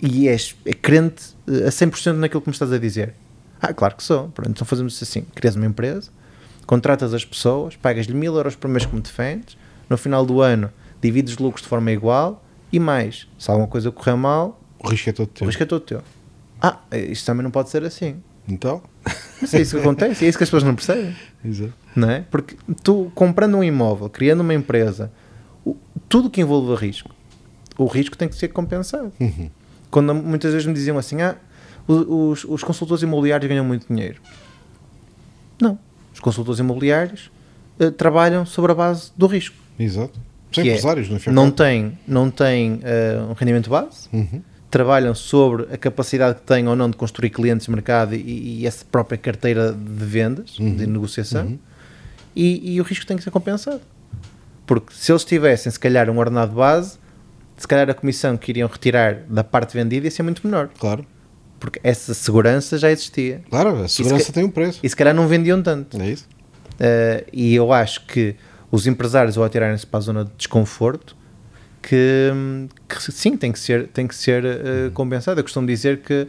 E 0.00 0.28
és 0.28 0.56
é 0.64 0.72
crente 0.72 1.36
a 1.46 1.70
100% 1.70 2.12
naquilo 2.14 2.40
que 2.40 2.48
me 2.48 2.54
estás 2.54 2.72
a 2.72 2.78
dizer? 2.78 3.14
Ah, 3.60 3.72
claro 3.72 3.96
que 3.96 4.02
sou. 4.02 4.28
Pronto, 4.28 4.50
então 4.50 4.66
fazemos 4.66 5.00
assim: 5.02 5.22
crias 5.34 5.56
uma 5.56 5.66
empresa, 5.66 6.10
contratas 6.66 7.12
as 7.14 7.24
pessoas, 7.24 7.76
pagas-lhe 7.76 8.14
mil 8.14 8.34
euros 8.36 8.54
por 8.56 8.68
mês 8.68 8.84
como 8.86 9.00
defendes, 9.02 9.56
no 9.88 9.96
final 9.96 10.24
do 10.24 10.40
ano 10.40 10.70
divides 11.00 11.34
os 11.34 11.38
lucros 11.38 11.62
de 11.62 11.68
forma 11.68 11.90
igual 11.92 12.44
e 12.72 12.78
mais, 12.80 13.26
se 13.38 13.50
alguma 13.50 13.68
coisa 13.68 13.90
correr 13.92 14.16
mal, 14.16 14.60
O 14.82 14.88
risco 14.88 15.08
é 15.10 15.12
todo 15.12 15.26
o 15.28 15.30
teu. 15.30 15.46
risco 15.46 15.62
é 15.62 15.66
todo 15.66 15.80
teu. 15.80 16.02
Ah, 16.60 16.78
isto 16.92 17.24
também 17.24 17.42
não 17.44 17.50
pode 17.50 17.70
ser 17.70 17.84
assim. 17.84 18.16
Então, 18.48 18.82
Mas 19.40 19.52
é 19.54 19.60
isso 19.60 19.76
que 19.76 19.80
acontece, 19.82 20.24
é 20.24 20.28
isso 20.28 20.38
que 20.38 20.44
as 20.44 20.48
pessoas 20.48 20.62
não 20.62 20.74
percebem 20.74 21.14
exato. 21.44 21.72
não 21.94 22.10
é? 22.10 22.24
Porque 22.30 22.56
tu 22.82 23.12
comprando 23.14 23.56
um 23.58 23.62
imóvel, 23.64 24.08
criando 24.08 24.40
uma 24.40 24.54
empresa, 24.54 25.12
o- 25.64 25.76
tudo 26.08 26.30
que 26.30 26.40
envolve 26.40 26.74
risco, 26.74 27.10
o 27.76 27.86
risco 27.86 28.16
tem 28.16 28.26
que 28.28 28.34
ser 28.34 28.48
compensado. 28.48 29.12
Uhum. 29.20 29.50
Quando 29.90 30.14
muitas 30.14 30.52
vezes 30.52 30.66
me 30.66 30.72
diziam 30.74 30.96
assim, 30.98 31.20
ah, 31.22 31.36
o- 31.36 31.36
os, 31.92 32.44
os 32.44 32.62
consultores 32.62 33.02
imobiliários 33.02 33.48
ganham 33.48 33.64
muito 33.64 33.86
dinheiro. 33.88 34.20
Não. 35.60 35.78
Os 36.12 36.20
consultores 36.20 36.60
imobiliários 36.60 37.30
eh, 37.80 37.90
trabalham 37.90 38.44
sobre 38.44 38.72
a 38.72 38.74
base 38.74 39.10
do 39.16 39.26
risco. 39.26 39.56
Exato. 39.78 40.18
São 40.52 40.64
é, 40.64 40.66
empresários, 40.68 41.08
no 41.08 41.18
fim. 41.20 41.30
não 41.30 41.50
têm 41.50 41.98
não 42.06 42.30
tem, 42.30 42.80
eh, 42.82 43.18
um 43.28 43.32
rendimento 43.34 43.68
base, 43.70 44.08
Uhum. 44.12 44.40
trabalham 44.70 45.14
sobre 45.14 45.64
a 45.72 45.76
capacidade 45.76 46.40
que 46.40 46.46
têm 46.46 46.66
ou 46.68 46.74
não 46.76 46.90
de 46.90 46.96
construir 46.96 47.30
clientes 47.30 47.66
de 47.66 47.70
mercado 47.72 48.14
e, 48.14 48.60
e 48.60 48.66
essa 48.66 48.84
própria 48.84 49.16
carteira 49.18 49.72
de 49.72 50.04
vendas, 50.04 50.50
de 50.52 50.62
Uhum. 50.62 50.74
negociação, 50.92 51.58
e, 52.34 52.74
e 52.74 52.80
o 52.80 52.84
risco 52.84 53.06
tem 53.06 53.16
que 53.16 53.22
ser 53.22 53.30
compensado. 53.30 53.80
Porque 54.66 54.92
se 54.94 55.10
eles 55.10 55.24
tivessem, 55.24 55.70
se 55.72 55.78
calhar, 55.80 56.08
um 56.10 56.18
ordenado 56.18 56.52
base, 56.54 56.98
se 57.56 57.66
calhar 57.66 57.88
a 57.90 57.94
comissão 57.94 58.36
que 58.36 58.50
iriam 58.52 58.68
retirar 58.68 59.22
da 59.28 59.42
parte 59.42 59.74
vendida 59.74 60.06
ia 60.06 60.10
ser 60.10 60.22
muito 60.22 60.46
menor. 60.46 60.68
Claro. 60.78 61.04
Porque 61.58 61.80
essa 61.82 62.14
segurança 62.14 62.78
já 62.78 62.90
existia. 62.90 63.42
Claro, 63.50 63.82
a 63.82 63.88
segurança 63.88 64.26
que- 64.26 64.32
tem 64.32 64.44
um 64.44 64.50
preço. 64.50 64.78
E 64.82 64.88
se 64.88 64.94
calhar 64.94 65.14
não 65.14 65.26
vendiam 65.26 65.60
tanto. 65.62 66.00
É 66.00 66.10
isso? 66.10 66.26
Uh, 66.74 67.26
e 67.32 67.54
eu 67.54 67.72
acho 67.72 68.06
que 68.06 68.36
os 68.70 68.86
empresários, 68.86 69.36
ao 69.36 69.44
atirarem-se 69.44 69.86
para 69.86 69.98
a 69.98 70.00
zona 70.02 70.24
de 70.24 70.30
desconforto, 70.36 71.16
que, 71.82 72.30
que 72.88 73.12
sim, 73.12 73.36
tem 73.36 73.50
que 73.50 73.58
ser, 73.58 73.88
tem 73.88 74.06
que 74.06 74.14
ser 74.14 74.44
uh, 74.44 74.90
compensado. 74.92 75.40
Eu 75.40 75.44
costumo 75.44 75.66
dizer 75.66 75.98
que, 76.02 76.28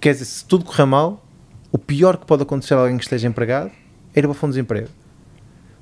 quer 0.00 0.12
dizer, 0.12 0.24
se 0.26 0.44
tudo 0.44 0.64
correr 0.64 0.84
mal, 0.86 1.24
o 1.70 1.78
pior 1.78 2.16
que 2.18 2.26
pode 2.26 2.42
acontecer 2.42 2.74
a 2.74 2.78
alguém 2.78 2.98
que 2.98 3.04
esteja 3.04 3.26
empregado 3.28 3.70
é 4.14 4.18
ir 4.18 4.22
para 4.22 4.30
o 4.32 4.34
fundo 4.34 4.50
de 4.50 4.56
desemprego. 4.58 4.88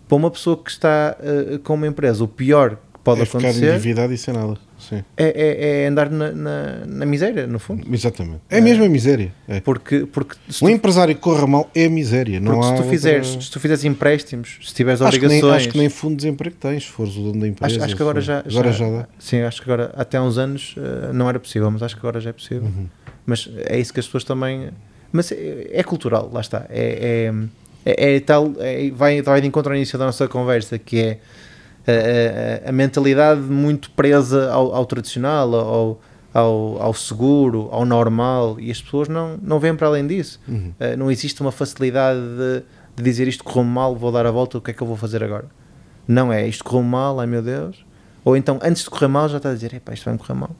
Para 0.07 0.17
uma 0.17 0.31
pessoa 0.31 0.57
que 0.57 0.71
está 0.71 1.17
uh, 1.19 1.59
com 1.61 1.75
uma 1.75 1.87
empresa, 1.87 2.23
o 2.23 2.29
pior 2.29 2.79
pode 3.03 3.23
é 3.23 3.25
ficar 3.25 3.39
acontecer 3.39 3.71
endividado 3.73 4.13
e 4.13 4.19
sem 4.19 4.35
nada. 4.35 4.57
Sim. 4.79 5.05
é, 5.17 5.25
é- 5.27 5.83
é 5.83 5.87
andar 5.89 6.09
na, 6.11 6.33
na, 6.33 6.87
na 6.87 7.07
miséria, 7.07 7.47
no 7.47 7.59
fundo. 7.59 7.87
Exatamente. 7.95 8.41
É 8.49 8.61
mesmo 8.61 8.83
a 8.85 8.89
miséria. 8.89 9.33
É. 9.47 9.61
Porque, 9.61 10.07
porque 10.07 10.37
se 10.49 10.65
Um 10.65 10.69
tu, 10.69 10.71
empresário 10.71 11.15
que 11.15 11.21
corra 11.21 11.47
mal 11.47 11.71
é 11.75 11.85
a 11.85 11.91
miséria. 11.91 12.41
Não 12.41 12.63
se 12.63 12.69
tu 12.69 12.75
outra- 12.77 12.91
fizeres, 12.91 13.27
se 13.29 13.51
tu 13.51 13.61
fizeres 13.61 13.85
empréstimos, 13.85 14.59
se 14.63 14.75
tiveres 14.75 15.03
Acho 15.03 15.19
que, 15.21 15.27
nem, 15.27 15.39
obrigações. 15.39 15.63
acho 15.63 15.69
que 15.73 15.79
nem 15.79 15.89
fundo 15.91 16.13
de 16.13 16.17
desemprego 16.25 16.57
tens, 16.59 16.85
se 16.85 16.89
fores 16.91 17.15
o 17.17 17.21
dono 17.23 17.41
da 17.41 17.49
empresa. 17.49 17.77
Acho, 17.77 17.85
acho 17.85 17.97
que 17.97 18.03
agora 18.03 18.21
já, 18.21 18.39
Agora 18.41 18.73
já 18.73 18.89
dá. 18.91 19.09
Sim, 19.19 19.43
acho 19.43 19.63
que 19.63 19.71
agora, 19.71 19.93
até 19.97 20.17
há 20.17 20.23
uns 20.23 20.39
anos, 20.39 20.75
eh, 20.79 21.13
não 21.13 21.29
era 21.29 21.39
possível, 21.39 21.71
mas 21.71 21.83
acho 21.83 21.95
que 21.95 22.01
agora 22.01 22.19
já 22.21 22.31
é 22.31 22.33
possível. 22.33 22.63
Uhum. 22.63 22.87
Mas 23.27 23.49
é 23.67 23.79
isso 23.79 23.93
que 23.93 24.01
as 24.01 24.07
pessoas 24.07 24.25
também. 24.25 24.71
Mas 25.13 25.31
é, 25.31 25.69
é 25.73 25.83
cultural, 25.83 26.31
lá 26.33 26.41
está. 26.41 26.65
É, 26.71 27.31
é, 27.85 27.93
é- 27.93 28.15
é 28.17 28.21
tal. 28.21 28.53
é- 28.59 28.91
vai, 28.91 29.21
vai 29.21 29.41
de 29.43 29.47
encontro 29.47 29.73
ao 29.73 29.77
início 29.77 29.99
da 29.99 30.07
nossa 30.07 30.27
conversa, 30.27 30.79
que 30.79 30.99
é 31.01 31.19
a, 31.87 32.67
a- 32.67 32.69
a 32.71 32.73
mentalidade 32.73 33.41
muito 33.41 33.91
presa 33.93 34.51
ao, 34.51 34.75
ao 34.75 34.85
tradicional, 34.87 35.55
ao, 35.55 36.01
ao, 36.33 36.83
ao 36.83 36.95
seguro, 36.95 37.69
ao 37.73 37.85
normal, 37.85 38.59
e 38.61 38.71
as 38.71 38.81
pessoas 38.81 39.09
não, 39.09 39.37
não 39.43 39.59
vêm 39.59 39.75
para 39.75 39.87
além 39.89 40.07
disso. 40.07 40.41
Uhum. 40.49 40.73
Uh, 40.81 40.97
não 40.97 41.11
existe 41.11 41.41
uma 41.41 41.51
facilidade 41.53 42.21
de, 42.21 42.63
de 42.97 43.03
dizer 43.03 43.27
isto 43.29 43.43
correu 43.45 43.65
mal, 43.65 43.97
vou 43.97 44.13
dar 44.13 44.27
a 44.27 44.31
volta, 44.31 44.59
o 44.59 44.61
que 44.61 44.71
é 44.71 44.75
que 44.75 44.83
eu 44.83 44.87
vou 44.87 44.97
fazer 44.97 45.23
agora? 45.25 45.47
Não 46.07 46.33
é 46.33 46.47
isto 46.47 46.65
correu 46.65 46.83
mal, 46.83 47.19
ai 47.21 47.27
meu 47.27 47.43
Deus. 47.43 47.85
Ou 48.25 48.37
então, 48.37 48.59
antes 48.63 48.83
de 48.85 48.91
correr 48.91 49.09
mal, 49.09 49.29
já 49.29 49.39
está 49.39 49.51
a 49.51 49.55
dizer, 49.55 49.73
epá, 49.75 49.93
isto 49.95 50.05
vai-me 50.05 50.19
correr 50.19 50.35
mal. 50.35 50.51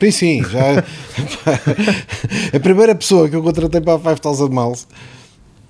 Sim, 0.00 0.10
sim, 0.10 0.42
já. 0.44 0.60
a 2.56 2.60
primeira 2.60 2.94
pessoa 2.94 3.28
que 3.28 3.36
eu 3.36 3.42
contratei 3.42 3.80
para 3.80 3.94
a 3.94 4.16
5000 4.16 4.48
Miles, 4.48 4.86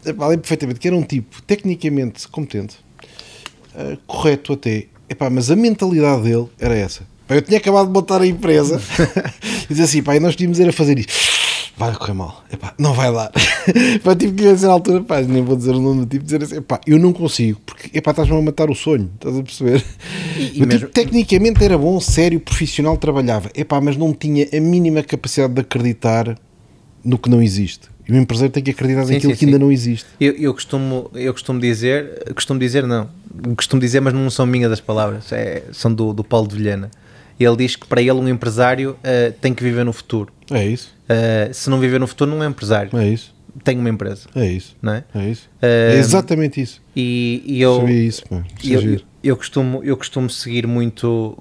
lembro 0.05 0.39
perfeitamente 0.39 0.79
que 0.81 0.89
era 0.89 0.97
um 0.97 1.03
tipo 1.03 1.43
tecnicamente 1.43 2.29
competente, 2.29 2.77
uh, 3.93 3.97
correto 4.07 4.53
até, 4.53 4.87
epá, 5.09 5.29
mas 5.31 5.51
a 5.51 5.57
mentalidade 5.57 6.23
dele 6.23 6.47
era 6.59 6.75
essa. 6.77 7.03
Pá, 7.27 7.37
eu 7.37 7.43
tinha 7.43 7.59
acabado 7.59 7.87
de 7.87 7.93
montar 7.93 8.21
a 8.21 8.27
empresa 8.27 8.81
e 9.65 9.69
dizia 9.69 9.85
assim, 9.85 10.03
pá, 10.03 10.17
e 10.17 10.21
nós 10.21 10.35
tínhamos 10.37 10.59
era 10.61 10.73
fazer 10.73 10.99
isto. 10.99 11.13
Vai 11.77 11.95
correr 11.95 12.13
mal, 12.13 12.45
epá, 12.53 12.75
não 12.79 12.93
vai 12.93 13.11
dar. 13.13 13.31
pá, 14.05 14.15
tive 14.15 14.35
que 14.35 14.43
dizer 14.53 14.67
na 14.67 14.73
altura, 14.75 15.03
pá, 15.03 15.23
nem 15.23 15.43
vou 15.43 15.57
dizer 15.57 15.71
o 15.71 15.81
nome 15.81 16.01
do 16.01 16.07
tipo, 16.07 16.25
dizer 16.25 16.43
assim, 16.43 16.57
epá, 16.57 16.79
eu 16.87 16.99
não 16.99 17.11
consigo, 17.13 17.59
porque 17.65 17.97
epá, 17.97 18.11
estás-me 18.11 18.37
a 18.37 18.43
matar 18.43 18.69
o 18.69 18.75
sonho, 18.75 19.11
estás 19.15 19.39
a 19.39 19.43
perceber? 19.43 19.85
E- 20.37 20.59
e 20.59 20.63
O 20.63 20.67
mesmo- 20.67 20.81
tipo, 20.89 20.93
tecnicamente 20.93 21.65
era 21.65 21.79
bom, 21.79 21.99
sério, 22.01 22.39
profissional, 22.41 22.97
trabalhava, 22.99 23.51
epá, 23.55 23.81
mas 23.81 23.97
não 23.97 24.13
tinha 24.13 24.47
a 24.53 24.61
mínima 24.61 25.03
capacidade 25.03 25.55
de 25.55 25.61
acreditar 25.61 26.37
no 27.03 27.17
que 27.17 27.31
não 27.31 27.41
existe. 27.43 27.89
E 28.11 28.13
o 28.13 28.17
empresário 28.17 28.51
tem 28.53 28.63
que 28.63 28.73
acreditar 28.73 29.05
Sim, 29.05 29.15
naquilo 29.15 29.33
sim, 29.35 29.39
que 29.39 29.45
ainda 29.45 29.57
sim. 29.59 29.63
não 29.63 29.71
existe. 29.71 30.07
Eu, 30.21 30.33
eu, 30.35 30.53
costumo, 30.53 31.11
eu 31.15 31.33
costumo 31.33 31.61
dizer, 31.61 32.25
costumo 32.35 32.59
dizer 32.59 32.87
não, 32.87 33.09
costumo 33.57 33.81
dizer, 33.81 34.01
mas 34.01 34.13
não 34.13 34.29
são 34.31 34.45
minhas 34.47 34.69
das 34.71 34.81
palavras, 34.81 35.31
é- 35.33 35.63
são 35.73 35.93
do, 35.95 36.13
do 36.13 36.25
Paulo 36.25 36.49
de 36.49 36.57
Vilhena. 36.57 36.91
Ele 37.39 37.57
diz 37.57 37.77
que 37.77 37.87
para 37.87 38.01
ele 38.03 38.13
um 38.13 38.29
empresário 38.29 38.97
eh, 39.03 39.33
tem 39.41 39.55
que 39.55 39.63
viver 39.63 39.85
no 39.85 39.93
futuro. 39.93 40.33
É 40.51 40.67
isso, 40.67 40.93
Eh, 41.09 41.51
se 41.53 41.69
não 41.71 41.79
viver 41.81 41.99
no 42.01 42.07
futuro, 42.07 42.31
não 42.31 42.43
é 42.43 42.47
empresário, 42.47 42.97
é 42.97 43.09
isso, 43.09 43.35
tem 43.65 43.79
uma 43.79 43.89
empresa, 43.89 44.29
é 44.35 44.47
isso, 44.47 44.77
não 44.83 44.93
é? 44.95 45.05
é 45.15 45.29
isso. 45.31 45.49
Eh, 45.63 45.95
É 45.95 45.99
exatamente 45.99 46.61
isso. 46.61 46.81
E, 46.95 47.43
e 47.47 47.61
eu, 47.63 47.77
Sabia 47.81 48.03
isso, 48.05 48.23
pá. 48.29 48.37
É 48.37 48.67
eu, 48.77 48.81
giro. 48.81 49.05
Eu 49.23 49.37
costumo, 49.37 49.83
eu 49.85 49.97
costumo 49.97 50.31
seguir 50.31 50.67
muito, 50.67 51.37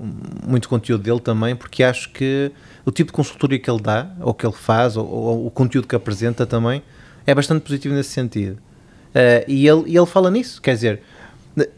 muito 0.46 0.68
conteúdo 0.68 1.04
dele 1.04 1.20
também, 1.20 1.56
porque 1.56 1.84
acho 1.84 2.10
que 2.12 2.52
o 2.86 2.92
tipo 2.92 3.12
de 3.12 3.14
consultoria 3.14 3.60
que 3.60 3.70
ele 3.70 3.82
dá, 3.82 4.12
ou 4.20 4.34
que 4.34 4.46
ele 4.46 4.56
faz, 4.56 4.98
ou, 4.98 5.08
ou 5.08 5.48
o 5.48 5.52
conteúdo 5.52 5.88
que 5.88 5.96
apresenta 5.96 6.46
também, 6.46 6.82
é 7.26 7.34
bastante 7.34 7.62
positivo 7.62 7.96
nesse 7.96 8.10
sentido. 8.10 8.58
Eh, 9.14 9.46
e, 9.48 9.68
ele, 9.68 9.84
e 9.88 9.98
ele 9.98 10.06
fala 10.06 10.30
nisso, 10.30 10.62
quer 10.62 10.74
dizer, 10.76 11.02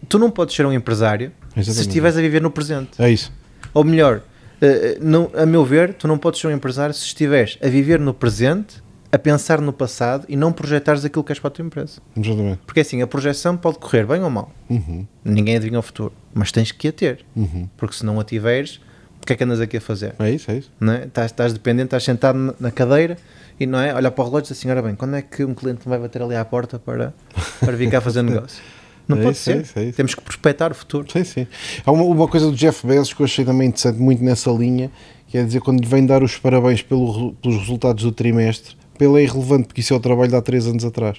tu 0.10 0.18
não 0.18 0.32
podes 0.32 0.56
ser 0.56 0.66
um 0.66 0.74
empresário 0.74 1.32
se 1.54 1.60
Exatamente. 1.60 1.88
estiveres 1.88 2.18
a 2.18 2.22
viver 2.22 2.41
no 2.41 2.52
presente. 2.52 3.02
É 3.02 3.10
isso. 3.10 3.32
Ou 3.74 3.84
melhor, 3.84 4.22
eh, 4.62 4.97
não, 5.02 5.30
a 5.36 5.45
meu 5.45 5.64
ver, 5.64 5.93
tu 5.93 6.08
não 6.08 6.18
podes 6.18 6.39
ser 6.39 6.47
um 6.47 6.52
empresário 6.52 6.93
se 6.93 7.06
estiveres 7.06 7.58
a 7.62 7.68
viver 7.68 7.99
no 7.99 8.14
presente, 8.14 8.82
a 9.12 9.20
pensar 9.20 9.59
no 9.59 9.74
passado 9.74 10.26
e 10.30 10.36
não 10.38 10.51
projetares 10.53 11.03
aquilo 11.03 11.24
que 11.24 11.32
és 11.32 11.39
para 11.39 11.49
a 11.49 11.51
tua 11.51 11.66
empresa. 11.66 11.99
Exatamente. 12.16 12.59
Porque 12.66 12.80
assim, 12.80 13.01
a 13.01 13.07
projeção 13.07 13.57
pode 13.57 13.78
correr 13.80 14.05
bem 14.05 14.22
ou 14.24 14.30
mal. 14.30 14.51
Uhum, 14.70 15.05
Ninguém 15.24 15.55
adivinha 15.57 15.80
o 15.80 15.82
futuro, 15.82 16.14
mas 16.34 16.51
tens 16.51 16.72
que 16.72 16.88
a 16.88 16.93
ter. 16.93 17.26
uhum. 17.36 17.68
Porque 17.78 17.95
se 17.95 18.05
não 18.05 18.20
a 18.20 18.24
tiveres, 18.24 18.80
o 19.22 19.26
que 19.26 19.34
é 19.34 19.36
que 19.36 19.43
andas 19.43 19.59
aqui 19.59 19.78
a 19.78 19.82
fazer? 19.82 20.16
É 20.18 20.32
isso, 20.32 20.49
é 20.49 20.57
isso. 20.59 20.72
Não 20.80 20.93
é? 20.93 21.05
estás, 21.05 21.32
estás 21.32 21.51
dependente, 21.53 21.86
estás 21.88 22.03
sentado 22.03 22.55
na- 22.59 22.72
cadeira 22.72 23.18
e 23.59 23.66
não 23.66 23.80
é? 23.80 23.93
Olhar 23.93 24.12
para 24.12 24.22
o 24.24 24.26
relógio 24.28 24.43
e 24.45 24.47
dizer 24.47 24.53
assim: 24.53 24.70
ora 24.70 24.82
bem, 24.82 24.95
quando 24.95 25.16
é 25.16 25.22
que 25.22 25.43
um 25.43 25.53
cliente 25.53 25.88
vai 25.88 25.99
bater 25.99 26.22
ali 26.22 26.36
à 26.36 26.45
porta 26.45 26.80
para, 26.80 27.14
para 27.59 27.74
vir 27.76 27.89
cá 27.91 27.99
fazer 27.99 28.22
negócio? 28.24 28.64
Não 29.07 29.18
É 29.18 29.24
pode 29.24 29.36
isso, 29.36 29.49
é 29.51 29.53
ser. 29.55 29.62
isso, 29.64 29.80
é 29.80 29.84
isso. 29.86 29.97
Temos 29.97 30.16
que 30.16 30.22
prospectar 30.22 30.72
o 30.72 30.76
futuro. 30.76 31.12
Sim, 31.12 31.24
sim. 31.26 31.47
Há 31.86 31.91
uma, 31.91 32.03
uma 32.03 32.28
coisa 32.30 32.45
do 32.49 32.55
Jeff 32.55 32.88
Bezos 32.88 33.14
que 33.14 33.22
eu 33.22 33.26
achei 33.26 33.43
também 33.43 33.68
interessante, 33.68 33.99
muito 33.99 34.24
nessa 34.24 34.49
linha, 34.51 34.89
que 35.28 35.38
é 35.38 35.43
dizer 35.43 35.59
quando 35.59 35.82
lhe 35.82 35.88
vem 35.88 36.05
dar 36.05 36.24
os 36.24 36.38
parabéns 36.38 36.82
pelo, 36.82 37.34
pelos 37.34 37.57
resultados 37.59 38.03
do 38.05 38.12
trimestre, 38.12 38.76
para 39.02 39.08
ele 39.08 39.20
é 39.20 39.24
irrelevante, 39.24 39.68
porque 39.68 39.82
isso 39.82 39.93
é 39.93 39.97
o 39.97 39.99
trabalho 39.99 40.30
de 40.30 40.36
há 40.36 40.41
3 40.41 40.68
anos 40.68 40.86
atrás. 40.86 41.18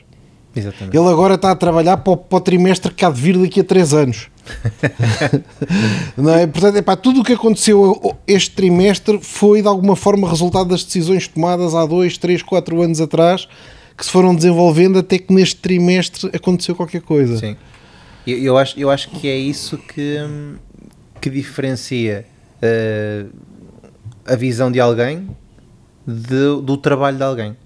Exatamente. 0.55 0.97
Ele 0.97 1.09
agora 1.09 1.35
está 1.35 1.51
a 1.51 1.57
trabalhar 1.57 1.97
para 1.97 2.13
o, 2.13 2.17
para 2.17 2.37
o 2.37 2.41
trimestre 2.41 2.95
que 2.95 3.05
há 3.05 3.11
de 3.11 3.21
vir 3.21 3.37
daqui 3.37 3.61
a 3.61 3.65
3 3.65 3.95
anos. 3.95 4.29
não 6.17 6.33
é? 6.33 6.47
Portanto, 6.47 6.77
epá, 6.77 6.95
tudo 6.95 7.21
o 7.21 7.25
que 7.25 7.33
aconteceu 7.33 8.17
este 8.27 8.51
trimestre 8.55 9.19
foi 9.21 9.63
de 9.63 9.69
alguma 9.69 9.97
forma 9.97 10.29
resultado 10.29 10.69
das 10.69 10.85
decisões 10.85 11.27
tomadas 11.27 11.75
há 11.75 11.85
2, 11.85 12.19
3, 12.19 12.43
4 12.43 12.83
anos 12.83 13.01
atrás 13.01 13.49
que 13.97 14.05
se 14.05 14.13
foram 14.13 14.35
desenvolvendo 14.35 14.99
até 14.99 15.19
que 15.19 15.33
neste 15.33 15.57
trimestre 15.57 16.31
aconteceu 16.35 16.77
qualquer 16.77 17.03
coisa. 17.03 17.39
Sim. 17.39 17.57
Eu, 18.27 18.39
eu 18.39 18.59
acho, 18.59 18.79
eu 18.79 18.91
acho 18.91 19.11
que 19.11 19.29
é 19.29 19.37
isso 19.37 19.77
que, 19.77 20.19
que 21.21 21.29
diferencia 21.29 22.25
eh, 22.61 23.27
a 24.25 24.37
visão 24.37 24.71
de 24.71 24.81
alguém 24.81 25.29
do 26.07 26.77
trabalho 26.77 27.17
de 27.17 27.23
alguém. 27.23 27.57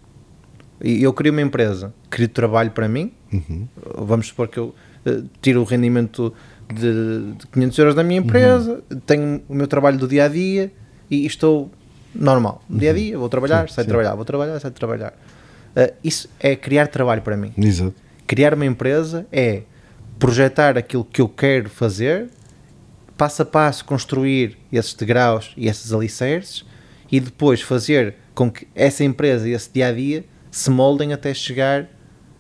E 0.83 1.03
Eu 1.03 1.13
crio 1.13 1.33
uma 1.33 1.43
empresa, 1.43 1.93
crio 2.11 2.29
trabalho 2.29 2.71
para 2.71 2.89
mim, 2.89 3.13
Uhum. 3.33 3.67
vamos 3.99 4.29
supor 4.29 4.47
que 4.49 4.59
eu 4.59 4.75
eh, 5.05 5.23
tiro 5.43 5.61
o 5.61 5.65
rendimento 5.65 6.33
de, 6.73 7.33
de 7.39 7.47
500 7.53 7.79
euros 7.79 7.95
da 7.95 8.05
minha 8.05 8.21
empresa, 8.21 8.83
tenho 9.05 9.43
o 9.49 9.55
meu 9.55 9.67
trabalho 9.67 9.99
do 9.99 10.07
dia 10.07 10.25
a 10.25 10.29
dia 10.29 10.71
e 11.11 11.27
estou 11.27 11.71
normal. 12.15 12.63
Dia 12.71 12.91
a 12.91 12.95
dia, 12.95 13.19
vou 13.19 13.29
trabalhar, 13.29 13.69
Sim, 13.69 13.75
saio 13.75 13.85
sim. 13.85 13.89
trabalhar, 13.89 14.15
vou 14.15 14.25
trabalhar, 14.25 14.61
saio 14.61 14.73
trabalhar. 14.75 15.13
Eh, 15.75 15.93
isso 16.05 16.29
é 16.39 16.55
criar 16.55 16.87
trabalho 16.89 17.23
para 17.23 17.37
mim. 17.37 17.53
Exato. 17.59 17.95
Criar 18.27 18.55
uma 18.55 18.65
empresa 18.67 19.27
é 19.33 19.63
projetar 20.19 20.79
aquilo 20.79 21.05
que 21.05 21.21
eu 21.21 21.29
quero 21.29 21.69
fazer, 21.69 22.29
passo 23.17 23.43
a 23.43 23.45
passo 23.45 23.85
construir 23.85 24.57
esses 24.73 24.95
degraus 24.95 25.53
e 25.57 25.69
esses 25.69 25.93
alicerces 25.93 26.65
e 27.11 27.19
depois 27.21 27.61
fazer 27.61 28.15
com 28.35 28.51
que 28.51 28.67
essa 28.75 29.03
empresa 29.05 29.49
e 29.49 29.53
esse 29.53 29.71
dia 29.73 29.89
a 29.89 29.93
dia 29.93 30.25
se 30.57 30.71
moldem 30.71 31.13
até 31.13 31.35
chegar 31.35 31.87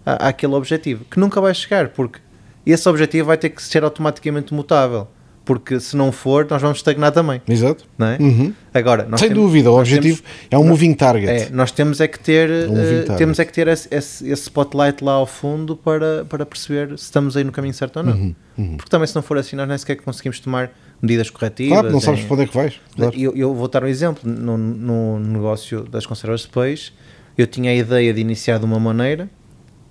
a- 0.04 0.28
àquele 0.28 0.54
objetivo, 0.54 1.04
que 1.10 1.18
nunca 1.20 1.40
vai 1.40 1.52
chegar, 1.54 1.88
porque 1.90 2.18
esse 2.64 2.88
objetivo 2.88 3.26
vai 3.26 3.36
ter 3.36 3.50
que 3.50 3.62
ser 3.62 3.84
automaticamente 3.84 4.54
mutável, 4.54 5.06
porque 5.44 5.78
se 5.78 5.94
não 5.96 6.10
for, 6.10 6.46
nós 6.50 6.60
vamos 6.62 6.78
estagnar 6.78 7.12
também, 7.12 7.40
Exato. 7.48 7.84
não 7.98 8.06
é? 8.06 8.16
Uhum. 8.18 8.52
Agora, 8.74 9.06
Sem 9.16 9.28
temos- 9.28 9.44
dúvida, 9.44 9.70
o 9.70 9.78
objetivo 9.78 10.22
temos- 10.22 10.46
é 10.50 10.58
um 10.58 10.64
moving 10.66 10.94
target. 10.94 11.28
é, 11.30 11.50
nós 11.50 11.70
temos 11.70 12.00
é 12.00 12.08
que 12.08 12.18
ter, 12.18 12.50
um 12.68 12.74
moving 12.74 13.12
eh, 13.12 13.16
temos 13.16 13.38
é 13.38 13.44
que 13.44 13.52
ter 13.52 13.68
esse, 13.68 13.86
esse, 13.90 14.28
esse 14.28 14.42
spotlight 14.44 15.04
lá 15.04 15.12
ao 15.12 15.26
fundo 15.26 15.76
para, 15.76 16.24
para 16.24 16.44
perceber 16.46 16.88
se 16.98 17.04
estamos 17.04 17.36
aí 17.36 17.44
no 17.44 17.52
caminho 17.52 17.74
certo 17.74 17.98
ou 17.98 18.02
não. 18.02 18.34
Porque 18.76 18.88
também 18.90 19.06
se 19.06 19.14
não 19.14 19.22
for 19.22 19.36
assim, 19.36 19.54
nós 19.54 19.68
nem 19.68 19.76
sequer 19.76 19.96
conseguimos 19.96 20.40
tomar 20.40 20.70
medidas 21.02 21.28
corretivas. 21.28 21.78
Claro, 21.78 21.92
não 21.92 22.00
sabes 22.00 22.24
para 22.24 22.34
onde 22.34 22.42
é 22.44 22.46
que 22.46 22.54
vais. 22.56 22.80
Claro. 22.96 23.12
eu, 23.16 23.36
eu 23.36 23.54
vou 23.54 23.68
dar 23.68 23.84
um 23.84 23.86
exemplo. 23.86 24.28
No, 24.28 24.56
no 24.56 25.18
negócio 25.20 25.82
das 25.84 26.06
conservas 26.06 26.40
de 26.40 26.48
peixe, 26.48 26.90
eu 27.36 27.46
tinha 27.46 27.70
a 27.70 27.74
ideia 27.74 28.12
de 28.12 28.20
iniciar 28.20 28.58
de 28.58 28.64
uma 28.64 28.80
maneira, 28.80 29.28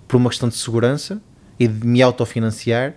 por 0.08 0.18
uma 0.18 0.30
questão 0.30 0.50
de 0.50 0.56
segurança 0.56 1.22
e 1.60 1.68
de 1.68 1.86
me 1.86 2.02
autofinanciar, 2.02 2.94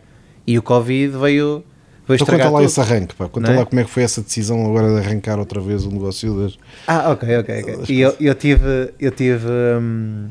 e 0.46 0.59
o 0.59 0.62
Covid 0.62 1.16
veio, 1.18 1.64
veio 2.07 2.16
Então 2.16 2.26
conta 2.26 2.44
lá 2.44 2.51
tudo. 2.51 2.64
esse 2.64 2.80
arranque, 2.80 3.14
pá. 3.14 3.28
Conta 3.28 3.53
é? 3.53 3.57
lá 3.57 3.66
como 3.66 3.80
é 3.80 3.84
que 3.84 3.90
foi 3.90 4.03
essa 4.03 4.22
decisão 4.22 4.64
agora 4.64 4.94
de 4.94 5.07
arrancar 5.07 5.38
outra 5.38 5.61
vez 5.61 5.84
o 5.84 5.90
negócio 5.90 6.42
das... 6.42 6.59
Ah, 6.86 7.11
ok, 7.11 7.38
ok, 7.38 7.62
ok. 7.62 7.84
E 7.88 8.01
eu, 8.01 8.16
eu 8.18 8.34
tive, 8.34 8.92
eu 8.99 9.11
tive, 9.11 9.46
hum, 9.46 10.28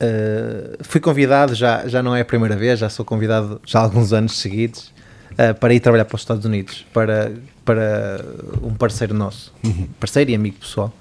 uh, 0.00 0.84
fui 0.84 1.00
convidado, 1.00 1.54
já, 1.54 1.88
já 1.88 2.02
não 2.02 2.14
é 2.14 2.20
a 2.20 2.24
primeira 2.24 2.56
vez, 2.56 2.78
já 2.78 2.88
sou 2.88 3.04
convidado 3.04 3.60
já 3.66 3.80
há 3.80 3.82
alguns 3.82 4.12
anos 4.12 4.38
seguidos, 4.38 4.92
uh, 5.32 5.54
para 5.58 5.74
ir 5.74 5.80
trabalhar 5.80 6.04
para 6.04 6.14
os 6.14 6.22
Estados 6.22 6.44
Unidos, 6.44 6.86
para, 6.92 7.32
para 7.64 8.24
um 8.62 8.74
parceiro 8.74 9.14
nosso, 9.14 9.52
parceiro 9.98 10.30
e 10.30 10.34
amigo 10.34 10.58
pessoal. 10.58 10.92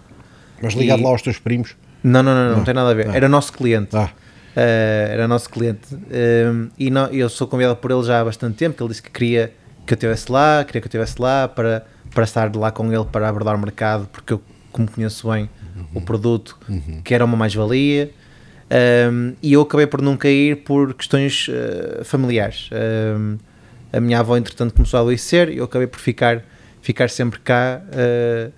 Mas 0.61 0.73
ligado 0.73 0.99
E- 0.99 1.03
lá 1.03 1.09
aos 1.09 1.21
teus 1.21 1.37
primos. 1.39 1.75
Não, 2.03 2.21
não, 2.23 2.33
não, 2.33 2.41
não, 2.43 2.49
não 2.51 2.57
Não. 2.57 2.63
tem 2.63 2.73
nada 2.73 2.89
a 2.91 2.93
ver. 2.93 3.09
Ah. 3.09 3.15
Era 3.15 3.27
nosso 3.29 3.51
cliente. 3.53 3.95
Ah, 3.95 4.09
Uh, 4.55 5.11
era 5.11 5.27
nosso 5.27 5.47
cliente 5.51 5.93
Um, 5.93 6.69
e 6.79 6.89
nó- 6.89 7.09
eu 7.11 7.29
sou 7.29 7.45
convidado 7.45 7.75
por 7.75 7.91
ele 7.91 8.01
já 8.01 8.21
há 8.21 8.25
bastante 8.25 8.57
tempo 8.57 8.75
que 8.75 8.81
ele 8.81 8.89
disse 8.89 9.03
que 9.03 9.11
queria 9.11 9.53
que 9.85 9.93
eu 9.93 9.95
estivesse 9.95 10.31
lá 10.31 10.63
queria 10.65 10.81
que 10.81 10.87
eu 10.87 10.89
estivesse 10.89 11.21
lá 11.21 11.47
para, 11.47 11.85
para 12.11 12.23
estar 12.23 12.55
lá 12.55 12.71
com 12.71 12.91
ele 12.91 13.05
para 13.05 13.29
abordar 13.29 13.53
o 13.55 13.59
mercado 13.59 14.09
porque 14.11 14.33
eu 14.33 14.41
como 14.71 14.89
conheço 14.89 15.29
bem 15.31 15.47
o 15.93 16.01
produto 16.01 16.57
que 17.03 17.13
era 17.13 17.23
uma 17.23 17.37
mais-valia 17.37 18.09
Um, 19.11 19.35
e 19.43 19.53
eu 19.53 19.61
acabei 19.61 19.85
por 19.85 20.01
nunca 20.01 20.27
ir 20.27 20.63
por 20.63 20.91
questões 20.95 21.47
uh, 21.49 22.03
familiares 22.03 22.67
Um, 22.73 23.37
a 23.93 23.99
minha 24.01 24.19
avó 24.19 24.35
entretanto 24.37 24.73
começou 24.73 24.97
a 24.97 25.01
adoecer 25.01 25.49
e 25.49 25.57
eu 25.57 25.65
acabei 25.65 25.85
por 25.87 25.99
ficar, 25.99 26.41
ficar 26.81 27.11
sempre 27.11 27.37
cá 27.41 27.79
uh, 27.85 28.51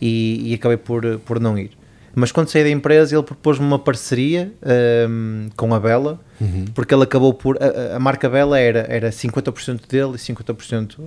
e, 0.00 0.50
e 0.50 0.54
acabei 0.54 0.76
por, 0.76 1.18
por 1.20 1.38
não 1.40 1.58
ir 1.58 1.70
mas 2.18 2.32
quando 2.32 2.48
saí 2.48 2.62
da 2.64 2.70
empresa 2.70 3.14
ele 3.14 3.22
propôs-me 3.22 3.66
uma 3.66 3.78
parceria 3.78 4.50
um, 5.06 5.50
com 5.54 5.74
a 5.74 5.78
Bela, 5.78 6.18
porque 6.74 6.94
ele 6.94 7.02
acabou 7.02 7.34
por. 7.34 7.58
A, 7.62 7.96
a- 7.96 7.98
marca 7.98 8.26
Bela 8.26 8.58
era, 8.58 8.86
era 8.88 9.10
50% 9.10 9.86
dele 9.86 10.12
e 10.14 10.16
50% 10.16 10.98
uh, 10.98 11.02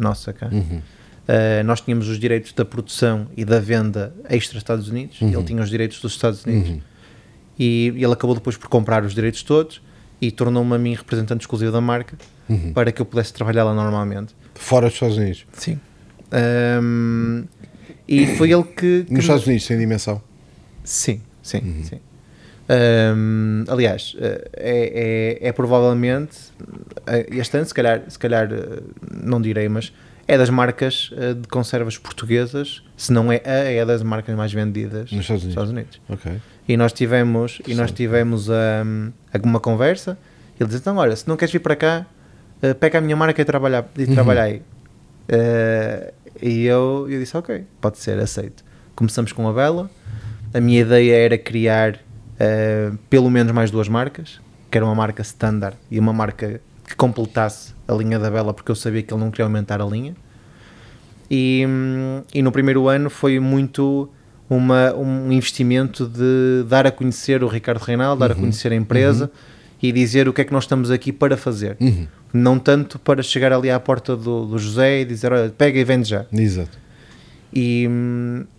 nossa 0.00 0.32
cá. 0.32 0.46
Uh, 0.48 1.62
nós 1.66 1.82
tínhamos 1.82 2.08
os 2.08 2.18
direitos 2.18 2.54
da 2.54 2.64
produção 2.64 3.26
e 3.36 3.44
da 3.44 3.60
venda 3.60 4.14
extra 4.30 4.56
Estados 4.56 4.88
Unidos, 4.88 5.18
e 5.20 5.26
ele 5.26 5.42
tinha 5.42 5.62
os 5.62 5.68
direitos 5.68 6.00
dos 6.00 6.12
Estados 6.12 6.42
Unidos. 6.46 6.70
E, 7.58 7.92
e 7.94 8.02
ele 8.02 8.12
acabou 8.14 8.34
depois 8.34 8.56
por 8.56 8.68
comprar 8.70 9.04
os 9.04 9.14
direitos 9.14 9.42
todos 9.42 9.82
e 10.22 10.30
tornou-me 10.30 10.74
a 10.74 10.78
mim 10.78 10.94
representante 10.94 11.42
exclusivo 11.42 11.70
da 11.70 11.82
marca 11.82 12.16
para 12.72 12.90
que 12.92 13.02
eu 13.02 13.04
pudesse 13.04 13.30
trabalhar 13.34 13.64
lá 13.64 13.74
normalmente. 13.74 14.34
fora 14.54 14.86
dos 14.86 14.94
Estados 14.94 15.18
Unidos. 15.18 15.44
Sim. 15.52 15.78
Um, 16.82 17.44
E 18.08 18.26
foi 18.36 18.52
ele 18.52 18.62
que. 18.62 19.04
que 19.04 19.12
Nos 19.12 19.24
Estados 19.24 19.46
Unidos 19.46 19.66
tem 19.66 19.78
dimensão. 19.78 20.22
Sim, 20.84 21.20
sim, 21.42 21.82
sim. 21.82 22.00
Hum, 22.68 23.64
aliás, 23.68 24.16
eh, 24.18 24.50
é, 24.56 25.38
é, 25.42 25.48
é 25.48 25.52
provavelmente 25.52 26.36
eh, 27.06 27.26
este 27.30 27.56
ano, 27.56 27.66
se 27.66 27.72
calhar, 27.74 28.02
se 28.08 28.18
calhar 28.18 28.52
eh, 28.52 28.82
não 29.24 29.40
direi, 29.40 29.68
mas 29.68 29.92
é 30.26 30.36
das 30.36 30.50
marcas 30.50 31.12
de 31.40 31.46
conservas 31.48 31.96
portuguesas, 31.96 32.82
se 32.96 33.12
não 33.12 33.30
é 33.30 33.40
a, 33.44 33.50
é 33.50 33.84
das 33.86 34.02
marcas 34.02 34.34
mais 34.34 34.52
vendidas 34.52 35.12
Nos 35.12 35.20
Estados 35.20 35.44
Unidos. 35.44 35.70
Unidos. 35.70 36.00
Ok. 36.08 36.32
E 36.66 36.76
nós 36.76 36.92
tivemos, 36.92 37.62
e 37.64 37.74
nós 37.76 37.92
tivemos 37.92 38.48
hum, 38.48 39.12
uma 39.44 39.60
conversa. 39.60 40.18
Ele 40.58 40.68
disse: 40.68 40.80
Então, 40.80 40.96
olha, 40.96 41.14
se 41.14 41.28
não 41.28 41.36
queres 41.36 41.52
vir 41.52 41.60
para 41.60 41.76
cá, 41.76 42.06
pega 42.80 42.98
a 42.98 43.00
minha 43.00 43.14
marca 43.14 43.40
e 43.40 43.44
trabalha, 43.44 43.86
e 43.96 44.06
trabalha 44.06 44.42
aí. 44.42 44.62
Eh, 45.28 46.12
e 46.42 46.64
eu, 46.66 47.06
eu 47.08 47.20
disse: 47.20 47.36
Ok, 47.36 47.64
pode 47.80 47.98
ser, 47.98 48.18
aceito. 48.18 48.64
Começamos 48.94 49.32
com 49.32 49.46
a 49.48 49.52
vela. 49.52 49.90
A 50.54 50.60
minha 50.60 50.80
ideia 50.80 51.16
era 51.16 51.38
criar 51.38 51.98
eh, 52.38 52.92
pelo 53.10 53.30
menos 53.30 53.52
mais 53.52 53.70
duas 53.70 53.88
marcas, 53.88 54.40
que 54.70 54.78
era 54.78 54.84
uma 54.84 54.94
marca 54.94 55.22
standard 55.22 55.76
e 55.90 55.98
uma 55.98 56.12
marca 56.12 56.60
que 56.86 56.94
completasse 56.94 57.74
a 57.86 57.92
linha 57.92 58.18
da 58.18 58.30
vela, 58.30 58.54
porque 58.54 58.70
eu 58.70 58.76
sabia 58.76 59.02
que 59.02 59.12
ele 59.12 59.20
não 59.20 59.30
queria 59.30 59.44
aumentar 59.44 59.80
a 59.80 59.84
linha. 59.84 60.14
E, 61.30 61.64
e 62.32 62.40
no 62.40 62.52
primeiro 62.52 62.88
ano 62.88 63.10
foi 63.10 63.40
muito 63.40 64.08
uma, 64.48 64.94
um 64.94 65.32
investimento 65.32 66.06
de 66.06 66.64
dar 66.68 66.86
a 66.86 66.90
conhecer 66.92 67.42
o 67.42 67.48
Ricardo 67.48 67.82
Reinaldo, 67.82 68.20
dar 68.20 68.30
a 68.30 68.34
conhecer 68.34 68.70
a 68.72 68.76
empresa 68.76 69.30
e 69.82 69.92
dizer 69.92 70.28
o 70.28 70.32
que 70.32 70.40
é 70.40 70.44
que 70.44 70.52
nós 70.52 70.64
estamos 70.64 70.90
aqui 70.90 71.12
para 71.12 71.36
fazer. 71.36 71.76
Não 72.32 72.58
tanto 72.58 72.98
para 72.98 73.22
chegar 73.22 73.52
ali 73.52 73.70
à 73.70 73.78
porta 73.78 74.16
do, 74.16 74.46
do 74.46 74.58
José 74.58 75.00
e 75.00 75.04
dizer, 75.04 75.32
olha, 75.32 75.50
pega 75.50 75.78
e 75.78 75.84
vende 75.84 76.08
já. 76.08 76.26
Exato. 76.32 76.78
E, 77.52 77.88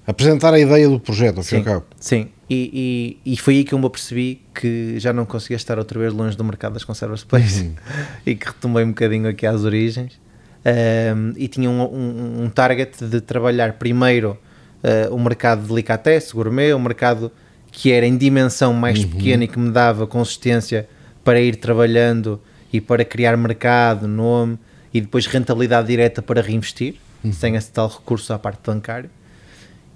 Apresentar 0.05 0.53
a 0.53 0.59
ideia 0.59 0.87
do 0.89 0.99
projeto, 0.99 1.37
ao 1.37 1.43
fim 1.43 1.57
e 1.57 1.59
sim, 1.59 1.69
ao 1.69 1.73
cabo. 1.73 1.85
sim. 1.99 2.27
E, 2.49 3.17
e, 3.25 3.33
e 3.33 3.37
foi 3.37 3.57
aí 3.57 3.63
que 3.65 3.73
eu 3.73 3.79
me 3.79 3.85
apercebi 3.85 4.41
que 4.55 4.97
já 4.99 5.11
não 5.11 5.25
conseguia 5.25 5.57
estar 5.57 5.77
outra 5.77 5.99
vez 5.99 6.13
longe 6.13 6.37
do 6.37 6.43
mercado 6.45 6.73
das 6.73 6.83
conservas 6.85 7.19
de 7.19 7.25
peixe 7.25 7.71
e 8.25 8.35
que 8.35 8.47
retomei 8.47 8.85
um 8.85 8.89
bocadinho 8.89 9.27
aqui 9.27 9.45
às 9.45 9.63
origens. 9.63 10.19
Um, 10.65 11.33
e 11.37 11.47
tinha 11.47 11.69
um, 11.69 11.81
um, 11.81 12.43
um 12.43 12.49
target 12.49 13.05
de 13.05 13.21
trabalhar 13.21 13.73
primeiro 13.73 14.37
uh, 14.83 15.13
o 15.13 15.19
mercado 15.19 15.61
de 15.61 15.67
delicatessen, 15.67 16.33
gourmet, 16.33 16.73
o 16.73 16.79
mercado 16.79 17.31
que 17.71 17.91
era 17.91 18.05
em 18.05 18.17
dimensão 18.17 18.73
mais 18.73 19.03
pequena 19.05 19.43
e 19.43 19.47
que 19.47 19.59
me 19.59 19.69
dava 19.69 20.07
consistência 20.07 20.87
para 21.27 21.41
ir 21.41 21.57
trabalhando 21.57 22.39
e 22.71 22.79
para 22.79 23.03
criar 23.03 23.35
mercado, 23.35 24.07
nome 24.07 24.57
e 24.93 25.01
depois 25.01 25.25
rentabilidade 25.25 25.85
direta 25.85 26.21
para 26.21 26.41
reinvestir, 26.41 26.95
sem 27.33 27.57
esse 27.57 27.69
tal 27.69 27.89
recurso 27.89 28.31
à 28.31 28.39
parte 28.39 28.61
bancária. 28.65 29.09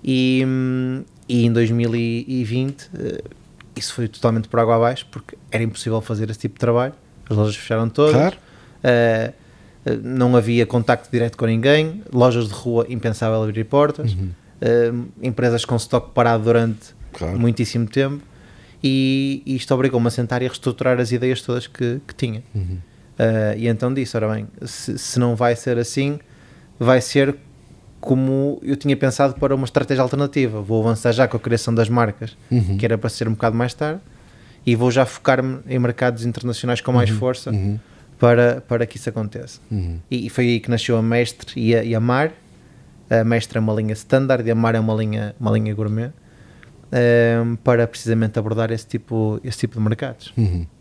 E, 0.04 0.46
e 1.30 1.46
em 1.46 1.54
2020 1.54 2.90
eh, 3.00 3.22
isso 3.78 3.94
foi 3.94 4.10
totalmente 4.10 4.50
por 4.50 4.60
água 4.60 4.76
abaixo 4.76 5.08
porque 5.10 5.38
era 5.50 5.64
impossível 5.64 6.02
fazer 6.02 6.30
esse 6.30 6.40
tipo 6.40 6.56
de 6.56 6.60
trabalho. 6.60 6.96
As 7.30 7.38
lojas 7.38 7.56
fecharam 7.56 7.88
todas. 7.88 8.12
Claro. 8.12 8.38
Eh, 8.84 9.32
não 10.04 10.36
havia 10.36 10.66
contacto 10.66 11.10
direto 11.10 11.38
com 11.38 11.46
ninguém. 11.46 12.04
Lojas 12.12 12.50
de 12.50 12.54
rua 12.54 12.86
impensável 12.90 13.42
abrir 13.42 13.64
portas. 13.64 14.18
Eh, 14.60 14.92
empresas 15.24 15.64
com 15.64 15.78
estoque 15.78 16.12
parado 16.14 16.44
durante 16.44 16.94
Claro. 17.14 17.40
muitíssimo 17.40 17.88
tempo. 17.88 18.22
E, 18.84 19.44
e 19.46 19.56
isto 19.56 19.74
obrigou-me 19.74 20.08
a 20.08 20.10
sentar 20.10 20.42
e 20.42 20.46
a 20.46 20.48
reestruturar 20.48 21.00
as 21.00 21.12
ideias 21.12 21.42
todas 21.42 21.68
que, 21.68 22.02
que 22.08 22.16
tinha. 22.16 22.44
Eh, 23.20 23.56
e 23.60 23.68
então 23.68 23.94
disse: 23.94 24.18
ora 24.18 24.34
bem, 24.34 24.48
se, 24.66 24.98
se 24.98 25.20
não 25.20 25.36
vai 25.36 25.56
ser 25.56 25.78
assim, 25.78 26.20
vai 26.80 27.00
ser 27.02 27.36
como 28.00 28.60
eu 28.64 28.76
tinha 28.76 28.98
pensado 28.98 29.36
para 29.36 29.54
uma 29.54 29.66
estratégia 29.66 30.02
alternativa. 30.02 30.60
Vou 30.62 30.82
avançar 30.82 31.12
já 31.12 31.28
com 31.28 31.38
a 31.38 31.40
criação 31.40 31.74
das 31.74 31.88
marcas, 31.88 32.36
que 32.80 32.84
era 32.86 32.98
para 32.98 33.10
ser 33.10 33.28
um 33.28 33.34
bocado 33.34 33.56
mais 33.56 33.74
tarde, 33.76 34.02
e 34.66 34.76
vou 34.76 34.90
já 34.90 35.06
focar-me 35.06 35.60
em 35.68 35.78
mercados 35.78 36.26
internacionais 36.26 36.82
com 36.82 36.92
mais 36.92 37.10
força 37.12 37.52
para, 38.18 38.62
para 38.68 38.86
que 38.88 38.98
isso 38.98 39.08
aconteça. 39.10 39.60
E, 40.10 40.26
e 40.26 40.30
foi 40.30 40.46
aí 40.46 40.60
que 40.60 40.70
nasceu 40.72 40.98
a 40.98 41.02
Mestre 41.04 41.54
e 41.56 41.76
a, 41.76 41.84
e 41.84 41.94
a 41.94 42.00
Mar. 42.00 42.32
A 43.10 43.24
Mestre 43.24 43.58
é 43.58 43.62
uma 43.62 43.74
linha 43.74 43.94
standard 43.94 44.48
e 44.48 44.52
a 44.52 44.56
Mar 44.56 44.74
é 44.74 44.80
uma 44.80 44.96
linha, 44.96 45.36
uma 45.40 45.52
linha 45.52 45.74
gourmet, 45.76 46.12
para 47.64 47.88
precisamente 47.88 48.38
abordar 48.38 48.72
esse 48.72 48.86
tipo, 48.86 49.40
esse 49.44 49.60
tipo 49.60 49.76
de 49.78 49.82
mercados. 49.82 50.34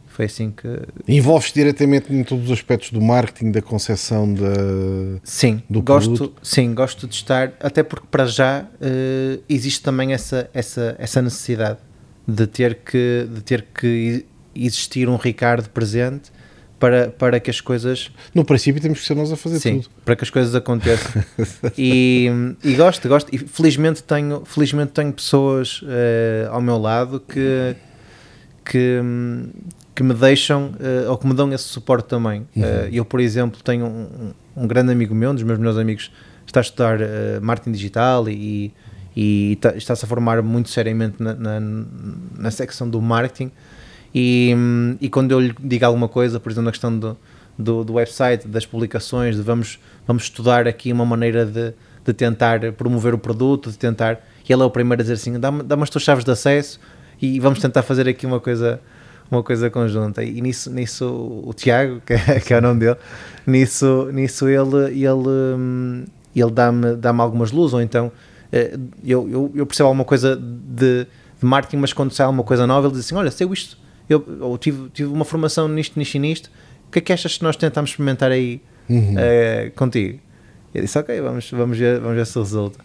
Foi 0.07 0.25
assim 0.25 0.51
que. 0.51 0.69
Envolves 1.07 1.53
diretamente 1.53 2.13
em 2.13 2.25
todos 2.25 2.47
os 2.47 2.51
aspectos 2.51 2.91
do 2.91 3.01
marketing, 3.01 3.53
da 3.53 3.63
concepção 3.63 4.33
da. 4.35 5.21
Sim, 5.23 5.63
do 5.71 5.81
gosto, 5.81 6.15
produto. 6.15 6.41
sim, 6.43 6.75
gosto 6.75 7.07
de 7.07 7.15
estar, 7.15 7.53
até 7.61 7.83
porque 7.83 8.07
para 8.11 8.27
já 8.27 8.67
eh, 8.81 9.39
existe 9.49 9.83
também 9.83 10.13
essa, 10.13 10.51
essa, 10.53 10.97
essa 10.99 11.23
necessidade 11.23 11.79
de 12.27 12.47
ter 12.47 12.75
que, 12.75 13.29
de 13.33 13.41
ter 13.41 13.67
que 13.73 14.27
existir 14.55 15.09
um 15.09 15.17
Ricardo 15.17 15.71
presente 15.71 16.33
para, 16.81 17.09
para 17.11 17.39
que 17.39 17.51
as 17.51 17.61
coisas 17.61 18.11
No 18.35 18.45
princípio 18.45 18.81
temos 18.83 18.99
que 19.01 19.07
ser 19.07 19.15
nós 19.15 19.31
a 19.31 19.37
fazer 19.37 19.61
sim, 19.61 19.81
tudo. 19.81 19.91
para 20.05 20.17
que 20.17 20.25
as 20.25 20.31
coisas 20.31 20.53
aconteçam 20.55 21.23
e, 21.79 22.29
e 22.65 22.75
gosto, 22.75 23.07
gosto 23.09 23.29
e 23.33 23.39
felizmente 23.39 24.03
tenho, 24.03 24.43
felizmente 24.45 24.91
tenho 24.93 25.13
pessoas 25.13 25.83
eh, 25.87 26.49
ao 26.51 26.61
meu 26.61 26.79
lado 26.79 27.21
que, 27.21 27.77
que, 28.65 29.01
que 29.95 30.03
me 30.03 30.15
deixam 30.15 30.73
eh, 30.81 31.09
ou 31.09 31.17
que 31.19 31.27
me 31.27 31.35
dão 31.35 31.53
esse 31.53 31.65
suporte 31.65 32.09
também. 32.09 32.47
Eh, 32.57 32.89
eu, 32.93 33.05
por 33.05 33.21
exemplo, 33.21 33.61
tenho 33.63 33.87
um, 33.87 34.33
um 34.57 34.67
grande 34.67 34.91
amigo 34.93 35.15
meu, 35.15 35.31
um 35.31 35.35
dos 35.35 35.43
meus 35.45 35.59
melhores 35.59 35.79
amigos, 35.79 36.11
está 36.47 36.61
a 36.61 36.63
estudar 36.63 36.99
marketing 37.41 37.73
digital 37.73 38.29
e, 38.29 38.73
e 39.15 39.53
está- 39.53 39.77
está-se 39.77 40.05
a 40.05 40.09
formar 40.09 40.43
muito 40.43 40.69
seriamente 40.71 41.23
na, 41.23 41.35
na, 41.35 41.61
na 42.39 42.51
secção 42.51 42.89
do 42.89 43.01
marketing. 43.01 43.51
E, 44.15 44.55
e 45.01 45.09
quando 45.09 45.33
eu 45.33 45.41
lhe 45.41 45.55
digo 45.61 45.85
alguma 45.85 46.09
coisa, 46.09 46.41
por 46.41 46.51
exemplo, 46.51 46.67
na 46.67 46.71
questão 46.73 46.97
do, 46.99 47.17
do, 47.59 47.85
do 47.85 47.93
website, 47.95 48.49
das 48.49 48.67
publicações, 48.67 49.37
de 49.37 49.43
vamos, 49.43 49.79
vamos 50.07 50.25
estudar 50.25 50.67
aqui 50.67 50.93
uma 50.93 51.07
maneira 51.07 51.47
de, 51.47 51.73
de 52.05 52.13
tentar 52.13 52.73
promover 52.73 53.15
o 53.15 53.19
produto, 53.19 53.71
de 53.71 53.79
tentar. 53.79 54.21
E 54.49 54.53
ele 54.53 54.63
é 54.63 54.65
o 54.65 54.71
primeiro 54.71 55.01
a 55.01 55.05
dizer 55.05 55.15
assim: 55.15 55.39
dá-me 55.39 55.63
dá 55.63 55.77
as 55.77 55.91
tuas 55.91 56.03
chaves 56.03 56.25
de 56.25 56.31
acesso 56.31 56.81
e 57.23 57.39
vamos 57.39 57.61
tentar 57.61 57.83
fazer 57.83 58.09
aqui 58.09 58.27
uma 58.27 58.41
coisa 58.41 58.81
uma 59.31 59.45
coisa 59.45 59.71
conjunta 59.71 60.25
e 60.25 60.41
nisso, 60.41 60.71
nisso 60.73 61.07
o 61.47 61.55
Tiago, 61.55 62.03
que 62.05 62.15
é, 62.15 62.41
que 62.41 62.53
é 62.53 62.59
o 62.59 62.61
nome 62.61 62.81
dele 62.81 62.97
nisso, 63.47 64.11
nisso 64.13 64.49
ele, 64.49 65.05
ele, 65.05 66.05
ele 66.35 66.51
dá-me 66.51 66.97
dá 66.97 67.11
algumas 67.11 67.53
luzes 67.53 67.75
ou 67.75 67.81
então 67.81 68.11
eh, 68.51 68.77
eu, 69.05 69.29
eu, 69.31 69.53
eu 69.55 69.67
percebo 69.67 69.87
alguma 69.87 70.05
coisa 70.05 70.35
de, 70.35 71.05
de 71.05 71.47
marketing 71.47 71.77
mas 71.77 71.93
quando 71.93 72.13
sai 72.13 72.27
alguma 72.27 72.43
coisa 72.43 72.67
nova 72.67 72.89
ele 72.89 72.97
diz 72.97 73.07
assim, 73.07 73.15
olha, 73.15 73.31
sei 73.31 73.47
isto 73.53 73.79
eu, 74.11 74.25
ou 74.41 74.59
tive, 74.59 74.89
tive 74.91 75.09
uma 75.09 75.25
formação 75.25 75.69
nisto, 75.69 75.97
nisto 75.97 76.17
e 76.17 76.19
nisto. 76.19 76.51
O 76.89 76.91
que 76.91 76.99
é 76.99 77.03
que 77.03 77.13
achas 77.13 77.39
que 77.39 77.45
nós 77.45 77.55
tentamos 77.55 77.91
experimentar 77.91 78.33
aí 78.33 78.61
eh, 79.17 79.71
contigo? 79.77 80.19
Eu 80.75 80.83
disse, 80.83 80.99
ok, 80.99 81.21
vamos, 81.21 81.49
vamos, 81.53 81.79
ver, 81.79 82.01
vamos 82.01 82.17
ver 82.17 82.27
se 82.27 82.37
resulta. 82.37 82.81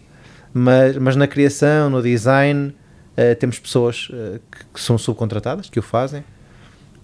Mas, 0.54 0.96
mas 0.96 1.16
na 1.16 1.26
criação, 1.26 1.90
no 1.90 2.00
design 2.00 2.72
eh, 3.16 3.34
temos 3.34 3.58
pessoas 3.58 4.08
eh, 4.12 4.38
que, 4.50 4.64
que 4.74 4.80
são 4.80 4.96
subcontratadas, 4.96 5.68
que 5.68 5.80
o 5.80 5.82
fazem. 5.82 6.22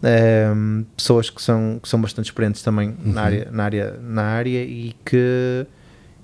Ehm, 0.05 0.85
pessoas 0.97 1.29
que 1.29 1.43
são, 1.43 1.81
que 1.83 1.89
são 1.89 2.01
bastante 2.01 2.27
experientes 2.27 2.63
também 2.63 2.97
na, 3.05 3.23
área, 3.23 3.49
na, 3.51 3.65
área, 3.65 4.01
na 4.01 4.23
área 4.23 4.63
e 4.63 4.95
que 5.05 5.67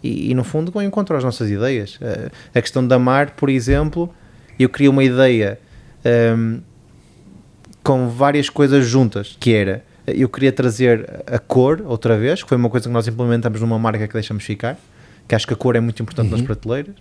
e, 0.02 0.30
e, 0.30 0.34
no 0.34 0.44
fundo 0.44 0.70
vão 0.70 0.82
encontrar 0.82 1.16
as 1.16 1.24
nossas 1.24 1.48
ideias. 1.50 1.98
A 2.52 2.60
questão 2.60 2.86
da 2.86 2.98
mar, 2.98 3.30
por 3.32 3.48
exemplo 3.48 4.12
eu 4.58 4.68
queria 4.68 4.90
uma 4.90 5.04
ideia 5.04 5.60
ehm, 6.04 6.60
com 7.88 8.06
várias 8.06 8.50
coisas 8.50 8.86
juntas, 8.86 9.34
que 9.40 9.54
era 9.54 9.82
eu 10.06 10.28
queria 10.28 10.52
trazer 10.52 11.22
a 11.26 11.38
cor 11.38 11.82
outra 11.86 12.18
vez, 12.18 12.42
que 12.42 12.48
foi 12.48 12.58
uma 12.58 12.68
coisa 12.68 12.86
que 12.86 12.92
nós 12.92 13.08
implementamos 13.08 13.62
numa 13.62 13.78
marca 13.78 14.06
que 14.06 14.12
deixamos 14.12 14.44
ficar, 14.44 14.76
que 15.26 15.34
acho 15.34 15.46
que 15.46 15.54
a 15.54 15.56
cor 15.56 15.74
é 15.74 15.80
muito 15.80 16.02
importante 16.02 16.30
nas 16.30 16.42
prateleiras. 16.42 16.94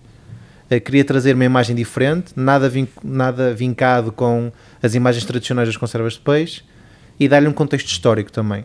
Eh, 0.70 0.80
queria 0.80 1.04
trazer 1.04 1.36
uma 1.36 1.44
imagem 1.44 1.76
diferente, 1.76 2.32
nada, 2.38 2.70
vin 2.70 2.88
nada 3.04 3.54
vincado 3.54 4.14
com 4.14 4.50
as 4.82 4.96
imagens 4.96 5.26
tradicionais 5.26 5.68
das 5.68 5.76
conservas 5.76 6.14
de 6.14 6.20
peixe 6.20 6.64
e 7.20 7.28
dar-lhe 7.28 7.50
um 7.50 7.54
contexto 7.54 7.88
histórico 7.88 8.32
também. 8.32 8.64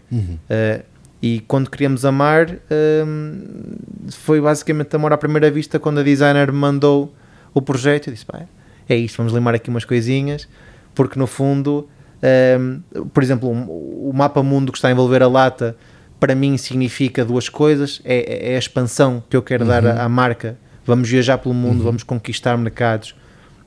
Eh, 0.48 0.82
e 1.20 1.40
quando 1.48 1.68
queríamos 1.68 2.04
amar, 2.04 2.50
ehm, 2.70 3.40
foi 4.10 4.40
basicamente 4.40 4.94
amor 4.94 5.12
à 5.12 5.18
primeira 5.18 5.50
vista 5.50 5.76
quando 5.80 5.98
a 5.98 6.04
designer 6.04 6.52
me 6.52 6.58
mandou 6.58 7.12
o 7.52 7.60
projeto. 7.60 8.06
Eu 8.06 8.12
disse: 8.12 8.26
pá, 8.26 8.42
é 8.88 8.94
isto, 8.94 9.16
vamos 9.16 9.32
limar 9.32 9.56
aqui 9.56 9.70
umas 9.70 9.84
coisinhas, 9.84 10.48
porque 10.94 11.18
no 11.18 11.26
fundo, 11.26 11.88
ehm, 12.22 12.80
por 13.12 13.22
exemplo, 13.22 13.48
o, 13.48 14.10
o 14.10 14.12
mapa 14.14 14.42
mundo 14.42 14.70
que 14.72 14.78
está 14.78 14.88
a 14.88 14.90
envolver 14.90 15.22
a 15.22 15.28
lata, 15.28 15.76
para 16.20 16.34
mim 16.34 16.56
significa 16.56 17.24
duas 17.24 17.48
coisas: 17.48 18.00
é, 18.04 18.52
é 18.52 18.56
a 18.56 18.58
expansão 18.58 19.22
que 19.28 19.36
eu 19.36 19.42
quero 19.42 19.64
dar 19.64 19.84
à, 19.86 20.04
à 20.04 20.08
marca. 20.08 20.56
Vamos 20.84 21.08
viajar 21.08 21.38
pelo 21.38 21.54
mundo, 21.54 21.84
vamos 21.84 22.02
conquistar 22.02 22.56
mercados 22.58 23.14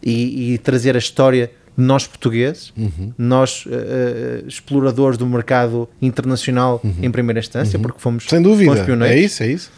e, 0.03 0.53
e 0.53 0.57
trazer 0.57 0.95
a 0.95 0.99
história 0.99 1.49
de 1.77 1.83
nós 1.83 2.07
portugueses, 2.07 2.73
nós 3.17 3.65
eh, 3.69 3.73
eh, 3.75 4.43
exploradores 4.47 5.17
do 5.17 5.25
mercado 5.25 5.89
internacional 6.01 6.81
em 7.01 7.11
primeira 7.11 7.39
instância, 7.39 7.77
porque 7.77 7.99
fomos, 7.99 8.25
Sem 8.29 8.41
dúvida. 8.41 8.71
fomos 8.71 8.85
pioneiros. 8.85 9.17
É 9.17 9.19
isso, 9.19 9.43
é 9.43 9.47
isso. 9.47 9.71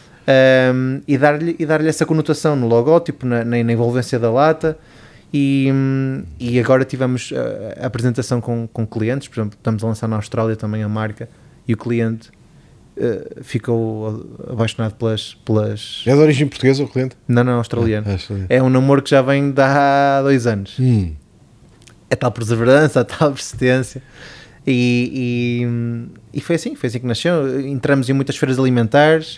um, 0.74 1.00
e 1.08 1.18
dar-lhe 1.18 1.54
dar 1.66 1.84
essa 1.84 2.06
conotação 2.06 2.54
no 2.54 2.68
logótipo, 2.68 3.26
na, 3.26 3.44
na, 3.44 3.62
na 3.64 3.72
envolvência 3.72 4.18
da 4.18 4.30
lata. 4.30 4.78
E, 5.32 5.68
e 6.40 6.58
agora 6.58 6.84
tivemos 6.84 7.32
a, 7.34 7.84
a 7.84 7.86
apresentação 7.86 8.40
com, 8.40 8.66
com 8.66 8.86
clientes, 8.86 9.28
por 9.28 9.40
exemplo, 9.40 9.58
estamos 9.58 9.84
a 9.84 9.86
lançar 9.86 10.08
na 10.08 10.16
Austrália 10.16 10.56
também 10.56 10.82
a 10.82 10.88
marca 10.88 11.28
e 11.66 11.74
o 11.74 11.76
cliente 11.76 12.30
uh, 12.96 13.44
ficou 13.44 14.26
apaixonado 14.50 14.94
pelas, 14.94 15.34
pelas. 15.44 16.02
É 16.06 16.14
de 16.14 16.18
origem 16.18 16.46
portuguesa 16.46 16.82
o 16.82 16.88
cliente? 16.88 17.16
Não, 17.26 17.44
não, 17.44 17.54
australiano. 17.54 18.06
Ah, 18.08 18.46
é, 18.48 18.56
é 18.56 18.62
um 18.62 18.70
namoro 18.70 19.02
que 19.02 19.10
já 19.10 19.20
vem 19.20 19.50
de 19.50 19.60
há 19.60 20.20
dois 20.22 20.46
anos. 20.46 20.76
Hum. 20.80 21.14
É 22.10 22.16
tal 22.16 22.32
perseverança, 22.32 23.00
a 23.00 23.04
tal 23.06 23.32
persistência. 23.32 24.02
E, 24.66 25.62
e, 26.32 26.38
e, 26.38 26.40
foi 26.40 26.56
assim, 26.56 26.74
foi 26.74 26.88
assim 26.88 26.98
que 26.98 27.06
nasceu. 27.06 27.60
Entramos 27.60 28.08
em 28.08 28.12
muitas 28.12 28.36
feiras 28.36 28.58
alimentares, 28.58 29.36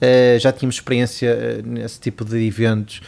uh, 0.00 0.38
já 0.38 0.52
tínhamos 0.52 0.76
experiência 0.76 1.28
eh, 1.28 1.62
nesse 1.64 1.98
tipo 1.98 2.24
de 2.24 2.46
eventos, 2.46 3.00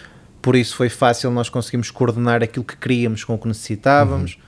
por 0.48 0.56
isso 0.56 0.76
foi 0.76 0.88
fácil 0.88 1.30
nós 1.30 1.50
conseguimos 1.50 1.90
coordenar 1.90 2.42
aquilo 2.42 2.64
que 2.64 2.74
queríamos 2.74 3.22
com 3.22 3.34
o 3.34 3.38
que 3.38 3.46
necessitávamos. 3.46 4.38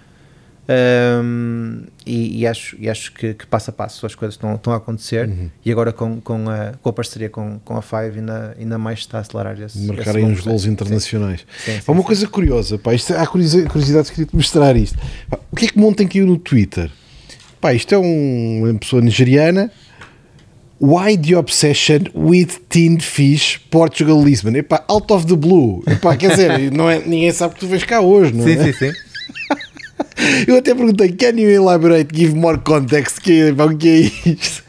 Uhum. 0.66 1.22
Um, 1.22 1.82
e, 2.07 2.40
e, 2.40 2.46
acho, 2.46 2.74
e 2.78 2.88
acho 2.88 3.12
que, 3.12 3.34
que, 3.34 3.46
passo 3.46 3.68
a 3.68 3.72
passo 3.74 4.07
as 4.07 4.14
coisas 4.14 4.36
estão, 4.36 4.55
estão 4.55 4.72
a 4.72 4.76
acontecer 4.76 5.28
uhum. 5.28 5.51
e 5.62 5.70
agora 5.70 5.92
com, 5.92 6.18
com, 6.18 6.48
a, 6.48 6.72
com 6.80 6.88
a 6.88 6.92
parceria 6.94 7.28
com, 7.28 7.59
com 7.62 7.76
a 7.76 7.82
Five 7.82 8.18
ainda, 8.18 8.57
ainda 8.59 8.78
mais 8.78 9.01
está 9.01 9.18
a 9.18 9.20
acelerar 9.20 9.61
esse 9.61 9.78
Marcarem 9.80 10.24
uns 10.24 10.40
gols 10.40 10.64
internacionais. 10.64 11.40
Sim. 11.59 11.72
Sim, 11.72 11.80
sim, 11.82 11.92
uma 11.92 12.03
coisa 12.03 12.26
curiosa, 12.26 12.78
pá, 12.78 12.94
isto, 12.94 13.12
há 13.12 13.26
curiosidade, 13.26 14.11
queria-te 14.11 14.34
mostrar 14.34 14.74
isto. 14.76 14.98
Pá, 15.28 15.38
o 15.53 15.55
que 15.55 15.66
é 15.66 15.68
que 15.68 15.78
ontem 15.78 16.09
caiu 16.09 16.26
no 16.26 16.38
Twitter? 16.38 16.90
Pá, 17.61 17.74
isto 17.74 17.94
é 17.94 17.98
um, 17.98 18.62
uma 18.64 18.78
pessoa 18.78 19.03
nigeriana. 19.03 19.70
Why 20.80 21.14
the 21.14 21.34
obsession 21.34 22.08
with 22.14 22.58
Teen 22.70 23.00
Fish 23.00 23.60
Portugal 23.70 24.18
Lisbon? 24.22 24.56
Epá, 24.56 24.82
out 24.88 25.12
of 25.12 25.26
the 25.26 25.36
blue. 25.36 25.82
Epá, 25.86 26.16
quer 26.16 26.30
dizer, 26.30 26.72
não 26.72 26.88
é, 26.88 27.00
ninguém 27.00 27.30
sabe 27.32 27.52
que 27.54 27.60
tu 27.60 27.66
vês 27.66 27.84
cá 27.84 28.00
hoje, 28.00 28.32
não 28.32 28.44
sim, 28.44 28.52
é? 28.52 28.64
Sim, 28.64 28.72
sim, 28.72 28.90
sim. 28.90 28.98
Eu 30.48 30.56
até 30.56 30.74
perguntei, 30.74 31.12
can 31.12 31.38
you 31.38 31.50
elaborate, 31.50 32.08
give 32.14 32.34
more 32.34 32.58
context? 32.58 33.20
Que, 33.20 33.50
o 33.50 33.76
que 33.76 33.88
é 33.88 34.30
isto? 34.30 34.64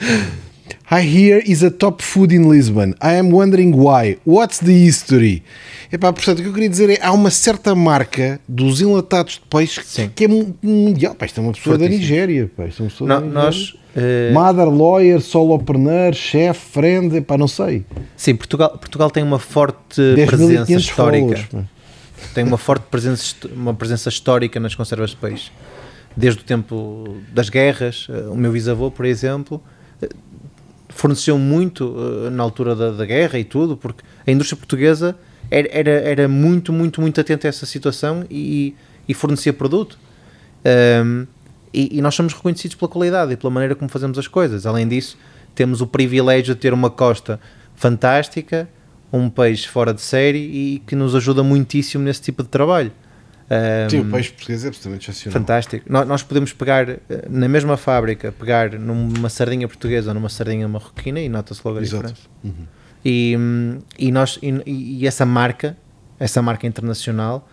I 0.94 1.00
hear 1.00 1.42
is 1.46 1.64
a 1.64 1.72
top 1.72 2.04
food 2.04 2.36
in 2.36 2.50
Lisbon. 2.50 2.94
I 3.02 3.14
am 3.14 3.32
wondering 3.32 3.72
why. 3.72 4.18
What's 4.26 4.60
the 4.60 4.74
history? 4.74 5.42
Epá, 5.90 6.12
portanto, 6.12 6.40
o 6.40 6.42
que 6.42 6.50
eu 6.50 6.54
queria 6.54 6.68
dizer 6.68 6.90
é 6.90 7.00
há 7.02 7.14
uma 7.14 7.32
certa 7.32 7.74
marca 7.74 8.42
dos 8.46 8.82
enlatados 8.82 9.36
de 9.36 9.42
peixe 9.50 9.82
Sim. 9.86 10.12
que 10.14 10.26
é 10.26 10.28
mundial. 10.28 11.16
Pá, 11.16 11.26
isto 11.26 11.40
é 11.40 11.44
uma 11.44 11.54
pessoa 11.54 11.78
Fortíssimo. 11.78 11.98
da 11.98 12.02
Nigéria. 12.02 12.52
Pá, 12.58 12.64
é 12.64 12.66
uma 12.78 12.90
pessoa 12.90 13.08
da 13.08 13.22
Nigéria. 13.22 13.42
Nós, 13.42 13.78
uh... 13.96 14.34
Mother, 14.34 14.70
lawyer, 14.70 15.22
solopreneur, 15.22 16.14
chef, 16.14 16.60
friend, 16.72 17.16
epá, 17.18 17.38
não 17.38 17.48
sei. 17.48 17.86
Sim, 18.16 18.36
Portugal, 18.36 18.70
Portugal 18.78 19.10
tem 19.10 19.24
uma 19.24 19.40
forte 19.40 20.02
presença 20.28 20.74
histórica. 20.74 21.38
Followers, 21.38 21.70
tem 22.34 22.44
uma 22.44 22.58
forte 22.58 22.84
presença, 22.90 23.36
uma 23.54 23.74
presença 23.74 24.10
histórica 24.10 24.60
nas 24.60 24.76
conservas 24.76 25.12
de 25.12 25.18
peixe. 25.18 25.52
Desde 26.16 26.42
o 26.42 26.44
tempo 26.44 27.18
das 27.34 27.50
guerras, 27.50 28.08
eh, 28.10 28.28
o 28.30 28.36
meu 28.36 28.52
bisavô, 28.52 28.92
por 28.92 29.06
exemplo, 29.06 29.62
eh, 30.02 30.10
forneceu 30.90 31.38
muito 31.38 31.96
na 32.32 32.44
altura 32.44 32.76
da, 32.76 32.92
da 32.92 33.06
guerra 33.06 33.40
e 33.40 33.44
tudo, 33.44 33.78
porque 33.78 34.04
a 34.28 34.32
indústria 34.32 34.58
portuguesa 34.58 35.16
era, 35.50 35.68
era, 35.72 35.92
era 35.92 36.28
muito, 36.28 36.72
muito, 36.72 37.02
muito 37.02 37.20
atento 37.20 37.46
a 37.46 37.50
essa 37.50 37.66
situação 37.66 38.26
e, 38.30 38.76
e 39.08 39.14
fornecia 39.14 39.52
produto. 39.52 39.98
Um, 41.06 41.26
e, 41.74 41.98
e, 41.98 42.02
nós 42.02 42.16
somos 42.16 42.34
reconhecidos 42.34 42.76
pela 42.76 42.90
qualidade 42.90 43.34
e 43.34 43.38
pela 43.38 43.52
maneira 43.52 43.76
como 43.76 43.90
fazemos 43.90 44.18
as 44.18 44.28
coisas. 44.28 44.66
Além 44.66 44.88
disso, 44.88 45.18
temos 45.56 45.82
o 45.82 45.88
privilégio 45.88 46.54
de 46.54 46.60
ter 46.60 46.74
uma 46.74 46.90
costa 46.90 47.40
fantástica, 47.76 48.68
um 49.12 49.30
peixe 49.30 49.68
fora 49.68 49.94
de 49.94 50.02
série 50.02 50.40
e 50.40 50.84
que 50.86 50.96
nos 50.96 51.16
ajuda 51.16 51.44
muitíssimo 51.44 52.04
nesse 52.04 52.22
tipo 52.22 52.44
de 52.44 52.50
trabalho. 52.50 52.92
Um, 53.52 53.90
Sim, 53.90 54.00
o 54.00 54.06
peixe 54.06 54.32
português 54.32 54.64
é 54.64 54.68
absolutamente 54.70 55.10
excepcional. 55.10 55.42
Fantástico. 55.42 55.86
Nós, 55.92 56.08
nós, 56.08 56.24
podemos 56.24 56.54
pegar 56.54 56.90
eh, 56.90 57.00
na 57.30 57.50
mesma 57.50 57.76
fábrica, 57.76 58.32
pegar 58.32 58.72
numa 58.80 59.28
sardinha 59.28 59.68
portuguesa 59.68 60.12
ou 60.12 60.14
numa 60.14 60.30
sardinha 60.30 60.66
marroquina 60.70 61.20
e 61.20 61.28
nota-se 61.28 61.60
logo 61.66 61.80
a 61.80 61.82
diferença. 61.82 62.16
Uhum. 62.42 62.66
E, 63.04 63.36
e, 64.00 64.12
nós, 64.12 64.40
e, 64.42 64.62
e, 64.66 65.08
essa 65.08 65.26
marca, 65.26 65.76
essa 66.18 66.42
marca 66.42 66.66
internacional, 66.66 67.46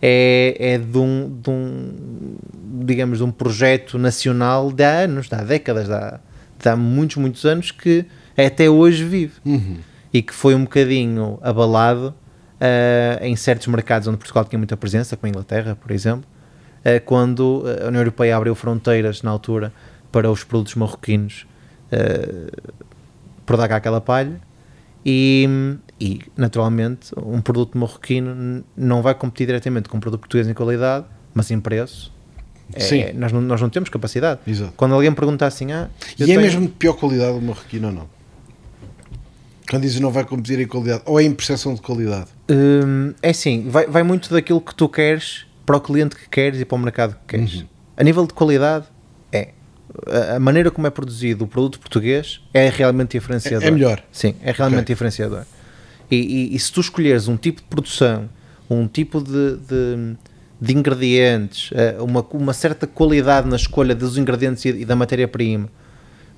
é, 0.00 0.56
é 0.58 0.78
de, 0.78 0.98
um, 0.98 1.40
de 1.42 1.50
um, 1.50 2.36
digamos, 2.84 3.18
de 3.18 3.24
um 3.24 3.30
projeto 3.30 3.98
nacional 3.98 4.70
de 4.70 4.84
há 4.84 5.00
anos, 5.00 5.28
de 5.28 5.34
há 5.34 5.42
décadas, 5.42 5.86
de 5.86 5.94
há, 5.94 6.20
de 6.58 6.68
há 6.68 6.76
muitos, 6.76 7.16
muitos 7.16 7.44
anos 7.44 7.70
que 7.70 8.04
até 8.36 8.68
hoje 8.68 9.04
vive. 9.04 9.34
Uhum. 9.44 9.78
E 10.12 10.22
que 10.22 10.32
foi 10.32 10.54
um 10.54 10.62
bocadinho 10.62 11.38
abalado 11.42 12.14
uh, 12.56 13.24
em 13.24 13.34
certos 13.36 13.66
mercados 13.66 14.08
onde 14.08 14.18
Portugal 14.18 14.44
tinha 14.44 14.58
muita 14.58 14.76
presença, 14.76 15.16
como 15.16 15.28
a 15.28 15.30
Inglaterra, 15.30 15.76
por 15.76 15.90
exemplo, 15.90 16.24
uh, 16.80 17.04
quando 17.04 17.64
a 17.82 17.88
União 17.88 18.00
Europeia 18.00 18.36
abriu 18.36 18.54
fronteiras 18.54 19.22
na 19.22 19.30
altura 19.30 19.72
para 20.10 20.30
os 20.30 20.44
produtos 20.44 20.74
marroquinos 20.74 21.46
uh, 21.92 22.72
por 23.44 23.56
dar 23.56 23.68
cá 23.68 23.76
aquela 23.76 24.00
palha 24.00 24.40
e, 25.04 25.48
e, 26.00 26.20
naturalmente, 26.36 27.10
um 27.16 27.40
produto 27.40 27.76
marroquino 27.78 28.64
não 28.76 29.02
vai 29.02 29.14
competir 29.14 29.46
diretamente 29.46 29.88
com 29.88 29.96
um 29.96 30.00
produto 30.00 30.20
português 30.20 30.48
em 30.48 30.54
qualidade, 30.54 31.06
mas 31.34 31.50
em 31.50 31.58
preço. 31.58 32.12
É, 32.72 32.80
Sim. 32.80 33.00
É, 33.00 33.12
nós, 33.12 33.32
não, 33.32 33.40
nós 33.40 33.60
não 33.60 33.70
temos 33.70 33.88
capacidade. 33.88 34.40
Exato. 34.46 34.72
Quando 34.76 34.94
alguém 34.94 35.12
pergunta 35.12 35.46
assim, 35.46 35.72
ah, 35.72 35.88
e 36.18 36.24
é 36.24 36.26
tenho... 36.26 36.40
é 36.40 36.42
mesmo 36.42 36.62
de 36.62 36.68
pior 36.68 36.94
qualidade 36.94 37.38
o 37.38 37.40
marroquino 37.40 37.88
ou 37.88 37.94
não? 37.94 38.16
Quando 39.68 39.82
dizes 39.82 39.98
não 39.98 40.12
vai 40.12 40.24
competir 40.24 40.60
em 40.60 40.66
qualidade, 40.66 41.02
ou 41.06 41.18
é 41.18 41.24
em 41.24 41.32
percepção 41.32 41.74
de 41.74 41.80
qualidade? 41.80 42.26
Hum, 42.50 43.14
é 43.22 43.30
assim, 43.30 43.68
vai, 43.68 43.86
vai 43.86 44.02
muito 44.02 44.32
daquilo 44.32 44.60
que 44.60 44.74
tu 44.74 44.88
queres 44.88 45.46
para 45.64 45.76
o 45.76 45.80
cliente 45.80 46.14
que 46.14 46.28
queres 46.28 46.60
e 46.60 46.64
para 46.64 46.76
o 46.76 46.78
mercado 46.78 47.14
que 47.14 47.36
queres. 47.36 47.54
Uhum. 47.54 47.66
A 47.96 48.04
nível 48.04 48.26
de 48.26 48.34
qualidade, 48.34 48.86
a 50.34 50.38
maneira 50.38 50.70
como 50.70 50.86
é 50.86 50.90
produzido 50.90 51.44
o 51.44 51.48
produto 51.48 51.78
português 51.78 52.40
é 52.52 52.68
realmente 52.68 53.12
diferenciador. 53.12 53.64
É, 53.64 53.68
é 53.68 53.70
melhor. 53.70 54.02
Sim, 54.12 54.34
é 54.42 54.52
realmente 54.52 54.82
okay. 54.82 54.94
diferenciador. 54.94 55.44
E, 56.10 56.16
e, 56.16 56.56
e, 56.56 56.58
se 56.58 56.72
tu 56.72 56.80
escolheres 56.80 57.28
um 57.28 57.36
tipo 57.36 57.60
de 57.60 57.66
produção, 57.66 58.28
um 58.70 58.86
tipo 58.86 59.20
de, 59.20 59.56
de, 59.56 60.16
de 60.60 60.72
ingredientes, 60.72 61.70
eh, 61.72 61.96
uma, 61.98 62.24
uma 62.32 62.52
certa 62.52 62.86
qualidade 62.86 63.48
na 63.48 63.56
escolha 63.56 63.94
dos 63.94 64.16
ingredientes 64.16 64.64
e, 64.64 64.68
e 64.68 64.84
da 64.84 64.94
matéria-prima, 64.94 65.68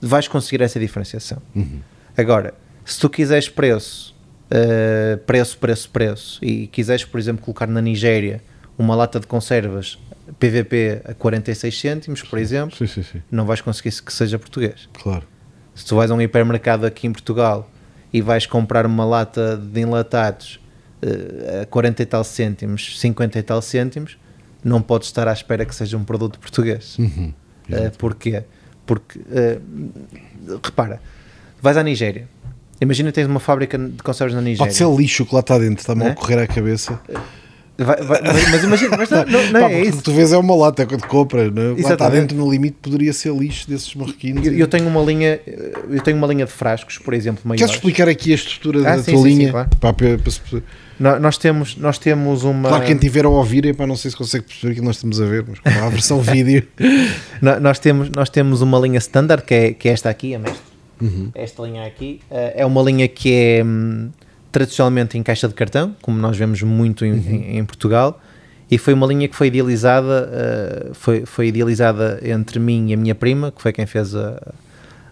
vais 0.01 0.27
conseguir 0.29 0.63
essa 0.63 0.79
diferenciação. 0.79 1.39
Uhum. 1.55 1.81
Agora, 2.17 2.55
se 2.85 2.99
tu 2.99 3.11
quiseres 3.11 3.49
preço, 3.49 4.15
uh, 4.51 5.19
preço, 5.19 5.59
preço, 5.59 5.91
preço, 5.91 6.45
e 6.45 6.67
quiseres, 6.67 7.05
por 7.05 7.21
exemplo, 7.21 7.45
colocar 7.45 7.67
na 7.67 7.81
Nigéria 7.81 8.43
uma 8.79 8.95
lata 8.95 9.21
de 9.21 9.27
conservas 9.27 9.99
PVP 10.39 11.03
a 11.05 11.15
46 11.15 11.81
cêntimos, 11.81 12.23
por 12.23 12.39
exemplo, 12.39 12.77
sim, 12.77 12.87
sim, 12.87 13.03
sim. 13.03 13.23
não 13.31 13.45
vais 13.45 13.61
conseguir 13.61 13.91
que 14.03 14.13
seja 14.13 14.39
português. 14.39 14.89
Claro. 15.03 15.25
Se 15.75 15.85
tu 15.85 15.97
vais 15.97 16.11
a 16.11 16.15
um 16.15 16.21
hipermercado 16.21 16.87
aqui 16.87 17.07
em 17.07 17.13
Portugal 17.13 17.71
e 18.13 18.21
vais 18.21 18.47
comprar 18.47 18.87
uma 18.87 19.05
lata 19.05 19.57
de 19.57 19.81
enlatados 19.81 20.61
uh, 21.03 21.63
a 21.63 21.67
40 21.67 22.03
e 22.03 22.07
tal 22.07 22.25
cêntimos, 22.25 22.99
50 23.01 23.39
e 23.39 23.43
tal 23.43 23.63
cêntimos, 23.63 24.19
não 24.65 24.81
podes 24.83 25.09
estar 25.09 25.29
à 25.29 25.33
espera 25.33 25.65
que 25.65 25.75
seja 25.75 25.97
um 25.97 26.05
produto 26.05 26.39
português. 26.39 26.97
Uhum. 26.99 27.33
Uh, 27.69 27.97
porquê? 27.99 28.43
Porque, 28.87 29.19
uh, 29.19 30.61
repara, 30.63 31.01
vais 31.61 31.77
à 31.77 31.83
Nigéria, 31.83 32.27
imagina 32.81 33.13
tens 33.13 33.27
uma 33.27 33.41
fábrica 33.41 33.79
de 33.79 34.03
conservas 34.03 34.35
na 34.35 34.41
Nigéria. 34.41 34.65
Pode 34.65 34.75
ser 34.75 34.89
lixo 34.97 35.27
que 35.27 35.35
lá 35.35 35.41
está 35.41 35.59
dentro, 35.59 35.81
está-me 35.81 36.07
a 36.07 36.15
correr 36.15 36.39
à 36.39 36.47
cabeça. 36.47 36.99
Vai, 37.81 37.97
vai, 38.03 38.21
mas 38.51 38.65
imagina, 38.65 38.97
mas 38.97 39.09
não, 39.09 39.25
não, 39.25 39.53
não 39.53 39.61
Pá, 39.61 39.71
é 39.71 39.83
isso. 39.83 40.03
Tu 40.03 40.13
vês 40.13 40.33
é 40.33 40.37
uma 40.37 40.57
lata 40.57 40.85
quando 40.85 41.07
compras, 41.07 41.53
não 41.53 41.63
é? 41.63 41.81
lá 41.81 41.93
está 41.93 42.09
dentro 42.09 42.37
no 42.37 42.51
limite 42.51 42.77
poderia 42.83 43.13
ser 43.13 43.33
lixo 43.33 43.71
desses 43.71 43.95
marroquinos. 43.95 44.45
Eu, 44.45 44.53
eu, 44.53 44.67
tenho 44.67 44.89
uma 44.89 45.01
linha, 45.01 45.39
eu 45.89 46.03
tenho 46.03 46.17
uma 46.17 46.27
linha 46.27 46.45
de 46.45 46.51
frascos, 46.51 46.99
por 46.99 47.15
exemplo, 47.15 47.43
maiores. 47.45 47.61
Queres 47.61 47.77
explicar 47.77 48.09
aqui 48.09 48.33
a 48.33 48.35
estrutura 48.35 48.81
ah, 48.81 48.97
da 48.97 49.03
sim, 49.05 49.13
tua 49.13 49.23
sim, 49.23 49.29
linha? 49.29 49.47
Sim, 49.47 49.53
claro. 49.53 49.69
Pá, 49.79 49.93
para, 49.93 50.19
para, 50.19 51.21
nós 51.21 51.39
temos, 51.39 51.77
nós 51.77 51.99
temos 51.99 52.43
uma. 52.43 52.69
Claro, 52.69 52.85
quem 52.85 52.97
tiver 52.97 53.25
a 53.25 53.29
ouvir, 53.29 53.65
epá, 53.67 53.87
não 53.87 53.95
sei 53.95 54.11
se 54.11 54.17
consegue 54.17 54.47
perceber 54.47 54.75
que 54.75 54.81
nós 54.81 54.97
estamos 54.97 55.21
a 55.21 55.27
ver, 55.27 55.45
mas 55.47 55.61
com 55.61 55.85
a 55.85 55.89
versão 55.89 56.19
vídeo. 56.21 56.67
nós, 57.61 57.79
temos, 57.79 58.11
nós 58.11 58.29
temos 58.29 58.61
uma 58.61 58.81
linha 58.81 58.99
standard 58.99 59.45
que 59.45 59.55
é, 59.55 59.73
que 59.73 59.89
é 59.89 59.93
esta 59.93 60.11
aqui, 60.11 60.35
a 60.35 60.41
mestre. 60.41 60.63
Uhum. 61.01 61.31
Esta 61.33 61.63
linha 61.63 61.87
aqui 61.87 62.21
eh, 62.29 62.55
é 62.57 62.67
uma 62.67 62.83
linha 62.83 63.07
que 63.07 63.33
é 63.33 63.63
hum, 63.65 64.11
tradicionalmente 64.59 65.17
em 65.17 65.23
caixa 65.23 65.47
de 65.47 65.55
cartão, 65.55 65.95
como 66.03 66.19
nós 66.19 66.37
vemos 66.37 66.61
muito 66.63 67.05
em, 67.07 67.13
uhum. 67.13 67.19
em, 67.19 67.59
em 67.59 67.65
Portugal 67.65 68.21
e 68.69 68.77
foi 68.77 68.93
uma 68.93 69.07
linha 69.07 69.29
que 69.29 69.37
foi 69.37 69.47
idealizada 69.47 70.29
uh, 70.91 70.95
foi, 70.95 71.25
foi 71.25 71.47
idealizada 71.47 72.19
entre 72.25 72.59
mim 72.59 72.91
e 72.91 72.95
a 72.95 72.97
minha 72.97 73.15
prima 73.15 73.53
que 73.53 73.63
foi 73.63 73.73
quem 73.73 73.87
fez 73.87 74.17
a, 74.17 74.53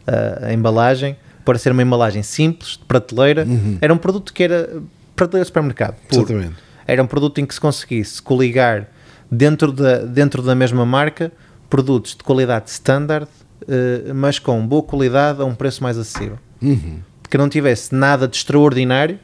a, 0.04 0.46
a 0.48 0.52
embalagem 0.52 1.16
para 1.44 1.56
ser 1.58 1.70
uma 1.70 1.80
embalagem 1.80 2.24
simples 2.24 2.70
de 2.70 2.84
prateleira 2.86 3.44
uhum. 3.44 3.78
era 3.80 3.94
um 3.94 3.96
produto 3.96 4.34
que 4.34 4.42
era 4.42 4.82
prateleira 5.14 5.44
de 5.44 5.46
supermercado. 5.46 5.94
Exatamente. 6.10 6.54
era 6.84 7.00
um 7.00 7.06
produto 7.06 7.40
em 7.40 7.46
que 7.46 7.54
se 7.54 7.60
conseguisse 7.60 8.20
coligar 8.20 8.88
dentro 9.30 9.70
da, 9.70 9.98
dentro 9.98 10.42
da 10.42 10.56
mesma 10.56 10.84
marca 10.84 11.30
produtos 11.70 12.16
de 12.16 12.24
qualidade 12.24 12.68
standard 12.70 13.28
uh, 13.62 14.12
mas 14.12 14.40
com 14.40 14.66
boa 14.66 14.82
qualidade 14.82 15.40
a 15.40 15.44
um 15.44 15.54
preço 15.54 15.84
mais 15.84 15.96
acessível 15.96 16.36
uhum. 16.60 16.98
que 17.30 17.38
não 17.38 17.48
tivesse 17.48 17.94
nada 17.94 18.26
de 18.26 18.36
extraordinário, 18.36 19.20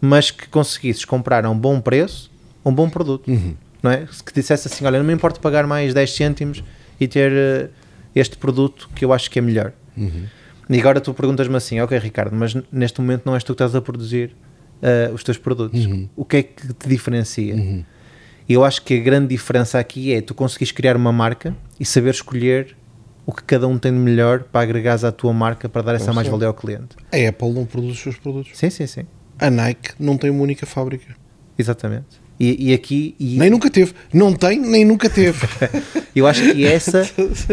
mas 0.00 0.30
que 0.30 0.48
conseguisses 0.48 1.04
comprar 1.04 1.44
a 1.44 1.50
um 1.50 1.58
bom 1.58 1.80
preço 1.80 2.30
um 2.64 2.74
bom 2.74 2.88
produto. 2.88 3.28
Uhum. 3.30 3.54
Não 3.82 3.90
é? 3.90 4.06
Que 4.24 4.32
dissesse 4.32 4.68
assim: 4.68 4.84
olha, 4.84 4.98
não 4.98 5.06
me 5.06 5.12
importa 5.12 5.40
pagar 5.40 5.66
mais 5.66 5.94
10 5.94 6.14
cêntimos 6.14 6.64
e 6.98 7.08
ter 7.08 7.32
eh, 7.32 7.68
este 8.14 8.36
produto 8.36 8.90
que 8.94 9.04
eu 9.04 9.12
acho 9.12 9.30
que 9.30 9.38
é 9.38 9.42
melhor. 9.42 9.72
Uhum. 9.96 10.24
E 10.68 10.78
agora 10.78 11.00
tu 11.00 11.12
perguntas-me 11.14 11.56
assim: 11.56 11.80
ok, 11.80 11.98
Ricardo, 11.98 12.34
mas 12.36 12.54
neste 12.70 13.00
momento 13.00 13.22
não 13.24 13.34
és 13.34 13.42
tu 13.42 13.48
que 13.48 13.62
estás 13.62 13.74
a 13.74 13.80
produzir 13.80 14.36
eh, 14.82 15.10
os 15.12 15.24
teus 15.24 15.38
produtos. 15.38 15.86
Uhum. 15.86 16.08
O 16.14 16.24
que 16.24 16.36
é 16.36 16.42
que 16.42 16.72
te 16.74 16.88
diferencia? 16.88 17.54
E 18.48 18.52
eu 18.52 18.64
acho 18.64 18.82
que 18.82 18.94
a 18.98 19.00
grande 19.00 19.28
diferença 19.28 19.78
aqui 19.78 20.12
é 20.12 20.20
tu 20.20 20.34
conseguires 20.34 20.72
criar 20.72 20.96
uma 20.96 21.12
marca 21.12 21.56
e 21.78 21.84
saber 21.84 22.10
escolher 22.10 22.76
o 23.24 23.32
que 23.32 23.44
cada 23.44 23.68
um 23.68 23.78
tem 23.78 23.92
de 23.92 23.98
melhor 23.98 24.42
para 24.42 24.62
agregares 24.62 25.04
à 25.04 25.12
tua 25.12 25.32
marca 25.32 25.68
para 25.68 25.82
dar 25.82 25.94
essa 25.94 26.12
mais-valia 26.12 26.48
ao 26.48 26.54
cliente. 26.54 26.96
A 27.12 27.28
Apple 27.28 27.52
não 27.52 27.64
produz 27.64 27.92
os 27.92 28.00
seus 28.00 28.16
produtos. 28.16 28.58
Sim, 28.58 28.68
sim, 28.68 28.86
sim. 28.86 29.06
A 29.40 29.50
Nike 29.50 29.92
não 29.98 30.16
tem 30.16 30.30
uma 30.30 30.42
única 30.42 30.66
fábrica. 30.66 31.16
Exatamente. 31.58 32.20
E, 32.38 32.70
e 32.70 32.74
aqui. 32.74 33.14
E 33.18 33.36
Nem 33.38 33.50
nunca 33.50 33.70
teve. 33.70 33.92
Não 34.12 34.32
tem, 34.32 34.58
nem 34.58 34.84
nunca 34.84 35.10
teve. 35.10 35.46
Eu 36.16 36.26
acho 36.26 36.42
que 36.52 36.64
essa, 36.64 37.08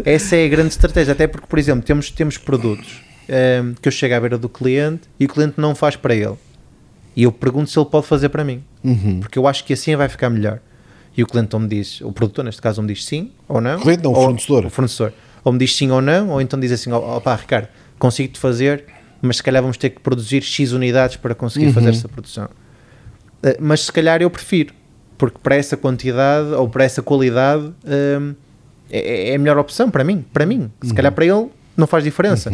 essa 0.05 0.35
é 0.35 0.45
a 0.45 0.49
grande 0.49 0.69
estratégia. 0.69 1.11
Até 1.11 1.27
porque, 1.27 1.47
por 1.47 1.59
exemplo, 1.59 1.83
temos, 1.83 2.09
temos 2.09 2.37
produtos 2.37 3.01
ehm, 3.27 3.73
que 3.81 3.87
eu 3.87 3.91
chego 3.91 4.15
à 4.15 4.19
beira 4.19 4.37
do 4.37 4.49
cliente 4.49 5.03
e 5.19 5.25
o 5.25 5.27
cliente 5.27 5.55
não 5.57 5.75
faz 5.75 5.95
para 5.95 6.15
ele. 6.15 6.35
E 7.15 7.23
eu 7.23 7.31
pergunto 7.31 7.69
se 7.69 7.77
ele 7.77 7.85
pode 7.85 8.07
fazer 8.07 8.29
para 8.29 8.43
mim. 8.43 8.63
Uhum. 8.83 9.19
Porque 9.19 9.37
eu 9.37 9.47
acho 9.47 9.63
que 9.63 9.73
assim 9.73 9.95
vai 9.95 10.07
ficar 10.07 10.29
melhor. 10.29 10.59
E 11.15 11.23
o 11.23 11.27
cliente 11.27 11.55
ou 11.55 11.59
me 11.59 11.67
diz, 11.67 11.99
o 12.01 12.11
produtor 12.11 12.45
neste 12.45 12.61
caso, 12.61 12.79
ou 12.79 12.87
me 12.87 12.93
diz 12.93 13.03
sim 13.03 13.31
ou 13.47 13.59
não. 13.59 13.77
O 13.77 13.81
cliente 13.81 14.03
não, 14.03 14.11
o 14.11 14.15
fornecedor. 14.15 14.65
O 14.65 14.69
fornecedor. 14.69 15.13
Ou 15.43 15.51
me 15.51 15.59
diz 15.59 15.75
sim 15.75 15.91
ou 15.91 16.01
não, 16.01 16.29
ou 16.29 16.41
então 16.41 16.59
diz 16.59 16.71
assim: 16.71 16.91
ó 16.91 17.19
pá, 17.19 17.35
Ricardo, 17.35 17.67
consigo-te 17.97 18.39
fazer, 18.39 18.85
mas 19.21 19.37
se 19.37 19.43
calhar 19.43 19.61
vamos 19.61 19.77
ter 19.77 19.89
que 19.91 19.99
produzir 19.99 20.41
X 20.41 20.71
unidades 20.71 21.15
para 21.17 21.33
conseguir 21.35 21.67
Uhum. 21.67 21.73
fazer 21.73 21.89
essa 21.89 22.07
produção. 22.07 22.49
Eh, 23.43 23.57
mas 23.59 23.81
se 23.85 23.91
calhar 23.91 24.21
eu 24.21 24.29
prefiro, 24.29 24.73
porque 25.17 25.37
para 25.41 25.55
essa 25.55 25.75
quantidade 25.77 26.49
ou 26.53 26.69
para 26.69 26.83
essa 26.83 27.01
qualidade 27.01 27.71
hum, 27.85 28.35
é, 28.91 29.31
é 29.31 29.35
a 29.35 29.39
melhor 29.39 29.57
opção 29.57 29.89
para 29.89 30.03
mim. 30.03 30.23
Para 30.31 30.45
mim, 30.45 30.71
se 30.83 30.93
calhar 30.93 31.11
para 31.11 31.25
ele 31.25 31.47
não 31.75 31.87
faz 31.87 32.03
diferença. 32.03 32.51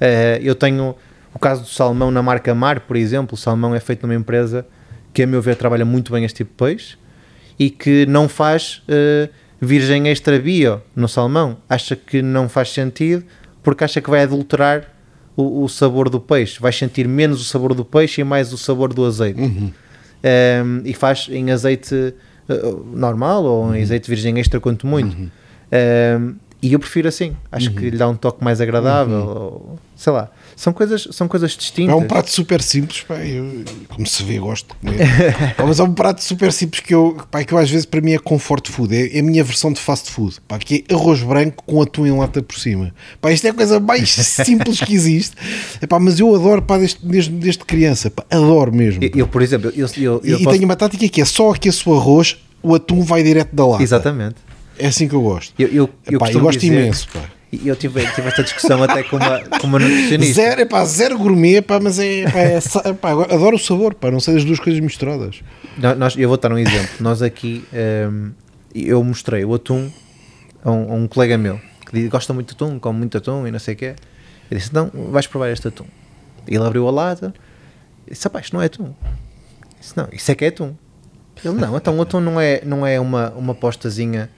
Eh, 0.00 0.40
eu 0.42 0.54
tenho 0.54 0.94
o 1.34 1.38
caso 1.38 1.62
do 1.62 1.68
salmão 1.68 2.10
na 2.10 2.22
marca 2.22 2.54
Mar, 2.54 2.80
por 2.80 2.96
exemplo. 2.96 3.34
O 3.34 3.36
salmão 3.36 3.74
é 3.74 3.80
feito 3.80 4.06
numa 4.06 4.14
empresa 4.14 4.66
que, 5.12 5.22
a 5.22 5.26
meu 5.26 5.40
ver, 5.42 5.56
trabalha 5.56 5.84
muito 5.84 6.12
bem 6.12 6.24
este 6.24 6.38
tipo 6.38 6.50
de 6.50 6.56
peixe 6.56 6.96
e 7.58 7.70
que 7.70 8.06
não 8.06 8.28
faz 8.28 8.82
eh, 8.88 9.28
virgem 9.60 10.08
extra 10.08 10.38
bio 10.38 10.80
no 10.94 11.08
salmão. 11.08 11.56
Acha 11.68 11.96
que 11.96 12.22
não 12.22 12.48
faz 12.48 12.70
sentido 12.72 13.24
porque 13.62 13.82
acha 13.84 14.00
que 14.00 14.08
vai 14.10 14.22
adulterar 14.22 14.84
o, 15.36 15.64
o 15.64 15.68
sabor 15.68 16.08
do 16.08 16.18
peixe. 16.18 16.58
Vai 16.60 16.72
sentir 16.72 17.06
menos 17.06 17.40
o 17.40 17.44
sabor 17.44 17.74
do 17.74 17.84
peixe 17.84 18.20
e 18.20 18.24
mais 18.24 18.52
o 18.52 18.58
sabor 18.58 18.92
do 18.92 19.04
azeite. 19.04 19.40
Um, 19.40 19.72
e 20.84 20.94
faz 20.94 21.28
em 21.30 21.50
azeite 21.50 21.94
uh, 22.48 22.96
normal 22.96 23.44
ou 23.44 23.74
em 23.74 23.82
azeite 23.82 24.08
virgem 24.08 24.38
extra, 24.38 24.58
quanto 24.58 24.86
muito. 24.86 25.14
Um, 25.16 26.34
e 26.62 26.72
eu 26.72 26.78
prefiro 26.78 27.06
assim. 27.06 27.36
Acho 27.52 27.70
que 27.70 27.90
lhe 27.90 27.96
dá 27.96 28.08
um 28.08 28.16
toque 28.16 28.42
mais 28.42 28.60
agradável. 28.60 29.18
Ou, 29.18 29.78
sei 29.94 30.12
lá. 30.12 30.30
São 30.56 30.72
coisas, 30.72 31.06
são 31.12 31.28
coisas 31.28 31.52
É 31.52 31.56
distintas. 31.58 31.94
um 31.94 32.04
prato 32.04 32.30
super 32.30 32.62
simples, 32.62 33.02
pá, 33.02 33.16
eu, 33.16 33.62
como 33.90 34.06
se 34.06 34.22
vê, 34.22 34.38
gosto 34.38 34.68
de 34.68 34.74
comer. 34.80 35.06
Pá, 35.54 35.66
mas 35.66 35.78
é 35.78 35.82
um 35.82 35.92
prato 35.92 36.24
super 36.24 36.50
simples 36.50 36.80
que 36.80 36.94
eu, 36.94 37.14
pá, 37.30 37.44
que 37.44 37.52
eu 37.52 37.58
às 37.58 37.68
vezes 37.70 37.84
para 37.84 38.00
mim 38.00 38.12
é 38.12 38.18
comfort 38.18 38.66
food, 38.70 38.96
é, 38.96 39.18
é 39.18 39.20
a 39.20 39.22
minha 39.22 39.44
versão 39.44 39.70
de 39.70 39.78
fast 39.78 40.10
food, 40.10 40.36
pá, 40.48 40.58
que 40.58 40.82
é 40.88 40.94
arroz 40.94 41.22
branco 41.22 41.62
com 41.66 41.82
atum 41.82 42.06
em 42.06 42.10
lata 42.18 42.42
por 42.42 42.58
cima. 42.58 42.94
Pá, 43.20 43.30
isto 43.30 43.46
é 43.46 43.50
a 43.50 43.52
coisa 43.54 43.78
mais 43.78 44.08
simples 44.16 44.80
que 44.80 44.94
existe. 44.94 45.36
É, 45.78 45.86
pá, 45.86 45.98
mas 45.98 46.18
eu 46.18 46.34
adoro, 46.34 46.62
pá, 46.62 46.78
desde, 46.78 46.98
desde, 47.06 47.30
desde 47.32 47.62
criança, 47.62 48.10
pá, 48.10 48.24
adoro 48.30 48.74
mesmo. 48.74 49.04
Eu, 49.04 49.10
eu, 49.14 49.28
por 49.28 49.42
exemplo, 49.42 49.70
eu, 49.76 49.86
eu, 49.98 50.20
e 50.24 50.30
eu 50.30 50.38
e 50.38 50.42
posso- 50.42 50.50
tenho 50.56 50.64
uma 50.64 50.76
tática 50.76 51.06
que 51.06 51.20
é 51.20 51.24
só 51.26 51.50
aqueço 51.50 51.90
o 51.90 51.94
arroz, 51.94 52.38
o 52.62 52.74
atum 52.74 53.02
vai 53.02 53.22
direto 53.22 53.54
da 53.54 53.66
lata. 53.66 53.82
Exatamente. 53.82 54.36
É 54.78 54.86
assim 54.86 55.06
que 55.06 55.14
eu 55.14 55.20
gosto. 55.20 55.52
Eu, 55.58 55.68
eu, 55.68 55.90
eu, 56.10 56.16
Epá, 56.16 56.30
eu 56.32 56.40
gosto 56.40 56.60
dizer- 56.60 56.72
imenso, 56.74 57.08
pá. 57.12 57.20
E 57.52 57.68
eu 57.68 57.76
tive, 57.76 58.04
tive 58.12 58.26
esta 58.28 58.42
discussão 58.42 58.82
até 58.82 59.02
com 59.04 59.16
uma, 59.16 59.40
com 59.60 59.66
uma 59.68 59.78
nutricionista. 59.78 60.34
Zero, 60.34 60.60
epá, 60.62 60.84
zero 60.84 61.16
gourmet, 61.16 61.62
pá, 61.62 61.78
mas 61.80 61.98
é, 61.98 62.24
pá, 62.30 62.40
é 62.40 62.58
epá, 62.90 63.10
adoro 63.12 63.54
o 63.56 63.58
sabor, 63.58 63.94
pá, 63.94 64.10
não 64.10 64.18
sei 64.20 64.34
das 64.34 64.44
duas 64.44 64.58
coisas 64.58 64.80
misturadas. 64.80 65.42
Nós, 65.96 66.16
eu 66.16 66.28
vou 66.28 66.36
dar 66.36 66.52
um 66.52 66.58
exemplo. 66.58 66.88
Nós 67.00 67.22
aqui, 67.22 67.64
ehm, 67.72 68.30
eu 68.74 69.02
mostrei 69.04 69.44
o 69.44 69.54
atum 69.54 69.88
a 70.64 70.70
um, 70.72 70.90
a 70.92 70.94
um 70.94 71.06
colega 71.06 71.38
meu 71.38 71.60
que 71.86 71.92
diz- 72.00 72.10
gosta 72.10 72.34
muito 72.34 72.48
de 72.48 72.54
atum, 72.54 72.78
come 72.80 72.98
muito 72.98 73.16
atum 73.16 73.46
e 73.46 73.52
não 73.52 73.58
sei 73.60 73.74
o 73.74 73.76
quê. 73.76 73.94
Eu 74.50 74.58
disse: 74.58 74.74
Não, 74.74 74.90
vais 75.10 75.26
provar 75.28 75.48
este 75.50 75.68
atum. 75.68 75.86
Ele 76.48 76.64
abriu 76.64 76.86
a 76.88 76.90
lata 76.90 77.32
e 78.06 78.10
disse: 78.10 78.24
Rapaz, 78.24 78.46
isto 78.46 78.54
não 78.54 78.62
é 78.62 78.66
atum. 78.66 78.86
Eu 78.86 78.94
disse: 79.80 79.96
Não, 79.96 80.08
isso 80.12 80.30
é 80.32 80.34
que 80.34 80.44
é 80.44 80.48
atum. 80.48 80.74
Ele: 81.44 81.54
Não, 81.54 81.76
então 81.76 81.96
o 81.96 82.02
atum 82.02 82.20
não 82.20 82.40
é, 82.40 82.60
não 82.64 82.84
é 82.84 82.98
uma, 82.98 83.30
uma 83.36 83.54
postazinha 83.54 84.28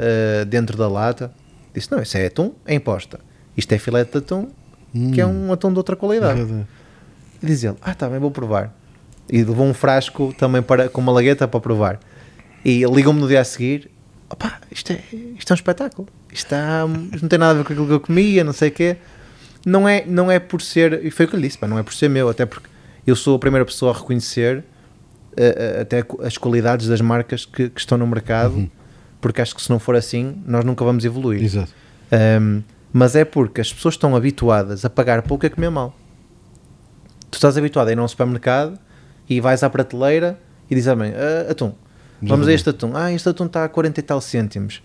eh, 0.00 0.44
dentro 0.46 0.76
da 0.76 0.88
lata. 0.88 1.32
Disse: 1.76 1.92
Não, 1.92 2.02
isso 2.02 2.16
é 2.16 2.26
atum 2.26 2.52
em 2.66 2.80
posta. 2.80 3.20
Isto 3.56 3.72
é 3.72 3.78
filete 3.78 4.12
de 4.12 4.18
atum, 4.18 4.48
que 5.12 5.20
é 5.20 5.26
um 5.26 5.52
atum 5.52 5.70
de 5.70 5.78
outra 5.78 5.94
qualidade. 5.96 6.40
E 7.42 7.46
diz 7.46 7.62
ele, 7.62 7.76
ah, 7.82 7.94
tá 7.94 8.08
bem, 8.08 8.18
vou 8.18 8.30
provar. 8.30 8.74
E 9.30 9.38
levou 9.38 9.66
um 9.66 9.74
frasco 9.74 10.34
também 10.38 10.62
para, 10.62 10.88
com 10.88 11.00
uma 11.00 11.12
lagueta 11.12 11.46
para 11.48 11.60
provar. 11.60 12.00
E 12.64 12.84
ligou-me 12.84 13.20
no 13.20 13.28
dia 13.28 13.40
a 13.40 13.44
seguir, 13.44 13.90
opá, 14.28 14.60
isto 14.70 14.92
é, 14.92 15.00
isto 15.38 15.50
é 15.50 15.54
um 15.54 15.54
espetáculo. 15.54 16.08
Isto, 16.32 16.46
está, 16.46 16.84
isto 17.12 17.22
não 17.22 17.28
tem 17.28 17.38
nada 17.38 17.52
a 17.52 17.54
ver 17.54 17.64
com 17.64 17.72
aquilo 17.72 17.86
que 17.86 17.92
eu 17.92 18.00
comia, 18.00 18.44
não 18.44 18.52
sei 18.52 18.68
o 18.68 18.72
quê. 18.72 18.96
Não 19.64 19.88
é, 19.88 20.04
não 20.06 20.30
é 20.30 20.38
por 20.38 20.62
ser, 20.62 21.04
e 21.04 21.10
foi 21.10 21.26
o 21.26 21.28
que 21.28 21.34
eu 21.34 21.40
lhe 21.40 21.46
disse, 21.46 21.58
pá, 21.58 21.66
não 21.66 21.78
é 21.78 21.82
por 21.82 21.92
ser 21.92 22.08
meu, 22.08 22.28
até 22.28 22.46
porque 22.46 22.68
eu 23.06 23.16
sou 23.16 23.36
a 23.36 23.38
primeira 23.38 23.64
pessoa 23.64 23.92
a 23.92 23.98
reconhecer 23.98 24.64
eh, 25.36 25.76
eh, 25.78 25.80
até 25.82 26.04
as 26.24 26.38
qualidades 26.38 26.86
das 26.86 27.00
marcas 27.00 27.44
que, 27.44 27.68
que 27.68 27.80
estão 27.80 27.98
no 27.98 28.06
mercado, 28.06 28.70
porque 29.26 29.42
acho 29.42 29.56
que 29.56 29.60
se 29.60 29.68
não 29.70 29.80
for 29.80 29.96
assim, 29.96 30.40
nós 30.46 30.64
nunca 30.64 30.84
vamos 30.84 31.04
evoluir. 31.04 31.42
Exato. 31.42 31.72
Um, 32.40 32.62
mas 32.92 33.16
é 33.16 33.24
porque 33.24 33.60
as 33.60 33.72
pessoas 33.72 33.94
estão 33.94 34.14
habituadas 34.14 34.84
a 34.84 34.88
pagar 34.88 35.20
pouco 35.22 35.44
e 35.44 35.48
a 35.48 35.50
comer 35.50 35.68
mal. 35.68 35.92
Tu 37.28 37.34
estás 37.34 37.58
habituado 37.58 37.88
a 37.88 37.92
ir 37.92 37.98
a 37.98 38.04
um 38.04 38.06
supermercado 38.06 38.78
e 39.28 39.40
vais 39.40 39.64
à 39.64 39.68
prateleira 39.68 40.38
e 40.70 40.76
dizes 40.76 40.86
à 40.86 40.94
mãe: 40.94 41.12
"Ah, 41.12 41.50
atum, 41.50 41.72
vamos 42.22 42.46
a 42.46 42.52
este 42.52 42.70
atum. 42.70 42.92
Ah, 42.94 43.10
este 43.12 43.28
atum 43.28 43.46
está 43.46 43.64
a 43.64 43.68
40 43.68 43.98
e 43.98 44.02
tal 44.04 44.20
cêntimos. 44.20 44.80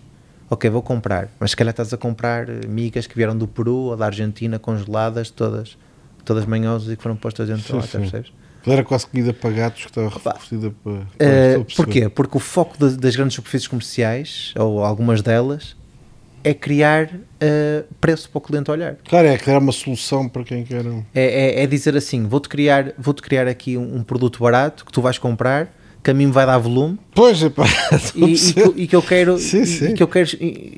Ok, 0.50 0.68
vou 0.68 0.82
comprar. 0.82 1.28
Mas 1.38 1.52
se 1.52 1.56
calhar 1.56 1.70
estás 1.70 1.92
a 1.94 1.96
comprar 1.96 2.48
eh, 2.48 2.66
migas 2.66 3.06
que 3.06 3.14
vieram 3.14 3.38
do 3.38 3.46
Peru 3.46 3.76
ou 3.76 3.96
da 3.96 4.06
Argentina 4.06 4.58
congeladas, 4.58 5.30
todas, 5.30 5.78
todas 6.24 6.46
manhosas 6.46 6.92
e 6.92 6.96
que 6.96 7.02
foram 7.04 7.14
postas 7.14 7.46
dentro 7.46 7.62
Sim, 7.62 7.76
lata, 7.76 7.86
sim. 7.86 7.98
percebes? 8.00 8.32
Era 8.66 8.84
quase 8.84 9.06
comida 9.06 9.32
para 9.32 9.50
gatos 9.50 9.82
que 9.82 9.88
estava 9.90 10.08
referida 10.38 10.72
para. 10.84 10.92
Uh, 10.92 11.64
porquê? 11.76 12.08
Porque 12.08 12.36
o 12.36 12.40
foco 12.40 12.78
das, 12.78 12.96
das 12.96 13.16
grandes 13.16 13.34
superfícies 13.34 13.66
comerciais, 13.68 14.52
ou 14.56 14.84
algumas 14.84 15.20
delas, 15.22 15.74
é 16.44 16.54
criar 16.54 17.06
uh, 17.06 17.84
preço 18.00 18.28
para 18.30 18.38
o 18.38 18.40
cliente 18.40 18.70
olhar. 18.70 18.96
Claro, 19.08 19.26
é 19.28 19.36
criar 19.36 19.58
uma 19.58 19.72
solução 19.72 20.28
para 20.28 20.44
quem 20.44 20.64
quer. 20.64 20.86
um- 20.86 21.02
É, 21.14 21.60
é- 21.60 21.62
é 21.62 21.66
dizer 21.66 21.96
assim: 21.96 22.24
vou-te 22.26 22.48
criar, 22.48 22.92
vou 22.98 23.12
-te 23.14 23.22
criar 23.22 23.46
aqui 23.48 23.76
um, 23.76 23.96
um 23.96 24.02
produto 24.02 24.40
barato 24.42 24.84
que 24.84 24.92
tu 24.92 25.02
vais 25.02 25.18
comprar, 25.18 25.72
que 26.02 26.10
a 26.10 26.14
mim 26.14 26.30
vai 26.30 26.44
dar 26.46 26.58
volume 26.58 26.98
Pois, 27.14 27.42
é 27.42 27.48
pá, 27.50 27.64
e, 28.14 28.24
e 28.34 28.52
que, 28.52 28.60
eu- 28.60 28.74
e 28.76 28.86
que 28.88 28.96
eu 28.96 29.02
quero, 29.02 29.38
Sim, 29.38 29.64
sim. 29.64 29.86
e 29.90 29.92
que 29.94 30.02
eu 30.02 30.08
quero 30.08 30.30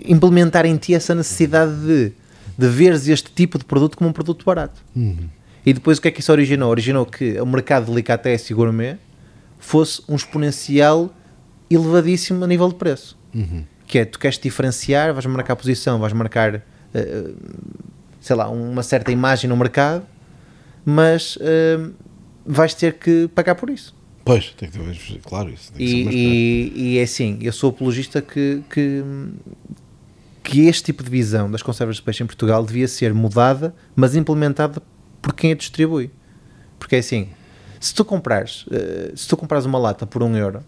implementar 0.06 0.66
em 0.66 0.76
ti 0.76 0.94
essa 0.94 1.14
necessidade 1.14 1.74
de, 1.86 2.12
de 2.58 2.68
veres 2.68 3.08
este 3.08 3.30
tipo 3.30 3.58
de 3.58 3.64
produto 3.64 3.96
como 3.96 4.10
um 4.10 4.12
produto 4.12 4.44
barato. 4.44 4.82
Uhum. 4.94 5.16
E 5.64 5.72
depois 5.72 5.98
o 5.98 6.02
que 6.02 6.08
é 6.08 6.10
que 6.10 6.20
isso 6.20 6.30
originou? 6.30 6.70
Originou 6.70 7.06
que 7.06 7.40
o 7.40 7.46
mercado 7.46 7.84
de 7.84 7.90
delicatessen 7.90 8.52
e 8.52 8.54
gourmet 8.54 8.98
fosse 9.58 10.02
um 10.08 10.14
exponencial 10.14 11.14
elevadíssimo 11.70 12.44
a 12.44 12.46
nível 12.46 12.68
de 12.68 12.74
preço. 12.74 13.18
Uhum. 13.34 13.64
Que 13.86 14.00
é, 14.00 14.04
tu 14.04 14.18
queres 14.18 14.38
diferenciar, 14.38 15.12
vais 15.12 15.24
marcar 15.26 15.56
posição, 15.56 15.98
vais 15.98 16.12
marcar, 16.12 16.62
eh, 16.92 17.30
sei 18.20 18.36
lá, 18.36 18.48
uma 18.48 18.82
certa 18.82 19.10
imagem 19.10 19.48
no 19.48 19.56
mercado, 19.56 20.04
mas 20.84 21.38
eh, 21.40 21.78
vais 22.44 22.74
ter 22.74 22.94
que 22.94 23.28
pagar 23.34 23.54
por 23.54 23.70
isso. 23.70 23.94
Pois, 24.24 24.50
tem 24.56 24.70
que 24.70 24.78
ter, 24.78 25.20
claro, 25.22 25.50
isso 25.50 25.72
tem 25.72 25.86
que 25.86 25.92
ser 25.92 25.98
E, 25.98 26.04
mais 26.04 26.14
e, 26.16 26.72
e 26.76 26.98
é 26.98 27.02
assim, 27.02 27.38
eu 27.42 27.52
sou 27.52 27.70
apologista 27.70 28.22
que, 28.22 28.62
que, 28.70 29.04
que 30.42 30.66
este 30.66 30.84
tipo 30.84 31.02
de 31.02 31.10
visão 31.10 31.50
das 31.50 31.62
conservas 31.62 31.96
de 31.96 32.02
peixe 32.02 32.22
em 32.22 32.26
Portugal 32.26 32.64
devia 32.64 32.88
ser 32.88 33.12
mudada, 33.12 33.74
mas 33.94 34.16
implementada 34.16 34.82
por 35.24 35.32
quem 35.34 35.52
a 35.52 35.54
distribui. 35.54 36.10
Porque 36.78 36.96
é 36.96 36.98
assim, 36.98 37.28
se 37.80 37.94
tu 37.94 38.04
comprares, 38.04 38.66
eh, 38.70 39.12
se 39.16 39.26
tu 39.26 39.36
comprares 39.36 39.64
uma 39.64 39.78
lata 39.78 40.06
por 40.06 40.22
um 40.22 40.36
euro, 40.36 40.60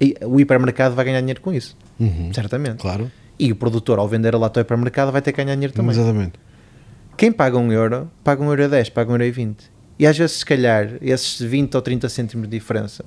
e- 0.00 0.14
o 0.24 0.38
hipermercado 0.40 0.94
vai 0.94 1.04
ganhar 1.04 1.20
dinheiro 1.20 1.40
com 1.40 1.52
isso, 1.52 1.76
Uhum. 1.98 2.32
certamente. 2.32 2.78
Claro, 2.78 3.10
E 3.40 3.52
o 3.52 3.56
produtor, 3.56 3.98
ao 4.00 4.08
vender 4.08 4.34
a 4.34 4.38
lata 4.38 4.58
ao 4.60 4.62
hipermercado, 4.62 5.10
vai 5.12 5.20
ter 5.22 5.30
que 5.32 5.42
ganhar 5.42 5.54
dinheiro 5.54 5.72
também. 5.72 5.90
exatamente. 5.92 6.32
Quem 7.16 7.30
paga 7.32 7.56
um 7.58 7.72
euro, 7.72 8.08
paga 8.24 8.42
um 8.42 8.46
euro 8.48 8.64
a 8.64 8.68
10, 8.68 8.88
paga 8.90 9.10
um 9.10 9.14
euro 9.14 9.24
e 9.24 9.30
20. 9.30 9.70
E 9.98 10.06
às 10.06 10.16
vezes, 10.16 10.36
se 10.38 10.46
calhar, 10.46 10.90
esses 11.00 11.40
20 11.40 11.74
ou 11.74 11.82
30 11.82 12.08
cêntimos 12.08 12.48
de 12.48 12.56
diferença 12.56 13.04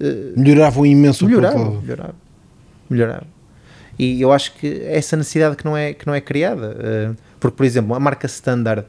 eh, 0.00 0.32
Melhoravam 0.36 0.84
imenso 0.86 1.24
melhorava, 1.26 1.56
o 1.56 1.60
produto. 1.62 1.82
melhorava, 1.82 2.14
melhorava. 2.90 3.26
E 3.98 4.20
eu 4.20 4.32
acho 4.32 4.52
que 4.54 4.82
essa 4.86 5.16
necessidade 5.16 5.56
que 5.56 5.64
não 5.64 5.76
é, 5.76 5.92
que 5.94 6.06
não 6.06 6.14
é 6.14 6.20
criada. 6.20 6.76
eh, 6.80 7.10
porque, 7.40 7.56
por 7.56 7.64
exemplo, 7.66 7.94
a 7.94 8.00
marca 8.00 8.26
standard 8.26 8.84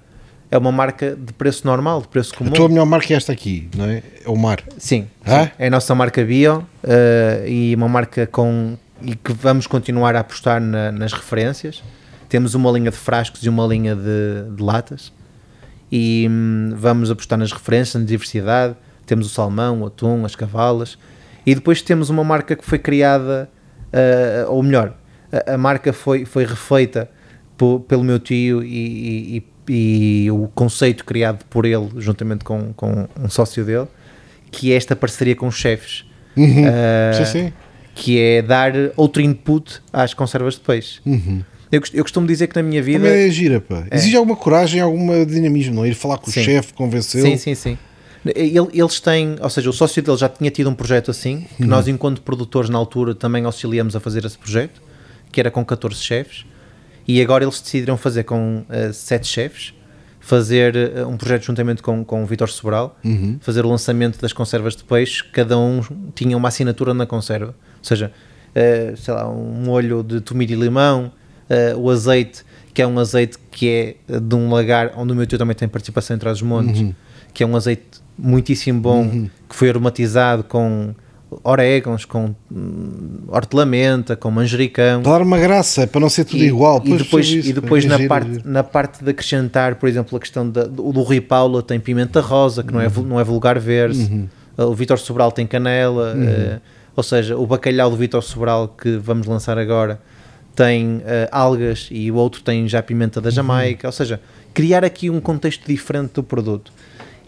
é 0.52 0.58
uma 0.58 0.72
marca 0.72 1.16
de 1.16 1.34
preço 1.34 1.66
normal, 1.66 2.02
de 2.02 2.08
preço 2.08 2.34
comum. 2.34 2.50
A 2.52 2.54
tua 2.54 2.70
melhor 2.70 2.86
marca 2.86 3.14
é 3.14 3.18
esta 3.18 3.32
aqui, 3.32 3.68
não 3.76 3.86
é? 3.86 4.04
É 4.26 4.30
o 4.30 4.36
mar. 4.38 4.62
Sim, 4.78 5.08
Ah? 5.26 5.46
sim. 5.46 5.52
é 5.60 5.68
a 5.68 5.70
nossa 5.70 5.94
marca 5.96 6.24
bio 6.24 6.66
eh, 6.84 7.46
e 7.48 7.76
uma 7.76 7.88
marca 7.90 8.26
com 8.28 8.78
e 9.02 9.16
que 9.16 9.34
vamos 9.34 9.68
continuar 9.68 10.16
a 10.16 10.20
apostar 10.22 10.62
na- 10.62 10.92
nas 10.92 11.12
referências. 11.14 11.84
Temos 12.30 12.56
uma 12.56 12.72
linha 12.72 12.90
de 12.92 12.98
frascos 12.98 13.44
e 13.44 13.50
uma 13.50 13.66
linha 13.68 13.96
de, 13.96 14.56
de 14.56 14.64
latas 14.64 15.12
e 15.92 16.28
hum, 16.30 16.74
vamos 16.76 17.12
apostar 17.12 17.38
nas 17.38 17.52
referências, 17.52 18.02
na 18.02 18.08
diversidade. 18.08 18.76
Temos 19.06 19.28
o 19.28 19.30
salmão, 19.30 19.82
o 19.82 19.86
atum, 19.88 20.26
as 20.26 20.36
cavalas 20.36 20.98
e 21.46 21.54
depois 21.54 21.82
temos 21.82 22.10
uma 22.10 22.24
marca 22.24 22.56
que 22.56 22.66
foi 22.66 22.80
criada, 22.80 23.50
eh, 23.94 24.46
ou 24.48 24.64
melhor, 24.64 24.96
a, 25.32 25.54
a 25.54 25.58
marca 25.58 25.92
foi, 25.94 26.26
foi 26.26 26.46
refeita 26.46 27.10
pelo 27.88 28.04
meu 28.04 28.20
tio 28.20 28.64
e, 28.64 28.68
e- 28.68 29.38
e 29.38 29.44
o 30.32 30.48
conceito 30.54 31.04
criado 31.06 31.44
por 31.50 31.66
ele, 31.66 31.90
juntamente 31.98 32.44
com, 32.44 32.74
com 32.74 33.08
um 33.20 33.30
sócio 33.30 33.64
dele, 33.66 33.88
que 34.52 34.72
é 34.72 34.76
esta 34.76 34.96
parceria 34.96 35.36
com 35.36 35.48
os 35.48 35.56
chefes. 35.56 36.06
Uhum. 36.38 36.66
Eh, 36.68 37.12
sim, 37.14 37.26
sim. 37.26 37.54
que 37.94 38.20
é 38.20 38.42
dar 38.42 38.74
outro 38.98 39.22
input 39.22 39.82
às 39.94 40.14
conservas 40.14 40.56
de 40.56 40.60
peixe. 40.62 41.00
Eu, 41.72 41.80
cost- 41.82 41.96
eu 41.96 42.04
costumo 42.04 42.28
dizer 42.28 42.48
que 42.48 42.56
na 42.56 42.62
minha 42.64 42.82
vida. 42.82 43.00
Uhum. 43.00 43.10
Também 43.10 43.28
é 43.28 43.30
gira, 43.32 43.60
pá. 43.62 43.86
Exige 43.92 44.16
alguma 44.16 44.36
coragem, 44.36 44.82
algum 44.82 45.26
dinamismo, 45.26 45.76
não 45.76 45.86
é? 45.86 45.90
Ir 45.90 45.94
falar 45.96 46.18
com 46.18 46.30
Sim. 46.30 46.42
o 46.42 46.44
chefe, 46.44 46.74
convencê-lo. 46.74 47.26
Sim, 47.26 47.38
sim, 47.38 47.56
sim. 47.56 47.78
Ele- 48.26 48.70
eles 48.74 49.00
têm, 49.00 49.36
ou 49.40 49.50
seja, 49.50 49.70
o 49.70 49.74
sócio 49.74 50.02
dele 50.02 50.18
já 50.18 50.28
tinha 50.28 50.50
tido 50.52 50.70
um 50.70 50.74
projeto 50.76 51.12
assim, 51.12 51.46
que 51.58 51.64
nós, 51.66 51.88
enquanto 51.88 52.22
produtores 52.22 52.70
na 52.70 52.78
altura, 52.78 53.14
também 53.16 53.46
auxiliamos 53.46 53.96
a 53.96 54.00
fazer 54.00 54.26
esse 54.26 54.38
projeto, 54.38 54.82
que 55.32 55.40
era 55.40 55.52
com 55.52 55.64
14 55.64 56.02
chefes, 56.02 56.46
e 57.08 57.22
agora 57.22 57.44
eles 57.44 57.60
decidiram 57.62 57.98
fazer 57.98 58.24
com 58.24 58.66
7 58.94 59.28
chefes, 59.28 59.74
fazer 60.20 60.76
eh, 60.76 61.06
um 61.06 61.18
projeto 61.18 61.44
juntamente 61.44 61.84
com, 61.84 62.04
com 62.04 62.24
o 62.24 62.26
Vitor 62.26 62.50
Sobral, 62.50 62.98
fazer 63.42 63.64
o 63.64 63.70
lançamento 63.70 64.20
das 64.20 64.34
conservas 64.34 64.76
de 64.76 64.84
peixe, 64.84 65.24
cada 65.24 65.58
um 65.58 65.82
tinha 66.16 66.36
uma 66.36 66.48
assinatura 66.48 66.96
na 66.96 67.06
conserva, 67.06 67.54
ou 67.78 67.84
seja, 67.84 68.12
eh, 68.56 68.94
sei 68.98 69.14
lá, 69.14 69.30
um 69.30 69.64
molho 69.64 70.02
de 70.02 70.20
tomilho 70.22 70.54
e 70.54 70.60
limão, 70.60 71.12
o 71.78 71.92
azeite, 71.92 72.44
que 72.74 72.82
é 72.82 72.88
um 72.88 72.98
azeite 72.98 73.38
que 73.52 73.70
é 74.10 74.20
de 74.20 74.36
um 74.36 74.52
lagar, 74.52 74.94
onde 74.98 75.14
o 75.14 75.16
meu 75.16 75.28
tio 75.28 75.38
também 75.38 75.56
tem 75.56 75.68
participação 75.68 76.16
em 76.16 76.20
trás 76.20 76.38
os 76.38 76.42
montes, 76.44 76.82
que 77.32 77.44
é 77.44 77.46
um 77.46 77.56
azeite 77.56 77.84
muitíssimo 78.18 78.82
bom, 78.82 79.08
que 79.48 79.56
foi 79.56 79.70
aromatizado 79.70 80.44
com 80.44 80.96
orégãos, 81.44 82.06
com 82.06 82.34
hum, 82.52 83.20
hortelamenta, 83.28 84.16
com 84.16 84.30
manjericão. 84.32 85.02
Dar 85.02 85.22
uma 85.22 85.38
graça, 85.38 85.86
para 85.88 86.00
não 86.02 86.10
ser 86.10 86.26
tudo 86.26 86.44
E- 86.44 86.48
igual. 86.48 86.82
E 86.86 86.90
Pois, 86.90 87.02
depois, 87.04 87.28
isso, 87.28 87.50
e 87.50 87.54
depois. 87.54 87.86
É 87.86 87.88
na, 87.88 87.98
giro, 87.98 88.10
parte, 88.10 88.32
giro. 88.34 88.44
na 88.50 88.64
parte 88.64 89.04
de 89.04 89.10
acrescentar, 89.12 89.76
por 89.76 89.90
exemplo, 89.90 90.16
a 90.18 90.20
questão 90.20 90.50
da, 90.50 90.64
do, 90.64 90.92
do 90.92 91.02
Rui 91.02 91.22
Paula 91.22 91.62
tem 91.62 91.80
pimenta 91.80 92.22
rosa, 92.22 92.64
que 92.64 92.74
não, 92.74 92.80
é, 92.82 92.88
vul- 92.88 93.06
não 93.06 93.20
é 93.20 93.24
vulgar 93.24 93.60
ver-se. 93.60 94.26
O 94.58 94.74
Vítor 94.74 94.98
Sobral 95.00 95.32
tem 95.32 95.46
canela. 95.46 96.16
eh, 96.18 96.60
ou 96.96 97.04
seja, 97.04 97.36
o 97.38 97.46
bacalhau 97.46 97.90
do 97.90 97.98
Vítor 97.98 98.24
Sobral 98.24 98.70
que 98.70 98.96
vamos 98.98 99.28
lançar 99.28 99.58
agora 99.58 100.00
tem 100.56 101.02
eh, 101.06 101.28
algas 101.30 101.90
e 101.92 102.10
o 102.10 102.16
outro 102.16 102.42
tem 102.42 102.66
já 102.70 102.82
pimenta 102.82 103.20
da 103.20 103.30
Jamaica. 103.30 103.86
Ou 103.88 103.92
seja, 103.92 104.22
criar 104.54 104.86
aqui 104.86 105.10
um 105.10 105.20
contexto 105.20 105.68
diferente 105.68 106.14
do 106.14 106.24
produto. 106.24 106.72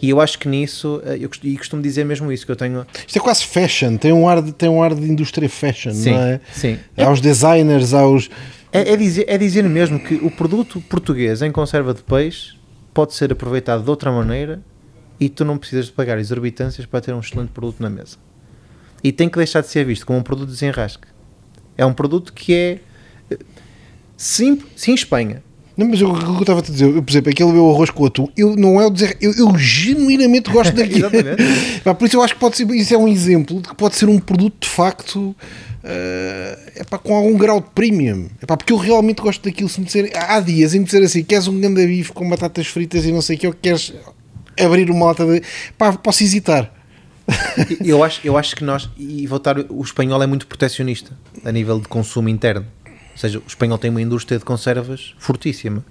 E 0.01 0.09
eu 0.09 0.21
acho 0.21 0.37
que 0.37 0.47
nisso, 0.47 1.01
eh, 1.05 1.17
eu 1.21 1.29
cost- 1.29 1.43
e 1.47 1.57
costumo 1.57 1.81
dizer 1.81 2.05
mesmo 2.05 2.31
isso, 2.31 2.45
que 2.45 2.51
eu 2.51 2.55
tenho... 2.55 2.85
Isto 3.05 3.17
é 3.17 3.21
quase 3.21 3.45
fashion, 3.45 3.97
tem 3.97 4.13
um 4.13 4.27
ar 4.29 4.41
de, 4.41 4.51
tem 4.51 4.69
um 4.69 4.81
ar 4.83 4.93
de 4.93 5.03
indústria 5.09 5.49
fashion, 5.49 5.91
Sim, 5.93 6.11
não 6.11 6.19
é? 6.19 6.41
sim. 6.53 6.77
Há 6.95 7.09
os 7.11 7.19
designers, 7.21 7.93
há 7.93 8.07
os. 8.07 8.29
É, 8.71 8.93
é 8.93 8.95
dizer, 8.97 9.25
é 9.27 9.37
dizer 9.37 9.63
mesmo 9.63 9.99
que 9.99 10.15
o 10.15 10.29
produto 10.29 10.79
português 10.81 11.41
em 11.41 11.51
conserva 11.51 11.93
de 11.93 12.03
peixe 12.03 12.55
pode 12.93 13.13
ser 13.15 13.31
aproveitado 13.31 13.83
de 13.83 13.89
outra 13.89 14.11
maneira 14.11 14.61
e 15.19 15.29
tu 15.29 15.43
não 15.43 15.57
precisas 15.57 15.85
de 15.87 15.93
pagar 15.93 16.19
exorbitâncias 16.19 16.85
para 16.85 17.01
ter 17.01 17.13
um 17.13 17.19
excelente 17.19 17.49
produto 17.49 17.81
na 17.81 17.89
mesa. 17.89 18.17
E 19.03 19.11
tem 19.11 19.27
que 19.29 19.37
deixar 19.37 19.61
de 19.61 19.67
ser 19.67 19.83
visto 19.85 20.05
como 20.05 20.19
um 20.19 20.23
produto 20.23 20.47
de 20.47 20.53
desenrasque. 20.53 21.07
É 21.77 21.85
um 21.85 21.93
produto 21.93 22.33
que 22.33 22.53
é 22.53 22.79
eh, 23.31 23.37
sim, 24.15 24.61
sim 24.75 24.93
Espanha. 24.93 25.41
Não, 25.77 25.87
mas 25.87 26.01
eu- 26.01 26.09
o 26.11 26.17
que 26.19 26.25
eu 26.25 26.39
estava 26.41 26.59
a 26.59 26.63
dizer, 26.63 26.85
eu, 26.85 27.03
por 27.03 27.11
exemplo, 27.11 27.29
aquele 27.29 27.51
meu 27.51 27.69
arroz 27.69 27.89
com 27.91 28.05
atum, 28.05 28.27
eu 28.35 28.55
não 28.55 28.81
é 28.81 28.87
o 28.87 28.89
dizer, 28.89 29.15
eu, 29.21 29.31
eu 29.33 29.55
genuinamente 29.57 30.49
gosto 30.49 30.73
daquilo. 30.75 31.07
Exatamente. 31.07 31.43
Pá, 31.85 31.93
por 31.93 32.05
isso 32.05 32.17
eu 32.17 32.23
acho 32.23 32.33
que 32.33 32.39
pode 32.39 32.57
ser, 32.57 32.67
isso 32.71 32.93
é 32.93 32.97
um 32.97 33.07
exemplo 33.07 33.61
de 33.61 33.69
que 33.69 33.75
pode 33.75 33.95
ser 33.95 34.09
um 34.09 34.17
produto 34.19 34.55
de 34.61 34.69
facto 34.69 35.35
eh, 35.83 36.57
epá, 36.77 36.97
com 36.97 37.15
algum 37.15 37.37
grau 37.37 37.61
de 37.61 37.67
premium. 37.75 38.27
Epá, 38.41 38.57
porque 38.57 38.73
eu 38.73 38.77
realmente 38.77 39.21
gosto 39.21 39.43
daquilo. 39.43 39.69
Se 39.69 39.79
me 39.79 39.87
há 40.15 40.39
dias 40.39 40.73
em 40.73 40.79
me 40.79 40.85
dizer 40.85 41.03
assim: 41.03 41.23
queres 41.23 41.47
um 41.47 41.59
ganda 41.59 41.85
bife 41.85 42.11
com 42.11 42.27
batatas 42.27 42.67
fritas 42.67 43.05
e 43.05 43.11
não 43.11 43.21
sei 43.21 43.35
o 43.37 43.39
que, 43.39 43.47
ou 43.47 43.53
queres 43.53 43.93
abrir 44.59 44.89
uma 44.89 45.05
lata 45.05 45.25
de. 45.25 45.41
Pá, 45.77 45.93
posso 45.93 46.23
hesitar. 46.23 46.73
Eu 47.83 48.03
acho, 48.05 48.21
eu 48.23 48.37
acho 48.37 48.55
que 48.55 48.63
nós, 48.63 48.89
e 48.97 49.27
voltar, 49.27 49.57
o 49.69 49.81
espanhol 49.81 50.23
é 50.23 50.27
muito 50.27 50.47
protecionista 50.47 51.11
a 51.43 51.51
nível 51.51 51.77
de 51.79 51.87
consumo 51.87 52.29
interno. 52.29 52.65
Ou 53.17 53.19
seja, 53.19 53.39
o 53.39 53.43
espanhol 53.47 53.79
tem 53.79 53.89
uma 53.89 53.99
indústria 53.99 54.37
de 54.37 54.45
conservas 54.45 55.15
fortíssima. 55.17 55.83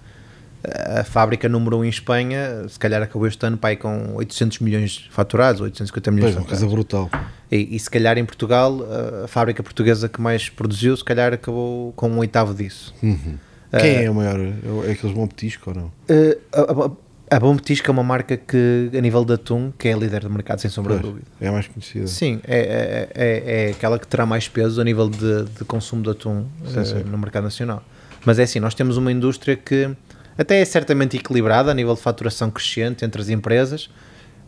A 0.62 1.03
fábrica 1.03 1.48
número 1.48 1.77
1 1.77 1.81
um 1.81 1.85
em 1.85 1.89
Espanha, 1.89 2.69
se 2.69 2.78
calhar 2.78 3.03
acabou 3.03 3.27
este 3.27 3.44
ano 3.44 3.57
pai, 3.57 3.74
com 3.74 4.15
800 4.15 4.61
milhões 4.61 5.09
faturados, 5.11 5.61
850 5.61 6.11
milhões 6.12 6.35
Pois, 6.35 6.36
uma 6.36 6.48
faturados. 6.48 6.61
coisa 6.61 7.09
brutal. 7.09 7.11
E, 7.51 7.74
e 7.74 7.78
se 7.81 7.90
calhar 7.90 8.16
em 8.16 8.24
Portugal, 8.24 8.78
a 9.24 9.27
fábrica 9.27 9.61
portuguesa 9.61 10.09
que 10.09 10.20
mais 10.20 10.48
produziu, 10.48 10.97
se 10.97 11.05
calhar 11.05 11.32
acabou 11.32 11.93
com 11.94 12.09
um 12.09 12.19
oitavo 12.19 12.55
disso. 12.55 12.94
Quem 13.01 14.05
é 14.05 14.11
o 14.11 14.15
maior? 14.15 14.39
É 14.86 14.93
aqueles 14.93 15.15
bom 15.15 15.27
petisco 15.27 15.70
ou 15.70 15.77
não? 15.77 15.93
Uh, 16.09 16.97
a, 17.31 17.40
Bom 17.40 17.57
Petisco 17.57 17.90
é 17.90 17.93
uma 17.93 18.03
marca 18.03 18.36
que, 18.36 18.90
a 18.97 19.01
nível 19.01 19.24
de 19.24 19.35
atum, 19.35 19.73
que 19.78 19.89
é 19.89 19.93
a 19.93 19.97
líder 19.97 20.20
do 20.20 20.31
mercado, 20.31 20.61
sem 20.61 20.70
sombra 20.70 20.97
de 20.97 21.03
dúvida. 21.03 21.27
é 21.40 21.48
a 21.48 21.53
mais 21.53 21.66
conhecida. 21.66 22.07
Sim, 22.07 22.40
é, 22.47 22.59
é, 22.59 23.09
é, 23.15 23.66
é 23.66 23.70
aquela 23.70 23.98
que 23.98 24.07
terá 24.07 24.24
mais 24.24 24.48
peso 24.48 24.81
a 24.81 24.85
nível 24.85 25.09
de, 25.09 25.44
de 25.44 25.65
consumo 25.65 26.03
de 26.03 26.11
atum 26.11 26.47
Sim, 26.66 26.81
eh, 26.81 26.85
sim. 26.85 27.03
no 27.05 27.19
mercado 27.19 27.44
nacional. 27.44 27.82
Mas 28.24 28.39
é 28.39 28.44
assim, 28.44 28.61
nós 28.61 28.74
temos 28.74 28.97
uma 28.97 29.11
indústria 29.11 29.57
que 29.57 29.90
até 30.39 30.61
é 30.61 30.65
certamente 30.65 31.16
equilibrada 31.16 31.70
a 31.70 31.74
nível 31.74 31.94
de 31.94 32.01
faturação 32.01 32.51
crescente 32.51 33.05
entre 33.05 33.20
as 33.20 33.28
empresas, 33.28 33.90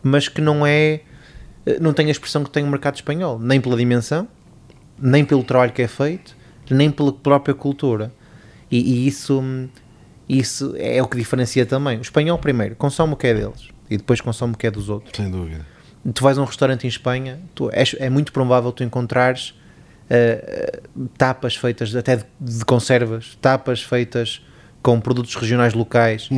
mas 0.03 0.27
que 0.27 0.39
não 0.39 0.65
é, 0.65 1.01
eh, 1.65 1.79
não 1.81 1.93
tem 1.93 2.07
a 2.07 2.11
expressão 2.11 2.43
que 2.43 2.49
tem 2.49 2.63
o 2.63 2.67
mercado 2.67 2.95
espanhol, 2.95 3.39
nem 3.39 3.59
pela 3.59 3.75
dimensão, 3.75 4.27
nem 4.97 5.25
pelo 5.25 5.43
trabalho 5.43 5.71
que 5.71 5.81
é 5.81 5.87
feito, 5.87 6.35
nem 6.69 6.91
pela 6.91 7.11
própria 7.11 7.53
cultura. 7.53 8.11
E, 8.71 8.77
e 8.77 9.07
isso, 9.07 9.41
isso 10.29 10.75
é 10.77 11.01
o 11.01 11.07
que 11.07 11.17
diferencia 11.17 11.65
também. 11.65 11.97
O 11.97 12.01
espanhol, 12.01 12.37
primeiro, 12.37 12.75
consome 12.75 13.13
o 13.13 13.15
que 13.15 13.27
é 13.27 13.33
deles 13.33 13.69
e 13.89 13.97
depois 13.97 14.21
consome 14.21 14.53
o 14.53 14.57
que 14.57 14.67
é 14.67 14.71
dos 14.71 14.87
outros 14.87 15.11
Sem 15.17 15.31
dúvida. 15.31 15.65
tu 16.13 16.23
vais 16.23 16.37
a 16.37 16.41
um 16.41 16.45
restaurante 16.45 16.85
em 16.85 16.87
Espanha, 16.87 17.39
tu, 17.55 17.69
é, 17.71 17.83
é 17.97 18.09
muito 18.09 18.31
provável 18.31 18.71
tu 18.71 18.83
encontrares 18.83 19.55
eh, 20.09 20.81
tapas 21.17 21.55
feitas 21.55 21.95
até 21.95 22.17
de, 22.17 22.25
de 22.39 22.65
conservas, 22.65 23.37
tapas 23.41 23.81
feitas 23.83 24.41
com 24.81 24.99
produtos 24.99 25.35
regionais 25.35 25.73
locais, 25.73 26.29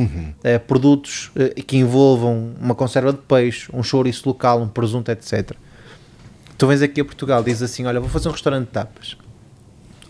eh, 0.42 0.58
produtos 0.58 1.30
eh, 1.36 1.62
que 1.62 1.76
envolvam 1.76 2.54
uma 2.60 2.74
conserva 2.74 3.12
de 3.12 3.18
peixe, 3.20 3.70
um 3.72 3.82
chouriço 3.82 4.28
local, 4.28 4.60
um 4.60 4.68
presunto, 4.68 5.10
etc. 5.10 5.52
Tu 6.58 6.66
vens 6.66 6.82
aqui 6.82 7.00
a 7.00 7.04
Portugal, 7.04 7.42
dizes 7.42 7.62
assim: 7.62 7.86
Olha, 7.86 8.00
vou 8.00 8.08
fazer 8.08 8.28
um 8.28 8.32
restaurante 8.32 8.66
de 8.66 8.72
tapas. 8.72 9.16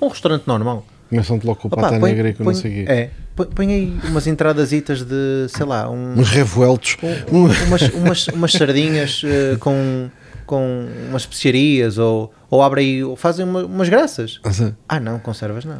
Um 0.00 0.08
restaurante 0.08 0.46
normal. 0.46 0.84
Começam-te 1.12 1.46
logo 1.46 1.60
com 1.60 1.68
o 1.68 1.72
Opa, 1.72 1.82
pata 1.82 2.00
põe- 2.00 2.10
negra 2.10 2.28
e 2.30 2.34
com 2.34 2.44
não 2.44 2.54
sei 2.54 2.70
o 2.70 2.74
quê. 2.86 2.90
É, 2.92 3.10
põe, 3.36 3.46
põe 3.46 3.72
aí 3.72 3.96
umas 4.04 4.26
entradasitas 4.26 5.02
de, 5.02 5.46
sei 5.48 5.66
lá, 5.66 5.90
um, 5.90 6.14
Uns 6.18 6.30
revueltos. 6.30 6.96
um- 7.30 7.44
umas, 7.66 7.88
umas, 7.94 8.28
umas 8.28 8.52
sardinhas 8.52 9.22
eh, 9.24 9.56
com, 9.60 10.08
com 10.46 10.86
umas 11.10 11.22
especiarias 11.22 11.98
ou, 11.98 12.32
ou 12.50 12.62
abre 12.62 12.80
aí, 12.80 13.04
ou 13.04 13.14
fazem 13.14 13.44
uma- 13.44 13.64
umas 13.64 13.88
graças. 13.88 14.40
Exato. 14.44 14.76
Ah, 14.88 14.98
não, 14.98 15.18
conservas 15.18 15.64
não. 15.64 15.78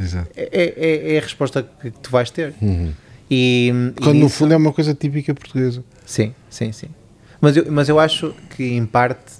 Exato. 0.00 0.28
É, 0.36 0.48
é, 0.52 1.14
é 1.14 1.18
a 1.18 1.22
resposta 1.22 1.62
que 1.80 1.90
tu 1.90 2.10
vais 2.10 2.30
ter. 2.30 2.52
E, 2.62 2.92
e 3.30 3.92
Quando 4.00 4.16
no 4.16 4.24
nisso- 4.24 4.36
fundo 4.36 4.54
é 4.54 4.56
uma 4.56 4.72
coisa 4.72 4.94
típica 4.94 5.34
portuguesa. 5.34 5.84
Sim, 6.06 6.34
sim, 6.50 6.72
sim. 6.72 6.88
Mas 7.40 7.56
eu, 7.56 7.66
mas 7.70 7.88
eu 7.88 8.00
acho 8.00 8.34
que 8.56 8.64
em 8.64 8.84
parte 8.86 9.34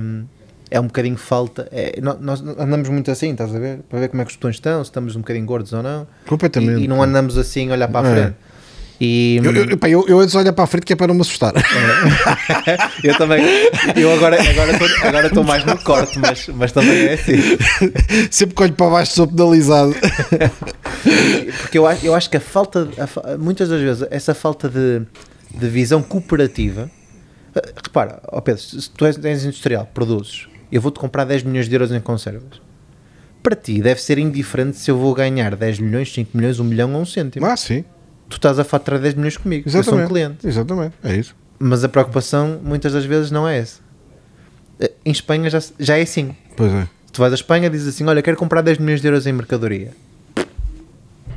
hum, 0.00 0.24
é 0.70 0.78
um 0.80 0.86
bocadinho 0.86 1.16
falta. 1.16 1.68
é, 1.72 1.98
nó- 2.00 2.16
nós 2.20 2.40
andamos 2.40 2.88
muito 2.88 3.10
assim, 3.10 3.30
estás 3.32 3.54
a 3.54 3.58
ver? 3.58 3.80
Para 3.88 4.00
ver 4.00 4.08
como 4.08 4.22
é 4.22 4.24
que 4.24 4.30
os 4.30 4.36
botões 4.36 4.56
estão, 4.56 4.82
se 4.84 4.90
estamos 4.90 5.16
um 5.16 5.20
bocadinho 5.20 5.46
gordos 5.46 5.72
ou 5.72 5.82
não. 5.82 6.06
Completamente. 6.26 6.80
E, 6.80 6.84
e 6.84 6.88
não 6.88 7.02
andamos 7.02 7.36
assim 7.38 7.70
a 7.70 7.74
olhar 7.74 7.88
para 7.88 8.06
a 8.06 8.10
É. 8.10 8.14
frente. 8.14 8.36
E, 9.00 9.40
Eu, 9.44 9.54
eu, 9.54 9.78
pá, 9.78 9.88
eu, 9.88 10.04
eu 10.08 10.18
antes 10.18 10.34
olho 10.34 10.52
para 10.52 10.64
a 10.64 10.66
frente 10.66 10.84
que 10.84 10.92
é 10.92 10.96
para 10.96 11.06
não 11.06 11.14
me 11.14 11.20
assustar. 11.20 11.52
Eu 13.04 13.16
também. 13.16 13.44
Eu 13.94 14.12
agora 14.12 14.36
estou 14.42 14.88
agora 15.06 15.26
estou 15.28 15.44
mais 15.44 15.64
no 15.64 15.78
corte, 15.78 16.18
mas, 16.18 16.48
mas 16.48 16.72
também 16.72 17.06
é 17.06 17.12
assim. 17.14 17.36
Sempre 18.28 18.56
que 18.56 18.62
olho 18.64 18.72
para 18.72 18.90
baixo 18.90 19.12
sou 19.12 19.28
penalizado. 19.28 19.94
Porque 21.62 21.78
eu 21.78 21.86
acho, 21.86 22.04
eu 22.06 22.14
acho 22.14 22.28
que 22.28 22.36
a 22.36 22.40
falta, 22.40 22.88
a 23.24 23.36
muitas 23.38 23.68
das 23.68 23.80
vezes, 23.80 24.06
essa 24.10 24.34
falta 24.34 24.68
de, 24.68 25.02
de 25.54 25.68
visão 25.68 26.02
cooperativa. 26.02 26.90
eh, 27.54 27.62
Repara, 27.82 28.20
ó 28.28 28.40
Pedro, 28.40 28.60
se 28.62 28.82
se 28.82 28.90
tu 28.90 29.06
és, 29.06 29.22
és 29.24 29.44
industrial, 29.44 29.88
produzes, 29.94 30.48
eu 30.70 30.80
vou-te 30.80 30.98
comprar 30.98 31.24
10 31.24 31.42
milhões 31.44 31.68
de 31.68 31.74
euros 31.74 31.92
em 31.92 32.00
conservas. 32.00 32.60
Para 33.42 33.54
ti 33.56 33.80
deve 33.80 34.00
ser 34.02 34.18
indiferente 34.18 34.76
se 34.76 34.90
eu 34.90 34.98
vou 34.98 35.14
ganhar 35.14 35.54
10 35.56 35.78
milhões, 35.80 36.12
5 36.12 36.36
milhões, 36.36 36.58
1 36.60 36.64
milhão 36.64 36.94
ou 36.94 37.00
1 37.02 37.06
cêntimo. 37.06 37.46
Ah, 37.46 37.56
sim. 37.56 37.84
tu 38.28 38.36
estás 38.36 38.58
a 38.58 38.64
faturar 38.64 39.00
10 39.00 39.14
milhões 39.14 39.36
comigo, 39.36 39.66
eu 39.68 39.70
sou 39.72 39.78
um 39.78 39.82
Exatamente. 39.82 40.08
cliente. 40.08 40.46
Exatamente, 40.46 40.94
é 41.02 41.16
isso. 41.16 41.34
Mas 41.58 41.82
a 41.84 41.88
preocupação 41.88 42.60
muitas 42.62 42.92
das 42.92 43.04
vezes 43.04 43.30
não 43.30 43.48
é 43.48 43.58
essa. 43.58 43.80
Eh, 44.80 44.92
Em 45.04 45.10
Espanha 45.10 45.48
já, 45.50 45.60
já 45.78 45.96
é 45.98 46.02
assim. 46.02 46.36
Pois 46.56 46.72
é. 46.72 46.86
Tu 47.12 47.20
vais 47.20 47.32
à 47.32 47.34
Espanha 47.34 47.66
e 47.66 47.70
dizes 47.70 47.88
assim: 47.88 48.04
Olha, 48.04 48.20
quero 48.22 48.36
comprar 48.36 48.60
10 48.62 48.78
milhões 48.78 49.00
de 49.00 49.06
euros 49.08 49.26
em 49.26 49.32
mercadoria. 49.32 49.92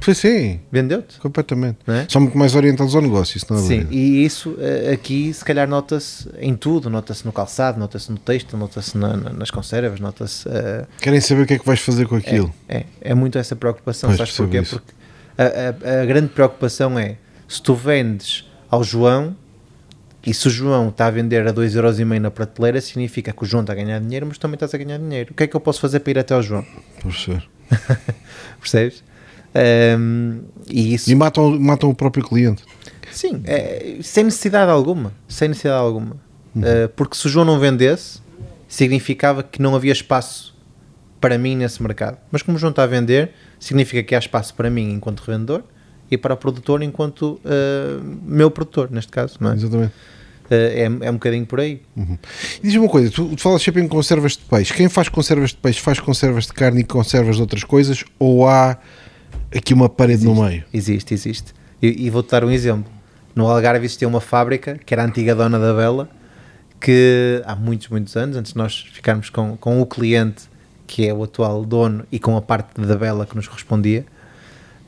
Pois 0.04 0.18
sim, 0.18 0.60
Vendeu-te? 0.72 1.20
completamente. 1.20 1.78
É? 1.88 2.06
São 2.10 2.22
muito 2.22 2.36
mais 2.38 2.56
orientados 2.56 2.96
ao 2.96 3.02
negócio, 3.02 3.38
isso 3.38 3.46
não 3.50 3.60
é 3.60 3.62
Sim, 3.64 3.80
dúvida. 3.82 3.94
e 3.96 4.26
isso 4.26 4.56
eh, 4.60 4.92
aqui 4.94 5.32
se 5.34 5.46
calhar 5.46 5.68
nota-se 5.70 6.28
em 6.40 6.56
tudo: 6.56 6.90
nota-se 6.90 7.24
no 7.26 7.32
calçado, 7.32 7.80
nota-se 7.80 8.12
no 8.12 8.18
texto, 8.18 8.58
nota-se 8.58 8.98
na- 8.98 9.16
na- 9.16 9.30
nas 9.34 9.52
conservas, 9.52 10.00
nota-se. 10.00 10.50
eh, 10.50 10.86
Querem 11.00 11.22
saber 11.22 11.44
o 11.44 11.46
que 11.46 11.54
é 11.54 11.60
que 11.60 11.66
vais 11.66 11.80
fazer 11.80 12.08
com 12.08 12.16
aquilo. 12.16 12.52
É, 12.68 12.86
é 13.00 13.14
muito 13.14 13.38
essa 13.38 13.56
preocupação, 13.56 14.10
Pois, 14.10 14.18
sabes 14.18 14.36
porquê? 14.36 14.60
isso. 14.62 14.80
Porque 14.80 14.94
a, 15.38 15.98
a- 15.98 16.02
a 16.02 16.06
grande 16.06 16.30
preocupação 16.30 16.98
é 16.98 17.18
se 17.48 17.62
tu 17.62 17.76
vendes 17.76 18.50
ao 18.72 18.84
João 18.84 19.36
e 20.26 20.34
se 20.34 20.48
o 20.48 20.50
João 20.50 20.90
está 20.90 21.06
a 21.08 21.12
vender 21.12 21.48
a 21.48 21.52
2,5€ 21.54 22.20
na 22.20 22.32
prateleira, 22.32 22.82
significa 22.82 23.32
que 23.32 23.44
o 23.44 23.46
João 23.46 23.62
está 23.62 23.74
a 23.74 23.76
ganhar 23.76 24.00
dinheiro, 24.00 24.26
mas 24.26 24.38
também 24.40 24.56
estás 24.56 24.74
a 24.74 24.78
ganhar 24.80 24.98
dinheiro. 24.98 25.30
O 25.32 25.34
que 25.36 25.44
é 25.44 25.48
que 25.48 25.56
eu 25.56 25.60
posso 25.62 25.80
fazer 25.80 26.00
para 26.00 26.12
ir 26.12 26.18
até 26.20 26.34
ao 26.34 26.42
João? 26.42 26.66
Por 27.02 27.14
ser. 27.14 27.48
Percebes? 28.60 29.04
Ahm, 29.54 30.40
e 30.70 30.94
isso, 30.94 31.12
E 31.12 31.16
matam, 31.16 31.60
matam 31.60 31.90
o 31.90 31.96
próprio 31.96 32.24
cliente. 32.24 32.64
sim, 33.12 33.42
é, 33.46 33.98
sem 34.02 34.24
necessidade 34.24 34.72
alguma. 34.72 35.12
Sem 35.28 35.50
necessidade 35.50 35.82
alguma. 35.82 36.16
Uhum. 36.56 36.64
Ah, 36.66 36.90
porque 36.96 37.16
se 37.16 37.26
o 37.28 37.30
João 37.30 37.46
não 37.46 37.60
vendesse, 37.60 38.20
significava 38.68 39.44
que 39.44 39.62
não 39.62 39.76
havia 39.76 39.92
espaço 39.92 40.56
para 41.20 41.38
mim 41.38 41.56
nesse 41.56 41.82
mercado. 41.84 42.18
Mas 42.32 42.42
como 42.42 42.58
o 42.58 42.60
João 42.60 42.72
está 42.72 42.84
a 42.84 42.88
vender, 42.88 43.32
significa 43.60 44.02
que 44.04 44.16
há 44.16 44.20
espaço 44.20 44.54
para 44.56 44.70
mim 44.70 44.94
enquanto 44.94 45.20
revendedor 45.20 45.64
e 46.10 46.18
para 46.18 46.34
o 46.34 46.38
produtor 46.38 46.82
enquanto 46.82 47.40
ah, 47.46 48.02
meu 48.26 48.50
produtor, 48.50 48.90
neste 48.92 49.12
caso. 49.12 49.38
Não 49.40 49.52
é? 49.52 49.56
Exatamente. 49.56 49.94
Ah, 50.50 50.56
é, 50.56 50.84
é 50.84 51.10
um 51.10 51.14
bocadinho 51.14 51.46
por 51.46 51.60
aí. 51.60 51.82
Uhum. 51.96 52.18
E 52.62 52.68
diz-me 52.68 52.80
uma 52.80 52.90
coisa, 52.90 53.10
tu, 53.12 53.26
tu 53.36 53.42
falas 53.42 53.62
sempre 53.62 53.82
em 53.82 53.88
conservas 53.88 54.34
de 54.34 54.40
peixe. 54.40 54.74
Quem 54.74 54.90
faz 54.90 55.08
conservas 55.10 55.52
de 55.52 55.58
peixe 55.58 55.80
faz 55.80 56.00
conservas 56.00 56.46
de 56.46 56.54
carne 56.54 56.82
e 56.82 56.84
conservas 56.84 57.36
de 57.36 57.42
outras 57.42 57.64
coisas 57.64 58.04
ou 58.20 58.48
há 58.48 58.78
aqui 59.56 59.74
uma 59.74 59.90
parede 59.90 60.26
no 60.26 60.36
meio? 60.36 60.64
Existe, 60.74 61.14
existe. 61.14 61.54
E, 61.82 62.06
e 62.06 62.10
vou-te 62.10 62.30
dar 62.30 62.44
um 62.44 62.52
exemplo. 62.52 62.92
No 63.36 63.48
Algarve 63.48 63.86
existia 63.86 64.08
uma 64.08 64.22
fábrica, 64.22 64.80
que 64.86 64.94
era 64.94 65.04
a 65.04 65.06
antiga 65.06 65.34
dona 65.34 65.58
da 65.58 65.74
Bela, 65.74 66.10
que 66.80 67.42
há 67.46 67.56
muitos, 67.56 67.88
muitos 67.88 68.16
anos, 68.18 68.36
antes 68.36 68.54
de 68.54 68.58
nós 68.58 68.86
ficarmos 68.92 69.30
com, 69.30 69.56
com 69.58 69.82
o 69.82 69.86
cliente, 69.86 70.44
que 70.88 71.08
é 71.08 71.14
o 71.14 71.24
atual 71.24 71.64
dono, 71.64 72.06
e 72.12 72.20
com 72.20 72.36
a 72.36 72.42
parte 72.42 72.80
da 72.82 72.96
Bela 72.96 73.26
que 73.26 73.36
nos 73.36 73.48
respondia, 73.48 74.06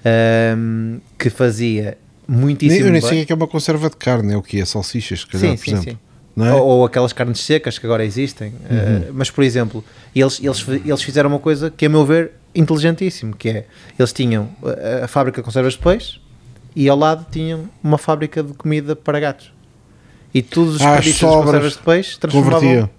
ahm, 0.04 0.98
que 1.18 1.30
fazia 1.30 1.98
Nem, 2.28 2.40
muitíssimo 2.40 2.88
eu 2.88 2.92
nem 2.92 3.02
sei 3.02 3.24
o 3.24 3.26
que 3.26 3.32
é 3.32 3.36
uma 3.36 3.48
conserva 3.48 3.90
de 3.90 3.96
carne, 3.96 4.34
é 4.34 4.38
o 4.38 4.42
que 4.42 4.60
é? 4.60 4.66
Salsichas, 4.66 5.22
se 5.22 5.28
calhar, 5.28 5.52
Sim, 5.52 5.58
por 5.58 5.64
sim, 5.64 5.72
exemplo. 5.72 5.92
sim. 5.92 5.98
É? 6.36 6.52
Ou, 6.52 6.66
ou 6.66 6.86
aquelas 6.86 7.14
carnes 7.14 7.40
secas 7.42 7.78
que 7.78 7.86
agora 7.86 8.04
existem. 8.04 8.50
Uh, 8.50 9.14
mas, 9.14 9.30
por 9.30 9.44
exemplo, 9.44 9.86
eles, 10.16 10.40
eles, 10.42 10.68
eles 10.68 11.04
fizeram 11.04 11.30
uma 11.30 11.38
coisa 11.38 11.70
que, 11.70 11.86
a 11.86 11.90
meu 11.90 12.04
ver, 12.04 12.32
inteligentíssimo, 12.56 13.36
que 13.36 13.50
é, 13.50 13.66
eles 13.98 14.12
tinham 14.14 14.50
a, 15.02 15.06
a 15.06 15.08
fábrica 15.08 15.42
de 15.42 15.46
conservas 15.46 15.74
de 15.74 15.80
peixe 15.80 16.20
e 16.76 16.88
ao 16.90 16.98
lado 16.98 17.26
tinham 17.32 17.70
uma 17.84 17.98
fábrica 17.98 18.42
de 18.44 18.54
comida 18.54 18.96
para 18.96 19.20
gatos. 19.20 19.52
E 20.34 20.42
todos 20.42 20.76
os 20.76 20.82
Ah, 20.82 20.96
desperdícios 20.96 21.22
das 21.22 21.30
sobras 21.32 21.46
conservas 21.46 21.74
de 21.74 21.80
peixe 21.80 22.20
transformavam... 22.20 22.60
Convertia. 22.60 22.90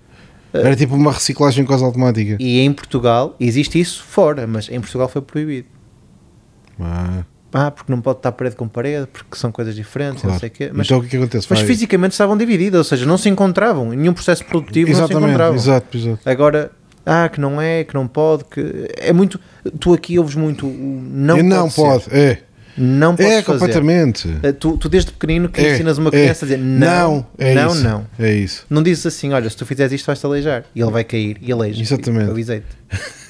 Era 0.53 0.77
tipo 0.77 0.95
uma 0.95 1.11
reciclagem 1.11 1.65
quase 1.65 1.83
automática. 1.83 2.37
E 2.39 2.61
em 2.61 2.73
Portugal, 2.73 3.35
existe 3.41 3.81
isso 3.81 4.05
fora, 4.05 4.47
mas 4.47 4.69
em 4.69 4.79
Portugal 4.81 5.09
foi 5.09 5.21
proibido. 5.21 5.67
Ah, 6.81 7.25
Ah, 7.53 7.71
porque 7.71 7.91
não 7.93 8.01
pode 8.01 8.19
estar 8.19 8.33
parede 8.33 8.57
com 8.57 8.67
parede, 8.69 9.07
porque 9.13 9.37
são 9.37 9.51
coisas 9.53 9.75
diferentes, 9.77 10.23
não 10.25 10.31
claro. 10.31 10.41
sei 10.41 10.49
o 10.49 10.53
quê. 10.53 10.71
Mas, 10.73 10.87
então 10.87 10.99
o 10.99 11.01
que 11.01 11.07
é 11.07 11.11
que 11.11 11.17
acontece? 11.17 11.47
mas 11.51 11.59
Vai- 11.61 11.69
fisicamente 11.69 12.13
estavam 12.13 12.37
divididas, 12.37 12.79
ou 12.79 12.85
seja, 12.85 13.07
não 13.07 13.17
se 13.19 13.29
encontravam, 13.29 13.93
em 13.95 13.97
nenhum 13.97 14.13
processo 14.13 14.45
produtivo 14.45 14.89
não 14.91 14.97
se 14.97 15.01
Exatamente, 15.03 15.29
encontravam. 15.29 15.55
exato, 15.57 15.97
exato. 15.97 16.19
Agora, 16.29 16.73
ah, 17.07 17.29
que 17.29 17.41
não 17.41 17.61
é, 17.61 17.85
que 17.85 17.95
não 17.95 18.07
pode, 18.07 18.45
que 18.45 18.89
é 18.97 19.13
muito. 19.13 19.39
Tu 19.79 19.93
aqui 19.93 20.19
ouves 20.19 20.35
muito 20.35 20.67
o 20.67 20.71
não 21.11 21.37
E 21.37 21.41
pode. 21.41 21.49
não 21.49 21.71
pode, 21.71 22.05
é. 22.11 22.39
Não 22.77 23.15
pode 23.15 23.29
É 23.29 23.43
fazer. 23.43 23.59
completamente. 23.61 24.29
Eh, 24.43 24.53
Tu, 24.53 24.77
tu 24.77 24.89
desde 24.89 25.13
pequenino 25.13 25.49
que 25.49 25.61
É, 25.61 25.75
ensinas 25.75 25.97
uma 25.97 26.09
é. 26.09 26.11
criança 26.11 26.45
a 26.45 26.49
dizer 26.49 26.59
não, 26.59 27.25
é 27.39 27.55
não, 27.55 27.73
isso, 27.73 27.85
não. 27.85 28.07
É 28.19 28.35
isso. 28.35 28.67
Não 28.69 28.83
dizes 28.83 29.07
assim, 29.07 29.33
olha, 29.33 29.49
se 29.49 29.57
tu 29.57 29.65
fizeres 29.65 29.93
isto 29.93 30.07
vais-te 30.07 30.27
aleijar. 30.27 30.65
E 30.75 30.81
ele 30.83 30.91
vai 30.91 31.05
cair 31.05 31.39
e 31.41 31.53
aleija. 31.53 31.81
Exatamente. 31.81 32.25
Eu 32.27 32.31
avisei-te. 32.33 32.67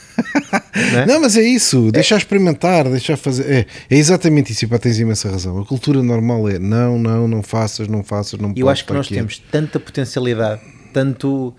Não 0.93 0.99
é? 1.01 1.07
Não, 1.07 1.21
mas 1.21 1.37
é 1.37 1.43
isso, 1.43 1.91
deixar 1.91 2.17
experimentar, 2.17 2.89
deixar 2.89 3.17
fazer. 3.17 3.51
É, 3.51 3.67
é 3.91 3.97
exatamente 3.99 4.53
isso, 4.53 4.65
e 4.65 4.69
pá, 4.69 4.79
tens 4.79 4.99
imensa 4.99 5.29
razão. 5.31 5.61
A 5.61 5.65
cultura 5.67 6.03
normal 6.03 6.49
é 6.49 6.59
não, 6.59 6.99
não, 6.99 7.27
não 7.29 7.43
faças, 7.43 7.89
não 7.89 8.03
faças, 8.05 8.39
não 8.39 8.53
eu 8.57 8.69
acho 8.69 8.85
que 8.85 8.93
nós 8.93 9.09
temos 9.09 9.39
tanta 9.51 9.79
potencialidade, 9.81 10.61
tanto. 10.93 11.53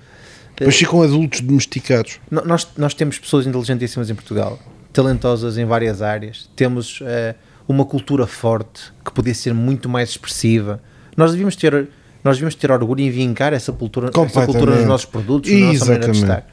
Depois 0.57 0.75
ficam 0.75 1.01
adultos 1.01 1.41
domesticados. 1.41 2.19
Nós, 2.29 2.67
nós 2.77 2.93
temos 2.93 3.19
pessoas 3.19 3.45
inteligentíssimas 3.45 4.09
em 4.09 4.15
Portugal, 4.15 4.57
talentosas 4.93 5.57
em 5.57 5.65
várias 5.65 6.01
áreas, 6.01 6.49
temos 6.55 6.99
eh, 7.03 7.35
uma 7.67 7.83
cultura 7.83 8.25
forte 8.25 8.93
que 9.03 9.11
podia 9.11 9.33
ser 9.33 9.53
muito 9.53 9.89
mais 9.89 10.09
expressiva. 10.09 10.81
Nós 11.17 11.31
devíamos 11.31 11.55
ter, 11.55 11.89
nós 12.23 12.37
devíamos 12.37 12.55
ter 12.55 12.71
orgulho 12.71 13.01
em 13.01 13.09
vincar 13.09 13.51
essa 13.51 13.73
cultura, 13.73 14.09
essa 14.09 14.45
cultura 14.45 14.75
nos 14.75 14.85
nossos 14.85 15.05
produtos, 15.05 15.51
na 15.51 15.73
nossa 15.73 15.85
maneira 15.85 16.11
de 16.11 16.17
estar. 16.19 16.47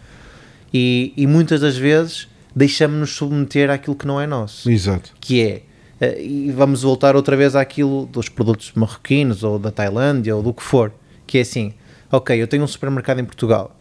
E, 0.74 1.12
e 1.16 1.26
muitas 1.26 1.60
das 1.60 1.76
vezes 1.76 2.28
deixamos-nos 2.54 3.14
submeter 3.14 3.70
àquilo 3.70 3.94
que 3.94 4.06
não 4.06 4.20
é 4.20 4.26
nosso 4.26 4.70
Exato. 4.70 5.12
que 5.20 5.40
é, 5.42 5.62
eh, 6.00 6.22
e 6.22 6.50
vamos 6.50 6.82
voltar 6.82 7.14
outra 7.14 7.36
vez 7.36 7.54
àquilo 7.54 8.06
dos 8.06 8.28
produtos 8.28 8.72
marroquinos 8.74 9.44
ou 9.44 9.58
da 9.58 9.70
Tailândia 9.70 10.34
ou 10.34 10.42
do 10.42 10.52
que 10.52 10.62
for, 10.62 10.92
que 11.26 11.38
é 11.38 11.42
assim, 11.42 11.74
ok, 12.10 12.40
eu 12.40 12.48
tenho 12.48 12.62
um 12.62 12.66
supermercado 12.66 13.20
em 13.20 13.24
Portugal, 13.24 13.74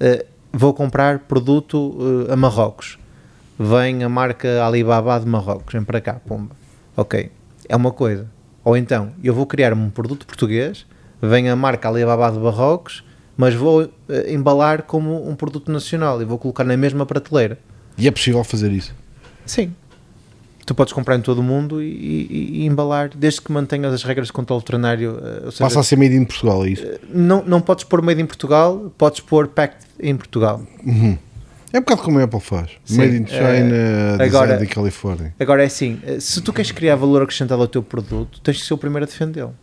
eh, 0.00 0.26
vou 0.52 0.72
comprar 0.74 1.20
produto 1.20 1.96
eh, 2.28 2.32
a 2.32 2.36
Marrocos, 2.36 2.98
vem 3.58 4.02
a 4.04 4.08
marca 4.08 4.64
Alibaba 4.64 5.18
de 5.18 5.26
Marrocos, 5.26 5.72
vem 5.72 5.82
para 5.84 6.00
cá, 6.00 6.14
pumba, 6.14 6.54
ok, 6.96 7.30
é 7.68 7.76
uma 7.76 7.90
coisa. 7.92 8.26
Ou 8.64 8.76
então, 8.76 9.12
eu 9.22 9.32
vou 9.34 9.46
criar 9.46 9.72
um 9.72 9.88
produto 9.90 10.26
português, 10.26 10.84
vem 11.22 11.48
a 11.48 11.56
marca 11.56 11.88
Alibaba 11.88 12.30
de 12.30 12.38
Marrocos, 12.38 13.04
mas 13.36 13.54
vou 13.54 13.88
eh, 14.08 14.32
embalar 14.34 14.82
como 14.82 15.28
um 15.28 15.34
produto 15.34 15.70
nacional 15.70 16.20
e 16.20 16.24
vou 16.24 16.38
colocar 16.38 16.64
na 16.64 16.76
mesma 16.76 17.06
prateleira. 17.06 17.58
E 17.96 18.06
é 18.06 18.10
possível 18.10 18.42
fazer 18.44 18.70
isso. 18.72 18.94
Sim. 19.46 19.72
Tu 20.66 20.74
podes 20.74 20.92
comprar 20.92 21.16
em 21.16 21.22
todo 21.22 21.38
o 21.38 21.42
mundo 21.42 21.82
e, 21.82 21.86
e- 21.86 22.60
e 22.62 22.66
embalar, 22.66 23.08
desde 23.16 23.40
que 23.40 23.50
mantenhas 23.50 23.94
as 23.94 24.02
regras 24.02 24.26
de 24.26 24.32
controle 24.34 24.60
veterinário. 24.60 25.18
Ou 25.46 25.50
seja, 25.50 25.64
Passa 25.64 25.80
a 25.80 25.82
ser 25.82 25.96
made 25.96 26.14
in 26.14 26.24
Portugal, 26.26 26.62
é 26.66 26.68
isso. 26.70 26.84
não, 27.08 27.42
não 27.46 27.60
podes 27.62 27.84
pôr 27.84 28.02
made 28.02 28.20
em 28.20 28.26
Portugal, 28.26 28.92
podes 28.98 29.20
pôr 29.20 29.48
packed 29.48 29.86
em 30.00 30.16
Portugal. 30.16 30.62
É 31.72 31.78
um 31.78 31.80
bocado 31.82 32.02
como 32.02 32.18
a 32.18 32.22
Apple 32.24 32.40
faz. 32.40 32.70
Sim, 32.84 32.96
Made 32.98 33.16
in 33.16 33.26
China, 33.26 33.38
design 34.16 34.22
agora- 34.24 34.56
da 34.58 34.66
Califórnia. 34.66 35.34
Agora 35.38 35.62
é 35.62 35.66
assim, 35.66 36.00
eh, 36.06 36.18
se 36.20 36.40
tu 36.40 36.52
queres 36.52 36.70
criar 36.72 36.96
valor 36.96 37.22
acrescentado 37.22 37.60
ao 37.60 37.68
teu 37.68 37.82
produto, 37.82 38.40
tens 38.40 38.58
que 38.60 38.66
ser 38.66 38.74
o 38.74 38.78
primeiro 38.78 39.04
a 39.04 39.06
defendê-lo. 39.06 39.54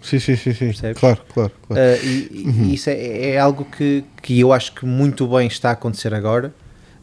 Sim, 0.00 0.18
sim, 0.18 0.36
sim, 0.36 0.52
sim. 0.52 0.66
Percebes? 0.66 0.98
Claro, 1.00 1.20
claro, 1.32 1.52
claro. 1.66 1.82
Eh, 1.82 2.00
e 2.04 2.46
e 2.70 2.74
isso 2.74 2.90
é, 2.90 3.30
é 3.30 3.38
algo 3.38 3.64
que, 3.64 4.04
que 4.20 4.38
eu 4.40 4.52
acho 4.52 4.72
que 4.74 4.84
muito 4.86 5.26
bem 5.28 5.46
está 5.46 5.70
a 5.70 5.72
acontecer 5.72 6.12
agora. 6.14 6.52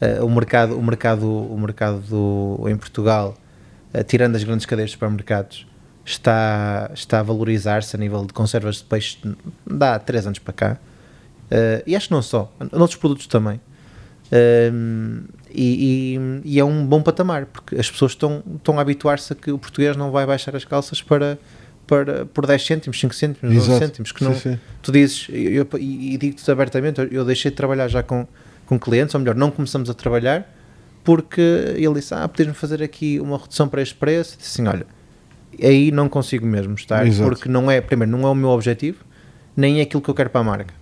Eh, 0.02 0.22
o 0.22 0.30
mercado, 0.30 0.78
o 0.78 0.84
mercado, 0.84 1.26
o 1.28 1.58
mercado 1.60 2.00
do- 2.02 2.70
em 2.70 2.76
Portugal, 2.78 3.38
eh, 3.94 4.04
tirando 4.04 4.36
as 4.36 4.44
grandes 4.44 4.66
cadeias 4.66 4.90
de 4.90 4.94
supermercados, 4.96 5.66
está, 6.06 6.90
está 6.94 7.20
a 7.20 7.24
valorizar-se 7.24 7.96
a 7.96 8.00
nível 8.00 8.26
de 8.26 8.34
conservas 8.34 8.78
de 8.78 8.84
peixe 8.84 9.18
dá 9.66 10.00
3 10.00 10.26
anos 10.28 10.40
para 10.40 10.54
cá. 10.54 10.78
Eh, 11.52 11.84
e 11.88 11.96
acho 11.96 12.08
que 12.08 12.14
não 12.14 12.22
só, 12.22 12.52
noutros 12.72 12.96
produtos 13.00 13.28
também. 13.28 13.60
Um, 14.32 15.24
e, 15.52 16.16
e- 16.16 16.42
e 16.54 16.60
é 16.60 16.64
um 16.64 16.86
bom 16.86 17.02
patamar 17.02 17.48
porque 17.48 17.76
as 17.76 17.90
pessoas 17.90 18.12
estão, 18.12 18.44
estão 18.58 18.78
a 18.78 18.82
habituar-se 18.82 19.34
a 19.34 19.36
que 19.36 19.52
o 19.52 19.58
português 19.58 19.98
não 19.98 20.12
vai 20.12 20.24
baixar 20.26 20.56
as 20.56 20.64
calças 20.64 21.02
para, 21.02 21.40
para, 21.88 22.28
por 22.28 22.46
10 22.46 22.64
cêntimos, 22.64 23.00
5 23.00 23.16
cêntimos, 23.16 23.56
11 23.56 23.66
Exato. 23.72 23.86
cêntimos. 23.86 24.12
Que 24.12 24.20
Sim, 24.20 24.26
não, 24.26 24.36
sim. 24.36 24.60
Tu 24.84 24.92
dizes, 24.92 25.26
eu, 25.30 25.68
eu- 25.74 25.80
e, 25.80 26.16
digo-te 26.18 26.50
abertamente, 26.52 27.02
eu- 27.12 27.26
deixei 27.26 27.50
de 27.50 27.58
trabalhar 27.58 27.88
já 27.88 28.04
com, 28.04 28.28
com 28.68 28.78
clientes, 28.80 29.16
ou 29.16 29.20
melhor, 29.22 29.34
não 29.36 29.50
começamos 29.50 29.90
a 29.90 29.94
trabalhar 29.96 30.48
porque 31.04 31.42
ele 31.76 31.96
disse: 31.96 32.14
Ah, 32.14 32.28
podes-me 32.28 32.54
fazer 32.54 32.84
aqui 32.84 33.20
uma 33.20 33.40
redução 33.40 33.68
para 33.68 33.82
este 33.82 33.96
preço? 33.96 34.38
Disse 34.38 34.62
assim: 34.62 34.70
Olha, 34.70 34.86
aí 35.64 35.92
não 35.92 36.08
consigo 36.08 36.46
mesmo 36.46 36.76
estar, 36.76 37.08
Exato. 37.08 37.28
porque 37.28 37.50
não 37.50 37.72
é, 37.72 37.82
primeiro, 37.82 38.12
não 38.12 38.28
é 38.28 38.32
o 38.32 38.36
meu 38.36 38.50
objetivo, 38.50 39.00
nem 39.58 39.80
é 39.80 39.82
aquilo 39.82 40.04
que 40.04 40.10
eu 40.10 40.14
quero 40.14 40.30
para 40.30 40.42
a 40.42 40.44
marca. 40.44 40.79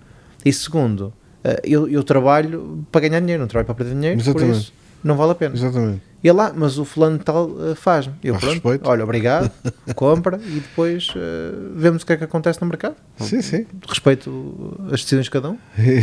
E 0.48 0.54
segundo, 0.54 1.14
eh, 1.44 1.62
eu, 1.66 1.90
eu 1.90 2.04
trabalho 2.04 2.86
para 2.90 3.02
ganhar 3.02 3.20
dinheiro, 3.20 3.42
não 3.42 3.48
trabalho 3.48 3.66
para 3.66 3.76
perder 3.76 3.96
dinheiro, 3.96 4.16
por 4.18 4.22
Exatamente. 4.24 4.58
isso 4.60 4.74
não 5.04 5.16
vale 5.16 5.32
a 5.32 5.36
pena. 5.36 5.56
Exatamente. 5.56 6.02
E 6.24 6.32
lá, 6.32 6.52
mas 6.54 6.80
o 6.80 6.84
fulano 6.84 7.20
tal 7.20 7.46
uh, 7.46 7.76
faz-me. 7.76 8.16
Eu, 8.24 8.36
pronto, 8.36 8.54
respeito. 8.54 8.90
olha, 8.90 9.04
obrigado, 9.04 9.52
compra 9.96 10.40
e 10.44 10.60
depois 10.60 11.10
uh, 11.10 11.72
vemos 11.76 12.02
o 12.02 12.06
que 12.06 12.14
é 12.14 12.18
que 12.18 12.24
acontece 12.24 12.60
no 12.60 12.68
mercado. 12.68 12.96
Sim, 13.20 13.42
sim. 13.42 13.68
Respeito 13.88 14.76
as 14.92 15.04
decisões 15.04 15.26
de 15.26 15.32
cada 15.32 15.52
um. 15.52 15.58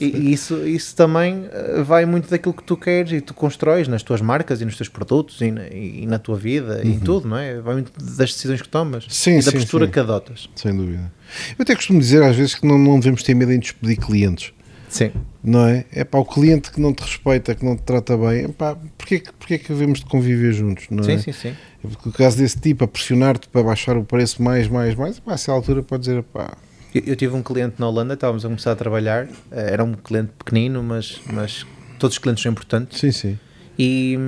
E, 0.00 0.04
e 0.04 0.32
isso, 0.32 0.66
isso 0.66 0.94
também 0.94 1.46
uh, 1.46 1.84
vai 1.84 2.04
muito 2.06 2.28
daquilo 2.30 2.54
que 2.54 2.62
tu 2.62 2.76
queres 2.76 3.12
e 3.12 3.20
tu 3.20 3.34
constróis 3.34 3.88
nas 3.88 4.02
tuas 4.02 4.20
marcas 4.20 4.60
e 4.60 4.64
nos 4.64 4.76
teus 4.76 4.88
produtos 4.88 5.40
e 5.40 5.50
na, 5.50 5.66
e 5.68 6.06
na 6.06 6.18
tua 6.18 6.36
vida 6.36 6.80
e 6.84 6.88
em 6.88 6.98
tudo, 6.98 7.28
não 7.28 7.36
é? 7.36 7.60
Vai 7.60 7.74
muito 7.74 7.92
das 7.98 8.32
decisões 8.32 8.62
que 8.62 8.68
tomas 8.68 9.04
Uhum. 9.04 9.10
Sim, 9.10 9.32
e 9.32 9.36
da 9.36 9.50
sim, 9.50 9.52
postura 9.52 9.86
sim. 9.86 9.92
que 9.92 10.00
adotas. 10.00 10.48
Sem 10.54 10.76
dúvida. 10.76 11.12
Eu 11.58 11.62
até 11.62 11.74
costumo 11.74 11.98
dizer 11.98 12.22
às 12.22 12.36
vezes 12.36 12.54
que 12.54 12.66
não, 12.66 12.78
não 12.78 12.98
devemos 12.98 13.22
ter 13.22 13.34
medo 13.34 13.52
em 13.52 13.58
despedir 13.58 13.96
clientes. 13.96 14.52
Sim. 14.90 15.10
Não 15.42 15.66
é? 15.66 15.86
É 15.92 16.04
para 16.04 16.20
o 16.20 16.24
cliente 16.24 16.70
que 16.70 16.80
não 16.80 16.92
te 16.92 17.00
respeita, 17.02 17.54
que 17.54 17.64
não 17.64 17.76
te 17.76 17.82
trata 17.84 18.14
bem, 18.18 18.44
é 18.44 18.48
pá, 18.48 18.76
porquê, 18.98 19.22
porquê 19.38 19.56
que 19.56 19.72
havemos 19.72 20.00
de 20.00 20.04
conviver 20.06 20.52
juntos? 20.52 20.86
Não 20.90 21.02
Sim, 21.02 21.12
é? 21.12 21.18
sim, 21.18 21.32
sim. 21.32 21.56
Porque 21.80 22.08
o 22.10 22.12
caso 22.12 22.36
desse 22.36 22.58
tipo, 22.60 22.84
a 22.84 22.88
pressionar-te 22.88 23.48
para 23.48 23.62
baixar 23.62 23.96
o 23.96 24.04
preço 24.04 24.42
mais, 24.42 24.68
mais, 24.68 24.94
mais, 24.94 25.18
pá, 25.18 25.30
a 25.30 25.34
essa 25.34 25.50
altura 25.52 25.82
pode 25.82 26.02
dizer, 26.02 26.22
pá, 26.24 26.54
Eu, 26.94 27.02
eu 27.06 27.16
tive 27.16 27.34
um 27.34 27.42
cliente 27.42 27.76
na 27.78 27.88
Holanda, 27.88 28.14
estávamos 28.14 28.44
a 28.44 28.48
começar 28.48 28.72
a 28.72 28.76
trabalhar, 28.76 29.28
eh, 29.50 29.72
era 29.72 29.82
um 29.84 29.94
cliente 29.94 30.32
pequenino, 30.36 30.82
mas, 30.82 31.22
mas 31.32 31.64
todos 31.98 32.16
os 32.16 32.18
clientes 32.18 32.42
são 32.42 32.52
importantes. 32.52 32.98
sim, 33.00 33.12
sim. 33.12 33.38
E, 33.78 34.18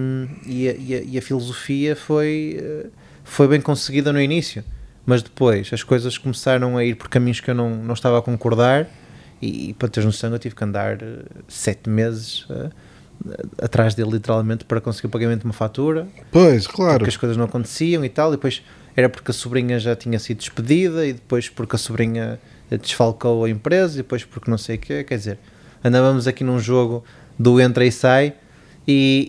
e, 0.46 0.68
a, 0.68 0.72
e 0.72 0.94
a- 0.94 1.02
e 1.02 1.18
a 1.18 1.22
filosofia 1.22 1.94
foi, 1.94 2.56
eh, 2.58 2.86
foi 3.24 3.46
bem 3.48 3.60
conseguida 3.60 4.10
no 4.12 4.20
início, 4.22 4.64
mas 5.04 5.22
depois 5.22 5.70
as 5.74 5.82
coisas 5.82 6.16
começaram 6.16 6.78
a 6.78 6.84
ir 6.84 6.94
por 6.94 7.08
caminhos 7.08 7.40
que 7.40 7.50
eu 7.50 7.54
não, 7.54 7.68
não 7.76 7.92
estava 7.92 8.18
a 8.18 8.22
concordar. 8.22 8.88
E, 9.42 9.70
e 9.70 9.72
para 9.74 9.88
teres 9.88 10.06
noção, 10.06 10.32
eu 10.32 10.38
tive 10.38 10.54
que 10.54 10.62
andar 10.64 11.02
eh, 11.02 11.18
sete 11.48 11.90
meses 11.90 12.46
eh, 12.48 12.70
atrás 13.60 13.94
dele, 13.94 14.10
literalmente, 14.12 14.64
para 14.64 14.80
conseguir 14.80 15.08
o 15.08 15.10
pagamento 15.10 15.40
de 15.40 15.46
uma 15.46 15.52
fatura, 15.52 16.06
Pois, 16.30 16.66
claro. 16.66 16.98
porque 16.98 17.10
as 17.10 17.16
coisas 17.16 17.36
não 17.36 17.44
aconteciam 17.44 18.04
e 18.04 18.08
tal. 18.08 18.28
E 18.32 18.36
depois 18.36 18.62
era 18.96 19.08
porque 19.08 19.30
a 19.30 19.34
sobrinha 19.34 19.78
já 19.78 19.96
tinha 19.96 20.18
sido 20.18 20.38
despedida, 20.38 21.04
e 21.06 21.12
depois 21.12 21.48
porque 21.48 21.76
a 21.76 21.78
sobrinha 21.78 22.38
desfalcou 22.80 23.44
a 23.44 23.50
empresa, 23.50 23.94
e 23.94 23.96
depois 23.98 24.24
porque 24.24 24.50
não 24.50 24.58
sei 24.58 24.76
o 24.76 24.78
quê. 24.78 25.04
Quer 25.04 25.16
dizer, 25.18 25.38
andávamos 25.84 26.26
aqui 26.28 26.44
num 26.44 26.58
jogo 26.58 27.04
do 27.38 27.60
entra 27.60 27.84
e 27.84 27.90
sai, 27.92 28.34
e, 28.86 29.28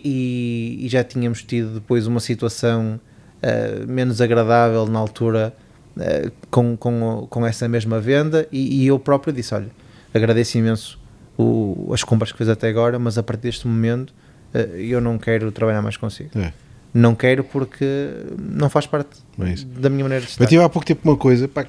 e- 0.82 0.86
e 0.86 0.88
já 0.88 1.02
tínhamos 1.04 1.42
tido 1.42 1.74
depois 1.74 2.06
uma 2.06 2.20
situação 2.20 3.00
eh, 3.42 3.84
menos 3.86 4.20
agradável 4.20 4.86
na 4.86 4.98
altura 4.98 5.54
eh, 5.98 6.30
com, 6.50 6.76
com, 6.76 7.26
com 7.30 7.46
essa 7.46 7.68
mesma 7.68 8.00
venda, 8.00 8.46
e, 8.50 8.82
e 8.82 8.86
eu 8.86 8.98
próprio 8.98 9.32
disse: 9.32 9.54
Olha, 9.54 9.68
agradeço 10.14 10.56
imenso 10.56 10.98
o- 11.36 11.90
as 11.92 12.02
compras 12.04 12.30
que 12.32 12.38
fez 12.38 12.48
até 12.48 12.68
agora, 12.68 12.98
mas 12.98 13.18
a 13.18 13.22
partir 13.22 13.42
deste 13.48 13.66
momento 13.66 14.14
eh, 14.54 14.68
eu 14.78 15.00
não 15.00 15.18
quero 15.18 15.50
trabalhar 15.52 15.82
mais 15.82 15.96
consigo. 15.96 16.30
É. 16.38 16.52
Não 16.94 17.14
quero 17.14 17.42
porque 17.42 17.84
não 18.38 18.70
faz 18.70 18.86
parte 18.86 19.18
É 19.40 19.54
da 19.80 19.90
minha 19.90 20.04
maneira 20.04 20.24
de 20.24 20.30
estar. 20.30 20.44
Eu 20.44 20.48
tive 20.48 20.62
há 20.62 20.68
pouco 20.68 20.86
tempo 20.86 21.00
uma 21.08 21.16
coisa 21.16 21.48
pá, 21.48 21.66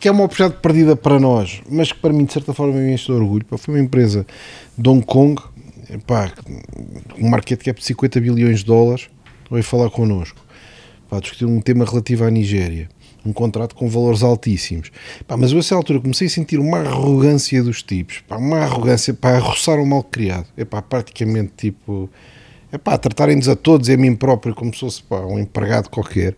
que 0.00 0.08
é 0.08 0.10
uma 0.10 0.24
oportunidade 0.24 0.60
perdida 0.60 0.96
para 0.96 1.20
nós, 1.20 1.62
mas 1.70 1.92
que 1.92 1.98
para 2.00 2.12
mim, 2.12 2.24
de 2.24 2.32
certa 2.32 2.52
forma, 2.52 2.74
me 2.74 2.92
enche 2.92 3.06
de 3.06 3.12
orgulho. 3.12 3.44
Pá, 3.44 3.56
foi 3.56 3.74
uma 3.74 3.80
empresa 3.80 4.26
de 4.76 4.88
Hong 4.88 5.04
Kong, 5.06 5.40
pá, 6.06 6.32
um 7.20 7.28
market 7.28 7.62
cap 7.62 7.78
de 7.78 7.86
50 7.86 8.20
bilhões 8.20 8.60
de 8.60 8.64
dólares, 8.66 9.08
veio 9.50 9.62
falar 9.62 9.90
connosco. 9.90 10.40
Pá, 11.08 11.20
discutir 11.20 11.44
um 11.44 11.60
tema 11.60 11.84
relativo 11.84 12.24
à 12.24 12.30
Nigéria. 12.30 12.88
Um 13.24 13.32
contrato 13.32 13.74
com 13.74 13.88
valores 13.88 14.22
altíssimos. 14.22 14.90
Pá, 15.26 15.36
mas 15.36 15.52
eu, 15.52 15.58
a 15.58 15.60
essa 15.60 15.74
altura, 15.74 16.00
comecei 16.00 16.26
a 16.26 16.30
sentir 16.30 16.58
uma 16.58 16.78
arrogância 16.78 17.62
dos 17.62 17.82
tipos. 17.82 18.20
Pá, 18.26 18.36
uma 18.36 18.58
arrogância 18.58 19.14
para 19.14 19.38
roçar 19.38 19.78
o 19.78 19.86
mal 19.86 20.02
criado. 20.02 20.46
É 20.56 20.64
pá, 20.64 20.82
praticamente 20.82 21.52
tipo. 21.56 22.10
É 22.70 22.78
pá, 22.78 22.96
tratarem-nos 22.96 23.48
a 23.48 23.54
todos 23.54 23.88
e 23.88 23.92
a 23.92 23.96
mim 23.96 24.16
próprio 24.16 24.54
como 24.54 24.72
se 24.72 24.80
fosse 24.80 25.02
pá, 25.02 25.20
um 25.20 25.38
empregado 25.38 25.88
qualquer. 25.88 26.34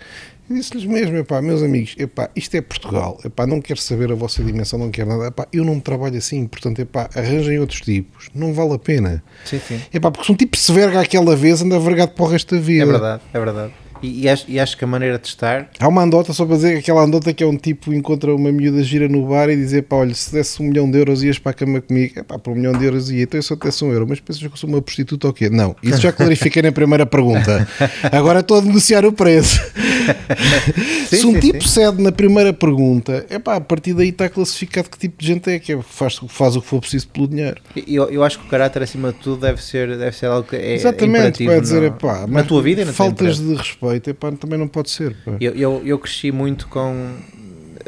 Eu 0.48 0.56
disse-lhes 0.56 0.85
mesmo, 0.85 1.16
epá, 1.16 1.40
meus 1.40 1.62
amigos, 1.62 1.94
epá, 1.98 2.28
isto 2.36 2.55
é 2.55 2.61
Portugal, 2.61 3.19
epá, 3.24 3.47
não 3.47 3.62
quero 3.62 3.81
saber 3.81 4.12
a 4.12 4.15
vossa 4.15 4.44
dimensão, 4.44 4.78
não 4.78 4.90
quero 4.90 5.09
nada, 5.09 5.28
epá, 5.28 5.48
eu 5.51 5.65
não 5.65 5.81
trabalho 5.81 6.19
assim, 6.19 6.47
portanto, 6.47 6.81
epá, 6.81 7.09
arranjem 7.15 7.59
outros 7.59 7.81
tipos, 7.81 8.28
não 8.35 8.52
vale 8.52 8.74
a 8.74 8.78
pena. 8.78 9.24
Sim, 9.47 9.59
sim. 9.66 9.81
Epá, 9.93 10.11
porque 10.11 10.27
se 10.27 10.32
um 10.32 10.35
tipo 10.35 10.55
se 10.55 10.70
verga 10.70 11.01
aquela 11.01 11.35
vez, 11.35 11.62
anda 11.62 11.78
vergado 11.81 12.12
para 12.12 12.24
o 12.24 12.28
resto 12.28 12.55
da 12.55 12.61
vida. 12.61 12.82
É 12.82 12.86
verdade, 12.86 13.23
é 13.32 13.39
verdade. 13.39 13.73
E, 14.02 14.22
e 14.22 14.28
acho, 14.28 14.44
e 14.48 14.60
acho 14.60 14.76
que 14.76 14.84
a 14.84 14.86
maneira 14.86 15.18
de 15.18 15.28
estar. 15.28 15.68
Há 15.78 15.88
uma 15.88 16.02
andota, 16.02 16.32
só 16.32 16.44
para 16.44 16.56
dizer 16.56 16.72
que 16.74 16.78
aquela 16.80 17.02
andota 17.02 17.32
que 17.32 17.42
é 17.42 17.46
um 17.46 17.56
tipo 17.56 17.92
encontra 17.92 18.34
uma 18.34 18.52
miúda 18.52 18.82
gira 18.82 19.08
no 19.08 19.26
bar 19.26 19.48
e 19.48 19.56
dizer, 19.56 19.82
pá, 19.82 19.96
olha, 19.96 20.14
se 20.14 20.32
desse 20.32 20.60
um 20.62 20.66
milhão 20.66 20.90
de 20.90 20.98
euros 20.98 21.22
ias 21.22 21.38
para 21.38 21.50
a 21.52 21.54
cama 21.54 21.80
comigo, 21.80 22.18
epá, 22.18 22.38
por 22.38 22.52
um 22.52 22.56
milhão 22.56 22.72
de 22.72 22.84
euros 22.84 23.10
ia, 23.10 23.22
então 23.22 23.38
eu 23.38 23.42
só 23.42 23.54
desse 23.54 23.84
um 23.84 23.92
euro, 23.92 24.06
mas 24.08 24.20
pensas 24.20 24.40
que 24.42 24.46
eu 24.48 24.56
sou 24.56 24.68
uma 24.68 24.82
prostituta 24.82 25.26
ou 25.26 25.32
quê? 25.32 25.48
Não, 25.48 25.74
isso 25.82 26.00
já 26.00 26.12
clarifiquei 26.12 26.62
na 26.62 26.72
primeira 26.72 27.06
pergunta. 27.06 27.66
Agora 28.12 28.40
estou 28.40 28.58
a 28.58 28.62
negociar 28.62 29.04
o 29.04 29.12
preço. 29.12 29.60
Sim, 31.08 31.16
se 31.16 31.26
um 31.26 31.32
sim, 31.34 31.40
tipo 31.40 31.62
sim. 31.62 31.68
cede 31.80 32.02
na 32.02 32.12
primeira 32.12 32.52
pergunta, 32.52 33.24
epá, 33.30 33.56
a 33.56 33.60
partir 33.60 33.94
daí 33.94 34.08
está 34.08 34.28
classificado 34.28 34.88
que 34.90 34.98
tipo 34.98 35.20
de 35.20 35.26
gente 35.26 35.50
é, 35.50 35.58
que 35.58 35.72
é, 35.72 35.80
faz, 35.82 36.18
faz 36.28 36.56
o 36.56 36.60
que 36.60 36.66
for 36.66 36.80
preciso 36.80 37.08
pelo 37.08 37.28
dinheiro. 37.28 37.56
Eu, 37.86 38.10
eu 38.10 38.22
acho 38.24 38.38
que 38.38 38.46
o 38.46 38.48
caráter, 38.48 38.82
acima 38.82 39.12
de 39.12 39.18
tudo, 39.18 39.40
deve 39.42 39.62
ser, 39.62 39.96
deve 39.96 40.14
ser 40.16 40.26
algo 40.26 40.48
que 40.48 40.56
é 40.56 40.74
Exatamente, 40.74 41.44
vai 41.46 41.60
dizer, 41.60 41.80
no- 41.80 41.86
epá, 41.86 42.26
na 42.26 42.42
tua 42.42 42.62
vida 42.62 42.82
e 42.82 42.84
na 42.84 42.92
faltas 42.92 43.38
de 43.38 43.54
respeito, 43.54 43.93
epá, 43.96 44.32
também 44.32 44.58
não 44.58 44.68
pode 44.68 44.90
ser. 44.90 45.16
Eu, 45.40 45.54
eu, 45.54 45.82
eu 45.84 45.98
cresci 45.98 46.30
muito 46.32 46.68
com, 46.68 47.16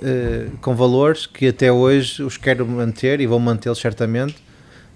eh, 0.03 0.49
com 0.61 0.75
valores 0.75 1.27
que 1.27 1.49
até 1.49 1.71
hoje 1.71 2.23
os 2.23 2.37
quero 2.37 2.67
manter 2.67 3.21
e 3.21 3.27
vou 3.27 3.39
mantê-los 3.39 3.79
certamente, 3.79 4.37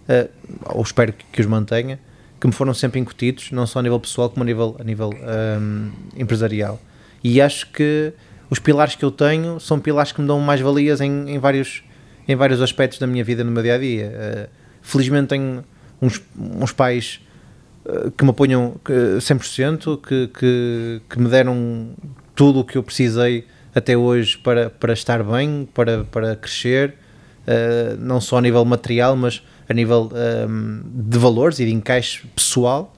eh, 0.08 0.28
ou 0.66 0.82
espero 0.82 1.12
que, 1.12 1.24
que 1.32 1.40
os 1.40 1.46
mantenha, 1.46 1.98
que 2.40 2.46
me 2.46 2.52
foram 2.52 2.74
sempre 2.74 3.00
incutidos, 3.00 3.50
não 3.50 3.66
só 3.66 3.78
a 3.78 3.82
nível 3.82 4.00
pessoal 4.00 4.30
como 4.30 4.42
a 4.42 4.46
nível, 4.46 4.76
a 4.78 4.84
nível 4.84 5.10
ahm, 5.22 5.90
empresarial. 6.16 6.80
E 7.22 7.40
acho 7.40 7.70
que 7.70 8.12
os 8.48 8.58
pilares 8.58 8.94
que 8.94 9.04
eu 9.04 9.10
tenho 9.10 9.60
são 9.60 9.78
pilares 9.78 10.12
que 10.12 10.20
me 10.20 10.26
dão 10.26 10.40
mais 10.40 10.60
valias 10.60 11.00
em, 11.00 11.30
em, 11.30 11.38
vários, 11.38 11.82
em 12.26 12.34
vários 12.34 12.62
aspectos 12.62 12.98
da 12.98 13.06
minha 13.06 13.22
vida 13.22 13.44
no 13.44 13.50
meu 13.50 13.62
dia 13.62 13.74
a 13.74 13.78
dia. 13.78 14.50
felizmente 14.80 15.28
tenho 15.28 15.62
uns, 16.00 16.20
uns 16.38 16.72
pais 16.72 17.20
eh, 17.20 17.29
que 18.16 18.24
me 18.24 18.30
apoiam 18.30 18.74
que, 18.84 18.92
100%, 18.92 20.00
que, 20.00 20.28
que, 20.28 21.02
que 21.08 21.20
me 21.20 21.28
deram 21.28 21.90
tudo 22.34 22.60
o 22.60 22.64
que 22.64 22.76
eu 22.78 22.82
precisei 22.82 23.46
até 23.74 23.96
hoje 23.96 24.38
para, 24.38 24.70
para 24.70 24.92
estar 24.92 25.22
bem, 25.22 25.68
para, 25.74 26.04
para 26.04 26.36
crescer, 26.36 26.94
eh, 27.46 27.96
não 27.98 28.20
só 28.20 28.38
a 28.38 28.40
nível 28.40 28.64
material, 28.64 29.16
mas 29.16 29.42
a 29.68 29.74
nível 29.74 30.10
ehm, 30.14 30.82
de 30.84 31.18
valores 31.18 31.58
e 31.60 31.66
de 31.66 31.72
encaixe 31.72 32.26
pessoal. 32.34 32.92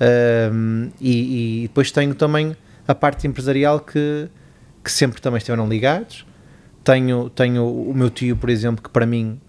Ehm, 0.00 0.90
e, 1.00 1.62
e 1.62 1.68
depois 1.68 1.90
tenho 1.90 2.14
também 2.14 2.56
a 2.86 2.94
parte 2.94 3.26
empresarial 3.26 3.80
que, 3.80 4.28
que 4.84 4.90
sempre 4.92 5.20
também 5.20 5.38
estiveram 5.38 5.68
ligados. 5.68 6.26
Tenho, 6.84 7.30
tenho 7.30 7.64
o 7.64 7.94
meu 7.94 8.10
tio, 8.10 8.36
por 8.36 8.50
exemplo, 8.50 8.82
que 8.82 8.90
para 8.90 9.06
mim 9.06 9.40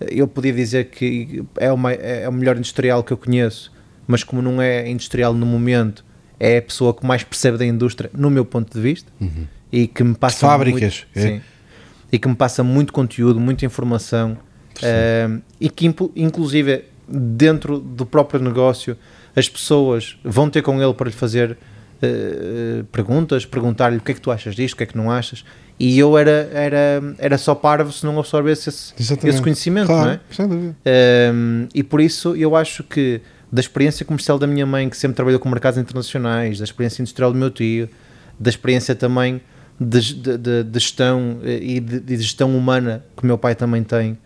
eu 0.00 0.28
podia 0.28 0.52
dizer 0.52 0.90
que 0.90 1.44
é, 1.56 1.72
uma, 1.72 1.92
é 1.92 2.28
o 2.28 2.32
melhor 2.32 2.56
industrial 2.56 3.02
que 3.02 3.12
eu 3.12 3.16
conheço, 3.16 3.72
mas 4.06 4.22
como 4.22 4.40
não 4.42 4.60
é 4.60 4.88
industrial 4.88 5.34
no 5.34 5.46
momento, 5.46 6.04
é 6.38 6.58
a 6.58 6.62
pessoa 6.62 6.94
que 6.94 7.04
mais 7.04 7.22
percebe 7.22 7.58
da 7.58 7.64
indústria, 7.64 8.10
no 8.14 8.30
meu 8.30 8.44
ponto 8.44 8.72
de 8.72 8.80
vista, 8.80 9.10
e 9.72 9.86
que 9.86 10.04
me 10.04 10.14
passa 10.14 10.46
Fábricas, 10.46 11.06
muito, 11.14 11.18
é. 11.18 11.20
sim, 11.20 11.42
e 12.12 12.18
que 12.18 12.28
me 12.28 12.34
passa 12.34 12.62
muito 12.62 12.92
conteúdo, 12.92 13.40
muita 13.40 13.64
informação, 13.64 14.36
eh, 14.82 15.28
e 15.60 15.68
que 15.70 15.92
inclusive 16.14 16.84
dentro 17.08 17.78
do 17.78 18.04
próprio 18.04 18.40
negócio 18.40 18.96
as 19.34 19.48
pessoas 19.48 20.18
vão 20.24 20.50
ter 20.50 20.62
com 20.62 20.82
ele 20.82 20.94
para 20.94 21.06
lhe 21.06 21.14
fazer 21.14 21.56
eh, 22.02 22.84
perguntas, 22.92 23.46
perguntar-lhe 23.46 23.96
o 23.96 24.00
que 24.00 24.12
é 24.12 24.14
que 24.14 24.20
tu 24.20 24.30
achas 24.30 24.54
disto, 24.54 24.74
o 24.74 24.76
que 24.76 24.82
é 24.82 24.86
que 24.86 24.96
não 24.96 25.10
achas, 25.10 25.44
e 25.78 25.98
eu 25.98 26.16
era, 26.16 26.48
era, 26.52 27.02
era 27.18 27.38
só 27.38 27.54
parvo 27.54 27.92
se 27.92 28.04
não 28.04 28.18
absorvesse 28.18 28.70
esse, 28.70 28.94
esse 28.98 29.42
conhecimento, 29.42 29.88
Claro, 29.88 30.04
não 30.04 30.10
é? 30.12 31.32
Um, 31.32 31.68
e 31.74 31.82
por 31.82 32.00
isso 32.00 32.34
eu 32.34 32.56
acho 32.56 32.82
que 32.82 33.20
da 33.56 33.60
experiência 33.60 34.04
comercial 34.04 34.38
da 34.38 34.46
minha 34.46 34.66
mãe, 34.66 34.88
que 34.90 34.96
sempre 34.96 35.14
trabalhou 35.16 35.40
com 35.40 35.48
mercados 35.48 35.78
internacionais, 35.78 36.58
da 36.58 36.64
experiência 36.64 37.00
industrial 37.02 37.32
do 37.32 37.38
meu 37.38 37.50
tio, 37.50 37.88
da 38.38 38.50
experiência 38.50 38.94
também 38.94 39.40
de, 39.80 40.14
de- 40.14 40.62
de- 40.64 40.78
gestão 40.78 41.38
eh, 41.42 41.58
e 41.62 41.80
de, 41.80 42.00
de 42.00 42.16
gestão 42.18 42.56
humana 42.56 43.02
que 43.16 43.22
o 43.22 43.26
meu 43.26 43.38
pai 43.38 43.54
também 43.54 43.82
tem, 43.82 44.12
uh, 44.12 44.18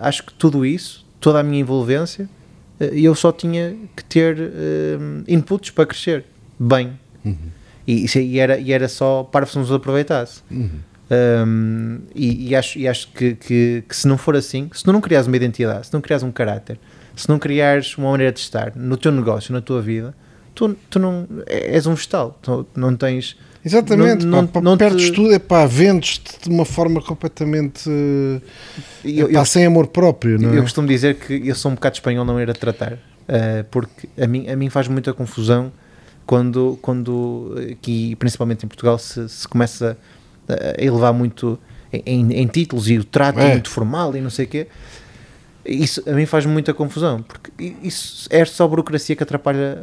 acho 0.00 0.24
que 0.24 0.32
tudo 0.34 0.64
isso, 0.66 1.06
toda 1.20 1.38
a 1.40 1.42
minha 1.42 1.60
envolvência, 1.60 2.28
eh, 2.80 2.90
eu 2.94 3.14
só 3.14 3.30
tinha 3.32 3.76
que 3.96 4.02
ter 4.04 4.36
um, 4.38 5.22
inputs 5.28 5.70
para 5.70 5.86
crescer 5.86 6.24
bem. 6.58 6.98
E, 7.86 8.04
isso- 8.04 8.18
e 8.18 8.38
era, 8.40 8.58
e 8.58 8.72
era 8.72 8.88
só 8.88 9.22
para 9.22 9.46
se 9.46 9.56
nos 9.58 9.70
aproveitasse. 9.72 10.42
Um, 11.10 12.00
e, 12.14 12.48
e 12.50 12.54
acho, 12.56 12.78
e 12.78 12.86
acho 12.86 13.08
que, 13.12 13.34
que, 13.34 13.82
que 13.88 13.96
se 13.96 14.06
não 14.06 14.18
for 14.18 14.36
assim, 14.36 14.68
se 14.74 14.82
tu 14.84 14.92
não 14.92 15.00
criares 15.00 15.26
uma 15.26 15.36
identidade, 15.36 15.86
se 15.86 15.92
não 15.94 16.00
criares 16.00 16.22
um 16.22 16.30
caráter, 16.30 16.78
se 17.18 17.28
não 17.28 17.38
criares 17.38 17.96
uma 17.98 18.10
maneira 18.10 18.32
de 18.32 18.40
estar 18.40 18.72
no 18.76 18.96
teu 18.96 19.10
negócio, 19.10 19.52
na 19.52 19.60
tua 19.60 19.82
vida, 19.82 20.14
tu, 20.54 20.76
tu 20.88 20.98
não 20.98 21.26
és 21.46 21.86
um 21.86 21.94
vegetal, 21.94 22.38
tu 22.40 22.66
não 22.76 22.96
tens. 22.96 23.36
Exatamente, 23.64 24.24
não, 24.24 24.46
pá, 24.46 24.60
não, 24.60 24.70
não 24.72 24.78
perdes 24.78 25.10
te- 25.10 25.12
tudo, 25.12 25.32
é 25.32 25.38
pá, 25.38 25.66
vendes-te 25.66 26.44
de 26.44 26.48
uma 26.48 26.64
forma 26.64 27.02
completamente 27.02 27.90
Eu, 29.04 29.28
epá, 29.28 29.40
eu, 29.40 29.44
sem 29.44 29.66
amor 29.66 29.88
próprio, 29.88 30.38
não 30.38 30.52
é? 30.52 30.58
eu 30.58 30.62
costumo 30.62 30.86
dizer 30.86 31.16
que 31.16 31.42
eu 31.44 31.54
sou 31.56 31.72
um 31.72 31.74
bocado 31.74 31.96
espanhol 31.96 32.24
na 32.24 32.32
maneira 32.32 32.52
de 32.52 32.60
tratar. 32.60 32.92
Uh, 32.92 33.64
porque 33.70 34.08
a 34.18 34.26
mim, 34.26 34.48
a 34.48 34.56
mim 34.56 34.70
faz 34.70 34.88
muita 34.88 35.12
confusão 35.12 35.70
quando, 36.24 36.78
quando 36.80 37.54
aqui, 37.72 38.14
principalmente 38.16 38.64
em 38.64 38.68
Portugal, 38.68 38.96
se, 38.98 39.28
se 39.28 39.46
começa 39.46 39.98
a 40.48 40.82
elevar 40.82 41.12
muito 41.12 41.58
em, 41.92 42.32
em, 42.32 42.46
títulos 42.46 42.88
e 42.88 42.98
o 42.98 43.04
trato 43.04 43.40
é. 43.40 43.52
muito 43.52 43.68
formal 43.68 44.16
e 44.16 44.20
não 44.20 44.30
sei 44.30 44.44
o 44.44 44.48
quê. 44.48 44.66
Isso 45.68 46.02
a 46.08 46.12
mim 46.12 46.24
faz 46.24 46.46
muita 46.46 46.72
confusão, 46.72 47.22
porque 47.22 47.74
isso 47.82 48.26
é 48.30 48.44
só 48.44 48.66
burocracia 48.66 49.14
que 49.14 49.22
atrapalha 49.22 49.78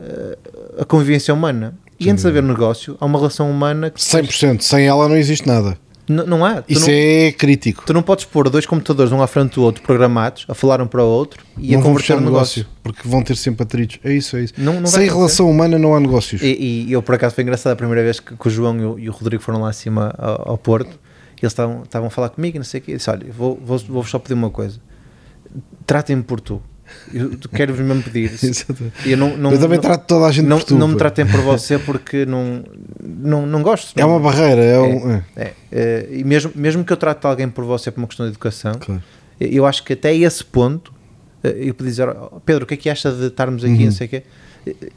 a, 0.78 0.82
a 0.82 0.86
convivência 0.86 1.34
humana. 1.34 1.78
E 2.00 2.10
antes 2.10 2.24
de 2.24 2.30
haver 2.30 2.44
negócio, 2.44 2.98
há 3.00 3.06
uma 3.06 3.18
relação 3.18 3.50
humana 3.50 3.90
que. 3.90 4.00
100%, 4.00 4.62
sem 4.62 4.86
ela 4.86 5.08
não 5.08 5.16
existe 5.16 5.48
nada. 5.48 5.78
N 6.08 6.24
não 6.26 6.46
há. 6.46 6.64
Isso 6.68 6.88
não, 6.88 6.94
é 6.94 7.32
crítico. 7.32 7.84
Tu 7.86 7.94
não 7.94 8.02
podes 8.02 8.26
pôr 8.26 8.50
dois 8.50 8.66
computadores 8.66 9.12
um 9.12 9.22
à 9.22 9.28
frente 9.28 9.56
do 9.56 9.64
outro 9.64 9.82
programados 9.82 10.46
a 10.48 10.54
falar 10.54 10.82
um 10.82 10.88
para 10.88 11.04
o 11.04 11.08
outro 11.08 11.44
e 11.58 11.74
não 11.74 11.80
a 11.80 11.84
conversar 11.84 12.16
no 12.16 12.26
negócio. 12.26 12.60
negócio. 12.60 12.80
Porque 12.84 13.08
vão 13.08 13.24
ter 13.24 13.36
sempre 13.36 13.64
atritos. 13.64 14.00
É 14.04 14.14
isso, 14.14 14.38
é 14.38 14.44
isso. 14.44 14.54
Não, 14.58 14.80
não 14.80 14.88
Sem 14.88 15.08
relação 15.08 15.50
humana 15.50 15.80
não 15.80 15.96
há 15.96 16.00
negócios. 16.00 16.42
E, 16.42 16.86
e, 16.88 16.92
eu, 16.92 17.02
por 17.02 17.16
acaso, 17.16 17.34
foi 17.34 17.44
engraçado 17.44 17.74
a 17.74 17.76
primeira 17.76 18.04
vez 18.04 18.20
que, 18.20 18.36
que 18.36 18.48
o 18.48 18.52
João 18.52 18.80
e 18.80 18.86
o, 18.86 19.00
e 19.00 19.10
o, 19.10 19.12
Rodrigo 19.12 19.42
foram 19.42 19.62
lá 19.62 19.70
acima 19.70 20.14
ao, 20.18 20.52
ao 20.52 20.58
Porto. 20.58 21.00
Eles 21.42 21.52
estavam, 21.52 22.08
a 22.08 22.10
falar 22.10 22.30
comigo 22.30 22.58
não 22.58 22.66
sei 22.66 22.80
o 22.80 22.84
quê. 22.84 22.92
Eu 22.94 22.98
disse: 22.98 23.10
Olha, 23.10 23.26
vou, 23.32 23.60
vou, 23.64 23.78
vou 23.78 24.04
só 24.04 24.20
pedir 24.20 24.36
uma 24.36 24.50
coisa. 24.50 24.80
Tratem-me 25.86 26.24
por 26.24 26.40
tu. 26.40 26.62
Eu 27.12 27.32
quero-vos 27.54 27.84
mesmo 27.84 28.04
pedir. 28.04 28.32
eu, 29.06 29.18
não, 29.18 29.36
não, 29.36 29.52
eu 29.52 29.60
também 29.60 29.78
não, 29.78 29.82
trato 29.82 30.06
toda 30.06 30.28
a 30.28 30.32
gente 30.32 30.46
não, 30.46 30.60
por 30.60 30.66
tu. 30.66 30.76
Não 30.76 30.88
me 30.88 30.96
tratem 30.96 31.26
por 31.26 31.42
você 31.42 31.80
porque 31.80 32.26
não, 32.26 32.64
não, 33.04 33.46
não 33.46 33.64
gosto. 33.64 33.98
É 34.00 34.06
uma 34.06 34.20
barreira. 34.20 34.64
É, 34.64 34.80
um, 34.80 35.12
é, 35.12 35.24
é, 35.36 35.54
é, 35.72 36.08
e 36.12 36.24
mesmo, 36.24 36.52
mesmo 36.56 36.84
que 36.84 36.94
eu 36.94 36.98
trate 36.98 37.26
alguém 37.26 37.50
por 37.50 37.66
você 37.66 37.90
por 37.90 38.02
uma 38.02 38.08
questão 38.08 38.26
de 38.26 38.32
educação, 38.32 38.74
claro. 38.80 39.02
eu 39.40 39.66
acho 39.66 39.84
que 39.84 39.94
até 39.94 40.16
esse 40.16 40.44
ponto 40.46 40.94
eh, 41.44 41.56
eu 41.58 41.74
podia 41.74 41.92
dizer, 41.92 42.10
oh, 42.10 42.40
Pedro, 42.40 42.64
o 42.64 42.68
que 42.68 42.74
é 42.74 42.78
que 42.78 42.90
acha 42.90 43.12
de 43.12 43.28
estarmos 43.28 43.64
aqui, 43.64 43.74
uhum. 43.74 43.86
não 43.86 43.92
sei 43.92 44.08
o 44.08 44.10
quê, 44.10 44.24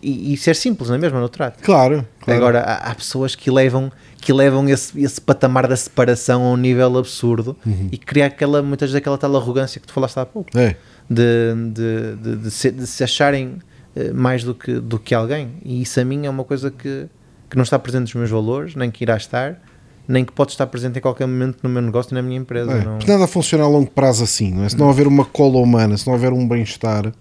e, 0.02 0.32
e, 0.32 0.36
ser 0.36 0.56
simples, 0.56 0.88
não 0.88 0.96
é 0.96 0.98
mesmo? 0.98 1.20
No 1.20 1.28
trato. 1.28 1.62
Claro. 1.62 2.06
claro. 2.20 2.40
Agora, 2.40 2.60
há, 2.60 2.90
há, 2.90 2.94
pessoas 2.94 3.34
que 3.34 3.50
levam, 3.50 3.92
que 4.28 4.32
levam 4.34 4.68
esse, 4.68 5.00
esse 5.00 5.18
patamar 5.18 5.66
da 5.66 5.74
separação 5.74 6.42
a 6.42 6.50
um 6.50 6.56
nível 6.58 6.98
absurdo 6.98 7.56
uhum. 7.64 7.88
e 7.90 7.96
criar 7.96 8.26
aquela, 8.26 8.62
muitas 8.62 8.90
vezes 8.90 8.96
aquela 8.96 9.16
tal 9.16 9.34
arrogância 9.34 9.80
que 9.80 9.86
tu 9.86 9.92
falaste 9.94 10.18
há 10.18 10.26
pouco. 10.26 10.50
É 10.54 10.76
de, 11.08 11.54
de, 11.72 12.16
de, 12.16 12.36
de, 12.36 12.50
se, 12.50 12.70
de 12.70 12.86
se 12.86 13.02
acharem 13.02 13.56
eh, 13.96 14.12
mais 14.12 14.44
do 14.44 14.54
que, 14.54 14.74
do 14.74 14.98
que 14.98 15.14
alguém. 15.14 15.54
E 15.64 15.80
isso 15.80 15.98
a 15.98 16.04
mim 16.04 16.26
é 16.26 16.30
uma 16.30 16.44
coisa 16.44 16.70
que, 16.70 17.06
que 17.48 17.56
não 17.56 17.62
está 17.62 17.78
presente 17.78 18.02
nos 18.02 18.14
meus 18.14 18.30
valores, 18.30 18.74
nem 18.74 18.90
que 18.90 19.02
irá 19.02 19.16
estar, 19.16 19.58
nem 20.06 20.24
que 20.24 20.32
pode 20.32 20.50
estar 20.50 20.66
presente 20.66 20.98
em 20.98 21.00
qualquer 21.00 21.26
momento 21.26 21.60
no 21.62 21.70
meu 21.70 21.80
negócio 21.80 22.12
e 22.12 22.14
na 22.14 22.20
minha 22.20 22.38
empresa. 22.38 22.72
É, 22.72 22.84
não... 22.84 22.98
Nada 22.98 23.26
funciona 23.26 23.64
a 23.64 23.68
longo 23.68 23.90
prazo 23.90 24.24
assim, 24.24 24.52
não 24.52 24.64
é? 24.64 24.68
Se 24.68 24.76
não 24.76 24.88
houver 24.88 25.06
uma 25.06 25.24
cola 25.24 25.58
humana, 25.58 25.96
se 25.96 26.06
não 26.06 26.12
houver 26.12 26.34
um 26.34 26.46
bem-estar, 26.46 27.12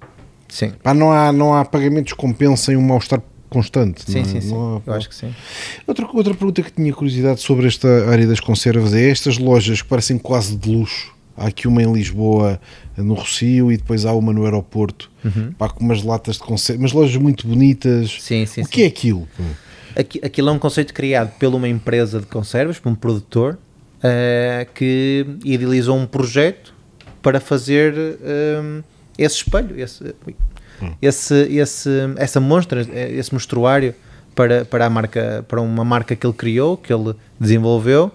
sim. 0.49 0.73
Pá, 0.84 0.93
não, 0.93 1.11
há, 1.11 1.31
não 1.31 1.55
há 1.55 1.63
pagamentos 1.63 2.11
que 2.11 2.19
compensem 2.19 2.75
um 2.75 2.81
mal-estar 2.81 3.21
constante. 3.49 4.03
Sim, 4.06 4.19
não, 4.19 4.26
sim, 4.26 4.41
sim. 4.41 4.53
Há, 4.53 4.82
eu 4.86 4.94
acho 4.94 5.10
que 5.10 5.15
sim. 5.15 5.34
Outra, 5.86 6.07
outra 6.14 6.34
pergunta 6.34 6.61
que 6.61 6.72
tinha 6.72 6.94
curiosidade 6.94 7.41
sobre 7.41 7.68
esta 7.68 8.10
área 8.10 8.28
das 8.28 8.40
conservas 8.40 8.94
é 8.94 9.10
estas 9.10 9.38
lojas 9.38 9.82
que 9.82 9.88
parecem 9.88 10.18
quase 10.18 10.56
de 10.56 10.69
luxo. 10.69 11.15
Há 11.36 11.48
aqui 11.48 11.68
uma 11.68 11.84
em 11.84 11.94
Lisboa 11.94 12.60
no 12.98 13.14
Rocio 13.14 13.72
e 13.72 13.78
depois 13.78 14.06
há 14.06 14.14
uma 14.14 14.34
no 14.34 14.44
aeroporto, 14.44 15.11
uhum. 15.24 15.52
pá, 15.52 15.69
com 15.69 15.84
umas 15.84 16.02
latas 16.02 16.38
de 16.38 16.41
conserva, 16.41 16.82
umas 16.82 16.91
lojas 16.91 17.15
muito 17.15 17.48
bonitas. 17.48 18.18
Sim, 18.19 18.45
sim, 18.48 18.61
o 18.61 18.65
sim. 18.65 18.72
que 18.72 18.82
é 18.84 18.88
aquilo? 18.88 19.28
Aquilo 20.24 20.49
é 20.49 20.52
um 20.52 20.60
conceito 20.60 20.94
criado 20.94 21.32
por 21.38 21.53
uma 21.53 21.68
empresa 21.68 22.19
de 22.19 22.26
conservas, 22.26 22.80
por 22.80 22.90
um 22.90 22.95
produtor, 22.95 23.57
uh, 23.98 24.74
que 24.74 25.26
idealizou 25.44 25.95
um 25.98 26.07
projeto 26.07 26.74
para 27.22 27.40
fazer 27.40 27.94
um, 27.94 28.82
esse 29.18 29.38
espelho, 29.38 29.80
esse, 29.80 30.15
hum. 30.82 30.94
esse, 31.02 31.36
esse, 31.54 31.90
essa 32.18 32.40
monstra, 32.40 32.82
esse 32.82 33.34
mostruário 33.34 33.94
para, 34.36 34.66
para, 34.66 34.86
a 34.86 34.90
marca, 34.90 35.45
para 35.48 35.62
uma 35.62 35.84
marca 35.84 36.16
que 36.16 36.26
ele 36.26 36.34
criou, 36.34 36.78
que 36.78 36.94
ele 36.94 37.16
desenvolveu, 37.40 38.12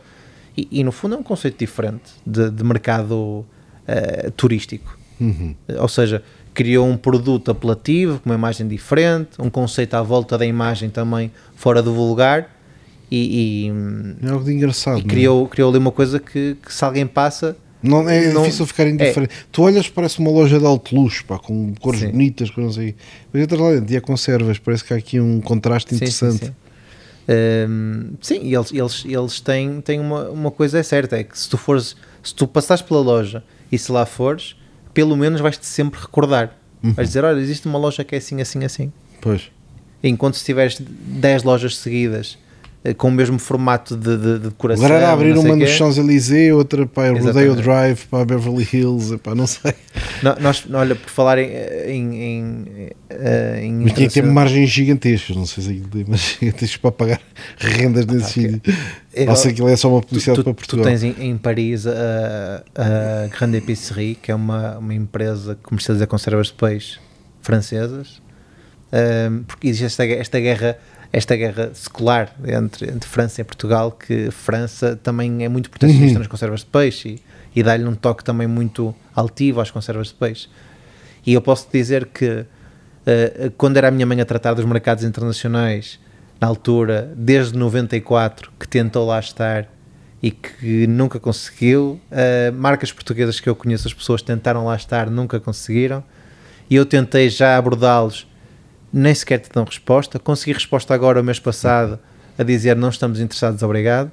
e, 0.56 0.68
e 0.70 0.84
no 0.84 0.92
fundo 0.92 1.14
é 1.14 1.18
um 1.18 1.22
conceito 1.22 1.58
diferente 1.58 2.12
de, 2.26 2.50
de 2.50 2.64
mercado 2.64 3.14
uh, 3.14 4.30
turístico. 4.36 4.98
Uhum. 5.20 5.54
Ou 5.78 5.88
seja, 5.88 6.22
criou 6.52 6.86
um 6.86 6.96
produto 6.96 7.50
apelativo, 7.50 8.20
com 8.20 8.28
uma 8.28 8.34
imagem 8.34 8.66
diferente, 8.68 9.30
um 9.38 9.48
conceito 9.48 9.94
à 9.94 10.02
volta 10.02 10.36
da 10.36 10.46
imagem 10.46 10.90
também 10.90 11.30
fora 11.54 11.82
do 11.82 11.92
vulgar. 11.92 12.50
E, 13.10 13.66
e 13.66 14.26
é 14.26 14.30
algo 14.30 14.44
de 14.44 14.52
engraçado. 14.52 14.98
E 14.98 15.02
criou, 15.02 15.46
criou 15.46 15.70
ali 15.70 15.78
uma 15.78 15.92
coisa 15.92 16.18
que, 16.18 16.56
que 16.62 16.72
se 16.72 16.84
alguém 16.84 17.06
passa. 17.06 17.56
Não, 17.82 18.08
é 18.08 18.32
não, 18.32 18.42
difícil 18.42 18.66
ficar 18.66 18.86
indiferente. 18.86 19.32
É. 19.32 19.44
Tu 19.50 19.62
olhas, 19.62 19.88
parece 19.88 20.18
uma 20.20 20.30
loja 20.30 20.58
de 20.58 20.64
alto 20.64 20.94
luxo, 20.94 21.24
pá, 21.24 21.38
com 21.38 21.74
cores 21.80 22.00
sim. 22.00 22.08
bonitas, 22.08 22.50
com 22.50 22.60
não 22.60 22.72
sei. 22.72 22.94
Mas 23.32 23.42
entras 23.42 23.60
lá 23.60 23.72
dentro 23.72 23.92
e 23.92 23.96
é 23.96 24.00
conservas, 24.00 24.58
parece 24.58 24.84
que 24.84 24.94
há 24.94 24.96
aqui 24.96 25.20
um 25.20 25.40
contraste 25.40 25.94
interessante. 25.94 26.38
Sim, 26.38 26.46
sim, 26.46 26.54
um, 27.68 28.14
sim, 28.20 28.40
e 28.42 28.54
eles, 28.54 28.72
eles, 28.72 29.04
eles 29.04 29.40
têm, 29.40 29.80
têm 29.80 30.00
uma, 30.00 30.28
uma 30.30 30.50
coisa 30.50 30.78
é 30.78 30.82
certa: 30.82 31.16
é 31.16 31.24
que 31.24 31.38
se 31.38 31.48
tu 31.48 31.56
fores, 31.56 31.96
se 32.22 32.34
tu 32.34 32.46
passares 32.46 32.82
pela 32.82 33.00
loja 33.00 33.42
e 33.70 33.78
se 33.78 33.90
lá 33.90 34.04
fores, 34.06 34.56
pelo 34.92 35.16
menos 35.16 35.40
vais-te 35.40 35.66
sempre 35.66 36.00
recordar. 36.00 36.56
Uhum. 36.82 36.92
Vais 36.92 37.08
dizer: 37.08 37.24
Olha, 37.24 37.40
existe 37.40 37.66
uma 37.66 37.78
loja 37.78 38.04
que 38.04 38.14
é 38.14 38.18
assim, 38.18 38.40
assim, 38.40 38.64
assim. 38.64 38.92
Pois. 39.20 39.50
Enquanto 40.02 40.36
se 40.36 40.44
tiveres 40.44 40.78
10 40.80 41.44
lojas 41.44 41.76
seguidas 41.76 42.36
com 42.96 43.08
o 43.08 43.12
mesmo 43.12 43.38
formato 43.38 43.96
de, 43.96 44.16
de, 44.16 44.38
de 44.40 44.48
decoração. 44.48 44.84
Agora 44.84 45.00
era 45.00 45.12
abrir 45.12 45.38
uma 45.38 45.54
nos 45.54 45.70
Champs-Élysées, 45.70 46.52
outra 46.52 46.84
para 46.84 47.14
o 47.14 47.18
Rodeo 47.22 47.54
Drive, 47.54 48.06
para 48.06 48.24
Beverly 48.24 48.66
Hills, 48.72 49.16
para 49.18 49.36
não 49.36 49.46
sei. 49.46 49.72
Não, 50.20 50.34
nós, 50.40 50.64
olha, 50.72 50.96
por 50.96 51.08
falar 51.08 51.38
em. 51.38 51.48
em, 51.86 52.14
em, 52.14 52.64
eh, 53.08 53.60
em 53.62 53.72
Mas 53.74 53.92
tinha 53.92 54.08
que 54.08 54.14
ter 54.14 54.24
margens 54.24 54.68
gigantescas, 54.68 55.36
não 55.36 55.46
sei 55.46 55.62
se 55.62 55.70
é 55.70 56.04
mas 56.08 56.20
gigantescas 56.40 56.76
para 56.76 56.92
pagar 56.92 57.20
rendas 57.56 58.04
nesse 58.04 58.24
ah, 58.24 58.28
sítio. 58.28 58.74
Não 59.26 59.36
sei 59.36 59.52
que 59.52 59.62
é 59.62 59.76
só 59.76 59.88
uma 59.88 60.00
publicidade 60.00 60.40
tu, 60.40 60.44
para 60.44 60.54
Portugal. 60.54 60.84
Tu 60.84 60.88
tens 60.88 61.04
em, 61.04 61.14
em 61.20 61.36
Paris 61.36 61.86
a, 61.86 62.64
a 62.74 63.28
Grande 63.28 63.58
Épicerie, 63.58 64.16
que 64.16 64.32
é 64.32 64.34
uma, 64.34 64.78
uma 64.78 64.94
empresa 64.94 65.54
que 65.54 65.62
comercializa 65.62 66.06
conservas 66.08 66.48
de 66.48 66.54
peixe 66.54 66.98
francesas, 67.42 68.20
um, 68.92 68.96
eh, 68.96 69.30
porque 69.46 69.68
existe 69.68 69.84
esta, 69.84 70.04
esta 70.04 70.40
guerra 70.40 70.78
esta 71.12 71.36
guerra 71.36 71.70
secular 71.74 72.34
entre, 72.46 72.88
entre 72.88 73.08
França 73.08 73.42
e 73.42 73.44
Portugal, 73.44 73.92
que 73.92 74.30
França 74.30 74.96
também 74.96 75.44
é 75.44 75.48
muito 75.48 75.68
protecionista 75.68 76.14
uhum. 76.14 76.18
nas 76.20 76.26
conservas 76.26 76.60
de 76.60 76.66
peixe 76.66 77.20
e, 77.54 77.60
e 77.60 77.62
dá-lhe 77.62 77.84
um 77.84 77.94
toque 77.94 78.24
também 78.24 78.46
muito 78.46 78.94
altivo 79.14 79.60
às 79.60 79.70
conservas 79.70 80.08
de 80.08 80.14
peixe. 80.14 80.48
E 81.26 81.34
eu 81.34 81.42
posso 81.42 81.68
dizer 81.70 82.06
que 82.06 82.26
uh, 82.30 83.50
quando 83.58 83.76
era 83.76 83.88
a 83.88 83.90
minha 83.90 84.06
mãe 84.06 84.20
a 84.20 84.24
tratar 84.24 84.54
dos 84.54 84.64
mercados 84.64 85.04
internacionais, 85.04 86.00
na 86.40 86.48
altura, 86.48 87.12
desde 87.14 87.56
94, 87.56 88.50
que 88.58 88.66
tentou 88.66 89.06
lá 89.06 89.20
estar 89.20 89.68
e 90.22 90.30
que 90.30 90.86
nunca 90.86 91.20
conseguiu, 91.20 92.00
uh, 92.10 92.52
marcas 92.54 92.90
portuguesas 92.90 93.38
que 93.38 93.48
eu 93.48 93.54
conheço, 93.54 93.86
as 93.86 93.92
pessoas 93.92 94.22
tentaram 94.22 94.64
lá 94.64 94.74
estar, 94.74 95.10
nunca 95.10 95.38
conseguiram, 95.38 96.02
e 96.70 96.74
eu 96.74 96.86
tentei 96.86 97.28
já 97.28 97.58
abordá-los 97.58 98.26
nem 98.92 99.14
sequer 99.14 99.38
te 99.38 99.50
dão 99.50 99.64
resposta. 99.64 100.18
Consegui 100.18 100.52
resposta 100.52 100.92
agora, 100.94 101.20
o 101.20 101.24
mês 101.24 101.38
passado, 101.38 101.98
a 102.38 102.42
dizer 102.42 102.76
não 102.76 102.88
estamos 102.88 103.20
interessados, 103.20 103.62
obrigado. 103.62 104.10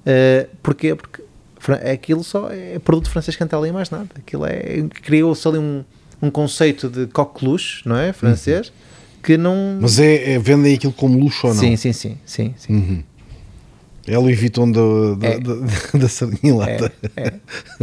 Uh, 0.00 0.48
porquê? 0.62 0.94
Porque 0.94 1.22
aquilo 1.92 2.24
só 2.24 2.50
é 2.50 2.78
produto 2.78 3.10
francês 3.10 3.36
que 3.36 3.42
entra 3.42 3.58
ali 3.58 3.70
mais 3.72 3.90
nada. 3.90 4.08
Aquilo 4.16 4.46
é. 4.46 4.84
Criou-se 5.02 5.46
ali 5.46 5.58
um, 5.58 5.84
um 6.20 6.30
conceito 6.30 6.88
de 6.88 7.06
coqueluche, 7.06 7.86
não 7.86 7.96
é? 7.96 8.12
Francês, 8.12 8.68
uhum. 8.68 8.74
que 9.22 9.36
não. 9.36 9.78
Mas 9.80 9.98
é, 9.98 10.34
é, 10.34 10.38
vendem 10.38 10.74
aquilo 10.74 10.92
como 10.92 11.18
luxo 11.18 11.46
ou 11.46 11.54
não? 11.54 11.60
Sim, 11.60 11.76
sim, 11.76 11.92
sim. 11.92 12.18
sim, 12.24 12.54
sim. 12.56 12.72
Uhum. 12.72 13.02
É 14.06 14.18
Louis 14.18 14.38
Vuitton 14.38 14.72
da, 14.72 14.80
da, 15.18 15.28
é. 15.28 15.98
da 15.98 16.08
sardinha 16.08 16.54
lata. 16.54 16.92
É, 17.16 17.28
é. 17.28 17.32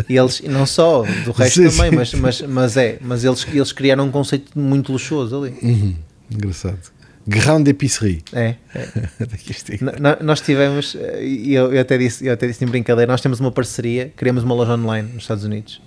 E 0.10 0.18
eles, 0.18 0.42
não 0.42 0.66
só, 0.66 1.04
do 1.24 1.32
resto 1.32 1.62
sim, 1.62 1.78
também, 1.78 1.92
sim. 1.92 1.96
Mas, 1.96 2.14
mas, 2.14 2.42
mas 2.42 2.78
é, 2.78 2.98
mas 3.00 3.24
eles, 3.24 3.48
eles 3.54 3.72
criaram 3.72 4.06
um 4.06 4.12
conceito 4.12 4.58
muito 4.60 4.92
luxuoso 4.92 5.38
ali. 5.38 5.56
Uhum. 5.62 5.96
Engraçado. 6.32 6.80
Grande 7.28 7.72
épicerie. 7.72 8.24
É. 8.32 8.56
é. 8.74 10.24
nós 10.24 10.40
tivemos, 10.40 10.96
e 11.22 11.54
eu, 11.54 11.74
eu, 11.74 11.82
até 11.82 11.98
disse, 11.98 12.26
eu 12.26 12.34
até 12.34 12.48
disse 12.48 12.64
em 12.64 12.68
brincadeira, 12.68 13.12
nós 13.12 13.20
temos 13.20 13.40
uma 13.40 13.52
parceria, 13.52 14.14
criamos 14.16 14.44
uma 14.44 14.56
loja 14.56 14.74
online 14.74 15.10
nos 15.14 15.24
Estados 15.24 15.44
Unidos 15.44 15.82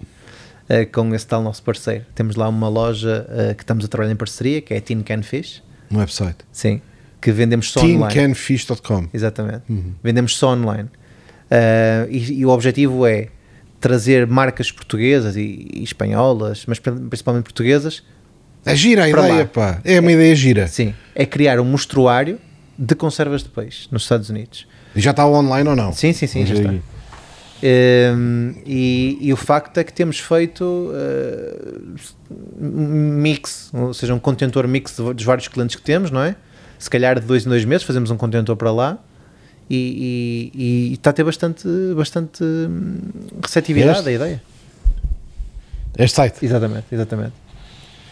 uh, 0.71 0.91
com 0.93 1.15
esse 1.15 1.27
tal 1.27 1.43
nosso 1.43 1.63
parceiro. 1.63 2.05
Temos 2.15 2.37
lá 2.37 2.49
uma 2.49 2.69
loja 2.69 3.27
uh, 3.29 3.55
que 3.55 3.63
estamos 3.63 3.85
a 3.85 3.89
trabalhar 3.89 4.13
em 4.13 4.17
parceria, 4.17 4.61
que 4.61 4.73
é 4.73 4.77
a 4.77 4.81
Tin 4.81 5.03
Can 5.03 5.23
Fish. 5.23 5.63
Um 5.91 5.99
website. 5.99 6.39
Sim. 6.53 6.81
Que 7.21 7.33
vendemos 7.33 7.71
só 7.71 7.81
online. 7.81 8.09
TinCanFish.com. 8.09 9.09
Exatamente. 9.13 9.63
Uhum. 9.69 9.95
Vendemos 10.03 10.37
só 10.37 10.53
online. 10.53 10.89
Uh, 11.51 12.07
e, 12.09 12.41
e, 12.41 12.47
o 12.47 12.51
objetivo 12.51 13.07
é 13.07 13.29
trazer 13.81 14.27
marcas 14.27 14.71
portuguesas 14.71 15.37
e, 15.37 15.69
e 15.73 15.83
espanholas, 15.83 16.65
mas 16.67 16.79
principalmente 16.79 17.45
portuguesas, 17.45 18.05
é 18.65 18.77
gira 18.77 19.05
a 19.05 19.09
ideia, 19.09 19.35
lá. 19.35 19.45
pá. 19.47 19.81
É 19.85 20.01
uma 20.01 20.13
ideia 20.13 20.35
gira. 20.35 20.67
Sim. 20.67 20.95
É 21.15 21.25
criar 21.25 21.61
um 21.61 21.65
mostruário 21.65 22.39
de 22.79 22.95
conservas 22.95 23.43
de 23.43 23.49
peixe 23.49 23.89
nos 23.91 24.03
Estados 24.03 24.31
Unidos. 24.31 24.67
E 24.95 25.01
já 25.01 25.11
está 25.11 25.27
online 25.27 25.69
ou 25.69 25.77
não? 25.77 25.93
Sim, 25.93 26.13
sim, 26.13 26.27
sim, 26.27 26.47
já 26.47 26.55
está. 26.55 26.75
Um, 27.63 28.55
e, 28.65 29.19
e 29.21 29.33
o 29.33 29.37
facto 29.37 29.77
é 29.77 29.85
que 29.85 29.93
temos 29.93 30.19
feito 30.19 30.65
uh, 30.65 32.01
mix, 32.59 33.71
ou 33.75 33.93
seja, 33.93 34.15
um 34.15 34.19
contentor 34.19 34.67
mix 34.67 34.97
dos 34.97 35.25
vários 35.25 35.47
clientes 35.47 35.77
que 35.77 35.83
temos, 35.83 36.11
não 36.11 36.23
é? 36.23 36.35
Se 36.79 36.89
calhar 36.89 37.21
de 37.21 37.27
dois 37.27 37.45
em 37.45 37.49
dois 37.51 37.65
meses 37.67 37.87
fazemos 37.87 38.11
um 38.11 38.17
contentor 38.17 38.57
para 38.57 38.73
lá 38.73 38.99
e, 39.69 40.51
e, 40.55 40.91
e 40.91 40.95
está 40.95 41.11
a 41.11 41.13
ter 41.13 41.23
bastante, 41.23 41.69
bastante 41.95 42.43
hum, 42.43 42.99
receptividade 43.43 43.99
Este? 43.99 44.09
a 44.09 44.13
ideia. 44.13 44.43
Este 45.99 46.17
site. 46.17 46.45
Exatamente, 46.45 46.87
exatamente. 46.91 47.33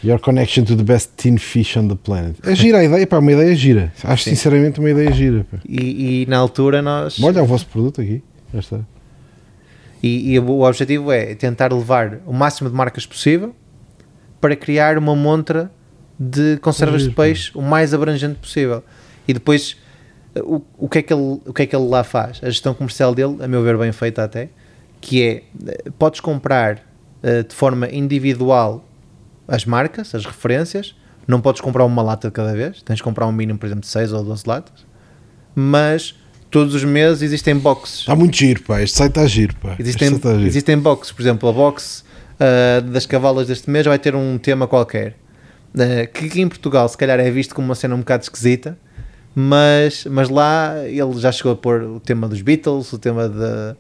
Your 0.03 0.21
connection 0.21 0.65
to 0.67 0.77
the 0.77 0.85
best 0.85 1.13
tin 1.17 1.39
fish 1.39 1.77
on 1.77 1.89
the 1.89 1.97
planet. 1.97 2.37
É 2.45 2.55
gira 2.55 2.79
a 2.79 2.85
ideia, 2.85 3.07
pá, 3.07 3.19
uma 3.19 3.33
ideia 3.33 3.55
gira. 3.55 3.93
Acho 4.05 4.25
Sim. 4.25 4.31
sinceramente 4.31 4.79
uma 4.79 4.91
ideia 4.91 5.11
gira. 5.13 5.45
E, 5.69 6.23
e 6.23 6.27
na 6.27 6.39
altura 6.39 6.81
nós. 6.81 7.21
Olha 7.21 7.43
o 7.43 7.47
vosso 7.47 7.67
produto 7.67 8.01
aqui. 8.01 8.23
Já 8.53 8.61
está. 8.61 8.81
E, 10.03 10.33
e 10.33 10.39
o 10.39 10.61
objetivo 10.61 11.11
é 11.11 11.35
tentar 11.35 11.73
levar 11.73 12.21
o 12.27 12.33
máximo 12.33 12.71
de 12.71 12.77
marcas 12.77 13.05
possível 13.05 13.55
para 14.41 14.55
criar 14.55 14.97
uma 14.97 15.17
montra 15.17 15.71
de 16.19 16.57
conservas 16.59 17.03
de 17.03 17.11
peixe 17.11 17.51
o 17.55 17.63
mais 17.63 17.93
abrangente 17.93 18.39
possível. 18.39 18.83
E 19.27 19.33
depois, 19.33 19.77
o, 20.37 20.63
o, 20.79 20.89
que 20.89 20.99
é 20.99 21.03
que 21.03 21.13
ele, 21.13 21.41
o 21.45 21.53
que 21.53 21.63
é 21.63 21.67
que 21.67 21.75
ele 21.75 21.87
lá 21.87 22.05
faz? 22.05 22.41
A 22.43 22.47
gestão 22.47 22.73
comercial 22.73 23.15
dele, 23.15 23.37
a 23.41 23.49
meu 23.49 23.63
ver, 23.63 23.77
bem 23.77 23.93
feita 23.93 24.23
até, 24.23 24.49
que 25.01 25.23
é, 25.23 25.43
eh, 25.67 25.91
podes 25.99 26.21
comprar 26.21 26.83
eh, 27.23 27.43
de 27.43 27.55
forma 27.55 27.89
individual 27.91 28.88
as 29.49 29.65
marcas, 29.65 30.15
as 30.15 30.25
referências, 30.25 30.95
não 31.27 31.41
podes 31.41 31.61
comprar 31.61 31.85
uma 31.85 32.03
lata 32.03 32.29
de 32.29 32.33
cada 32.33 32.53
vez, 32.55 32.83
tens 32.83 32.97
de 32.97 33.03
comprar 33.03 33.27
um 33.27 33.33
mínimo, 33.33 33.59
por 33.59 33.67
exemplo, 33.67 33.83
de 33.83 33.89
6 33.89 34.13
ou 34.13 34.23
12 34.23 34.45
latas, 34.47 34.87
mas 35.55 36.15
todos 36.51 36.75
os 36.75 36.85
meses 36.85 37.23
existem 37.23 37.57
boxes. 37.57 38.01
Está 38.01 38.15
muito 38.15 38.37
giro, 38.37 38.63
pá. 38.63 38.81
Este 38.83 38.97
site 38.97 39.11
está 39.11 39.27
giro, 39.27 39.57
pá. 39.57 39.77
Existem, 39.79 40.11
giro. 40.11 40.47
existem 40.47 40.79
boxes, 40.79 41.13
por 41.13 41.23
exemplo, 41.23 41.49
a 41.49 41.53
box 41.53 42.05
ah, 42.39 42.81
das 42.81 43.05
cavalas 43.07 43.49
deste 43.49 43.69
mês 43.69 43.87
vai 43.87 43.99
ter 43.99 44.15
um 44.15 44.39
tema 44.39 44.67
qualquer. 44.67 45.17
ah, 45.75 46.07
que 46.07 46.27
aqui 46.27 46.41
em 46.41 46.49
Portugal 46.49 46.89
se 46.89 46.97
calhar 46.97 47.19
é 47.19 47.31
visto 47.31 47.55
como 47.55 47.69
uma 47.69 47.75
cena 47.75 47.95
um 47.95 47.99
bocado 47.99 48.23
esquisita, 48.23 48.79
mas, 49.35 50.07
mas 50.07 50.29
lá 50.29 50.75
ele 50.87 51.19
já 51.19 51.33
chegou 51.33 51.53
a 51.53 51.57
pôr 51.57 51.83
o 51.83 52.01
tema 52.01 52.29
dos 52.29 52.43
Beatles, 52.43 52.93
o 52.93 52.99
tema 52.99 53.29
de 53.29 53.77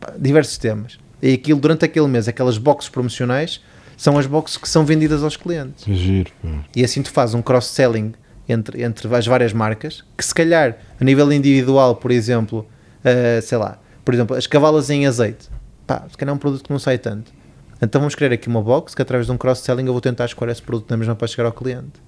pá, 0.00 0.14
diversos 0.18 0.56
temas. 0.56 0.98
E 1.22 1.34
aquilo 1.34 1.58
durante 1.58 1.84
aquele 1.84 2.06
mês, 2.06 2.28
aquelas 2.28 2.58
boxes 2.58 2.88
promocionais 2.88 3.60
são 4.04 4.18
as 4.18 4.26
boxes 4.26 4.58
que 4.58 4.68
são 4.68 4.84
vendidas 4.84 5.24
aos 5.24 5.34
clientes. 5.34 5.82
Giro. 5.86 6.30
E 6.76 6.84
assim 6.84 7.00
tu 7.00 7.10
fazes 7.10 7.34
um 7.34 7.40
cross-selling 7.40 8.12
entre, 8.46 8.82
entre 8.82 9.16
as 9.16 9.26
várias 9.26 9.54
marcas, 9.54 10.04
que 10.14 10.22
se 10.22 10.34
calhar 10.34 10.76
a 11.00 11.02
nível 11.02 11.32
individual, 11.32 11.96
por 11.96 12.10
exemplo, 12.10 12.66
ah, 13.02 13.40
sei 13.40 13.56
lá, 13.56 13.78
por 14.04 14.12
exemplo, 14.12 14.36
as 14.36 14.46
cavalas 14.46 14.90
em 14.90 15.06
azeite, 15.06 15.48
pá, 15.86 16.04
se 16.10 16.18
calhar 16.18 16.34
é 16.34 16.36
um 16.36 16.38
produto 16.38 16.64
que 16.64 16.70
não 16.70 16.78
sai 16.78 16.98
tanto. 16.98 17.32
Então 17.80 17.98
vamos 17.98 18.14
criar 18.14 18.30
aqui 18.30 18.46
uma 18.46 18.60
box 18.60 18.94
que 18.94 19.00
através 19.00 19.24
de 19.24 19.32
um 19.32 19.38
cross-selling 19.38 19.86
eu 19.86 19.92
vou 19.92 20.02
tentar 20.02 20.26
escolher 20.26 20.52
esse 20.52 20.60
produto 20.60 20.90
na 20.90 20.98
mesma 20.98 21.14
para 21.14 21.26
chegar 21.26 21.46
ao 21.46 21.52
cliente. 21.52 22.04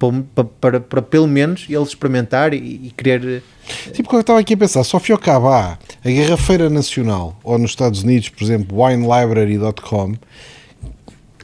Para, 0.00 0.24
para, 0.34 0.44
para, 0.44 0.80
para 0.80 1.02
pelo 1.02 1.28
menos 1.28 1.66
ele 1.68 1.82
experimentar 1.84 2.52
e, 2.52 2.56
e 2.56 2.92
querer. 2.96 3.44
Tipo, 3.92 4.08
quando 4.08 4.16
eu 4.16 4.20
estava 4.22 4.40
aqui 4.40 4.54
a 4.54 4.56
pensar, 4.56 4.82
só 4.82 4.98
fio 4.98 5.14
ao 5.14 5.20
cabo 5.20 5.50
há 5.50 5.78
a 6.04 6.10
Garrafeira 6.10 6.68
Nacional, 6.68 7.38
ou 7.44 7.56
nos 7.58 7.70
Estados 7.70 8.02
Unidos, 8.02 8.28
por 8.28 8.42
exemplo, 8.42 8.82
winelibrary.com, 8.82 10.16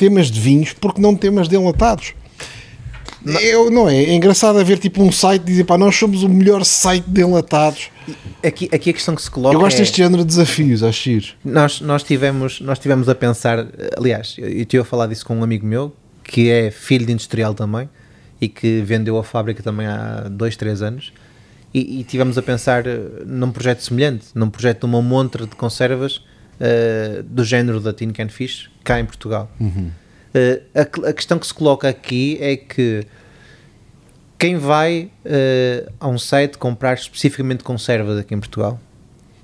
temas 0.03 0.33
de 0.33 0.41
vinhos, 0.41 0.73
porque 0.73 1.01
não 1.01 1.15
temas 1.15 1.49
de 1.49 1.55
enlatados. 1.55 2.12
Eu, 3.41 3.70
não 3.70 3.89
é? 3.89 4.03
É 4.03 4.15
engraçado 4.15 4.59
haver 4.59 4.81
tipo 4.81 5.01
um 5.01 5.12
site 5.12 5.43
e 5.43 5.45
dizer, 5.45 5.62
pá, 5.62 5.79
nós 5.79 5.95
somos 5.95 6.24
o 6.24 6.29
melhor 6.29 6.65
site 6.65 7.05
de 7.07 7.20
enlatados. 7.20 7.89
Aqui, 8.45 8.69
aqui 8.73 8.91
a 8.91 8.93
questão 8.93 9.15
que 9.15 9.23
se 9.23 9.31
coloca 9.31 9.55
Eu 9.55 9.61
gosto 9.61 9.77
é, 9.77 9.81
deste 9.81 9.99
género 9.99 10.23
de 10.23 10.27
desafios, 10.27 10.83
acho 10.83 11.09
nós, 11.45 11.81
nós, 11.81 12.03
tivemos, 12.03 12.61
nós 12.61 12.81
tivemos 12.81 13.09
a 13.09 13.15
pensar, 13.15 13.65
aliás, 13.97 14.35
eu 14.39 14.49
eu 14.49 14.62
estive 14.62 14.81
a 14.81 14.85
falar 14.85 15.07
disso 15.07 15.24
com 15.24 15.37
um 15.37 15.45
amigo 15.45 15.65
meu, 15.65 15.95
que 16.24 16.51
é 16.51 16.73
filho 16.73 17.07
de 17.07 17.12
industrial 17.12 17.55
também, 17.55 17.89
e 18.41 18.49
que 18.49 18.81
vendeu 18.81 19.16
a 19.16 19.23
fábrica 19.23 19.62
também 19.62 19.87
há 19.87 20.27
dois, 20.29 20.57
três 20.57 20.83
anos, 20.83 21.12
e, 21.73 22.01
e 22.01 22.03
tivemos 22.03 22.37
a 22.37 22.43
pensar 22.43 22.89
eh, 22.89 22.99
num 23.24 23.53
projeto 23.53 23.85
semelhante, 23.85 24.27
num 24.35 24.51
projeto 24.51 24.81
de 24.81 24.87
uma 24.87 25.01
montra 25.01 25.47
de 25.47 25.55
conservas 25.55 26.23
eh, 26.61 27.23
do 27.24 27.45
género 27.45 27.81
da 27.81 27.93
Tin 27.93 28.11
Can 28.11 28.29
Fish, 28.29 28.70
cá 28.85 28.99
em 29.01 29.05
Portugal. 29.05 29.51
Eh, 30.35 30.62
a, 30.74 30.85
que- 30.85 31.07
a 31.07 31.12
questão 31.12 31.39
que 31.39 31.47
se 31.47 31.53
coloca 31.55 31.89
aqui 31.89 32.39
é 32.41 32.57
que 32.57 33.05
quem 34.39 34.57
vai 34.57 35.11
eh, 35.24 35.89
a 36.01 36.09
um 36.09 36.19
site 36.19 36.59
comprar 36.59 36.95
especificamente 36.95 37.62
conservas 37.62 38.19
aqui 38.19 38.35
em 38.35 38.39
Portugal? 38.41 38.81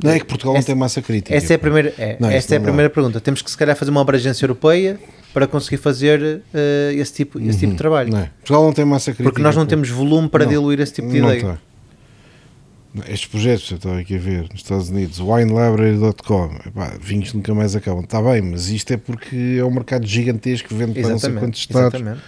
Não 0.02 0.12
é 0.12 0.18
que 0.20 0.26
Portugal 0.26 0.54
não 0.54 0.58
Essa- 0.58 0.66
tem 0.66 0.74
massa 0.76 1.02
crítica. 1.02 1.34
Essa 1.34 1.54
é 1.54 1.56
a 1.56 1.58
primeira, 1.58 1.92
é, 1.98 2.16
Não, 2.20 2.30
essa 2.30 2.54
é 2.54 2.56
a 2.56 2.58
não 2.60 2.64
dá. 2.66 2.68
primeira 2.70 2.90
pergunta. 2.90 3.20
Temos 3.20 3.42
que 3.42 3.50
se 3.50 3.56
calhar 3.56 3.74
fazer 3.76 3.90
uma 3.90 4.00
abrangência 4.00 4.44
europeia 4.44 4.98
para 5.34 5.46
conseguir 5.46 5.76
fazer 5.76 6.40
eh, 6.54 6.92
esse, 6.94 7.12
tipo, 7.12 7.40
esse 7.40 7.58
tipo 7.58 7.72
de 7.72 7.78
trabalho. 7.78 8.10
Não 8.12 8.18
é? 8.20 8.30
Portugal 8.38 8.62
não 8.64 8.72
tem 8.72 8.84
massa 8.84 9.06
crítica. 9.12 9.24
Porque 9.24 9.42
nós 9.42 9.56
não 9.56 9.66
temos 9.66 9.88
volume 9.90 10.28
para 10.28 10.44
Não, 10.44 10.50
diluir 10.52 10.80
esse 10.80 10.92
tipo 10.94 11.08
de 11.08 11.20
não 11.20 11.28
ideia. 11.28 11.42
tem. 11.54 11.58
Estes 13.06 13.26
projetos, 13.26 13.70
eu 13.70 13.76
estava 13.76 13.98
aqui 13.98 14.16
a 14.16 14.18
ver, 14.18 14.42
nos 14.50 14.62
Estados 14.62 14.88
Unidos, 14.88 15.20
winelibrary.com, 15.20 16.50
vinhos 17.00 17.32
nunca 17.34 17.54
mais 17.54 17.76
acabam. 17.76 18.02
Está 18.02 18.20
bem, 18.22 18.40
mas 18.40 18.68
isto 18.68 18.92
é 18.92 18.96
porque 18.96 19.56
é 19.58 19.64
um 19.64 19.70
mercado 19.70 20.06
gigantesco, 20.06 20.74
vende 20.74 21.00
para 21.00 21.10
não 21.10 21.18
sei 21.18 21.32
quantos 21.32 21.60
estados. 21.60 21.94
exatamente. 21.94 22.22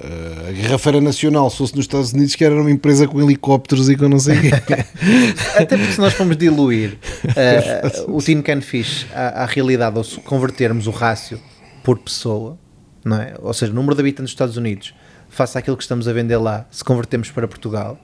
Uh, 0.00 0.48
a 0.48 0.52
Garrafeira 0.52 1.00
Nacional, 1.00 1.50
se 1.50 1.56
fosse 1.56 1.74
nos 1.74 1.84
Estados 1.84 2.12
Unidos, 2.12 2.36
que 2.36 2.44
era 2.44 2.54
uma 2.54 2.70
empresa 2.70 3.06
com 3.08 3.20
helicópteros 3.20 3.88
e 3.88 3.96
com 3.96 4.08
não 4.08 4.18
sei 4.18 4.38
o 4.38 4.40
quê. 4.40 4.50
Até 5.58 5.76
porque 5.76 5.92
se 5.92 5.98
nós 5.98 6.12
formos 6.12 6.36
diluir 6.36 6.96
eh, 7.34 8.04
o 8.06 8.22
Tin 8.22 8.40
Can 8.40 8.60
Fish 8.60 9.06
à, 9.12 9.42
à 9.42 9.46
realidade, 9.46 9.96
ou 9.98 10.04
se 10.04 10.20
convertermos 10.20 10.86
o 10.86 10.92
rácio 10.92 11.40
por 11.82 11.98
pessoa, 11.98 12.56
não 13.04 13.20
é? 13.20 13.34
ou 13.40 13.52
seja, 13.52 13.72
o 13.72 13.74
número 13.74 13.96
de 13.96 14.00
habitantes 14.00 14.30
dos 14.30 14.32
Estados 14.32 14.56
Unidos, 14.56 14.94
face 15.28 15.58
àquilo 15.58 15.76
que 15.76 15.82
estamos 15.82 16.06
a 16.06 16.12
vender 16.12 16.36
lá, 16.36 16.66
se 16.70 16.84
convertemos 16.84 17.32
para 17.32 17.48
Portugal, 17.48 17.98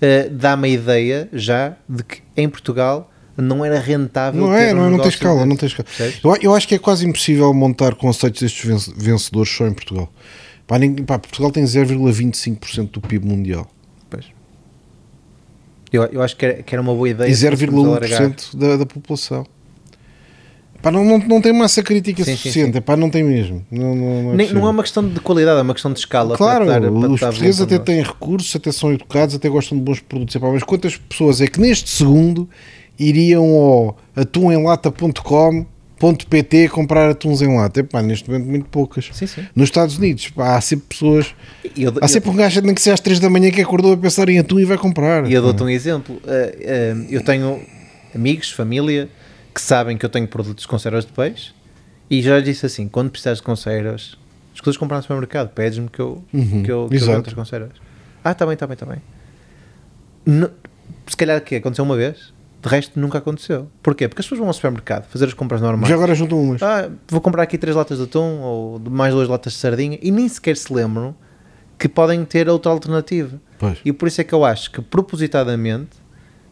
eh, 0.00 0.28
dá-me 0.30 0.68
a 0.68 0.70
ideia 0.70 1.28
já 1.32 1.76
de 1.88 2.02
que 2.02 2.22
em 2.36 2.48
Portugal 2.48 3.10
não 3.36 3.64
era 3.64 3.78
rentável. 3.80 4.40
Não 4.40 4.54
é, 4.54 4.72
um 4.72 4.76
não, 4.76 4.86
é, 4.86 4.90
não 4.90 4.98
tem 4.98 5.08
escala, 5.08 5.46
não 5.46 5.56
tem 5.56 5.66
escala. 5.66 5.88
Eu, 6.22 6.36
eu 6.42 6.54
acho 6.54 6.68
que 6.68 6.74
é 6.74 6.78
quase 6.78 7.06
impossível 7.06 7.52
montar 7.54 7.94
conceitos 7.94 8.40
destes 8.42 8.64
ven- 8.64 8.94
vencedores 8.96 9.50
só 9.50 9.66
em 9.66 9.72
Portugal. 9.72 10.12
Pá, 10.66 10.78
ninguém- 10.78 11.04
pá, 11.04 11.18
Portugal 11.18 11.50
tem 11.50 11.64
0,25% 11.64 12.90
do 12.92 13.00
PIB 13.00 13.26
mundial 13.26 13.68
Pois. 14.08 14.26
Eu, 15.92 16.04
eu 16.04 16.22
acho 16.22 16.36
que 16.36 16.44
era, 16.46 16.62
que 16.62 16.74
era 16.74 16.80
uma 16.82 16.94
boa 16.94 17.08
ideia. 17.08 17.28
e 17.30 17.34
se 17.34 17.48
fôssemos 17.50 17.84
alargar. 17.84 18.20
0,1% 18.30 18.56
da, 18.56 18.76
da 18.76 18.86
população. 18.86 19.44
Pá, 20.82 20.90
não, 20.90 21.04
não, 21.04 21.18
não 21.18 21.40
tem 21.42 21.52
massa 21.52 21.82
crítica 21.82 22.24
Sim, 22.24 22.30
sim, 22.32 22.36
suficiente, 22.38 22.78
epá, 22.78 22.96
não 22.96 23.10
tem 23.10 23.22
mesmo. 23.22 23.64
Não, 23.70 23.94
não, 23.94 24.22
não 24.22 24.32
é 24.32 24.36
Nem- 24.36 24.52
não 24.54 24.66
é 24.66 24.70
uma 24.70 24.82
questão 24.82 25.06
de 25.06 25.20
qualidade, 25.20 25.58
é 25.58 25.62
uma 25.62 25.74
questão 25.74 25.92
de 25.92 25.98
escala. 25.98 26.36
Claro, 26.36 26.64
para 26.66 26.80
dar- 26.80 26.90
para 26.90 27.10
os 27.10 27.20
portugueses 27.20 27.60
até 27.60 27.78
para 27.78 27.78
nós. 27.78 27.86
têm 27.86 28.02
recursos, 28.02 28.56
até 28.56 28.72
são 28.72 28.90
educados, 28.92 29.34
até 29.34 29.48
gostam 29.48 29.76
de 29.76 29.84
bons 29.84 30.00
produtos. 30.00 30.34
Mas 30.36 30.62
quantas 30.62 30.96
pessoas 30.96 31.40
é 31.42 31.46
que 31.46 31.60
neste 31.60 31.90
segundo 31.90 32.48
iriam 32.98 33.44
ao 33.44 33.98
atunemlata.com.pt 34.16 36.68
comprar 36.70 37.10
atuns 37.10 37.42
em 37.42 37.54
lata? 37.56 37.80
Epá, 37.80 38.02
neste 38.02 38.28
momento 38.30 38.48
muito 38.48 38.66
poucas. 38.66 39.10
Sim, 39.12 39.26
sim. 39.26 39.42
Nos 39.54 39.68
Estados 39.68 39.98
Unidos, 39.98 40.28
pá, 40.30 40.56
há 40.56 40.60
sempre 40.60 40.86
pessoas, 40.88 41.34
eu, 41.76 41.92
há 42.00 42.08
sempre 42.08 42.30
um 42.30 42.34
gajo 42.36 42.60
nem 42.62 42.74
que 42.74 42.80
seja 42.80 42.94
às 42.94 43.00
3 43.00 43.20
da 43.20 43.28
manhã 43.28 43.50
que 43.50 43.60
acordou 43.60 43.92
a 43.92 43.96
pensar 43.96 44.28
em 44.28 44.38
atum 44.38 44.58
e 44.58 44.64
vai 44.64 44.78
comprar. 44.78 45.28
E 45.30 45.34
eu 45.34 45.42
dou-te 45.42 45.62
um 45.62 45.68
exemplo. 45.68 46.16
Uh, 46.24 47.02
uh, 47.02 47.06
eu 47.10 47.22
tenho 47.22 47.60
amigos, 48.14 48.50
família, 48.50 49.08
que 49.54 49.60
sabem 49.60 49.96
que 49.96 50.04
eu 50.04 50.10
tenho 50.10 50.26
produtos 50.28 50.62
de 50.62 50.68
conservas 50.68 51.04
de 51.04 51.12
peixe 51.12 51.52
e 52.08 52.20
já 52.22 52.40
disse 52.40 52.66
assim: 52.66 52.88
quando 52.88 53.10
precisares 53.10 53.38
de 53.38 53.44
conservas, 53.44 54.16
escutas 54.54 54.76
comprar 54.76 54.98
no 54.98 55.02
supermercado, 55.02 55.48
pedes-me 55.50 55.88
que 55.88 56.00
eu, 56.00 56.24
Uhum, 56.32 56.62
que 56.62 56.70
eu, 56.72 56.86
que 56.88 56.96
exato. 56.96 57.28
as 57.28 57.34
conservas. 57.34 57.72
Ah, 58.24 58.32
está 58.32 58.44
bem, 58.46 58.54
está 58.54 58.66
bem, 58.66 58.74
está 58.74 58.86
bem. 58.86 58.98
No- 60.26 60.50
se 61.06 61.16
calhar 61.16 61.40
que 61.42 61.56
aconteceu 61.56 61.84
uma 61.84 61.96
vez, 61.96 62.32
de 62.62 62.68
resto 62.68 62.98
nunca 63.00 63.18
aconteceu. 63.18 63.68
Porquê? 63.82 64.06
Porque 64.08 64.20
as 64.20 64.26
pessoas 64.26 64.38
vão 64.38 64.48
ao 64.48 64.52
supermercado 64.54 65.06
fazer 65.06 65.24
as 65.26 65.34
compras 65.34 65.60
normais. 65.60 65.88
Já 65.88 65.94
agora 65.94 66.14
juntam 66.14 66.40
umas. 66.40 66.62
Ah, 66.62 66.90
vou 67.08 67.20
comprar 67.20 67.42
aqui 67.42 67.56
três 67.58 67.74
latas 67.74 67.98
de 67.98 68.04
atum 68.04 68.40
ou 68.40 68.78
mais 68.90 69.14
duas 69.14 69.28
latas 69.28 69.54
de 69.54 69.58
sardinha 69.58 69.98
e 70.02 70.10
nem 70.10 70.28
sequer 70.28 70.56
se 70.56 70.72
lembram 70.72 71.14
que 71.78 71.88
podem 71.88 72.24
ter 72.24 72.48
outra 72.48 72.70
alternativa. 72.70 73.40
Pois. 73.58 73.78
E 73.84 73.92
por 73.92 74.06
isso 74.08 74.20
é 74.20 74.24
que 74.24 74.34
eu 74.34 74.44
acho 74.44 74.70
que 74.70 74.82
propositadamente 74.82 75.90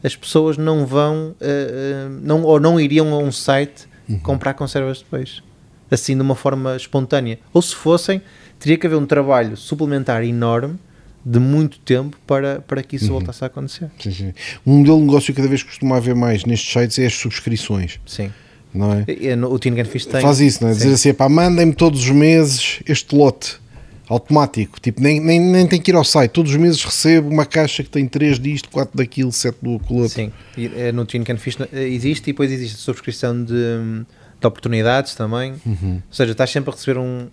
as 0.02 0.14
pessoas 0.16 0.56
não 0.56 0.86
vão 0.86 1.34
eh, 1.40 2.06
não, 2.22 2.42
ou 2.42 2.58
não 2.60 2.78
iriam 2.80 3.12
a 3.14 3.18
um 3.18 3.32
site 3.32 3.86
Uhum. 4.08 4.18
comprar 4.20 4.54
conservas 4.54 4.98
de 4.98 5.04
peixe 5.04 5.42
assim 5.90 6.14
de 6.16 6.22
uma 6.22 6.34
forma 6.34 6.74
espontânea. 6.76 7.38
Ou 7.52 7.60
se 7.60 7.74
fossem, 7.74 8.22
teria 8.58 8.76
que 8.78 8.86
haver 8.86 8.96
um 8.96 9.04
trabalho 9.06 9.54
suplementar 9.56 10.22
enorme 10.24 10.78
de 11.24 11.38
muito 11.38 11.78
tempo 11.80 12.16
para, 12.26 12.60
para 12.66 12.82
que 12.82 12.96
isso 12.96 13.06
Uhum. 13.06 13.12
voltasse 13.18 13.44
a 13.44 13.48
acontecer. 13.48 13.90
Sim, 13.98 14.10
sim. 14.12 14.32
Um 14.66 14.78
modelo 14.78 14.98
de 14.98 15.04
negócio 15.04 15.26
que 15.26 15.36
cada 15.36 15.48
vez 15.48 15.62
costuma 15.62 15.96
haver 15.98 16.14
mais 16.14 16.44
nestes 16.46 16.72
sites 16.72 16.98
é 16.98 17.04
as 17.06 17.14
subscrições, 17.14 18.00
Sim. 18.06 18.30
não 18.72 18.92
é? 18.94 19.04
O 19.46 19.58
Tingan 19.58 19.84
Fish 19.84 20.06
tem. 20.06 20.20
Faz 20.22 20.40
isso, 20.40 20.62
não 20.62 20.70
é? 20.70 20.72
Sim. 20.74 20.78
Dizer 20.80 20.94
assim, 20.94 21.12
pá, 21.14 21.28
mandem-me 21.28 21.74
todos 21.74 22.00
os 22.00 22.10
meses 22.10 22.80
este 22.86 23.14
lote. 23.14 23.56
Automático, 24.08 24.80
tipo, 24.80 25.02
nem, 25.02 25.20
nem, 25.20 25.38
nem 25.38 25.66
tem 25.66 25.80
que 25.80 25.90
ir 25.90 25.94
ao 25.94 26.04
site. 26.04 26.30
Todos 26.30 26.52
os 26.52 26.56
meses 26.56 26.82
recebo 26.82 27.28
uma 27.28 27.44
caixa 27.44 27.82
que 27.82 27.90
tem 27.90 28.08
3 28.08 28.38
disto, 28.38 28.70
4 28.70 28.96
daquilo, 28.96 29.30
7 29.30 29.58
do 29.60 29.72
outro. 29.72 30.08
Sim, 30.08 30.32
e, 30.56 30.66
eh, 30.74 30.92
no 30.92 31.06
Can 31.06 31.36
Fish 31.36 31.58
eh, 31.72 31.88
existe 31.88 32.30
e 32.30 32.32
depois 32.32 32.50
existe 32.50 32.76
a 32.76 32.78
subscrição 32.78 33.44
de, 33.44 33.52
de 34.40 34.46
oportunidades 34.46 35.14
também. 35.14 35.52
Ou 35.66 36.02
seja, 36.10 36.32
estás 36.32 36.50
sempre 36.50 36.70
a 36.70 36.72
receber 36.74 36.98
um. 36.98 37.26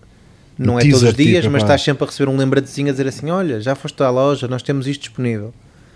Não 0.57 0.75
Um 0.75 0.79
é 0.79 0.83
todos 0.83 1.03
os 1.03 1.13
dias, 1.13 1.43
tipo, 1.43 1.51
mas 1.51 1.63
estás 1.63 1.81
sempre 1.81 2.03
a 2.03 2.07
receber 2.07 2.29
um 2.29 2.37
lembratezinho 2.37 2.89
a 2.89 2.91
dizer 2.91 3.07
assim: 3.07 3.29
olha, 3.29 3.61
já 3.61 3.73
foste 3.73 4.01
à 4.03 4.09
loja, 4.09 4.47
nós 4.47 4.61
temos 4.61 4.85
isto 4.87 5.01
disponível. 5.01 5.53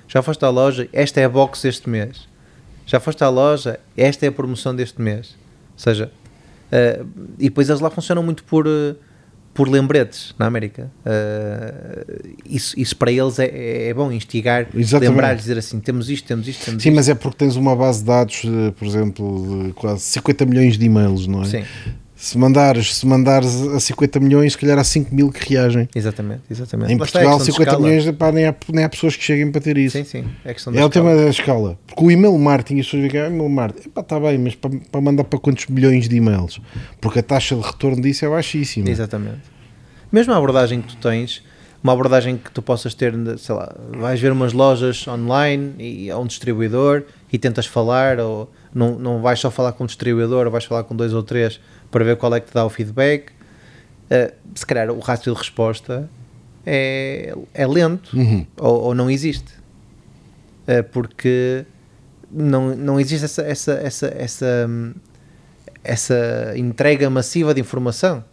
Já 0.08 0.22
foste 0.22 0.44
à 0.44 0.50
loja, 0.50 0.90
esta 0.92 1.20
é 1.20 1.26
a 1.26 1.30
box 1.30 1.62
deste 1.62 1.90
mês. 1.90 2.28
Já 2.86 3.00
foste 3.00 3.24
à 3.24 3.30
loja, 3.30 3.80
esta 3.96 4.26
é 4.26 4.30
a 4.30 4.32
promoção 4.32 4.76
deste 4.76 5.00
mês. 5.02 5.36
Ou 5.74 5.80
seja, 5.80 6.12
eh, 6.72 7.04
e 7.38 7.44
depois 7.44 7.70
eles 7.70 7.82
lá 7.82 7.90
funcionam 7.90 8.24
muito 8.24 8.44
por, 8.44 8.66
eh, 8.66 8.96
por 9.54 9.68
lembretes 9.68 10.34
na 10.38 10.46
América. 10.46 10.92
Eh, 11.06 12.06
isso, 12.46 12.80
isso 12.80 12.96
para 12.96 13.12
eles 13.12 13.40
é, 13.40 13.90
é 13.90 13.94
bom, 13.94 14.12
instigar, 14.12 14.68
lembrar-lhes, 14.74 15.42
dizer 15.42 15.58
assim: 15.58 15.80
temos 15.80 16.10
isto, 16.10 16.28
temos 16.28 16.48
isto, 16.48 16.66
temos 16.66 16.84
Sim, 16.84 16.90
isto. 16.90 16.96
mas 16.96 17.10
é 17.10 17.16
porque 17.16 17.38
tens 17.38 17.56
uma 17.56 17.76
base 17.76 18.00
de 18.00 18.06
dados, 18.06 18.42
eh, 18.46 18.72
por 18.72 18.88
exemplo, 18.88 19.66
de 19.68 19.74
quase 19.74 20.02
50 20.02 20.46
milhões 20.46 20.78
de 20.78 20.86
e-mails, 20.86 21.28
não 21.28 21.42
é? 21.42 21.46
Sim, 21.46 21.64
Se 22.22 22.38
mandares, 22.38 22.98
se 22.98 23.08
mandares 23.08 23.62
a 23.70 23.80
50 23.80 24.20
milhões, 24.20 24.52
se 24.52 24.58
calhar 24.58 24.78
há 24.78 24.84
5 24.84 25.16
mil 25.16 25.32
que 25.32 25.54
reagem. 25.54 25.88
exatamente, 25.96 26.42
exatamente. 26.52 26.92
Em 26.92 26.96
é 26.96 26.98
Portugal, 26.98 27.38
de 27.38 27.46
50 27.46 27.64
escala. 27.64 27.88
milhões, 27.88 28.12
pá, 28.12 28.30
nem, 28.30 28.46
há, 28.46 28.56
nem 28.74 28.84
há 28.84 28.90
pessoas 28.90 29.16
que 29.16 29.24
cheguem 29.24 29.50
para 29.50 29.62
ter 29.62 29.78
isso. 29.78 29.98
Sim, 29.98 30.04
sim, 30.04 30.26
é 30.44 30.54
questão 30.54 30.74
da 30.74 30.82
É 30.82 30.84
o 30.84 30.90
tema 30.90 31.16
da 31.16 31.30
escala. 31.30 31.80
Porque 31.88 32.04
o 32.04 32.12
e-mail 32.12 32.38
marketing, 32.38 32.82
as 32.82 32.88
pessoas 32.88 33.04
dizem, 33.04 33.22
ah, 33.22 33.28
e-mail 33.28 33.48
marketing, 33.48 33.88
epá, 33.88 34.02
está 34.02 34.20
bem, 34.20 34.38
mas 34.38 34.54
para, 34.54 34.70
para 34.92 35.00
mandar 35.00 35.24
para 35.24 35.40
quantos 35.40 35.68
milhões 35.68 36.10
de 36.10 36.18
e-mails? 36.18 36.60
Porque 37.00 37.20
a 37.20 37.24
taxa 37.24 37.56
de 37.56 37.62
retorno 37.62 38.02
disso 38.02 38.26
é 38.26 38.30
baixíssima. 38.30 38.90
Exatamente. 38.90 39.40
Mesmo 40.12 40.34
a 40.34 40.38
abordagem 40.38 40.82
que 40.82 40.90
tu 40.90 40.98
tens, 40.98 41.42
uma 41.82 41.94
abordagem 41.94 42.36
que 42.36 42.52
tu 42.52 42.62
possas 42.62 42.94
ter, 42.94 43.14
sei 43.38 43.56
lá, 43.56 43.74
vais 43.98 44.20
ver 44.20 44.34
umas 44.34 44.52
lojas 44.52 45.08
online 45.08 45.74
e 45.80 46.12
a 46.12 46.18
um 46.18 46.28
distribuidor 46.28 47.04
e 47.32 47.38
tentas 47.38 47.66
falar, 47.66 48.20
ou 48.20 48.52
não, 48.76 49.00
não 49.00 49.22
vais 49.22 49.40
só 49.40 49.50
falar 49.50 49.72
com 49.72 49.86
um 49.86 49.88
distribuidor, 49.88 50.46
ou 50.46 50.52
vais 50.52 50.66
falar 50.66 50.84
com 50.84 50.94
dois 50.94 51.14
ou 51.14 51.24
três 51.24 51.62
para 51.92 52.04
ver 52.06 52.16
qual 52.18 52.34
é 52.36 52.40
que 52.40 52.48
te 52.48 52.54
dá 52.54 52.66
o 52.66 52.70
feedback. 52.70 53.32
Eh, 54.10 54.34
se 54.56 54.66
calhar 54.66 54.90
o 54.92 55.00
rácio 55.00 55.32
de 55.32 55.38
resposta 55.38 56.10
é, 56.66 57.34
é 57.54 57.68
lento 57.68 58.16
Uhum. 58.18 58.46
ou, 58.58 58.82
ou 58.86 58.96
não 58.96 59.10
existe. 59.10 59.54
Eh, 60.68 60.82
porque 60.82 61.66
não, 62.32 62.76
não 62.76 63.00
existe 63.00 63.26
essa, 63.26 63.42
essa, 63.44 63.72
essa, 63.74 64.08
essa, 64.18 64.70
essa 65.84 66.54
entrega 66.56 67.10
massiva 67.10 67.54
de 67.54 67.62
informação. 67.62 68.24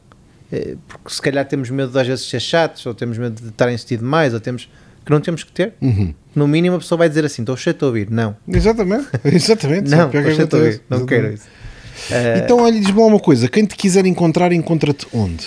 Eh, 0.53 0.77
Porque 0.89 1.11
se 1.13 1.21
calhar 1.23 1.45
temos 1.47 1.71
medo 1.71 1.91
de 1.93 1.99
às 1.99 2.07
vezes 2.07 2.29
ser 2.29 2.41
chatos, 2.41 2.85
ou 2.87 2.95
temos 2.95 3.19
medo 3.19 3.41
de 3.41 3.49
estar 3.49 3.69
a 3.69 3.73
insistir 3.73 3.97
demais, 3.99 4.33
ou 4.35 4.41
temos 4.41 4.69
que 5.05 5.11
não 5.13 5.21
temos 5.21 5.45
que 5.45 5.53
ter. 5.53 5.73
Uhum. 5.81 6.13
No 6.35 6.47
mínimo 6.49 6.77
a 6.77 6.79
pessoa 6.79 6.99
vai 6.99 7.09
dizer 7.09 7.25
assim: 7.25 7.43
estou 7.43 7.57
cheio 7.57 7.75
de 7.77 7.85
ouvir. 7.85 8.11
Não, 8.11 8.37
Exatamente, 8.49 9.09
exatamente. 9.25 9.89
não, 9.91 10.05
é 10.05 10.07
estou 10.07 10.23
cheio 10.35 10.47
de 10.49 10.57
ouvir. 10.57 10.83
Não 10.91 11.07
quero 11.07 11.33
isso. 11.33 11.47
Eh, 12.11 12.41
Então, 12.45 12.61
olha, 12.63 12.79
diz-me 12.81 13.01
uma 13.01 13.19
coisa: 13.21 13.49
quem 13.49 13.65
te 13.65 13.75
quiser 13.77 14.07
encontrar, 14.07 14.53
encontra-te 14.53 15.07
onde? 15.13 15.47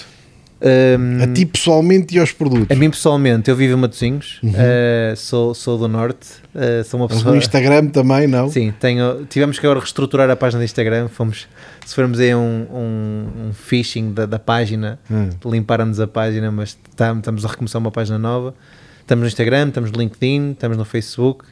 hum, 0.61 1.23
A 1.23 1.27
ti 1.34 1.45
pessoalmente 1.45 2.13
e 2.15 2.19
aos 2.19 2.31
produtos. 2.34 2.69
a 2.69 2.76
mim 2.77 2.89
pessoalmente, 2.89 3.49
eu 3.49 3.55
vivo 3.55 3.77
em 3.77 3.80
Matosinhos, 3.80 4.41
eh, 4.43 5.13
sou, 5.15 5.53
sou 5.53 5.77
do 5.77 5.88
Norte, 5.88 6.27
eh, 6.53 6.84
sou 6.84 6.99
uma 6.99 7.07
pessoa. 7.07 7.31
no 7.31 7.38
Instagram 7.38 7.88
também, 7.88 8.27
não? 8.27 8.49
Sim, 8.49 8.73
tenho, 8.80 9.26
tivemos 9.30 9.57
que 9.57 9.65
agora 9.65 9.80
reestruturar 9.80 10.30
a 10.30 10.35
página 10.35 10.59
do 10.61 10.65
Instagram. 10.65 11.07
Fomos, 11.07 11.47
se 11.85 11.95
formos 11.95 12.19
aí 12.19 12.35
um, 12.35 12.39
um, 12.73 13.47
um 13.47 13.53
phishing 13.53 14.11
da, 14.11 14.26
da 14.26 14.38
página, 14.39 14.99
Hum. 15.09 15.30
limparam-nos 15.45 15.99
a 16.01 16.07
página, 16.07 16.51
mas 16.51 16.77
tam- 16.95 17.19
estamos 17.19 17.45
a 17.45 17.47
recomeçar 17.47 17.80
uma 17.80 17.91
página 17.91 18.19
nova. 18.19 18.53
Estamos 19.01 19.21
no 19.23 19.27
Instagram, 19.27 19.69
estamos 19.69 19.91
no 19.91 19.97
LinkedIn, 19.97 20.51
estamos 20.51 20.77
no 20.77 20.84
Facebook, 20.85 21.45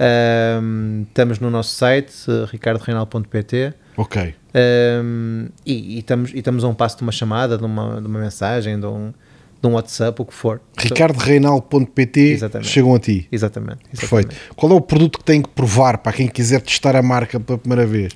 ahm, 0.00 1.02
estamos 1.08 1.38
no 1.38 1.48
nosso 1.50 1.74
site, 1.76 2.12
uh. 2.28 3.72
Ok. 3.96 4.34
ahm, 4.54 5.46
e, 5.66 5.96
e 5.96 5.98
estamos, 5.98 6.32
e 6.32 6.38
estamos 6.38 6.64
a 6.64 6.68
um 6.68 6.74
passo 6.74 6.96
de 6.96 7.02
uma 7.02 7.12
chamada, 7.12 7.58
de 7.58 7.64
uma, 7.64 8.00
de 8.00 8.06
uma 8.06 8.18
mensagem, 8.18 8.78
de 8.78 8.86
um, 8.86 9.12
de 9.60 9.68
um 9.68 9.72
WhatsApp, 9.74 10.20
o 10.20 10.24
que 10.24 10.34
for. 10.34 10.60
RicardoReinal.pt 10.76 12.38
chegam 12.62 12.94
a 12.94 12.98
ti. 12.98 13.28
Exatamente. 13.30 13.80
exatamente. 13.82 13.84
Perfeito. 13.96 14.36
Qual 14.56 14.72
é 14.72 14.74
o 14.74 14.80
produto 14.80 15.18
que 15.18 15.24
tem 15.24 15.40
que 15.40 15.48
provar 15.48 15.98
para 15.98 16.12
quem 16.12 16.26
quiser 16.28 16.60
testar 16.60 16.96
a 16.96 17.02
marca 17.02 17.38
pela 17.38 17.58
primeira 17.58 17.86
vez? 17.86 18.12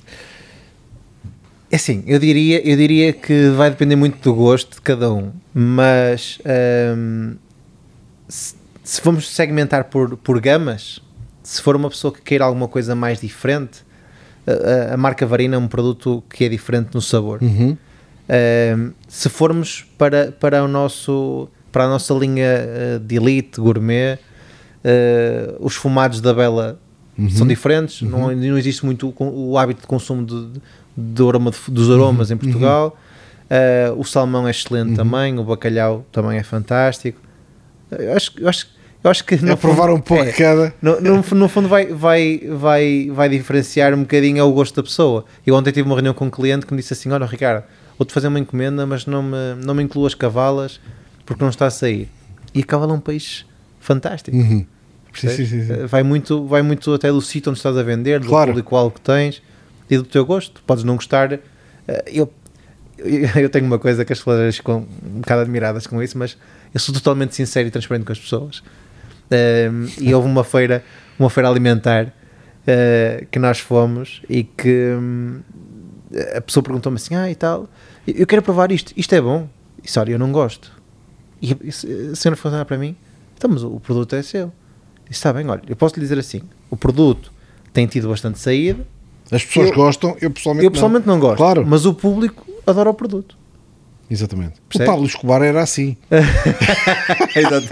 É 1.69 1.75
assim, 1.75 2.03
eu 2.07 2.17
diria, 2.17 2.65
eu 2.65 2.77
diria 2.77 3.11
que 3.11 3.49
vai 3.49 3.69
depender 3.69 3.97
muito 3.97 4.21
do 4.21 4.33
gosto 4.33 4.75
de 4.75 4.81
cada 4.81 5.11
um, 5.11 5.33
mas 5.53 6.39
hum, 6.95 7.35
se, 8.27 8.55
se 8.83 9.01
vamos 9.03 9.29
segmentar 9.29 9.85
por, 9.85 10.15
por 10.15 10.39
gamas, 10.39 11.01
se 11.43 11.61
for 11.61 11.75
uma 11.75 11.89
pessoa 11.89 12.13
que 12.13 12.21
queira 12.21 12.45
alguma 12.45 12.69
coisa 12.69 12.95
mais 12.95 13.19
diferente, 13.19 13.85
a, 14.47 14.93
a- 14.93 14.97
marca 14.97 15.25
Varina 15.25 15.55
é 15.55 15.59
um 15.59 15.67
produto 15.67 16.23
que 16.29 16.45
é 16.45 16.49
diferente 16.49 16.89
no 16.93 17.01
sabor. 17.01 17.39
Uhum. 17.41 17.77
Um, 18.29 18.91
se 19.07 19.29
formos 19.29 19.85
para, 19.97 20.31
para, 20.31 20.63
o 20.63 20.67
nosso, 20.67 21.47
para 21.71 21.85
a 21.85 21.87
nossa 21.87 22.13
linha 22.13 22.45
uh, 22.95 22.99
de 22.99 23.15
elite, 23.15 23.59
gourmet, 23.61 24.15
uh, 24.83 25.55
os 25.59 25.75
fumados 25.75 26.19
da 26.21 26.33
Bela 26.33 26.79
são 27.31 27.47
diferentes, 27.47 28.03
não, 28.03 28.31
não 28.31 28.57
existe 28.59 28.85
muito 28.85 29.11
o, 29.17 29.51
o 29.51 29.57
hábito 29.57 29.81
de 29.81 29.87
consumo 29.87 30.23
de, 30.23 30.59
de 30.95 31.27
aroma 31.27 31.49
de- 31.49 31.71
dos 31.71 31.89
aromas 31.89 32.29
em 32.29 32.37
Portugal. 32.37 32.95
Uh, 33.49 33.99
o 33.99 34.03
salmão 34.03 34.47
é 34.47 34.51
excelente 34.51 34.93
também, 34.95 35.39
o 35.39 35.43
bacalhau 35.43 36.05
também 36.11 36.37
é 36.37 36.43
fantástico. 36.43 37.19
Eu 37.89 38.13
acho, 38.13 38.31
eu 38.37 38.47
acho, 38.47 38.67
eu 39.03 39.11
acho 39.11 39.23
que 39.23 39.35
É 39.35 39.55
provar 39.55 39.87
fundo- 39.87 39.95
um 39.95 40.01
pouco 40.01 40.23
é, 40.23 40.31
cada. 40.31 40.73
no, 40.81 40.99
no, 40.99 41.15
no 41.21 41.47
fundo 41.49 41.67
vai, 41.69 41.85
vai, 41.87 42.41
vai, 42.49 43.09
vai 43.11 43.29
diferenciar 43.29 43.93
um 43.93 44.01
bocadinho 44.01 44.41
ao 44.43 44.51
gosto 44.51 44.75
da 44.75 44.83
pessoa. 44.83 45.25
Eu 45.45 45.55
ontem 45.55 45.71
tive 45.71 45.87
uma 45.87 45.95
reunião 45.95 46.13
com 46.13 46.25
um 46.25 46.29
cliente 46.29 46.65
que 46.65 46.73
me 46.73 46.79
disse 46.81 46.93
assim, 46.93 47.09
olha 47.11 47.25
Ricardo, 47.25 47.63
vou-te 47.97 48.11
fazer 48.13 48.27
uma 48.27 48.39
encomenda, 48.39 48.85
mas 48.85 49.05
não 49.05 49.23
me, 49.23 49.37
não 49.63 49.73
me 49.73 49.83
incluas 49.83 50.13
cavalas 50.15 50.79
porque 51.25 51.41
não 51.43 51.49
está 51.49 51.65
a 51.67 51.69
sair. 51.71 52.09
E 52.53 52.61
a 52.61 52.63
cavala 52.65 52.93
é 52.93 52.95
um 52.95 52.99
peixe 52.99 53.45
fantástico. 53.79 54.35
Uhum. 54.35 54.65
Sim, 55.13 55.29
sim, 55.29 55.45
sim, 55.45 55.85
Vai, 55.87 56.03
muito, 56.03 56.45
vai 56.45 56.61
muito 56.61 56.93
até 56.93 57.09
do 57.11 57.19
sítio 57.21 57.49
onde 57.49 57.57
estás 57.59 57.75
a 57.75 57.81
vender, 57.83 58.19
do 58.19 58.27
Claro. 58.27 58.51
público-alvo 58.51 58.93
que 58.95 59.01
tens 59.01 59.41
e 59.89 59.97
do 59.97 60.03
teu 60.03 60.23
gosto. 60.25 60.61
Podes 60.65 60.83
não 60.83 60.95
gostar. 60.95 61.33
eh, 61.33 61.39
Eu, 62.07 62.31
eu 62.99 63.29
eu 63.43 63.49
tenho 63.49 63.65
uma 63.65 63.79
coisa 63.79 64.05
que 64.05 64.13
as 64.13 64.19
pessoas 64.19 64.57
ficam 64.57 64.85
um 65.03 65.19
bocado 65.21 65.41
admiradas 65.41 65.87
com 65.87 66.01
isso, 66.03 66.17
mas 66.19 66.37
eu 66.73 66.79
sou 66.79 66.93
totalmente 66.93 67.33
sincero 67.35 67.67
e 67.67 67.71
transparente 67.71 68.05
com 68.05 68.11
as 68.11 68.19
pessoas. 68.19 68.61
Um, 69.29 69.87
e 69.99 70.13
houve 70.13 70.27
uma 70.27 70.43
feira, 70.43 70.83
uma 71.19 71.29
feira 71.29 71.49
alimentar 71.49 72.05
uh, 72.07 73.25
que 73.29 73.37
nós 73.39 73.59
fomos 73.59 74.21
e 74.29 74.43
que 74.43 74.93
hum, 74.97 75.41
a 76.35 76.41
pessoa 76.41 76.63
perguntou-me 76.63 76.95
assim: 76.95 77.15
Ah, 77.15 77.29
e 77.29 77.35
tal, 77.35 77.69
eu 78.07 78.25
quero 78.25 78.41
provar 78.41 78.71
isto, 78.71 78.93
isto 78.95 79.13
é 79.13 79.19
bom. 79.21 79.49
E 79.79 79.81
disse: 79.83 79.99
Olha, 79.99 80.11
eu 80.11 80.19
não 80.19 80.31
gosto. 80.31 80.71
E 81.41 81.51
a 82.11 82.15
senhora 82.15 82.35
foi 82.37 82.51
olhar 82.51 82.65
para 82.65 82.77
mim: 82.77 82.95
Então, 83.35 83.49
mas 83.49 83.63
o 83.63 83.79
produto 83.79 84.15
é 84.15 84.21
seu. 84.23 84.47
Disse: 85.09 85.19
Está 85.19 85.33
bem, 85.33 85.47
olha, 85.49 85.61
eu 85.67 85.75
posso 85.75 85.95
lhe 85.95 86.01
dizer 86.01 86.17
assim: 86.19 86.41
o 86.69 86.77
produto 86.77 87.31
tem 87.73 87.85
tido 87.85 88.07
bastante 88.07 88.39
saída. 88.39 88.85
As 89.29 89.43
pessoas 89.43 89.67
Eu- 89.69 89.75
gostam, 89.75 90.15
eu 90.21 90.31
pessoalmente 90.31 90.65
Eu 90.65 90.71
pessoalmente 90.71 91.05
não, 91.05 91.19
gosto, 91.19 91.37
Claro. 91.37 91.65
mas 91.67 91.85
o 91.85 91.93
público 91.93 92.45
adora 92.65 92.89
o 92.89 92.93
produto. 92.93 93.37
Exatamente. 94.09 94.59
O 94.59 94.61
Percebe? 94.69 94.89
Pablo 94.89 95.05
Escobar 95.05 95.41
era 95.41 95.61
assim. 95.61 95.97
Exato. 97.35 97.67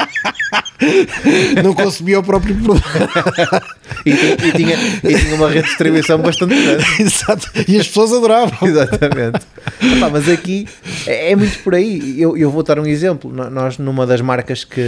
Não 1.63 1.73
consumia 1.73 2.19
o 2.19 2.23
próprio 2.23 2.55
produto. 2.55 2.83
E, 4.05 4.11
e 4.11 4.51
tinha, 4.51 4.75
e 5.03 5.19
tinha 5.19 5.35
uma 5.35 5.47
rede 5.47 5.63
de 5.63 5.67
distribuição 5.69 6.19
bastante 6.19 6.53
grande. 6.53 6.85
Exato. 7.01 7.49
E 7.67 7.79
as 7.79 7.87
pessoas 7.87 8.13
adoravam. 8.13 8.67
Exatamente. 8.67 9.39
Epá, 9.81 10.09
mas 10.11 10.29
aqui 10.29 10.67
é, 11.07 11.31
é 11.31 11.35
muito 11.35 11.57
por 11.63 11.73
aí. 11.73 12.21
Eu, 12.21 12.37
eu 12.37 12.51
vou 12.51 12.61
dar 12.61 12.77
um 12.79 12.85
exemplo. 12.85 13.31
Nós, 13.31 13.79
numa 13.79 14.05
das 14.05 14.21
marcas 14.21 14.63
que, 14.63 14.81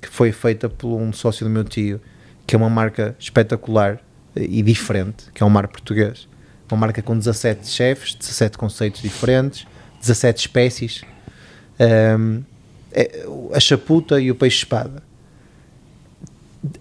que 0.00 0.08
foi 0.08 0.30
feita 0.30 0.68
por 0.68 0.96
um 0.96 1.12
sócio 1.12 1.44
do 1.44 1.50
meu 1.50 1.64
tio, 1.64 2.00
que 2.46 2.54
é 2.54 2.58
uma 2.58 2.70
marca 2.70 3.16
espetacular 3.18 3.98
e 4.36 4.62
diferente, 4.62 5.24
que 5.34 5.42
é 5.42 5.46
um 5.46 5.50
mar 5.50 5.66
português. 5.66 6.28
Uma 6.70 6.78
marca 6.78 7.02
com 7.02 7.18
17 7.18 7.68
chefes, 7.68 8.14
17 8.14 8.56
conceitos 8.56 9.02
diferentes, 9.02 9.66
17 10.00 10.38
espécies. 10.40 11.00
Hum, 12.16 12.42
é- 12.92 13.26
a 13.52 13.58
chaputa 13.58 14.20
e 14.20 14.30
o 14.30 14.34
peixe-espada. 14.36 15.02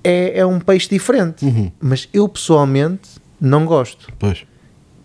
É, 0.03 0.39
é 0.39 0.45
um 0.45 0.59
peixe 0.59 0.89
diferente, 0.89 1.45
Uhum. 1.45 1.71
mas 1.79 2.09
eu 2.13 2.27
pessoalmente 2.27 3.09
não 3.39 3.65
gosto 3.65 4.11
Pois. 4.19 4.45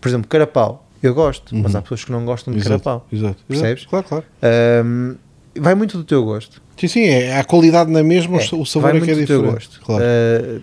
por 0.01 0.09
exemplo, 0.09 0.27
carapau, 0.27 0.85
eu 1.01 1.13
gosto, 1.13 1.55
mas 1.55 1.75
há 1.75 1.81
pessoas 1.81 2.03
que 2.03 2.11
não 2.11 2.25
gostam 2.25 2.53
de 2.53 2.59
Exato. 2.59 2.83
carapau. 2.83 3.07
Exato. 3.11 3.43
Percebes? 3.47 3.85
Claro, 3.85 4.05
claro. 4.07 4.25
Ahm, 4.41 5.15
vai 5.57 5.75
muito 5.75 5.97
do 5.97 6.03
teu 6.03 6.23
gosto. 6.25 6.61
Sim, 6.77 6.87
sim, 6.89 7.03
é, 7.05 7.37
a 7.39 7.43
qualidade 7.45 7.89
na 7.89 8.03
mesma, 8.03 8.37
É, 8.41 8.49
o 8.53 8.65
sabor 8.65 8.89
é 8.89 8.99
que 8.99 9.09
é 9.09 9.15
muito 9.15 9.21
do 9.21 9.27
teu 9.27 9.37
diferente. 9.41 9.53
gosto. 9.53 9.79
Claro. 9.81 10.03
Ah, 10.03 10.61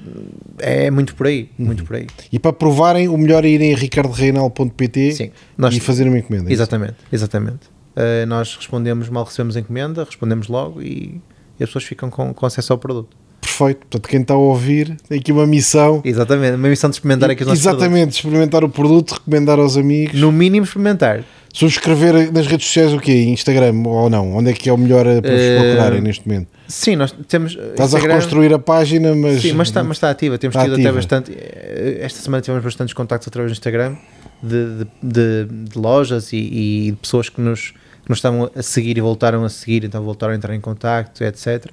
é 0.58 0.90
muito 0.90 1.14
por 1.14 1.26
aí, 1.26 1.48
Uhum. 1.58 1.64
muito 1.66 1.84
por 1.84 1.96
aí. 1.96 2.06
E 2.30 2.38
para 2.38 2.52
provarem, 2.52 3.08
o 3.08 3.16
melhor 3.16 3.44
é 3.46 3.48
irem 3.48 3.72
a 3.72 3.76
ricardoreinal.pt 3.78 5.32
e 5.72 5.80
fazerem 5.80 6.12
uma 6.12 6.18
encomenda. 6.18 6.44
é 6.44 6.52
isso? 6.52 6.60
Exatamente, 6.60 6.96
exatamente. 7.10 7.66
Uh, 7.96 8.26
nós 8.26 8.54
respondemos, 8.56 9.08
mal 9.08 9.24
recebemos 9.24 9.56
a 9.56 9.60
encomenda, 9.60 10.04
respondemos 10.04 10.48
logo 10.48 10.82
e, 10.82 11.20
e 11.58 11.62
as 11.64 11.68
pessoas 11.68 11.84
ficam 11.84 12.10
com, 12.10 12.32
com 12.34 12.46
acesso 12.46 12.72
ao 12.72 12.78
produto. 12.78 13.16
Perfeito. 13.42 13.78
Portanto, 13.80 14.08
quem 14.08 14.20
está 14.22 14.34
a 14.34 14.38
ouvir 14.38 14.96
tem 15.08 15.18
aqui 15.18 15.32
uma 15.32 15.46
missão. 15.46 16.00
Exatamente, 16.04 16.54
uma 16.54 16.68
missão 16.68 16.88
de 16.88 16.96
experimentar 16.96 17.28
aqui 17.30 17.42
os 17.42 17.48
nossos 17.48 17.60
Exatamente, 17.62 17.90
produtos. 17.90 18.16
experimentar 18.16 18.64
o 18.64 18.68
produto, 18.68 19.10
recomendar 19.14 19.58
aos 19.58 19.76
amigos. 19.76 20.18
No 20.18 20.30
mínimo 20.32 20.64
experimentar. 20.64 21.24
Subscrever 21.52 22.32
nas 22.32 22.46
redes 22.46 22.66
sociais 22.66 22.94
o 22.94 22.98
quê? 22.98 23.24
Instagram 23.24 23.74
ou 23.84 24.08
não? 24.08 24.34
Onde 24.36 24.50
é 24.50 24.52
que 24.54 24.70
é 24.70 24.72
o 24.72 24.78
melhor 24.78 25.06
eh, 25.06 25.20
para 25.20 25.32
vos 25.32 25.40
Eh, 25.40 25.58
procurarem 25.60 26.00
neste 26.00 26.26
momento? 26.26 26.48
Sim, 26.66 26.96
nós 26.96 27.12
temos. 27.28 27.52
Estás 27.72 27.94
a 27.94 27.98
reconstruir 27.98 28.54
a 28.54 28.58
página, 28.58 29.14
mas. 29.14 29.42
Sim, 29.42 29.52
mas 29.52 29.68
está, 29.68 29.84
mas 29.84 29.98
está 29.98 30.08
ativa. 30.08 30.38
Temos 30.38 30.54
Está 30.56 30.64
tido 30.64 30.74
ativa. 30.74 30.88
até 30.88 30.96
bastante. 30.96 31.32
eh, 31.36 31.98
Esta 32.00 32.20
semana 32.22 32.40
tivemos 32.40 32.64
bastantes 32.64 32.94
contactos 32.94 33.28
através 33.28 33.52
do 33.52 33.54
Instagram 33.54 33.96
de, 34.42 34.76
de, 34.76 34.86
de- 35.02 35.44
de 35.72 35.78
lojas 35.78 36.32
e, 36.32 36.36
e 36.38 36.90
de 36.92 36.96
pessoas 36.96 37.28
que 37.28 37.38
nos, 37.40 37.72
que 38.02 38.08
nos 38.08 38.16
estavam 38.18 38.50
a 38.56 38.62
seguir 38.62 38.96
e 38.96 39.00
voltaram 39.02 39.44
a 39.44 39.50
seguir, 39.50 39.84
então 39.84 40.02
voltaram 40.02 40.32
a 40.32 40.36
entrar 40.36 40.54
em 40.54 40.60
contacto, 40.60 41.22
etc. 41.22 41.66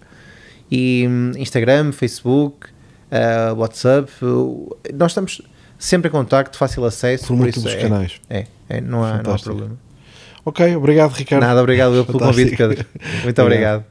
E 0.71 1.05
hum, 1.07 1.31
Instagram, 1.37 1.91
Facebook, 1.91 2.67
eh, 3.11 3.51
WhatsApp, 3.53 4.11
uh, 4.23 4.77
nós 4.93 5.11
estamos 5.11 5.41
sempre 5.77 6.09
em 6.09 6.11
contacto, 6.11 6.57
fácil 6.57 6.85
acesso. 6.85 7.27
Por 7.27 7.37
múltiplos 7.37 7.65
isso 7.65 7.77
é- 7.77 7.81
canais. 7.81 8.21
É, 8.29 8.45
é, 8.69 8.81
não, 8.81 9.03
há, 9.03 9.23
não 9.23 9.33
há 9.33 9.39
problema. 9.39 9.77
Ok, 10.45 10.75
obrigado, 10.75 11.11
Ricardo. 11.11 11.41
Nada, 11.41 11.61
obrigado 11.61 12.05
pelo 12.05 12.19
convite, 12.19 12.55
Pedro. 12.55 12.85
Muito 13.23 13.41
obrigado. 13.41 13.83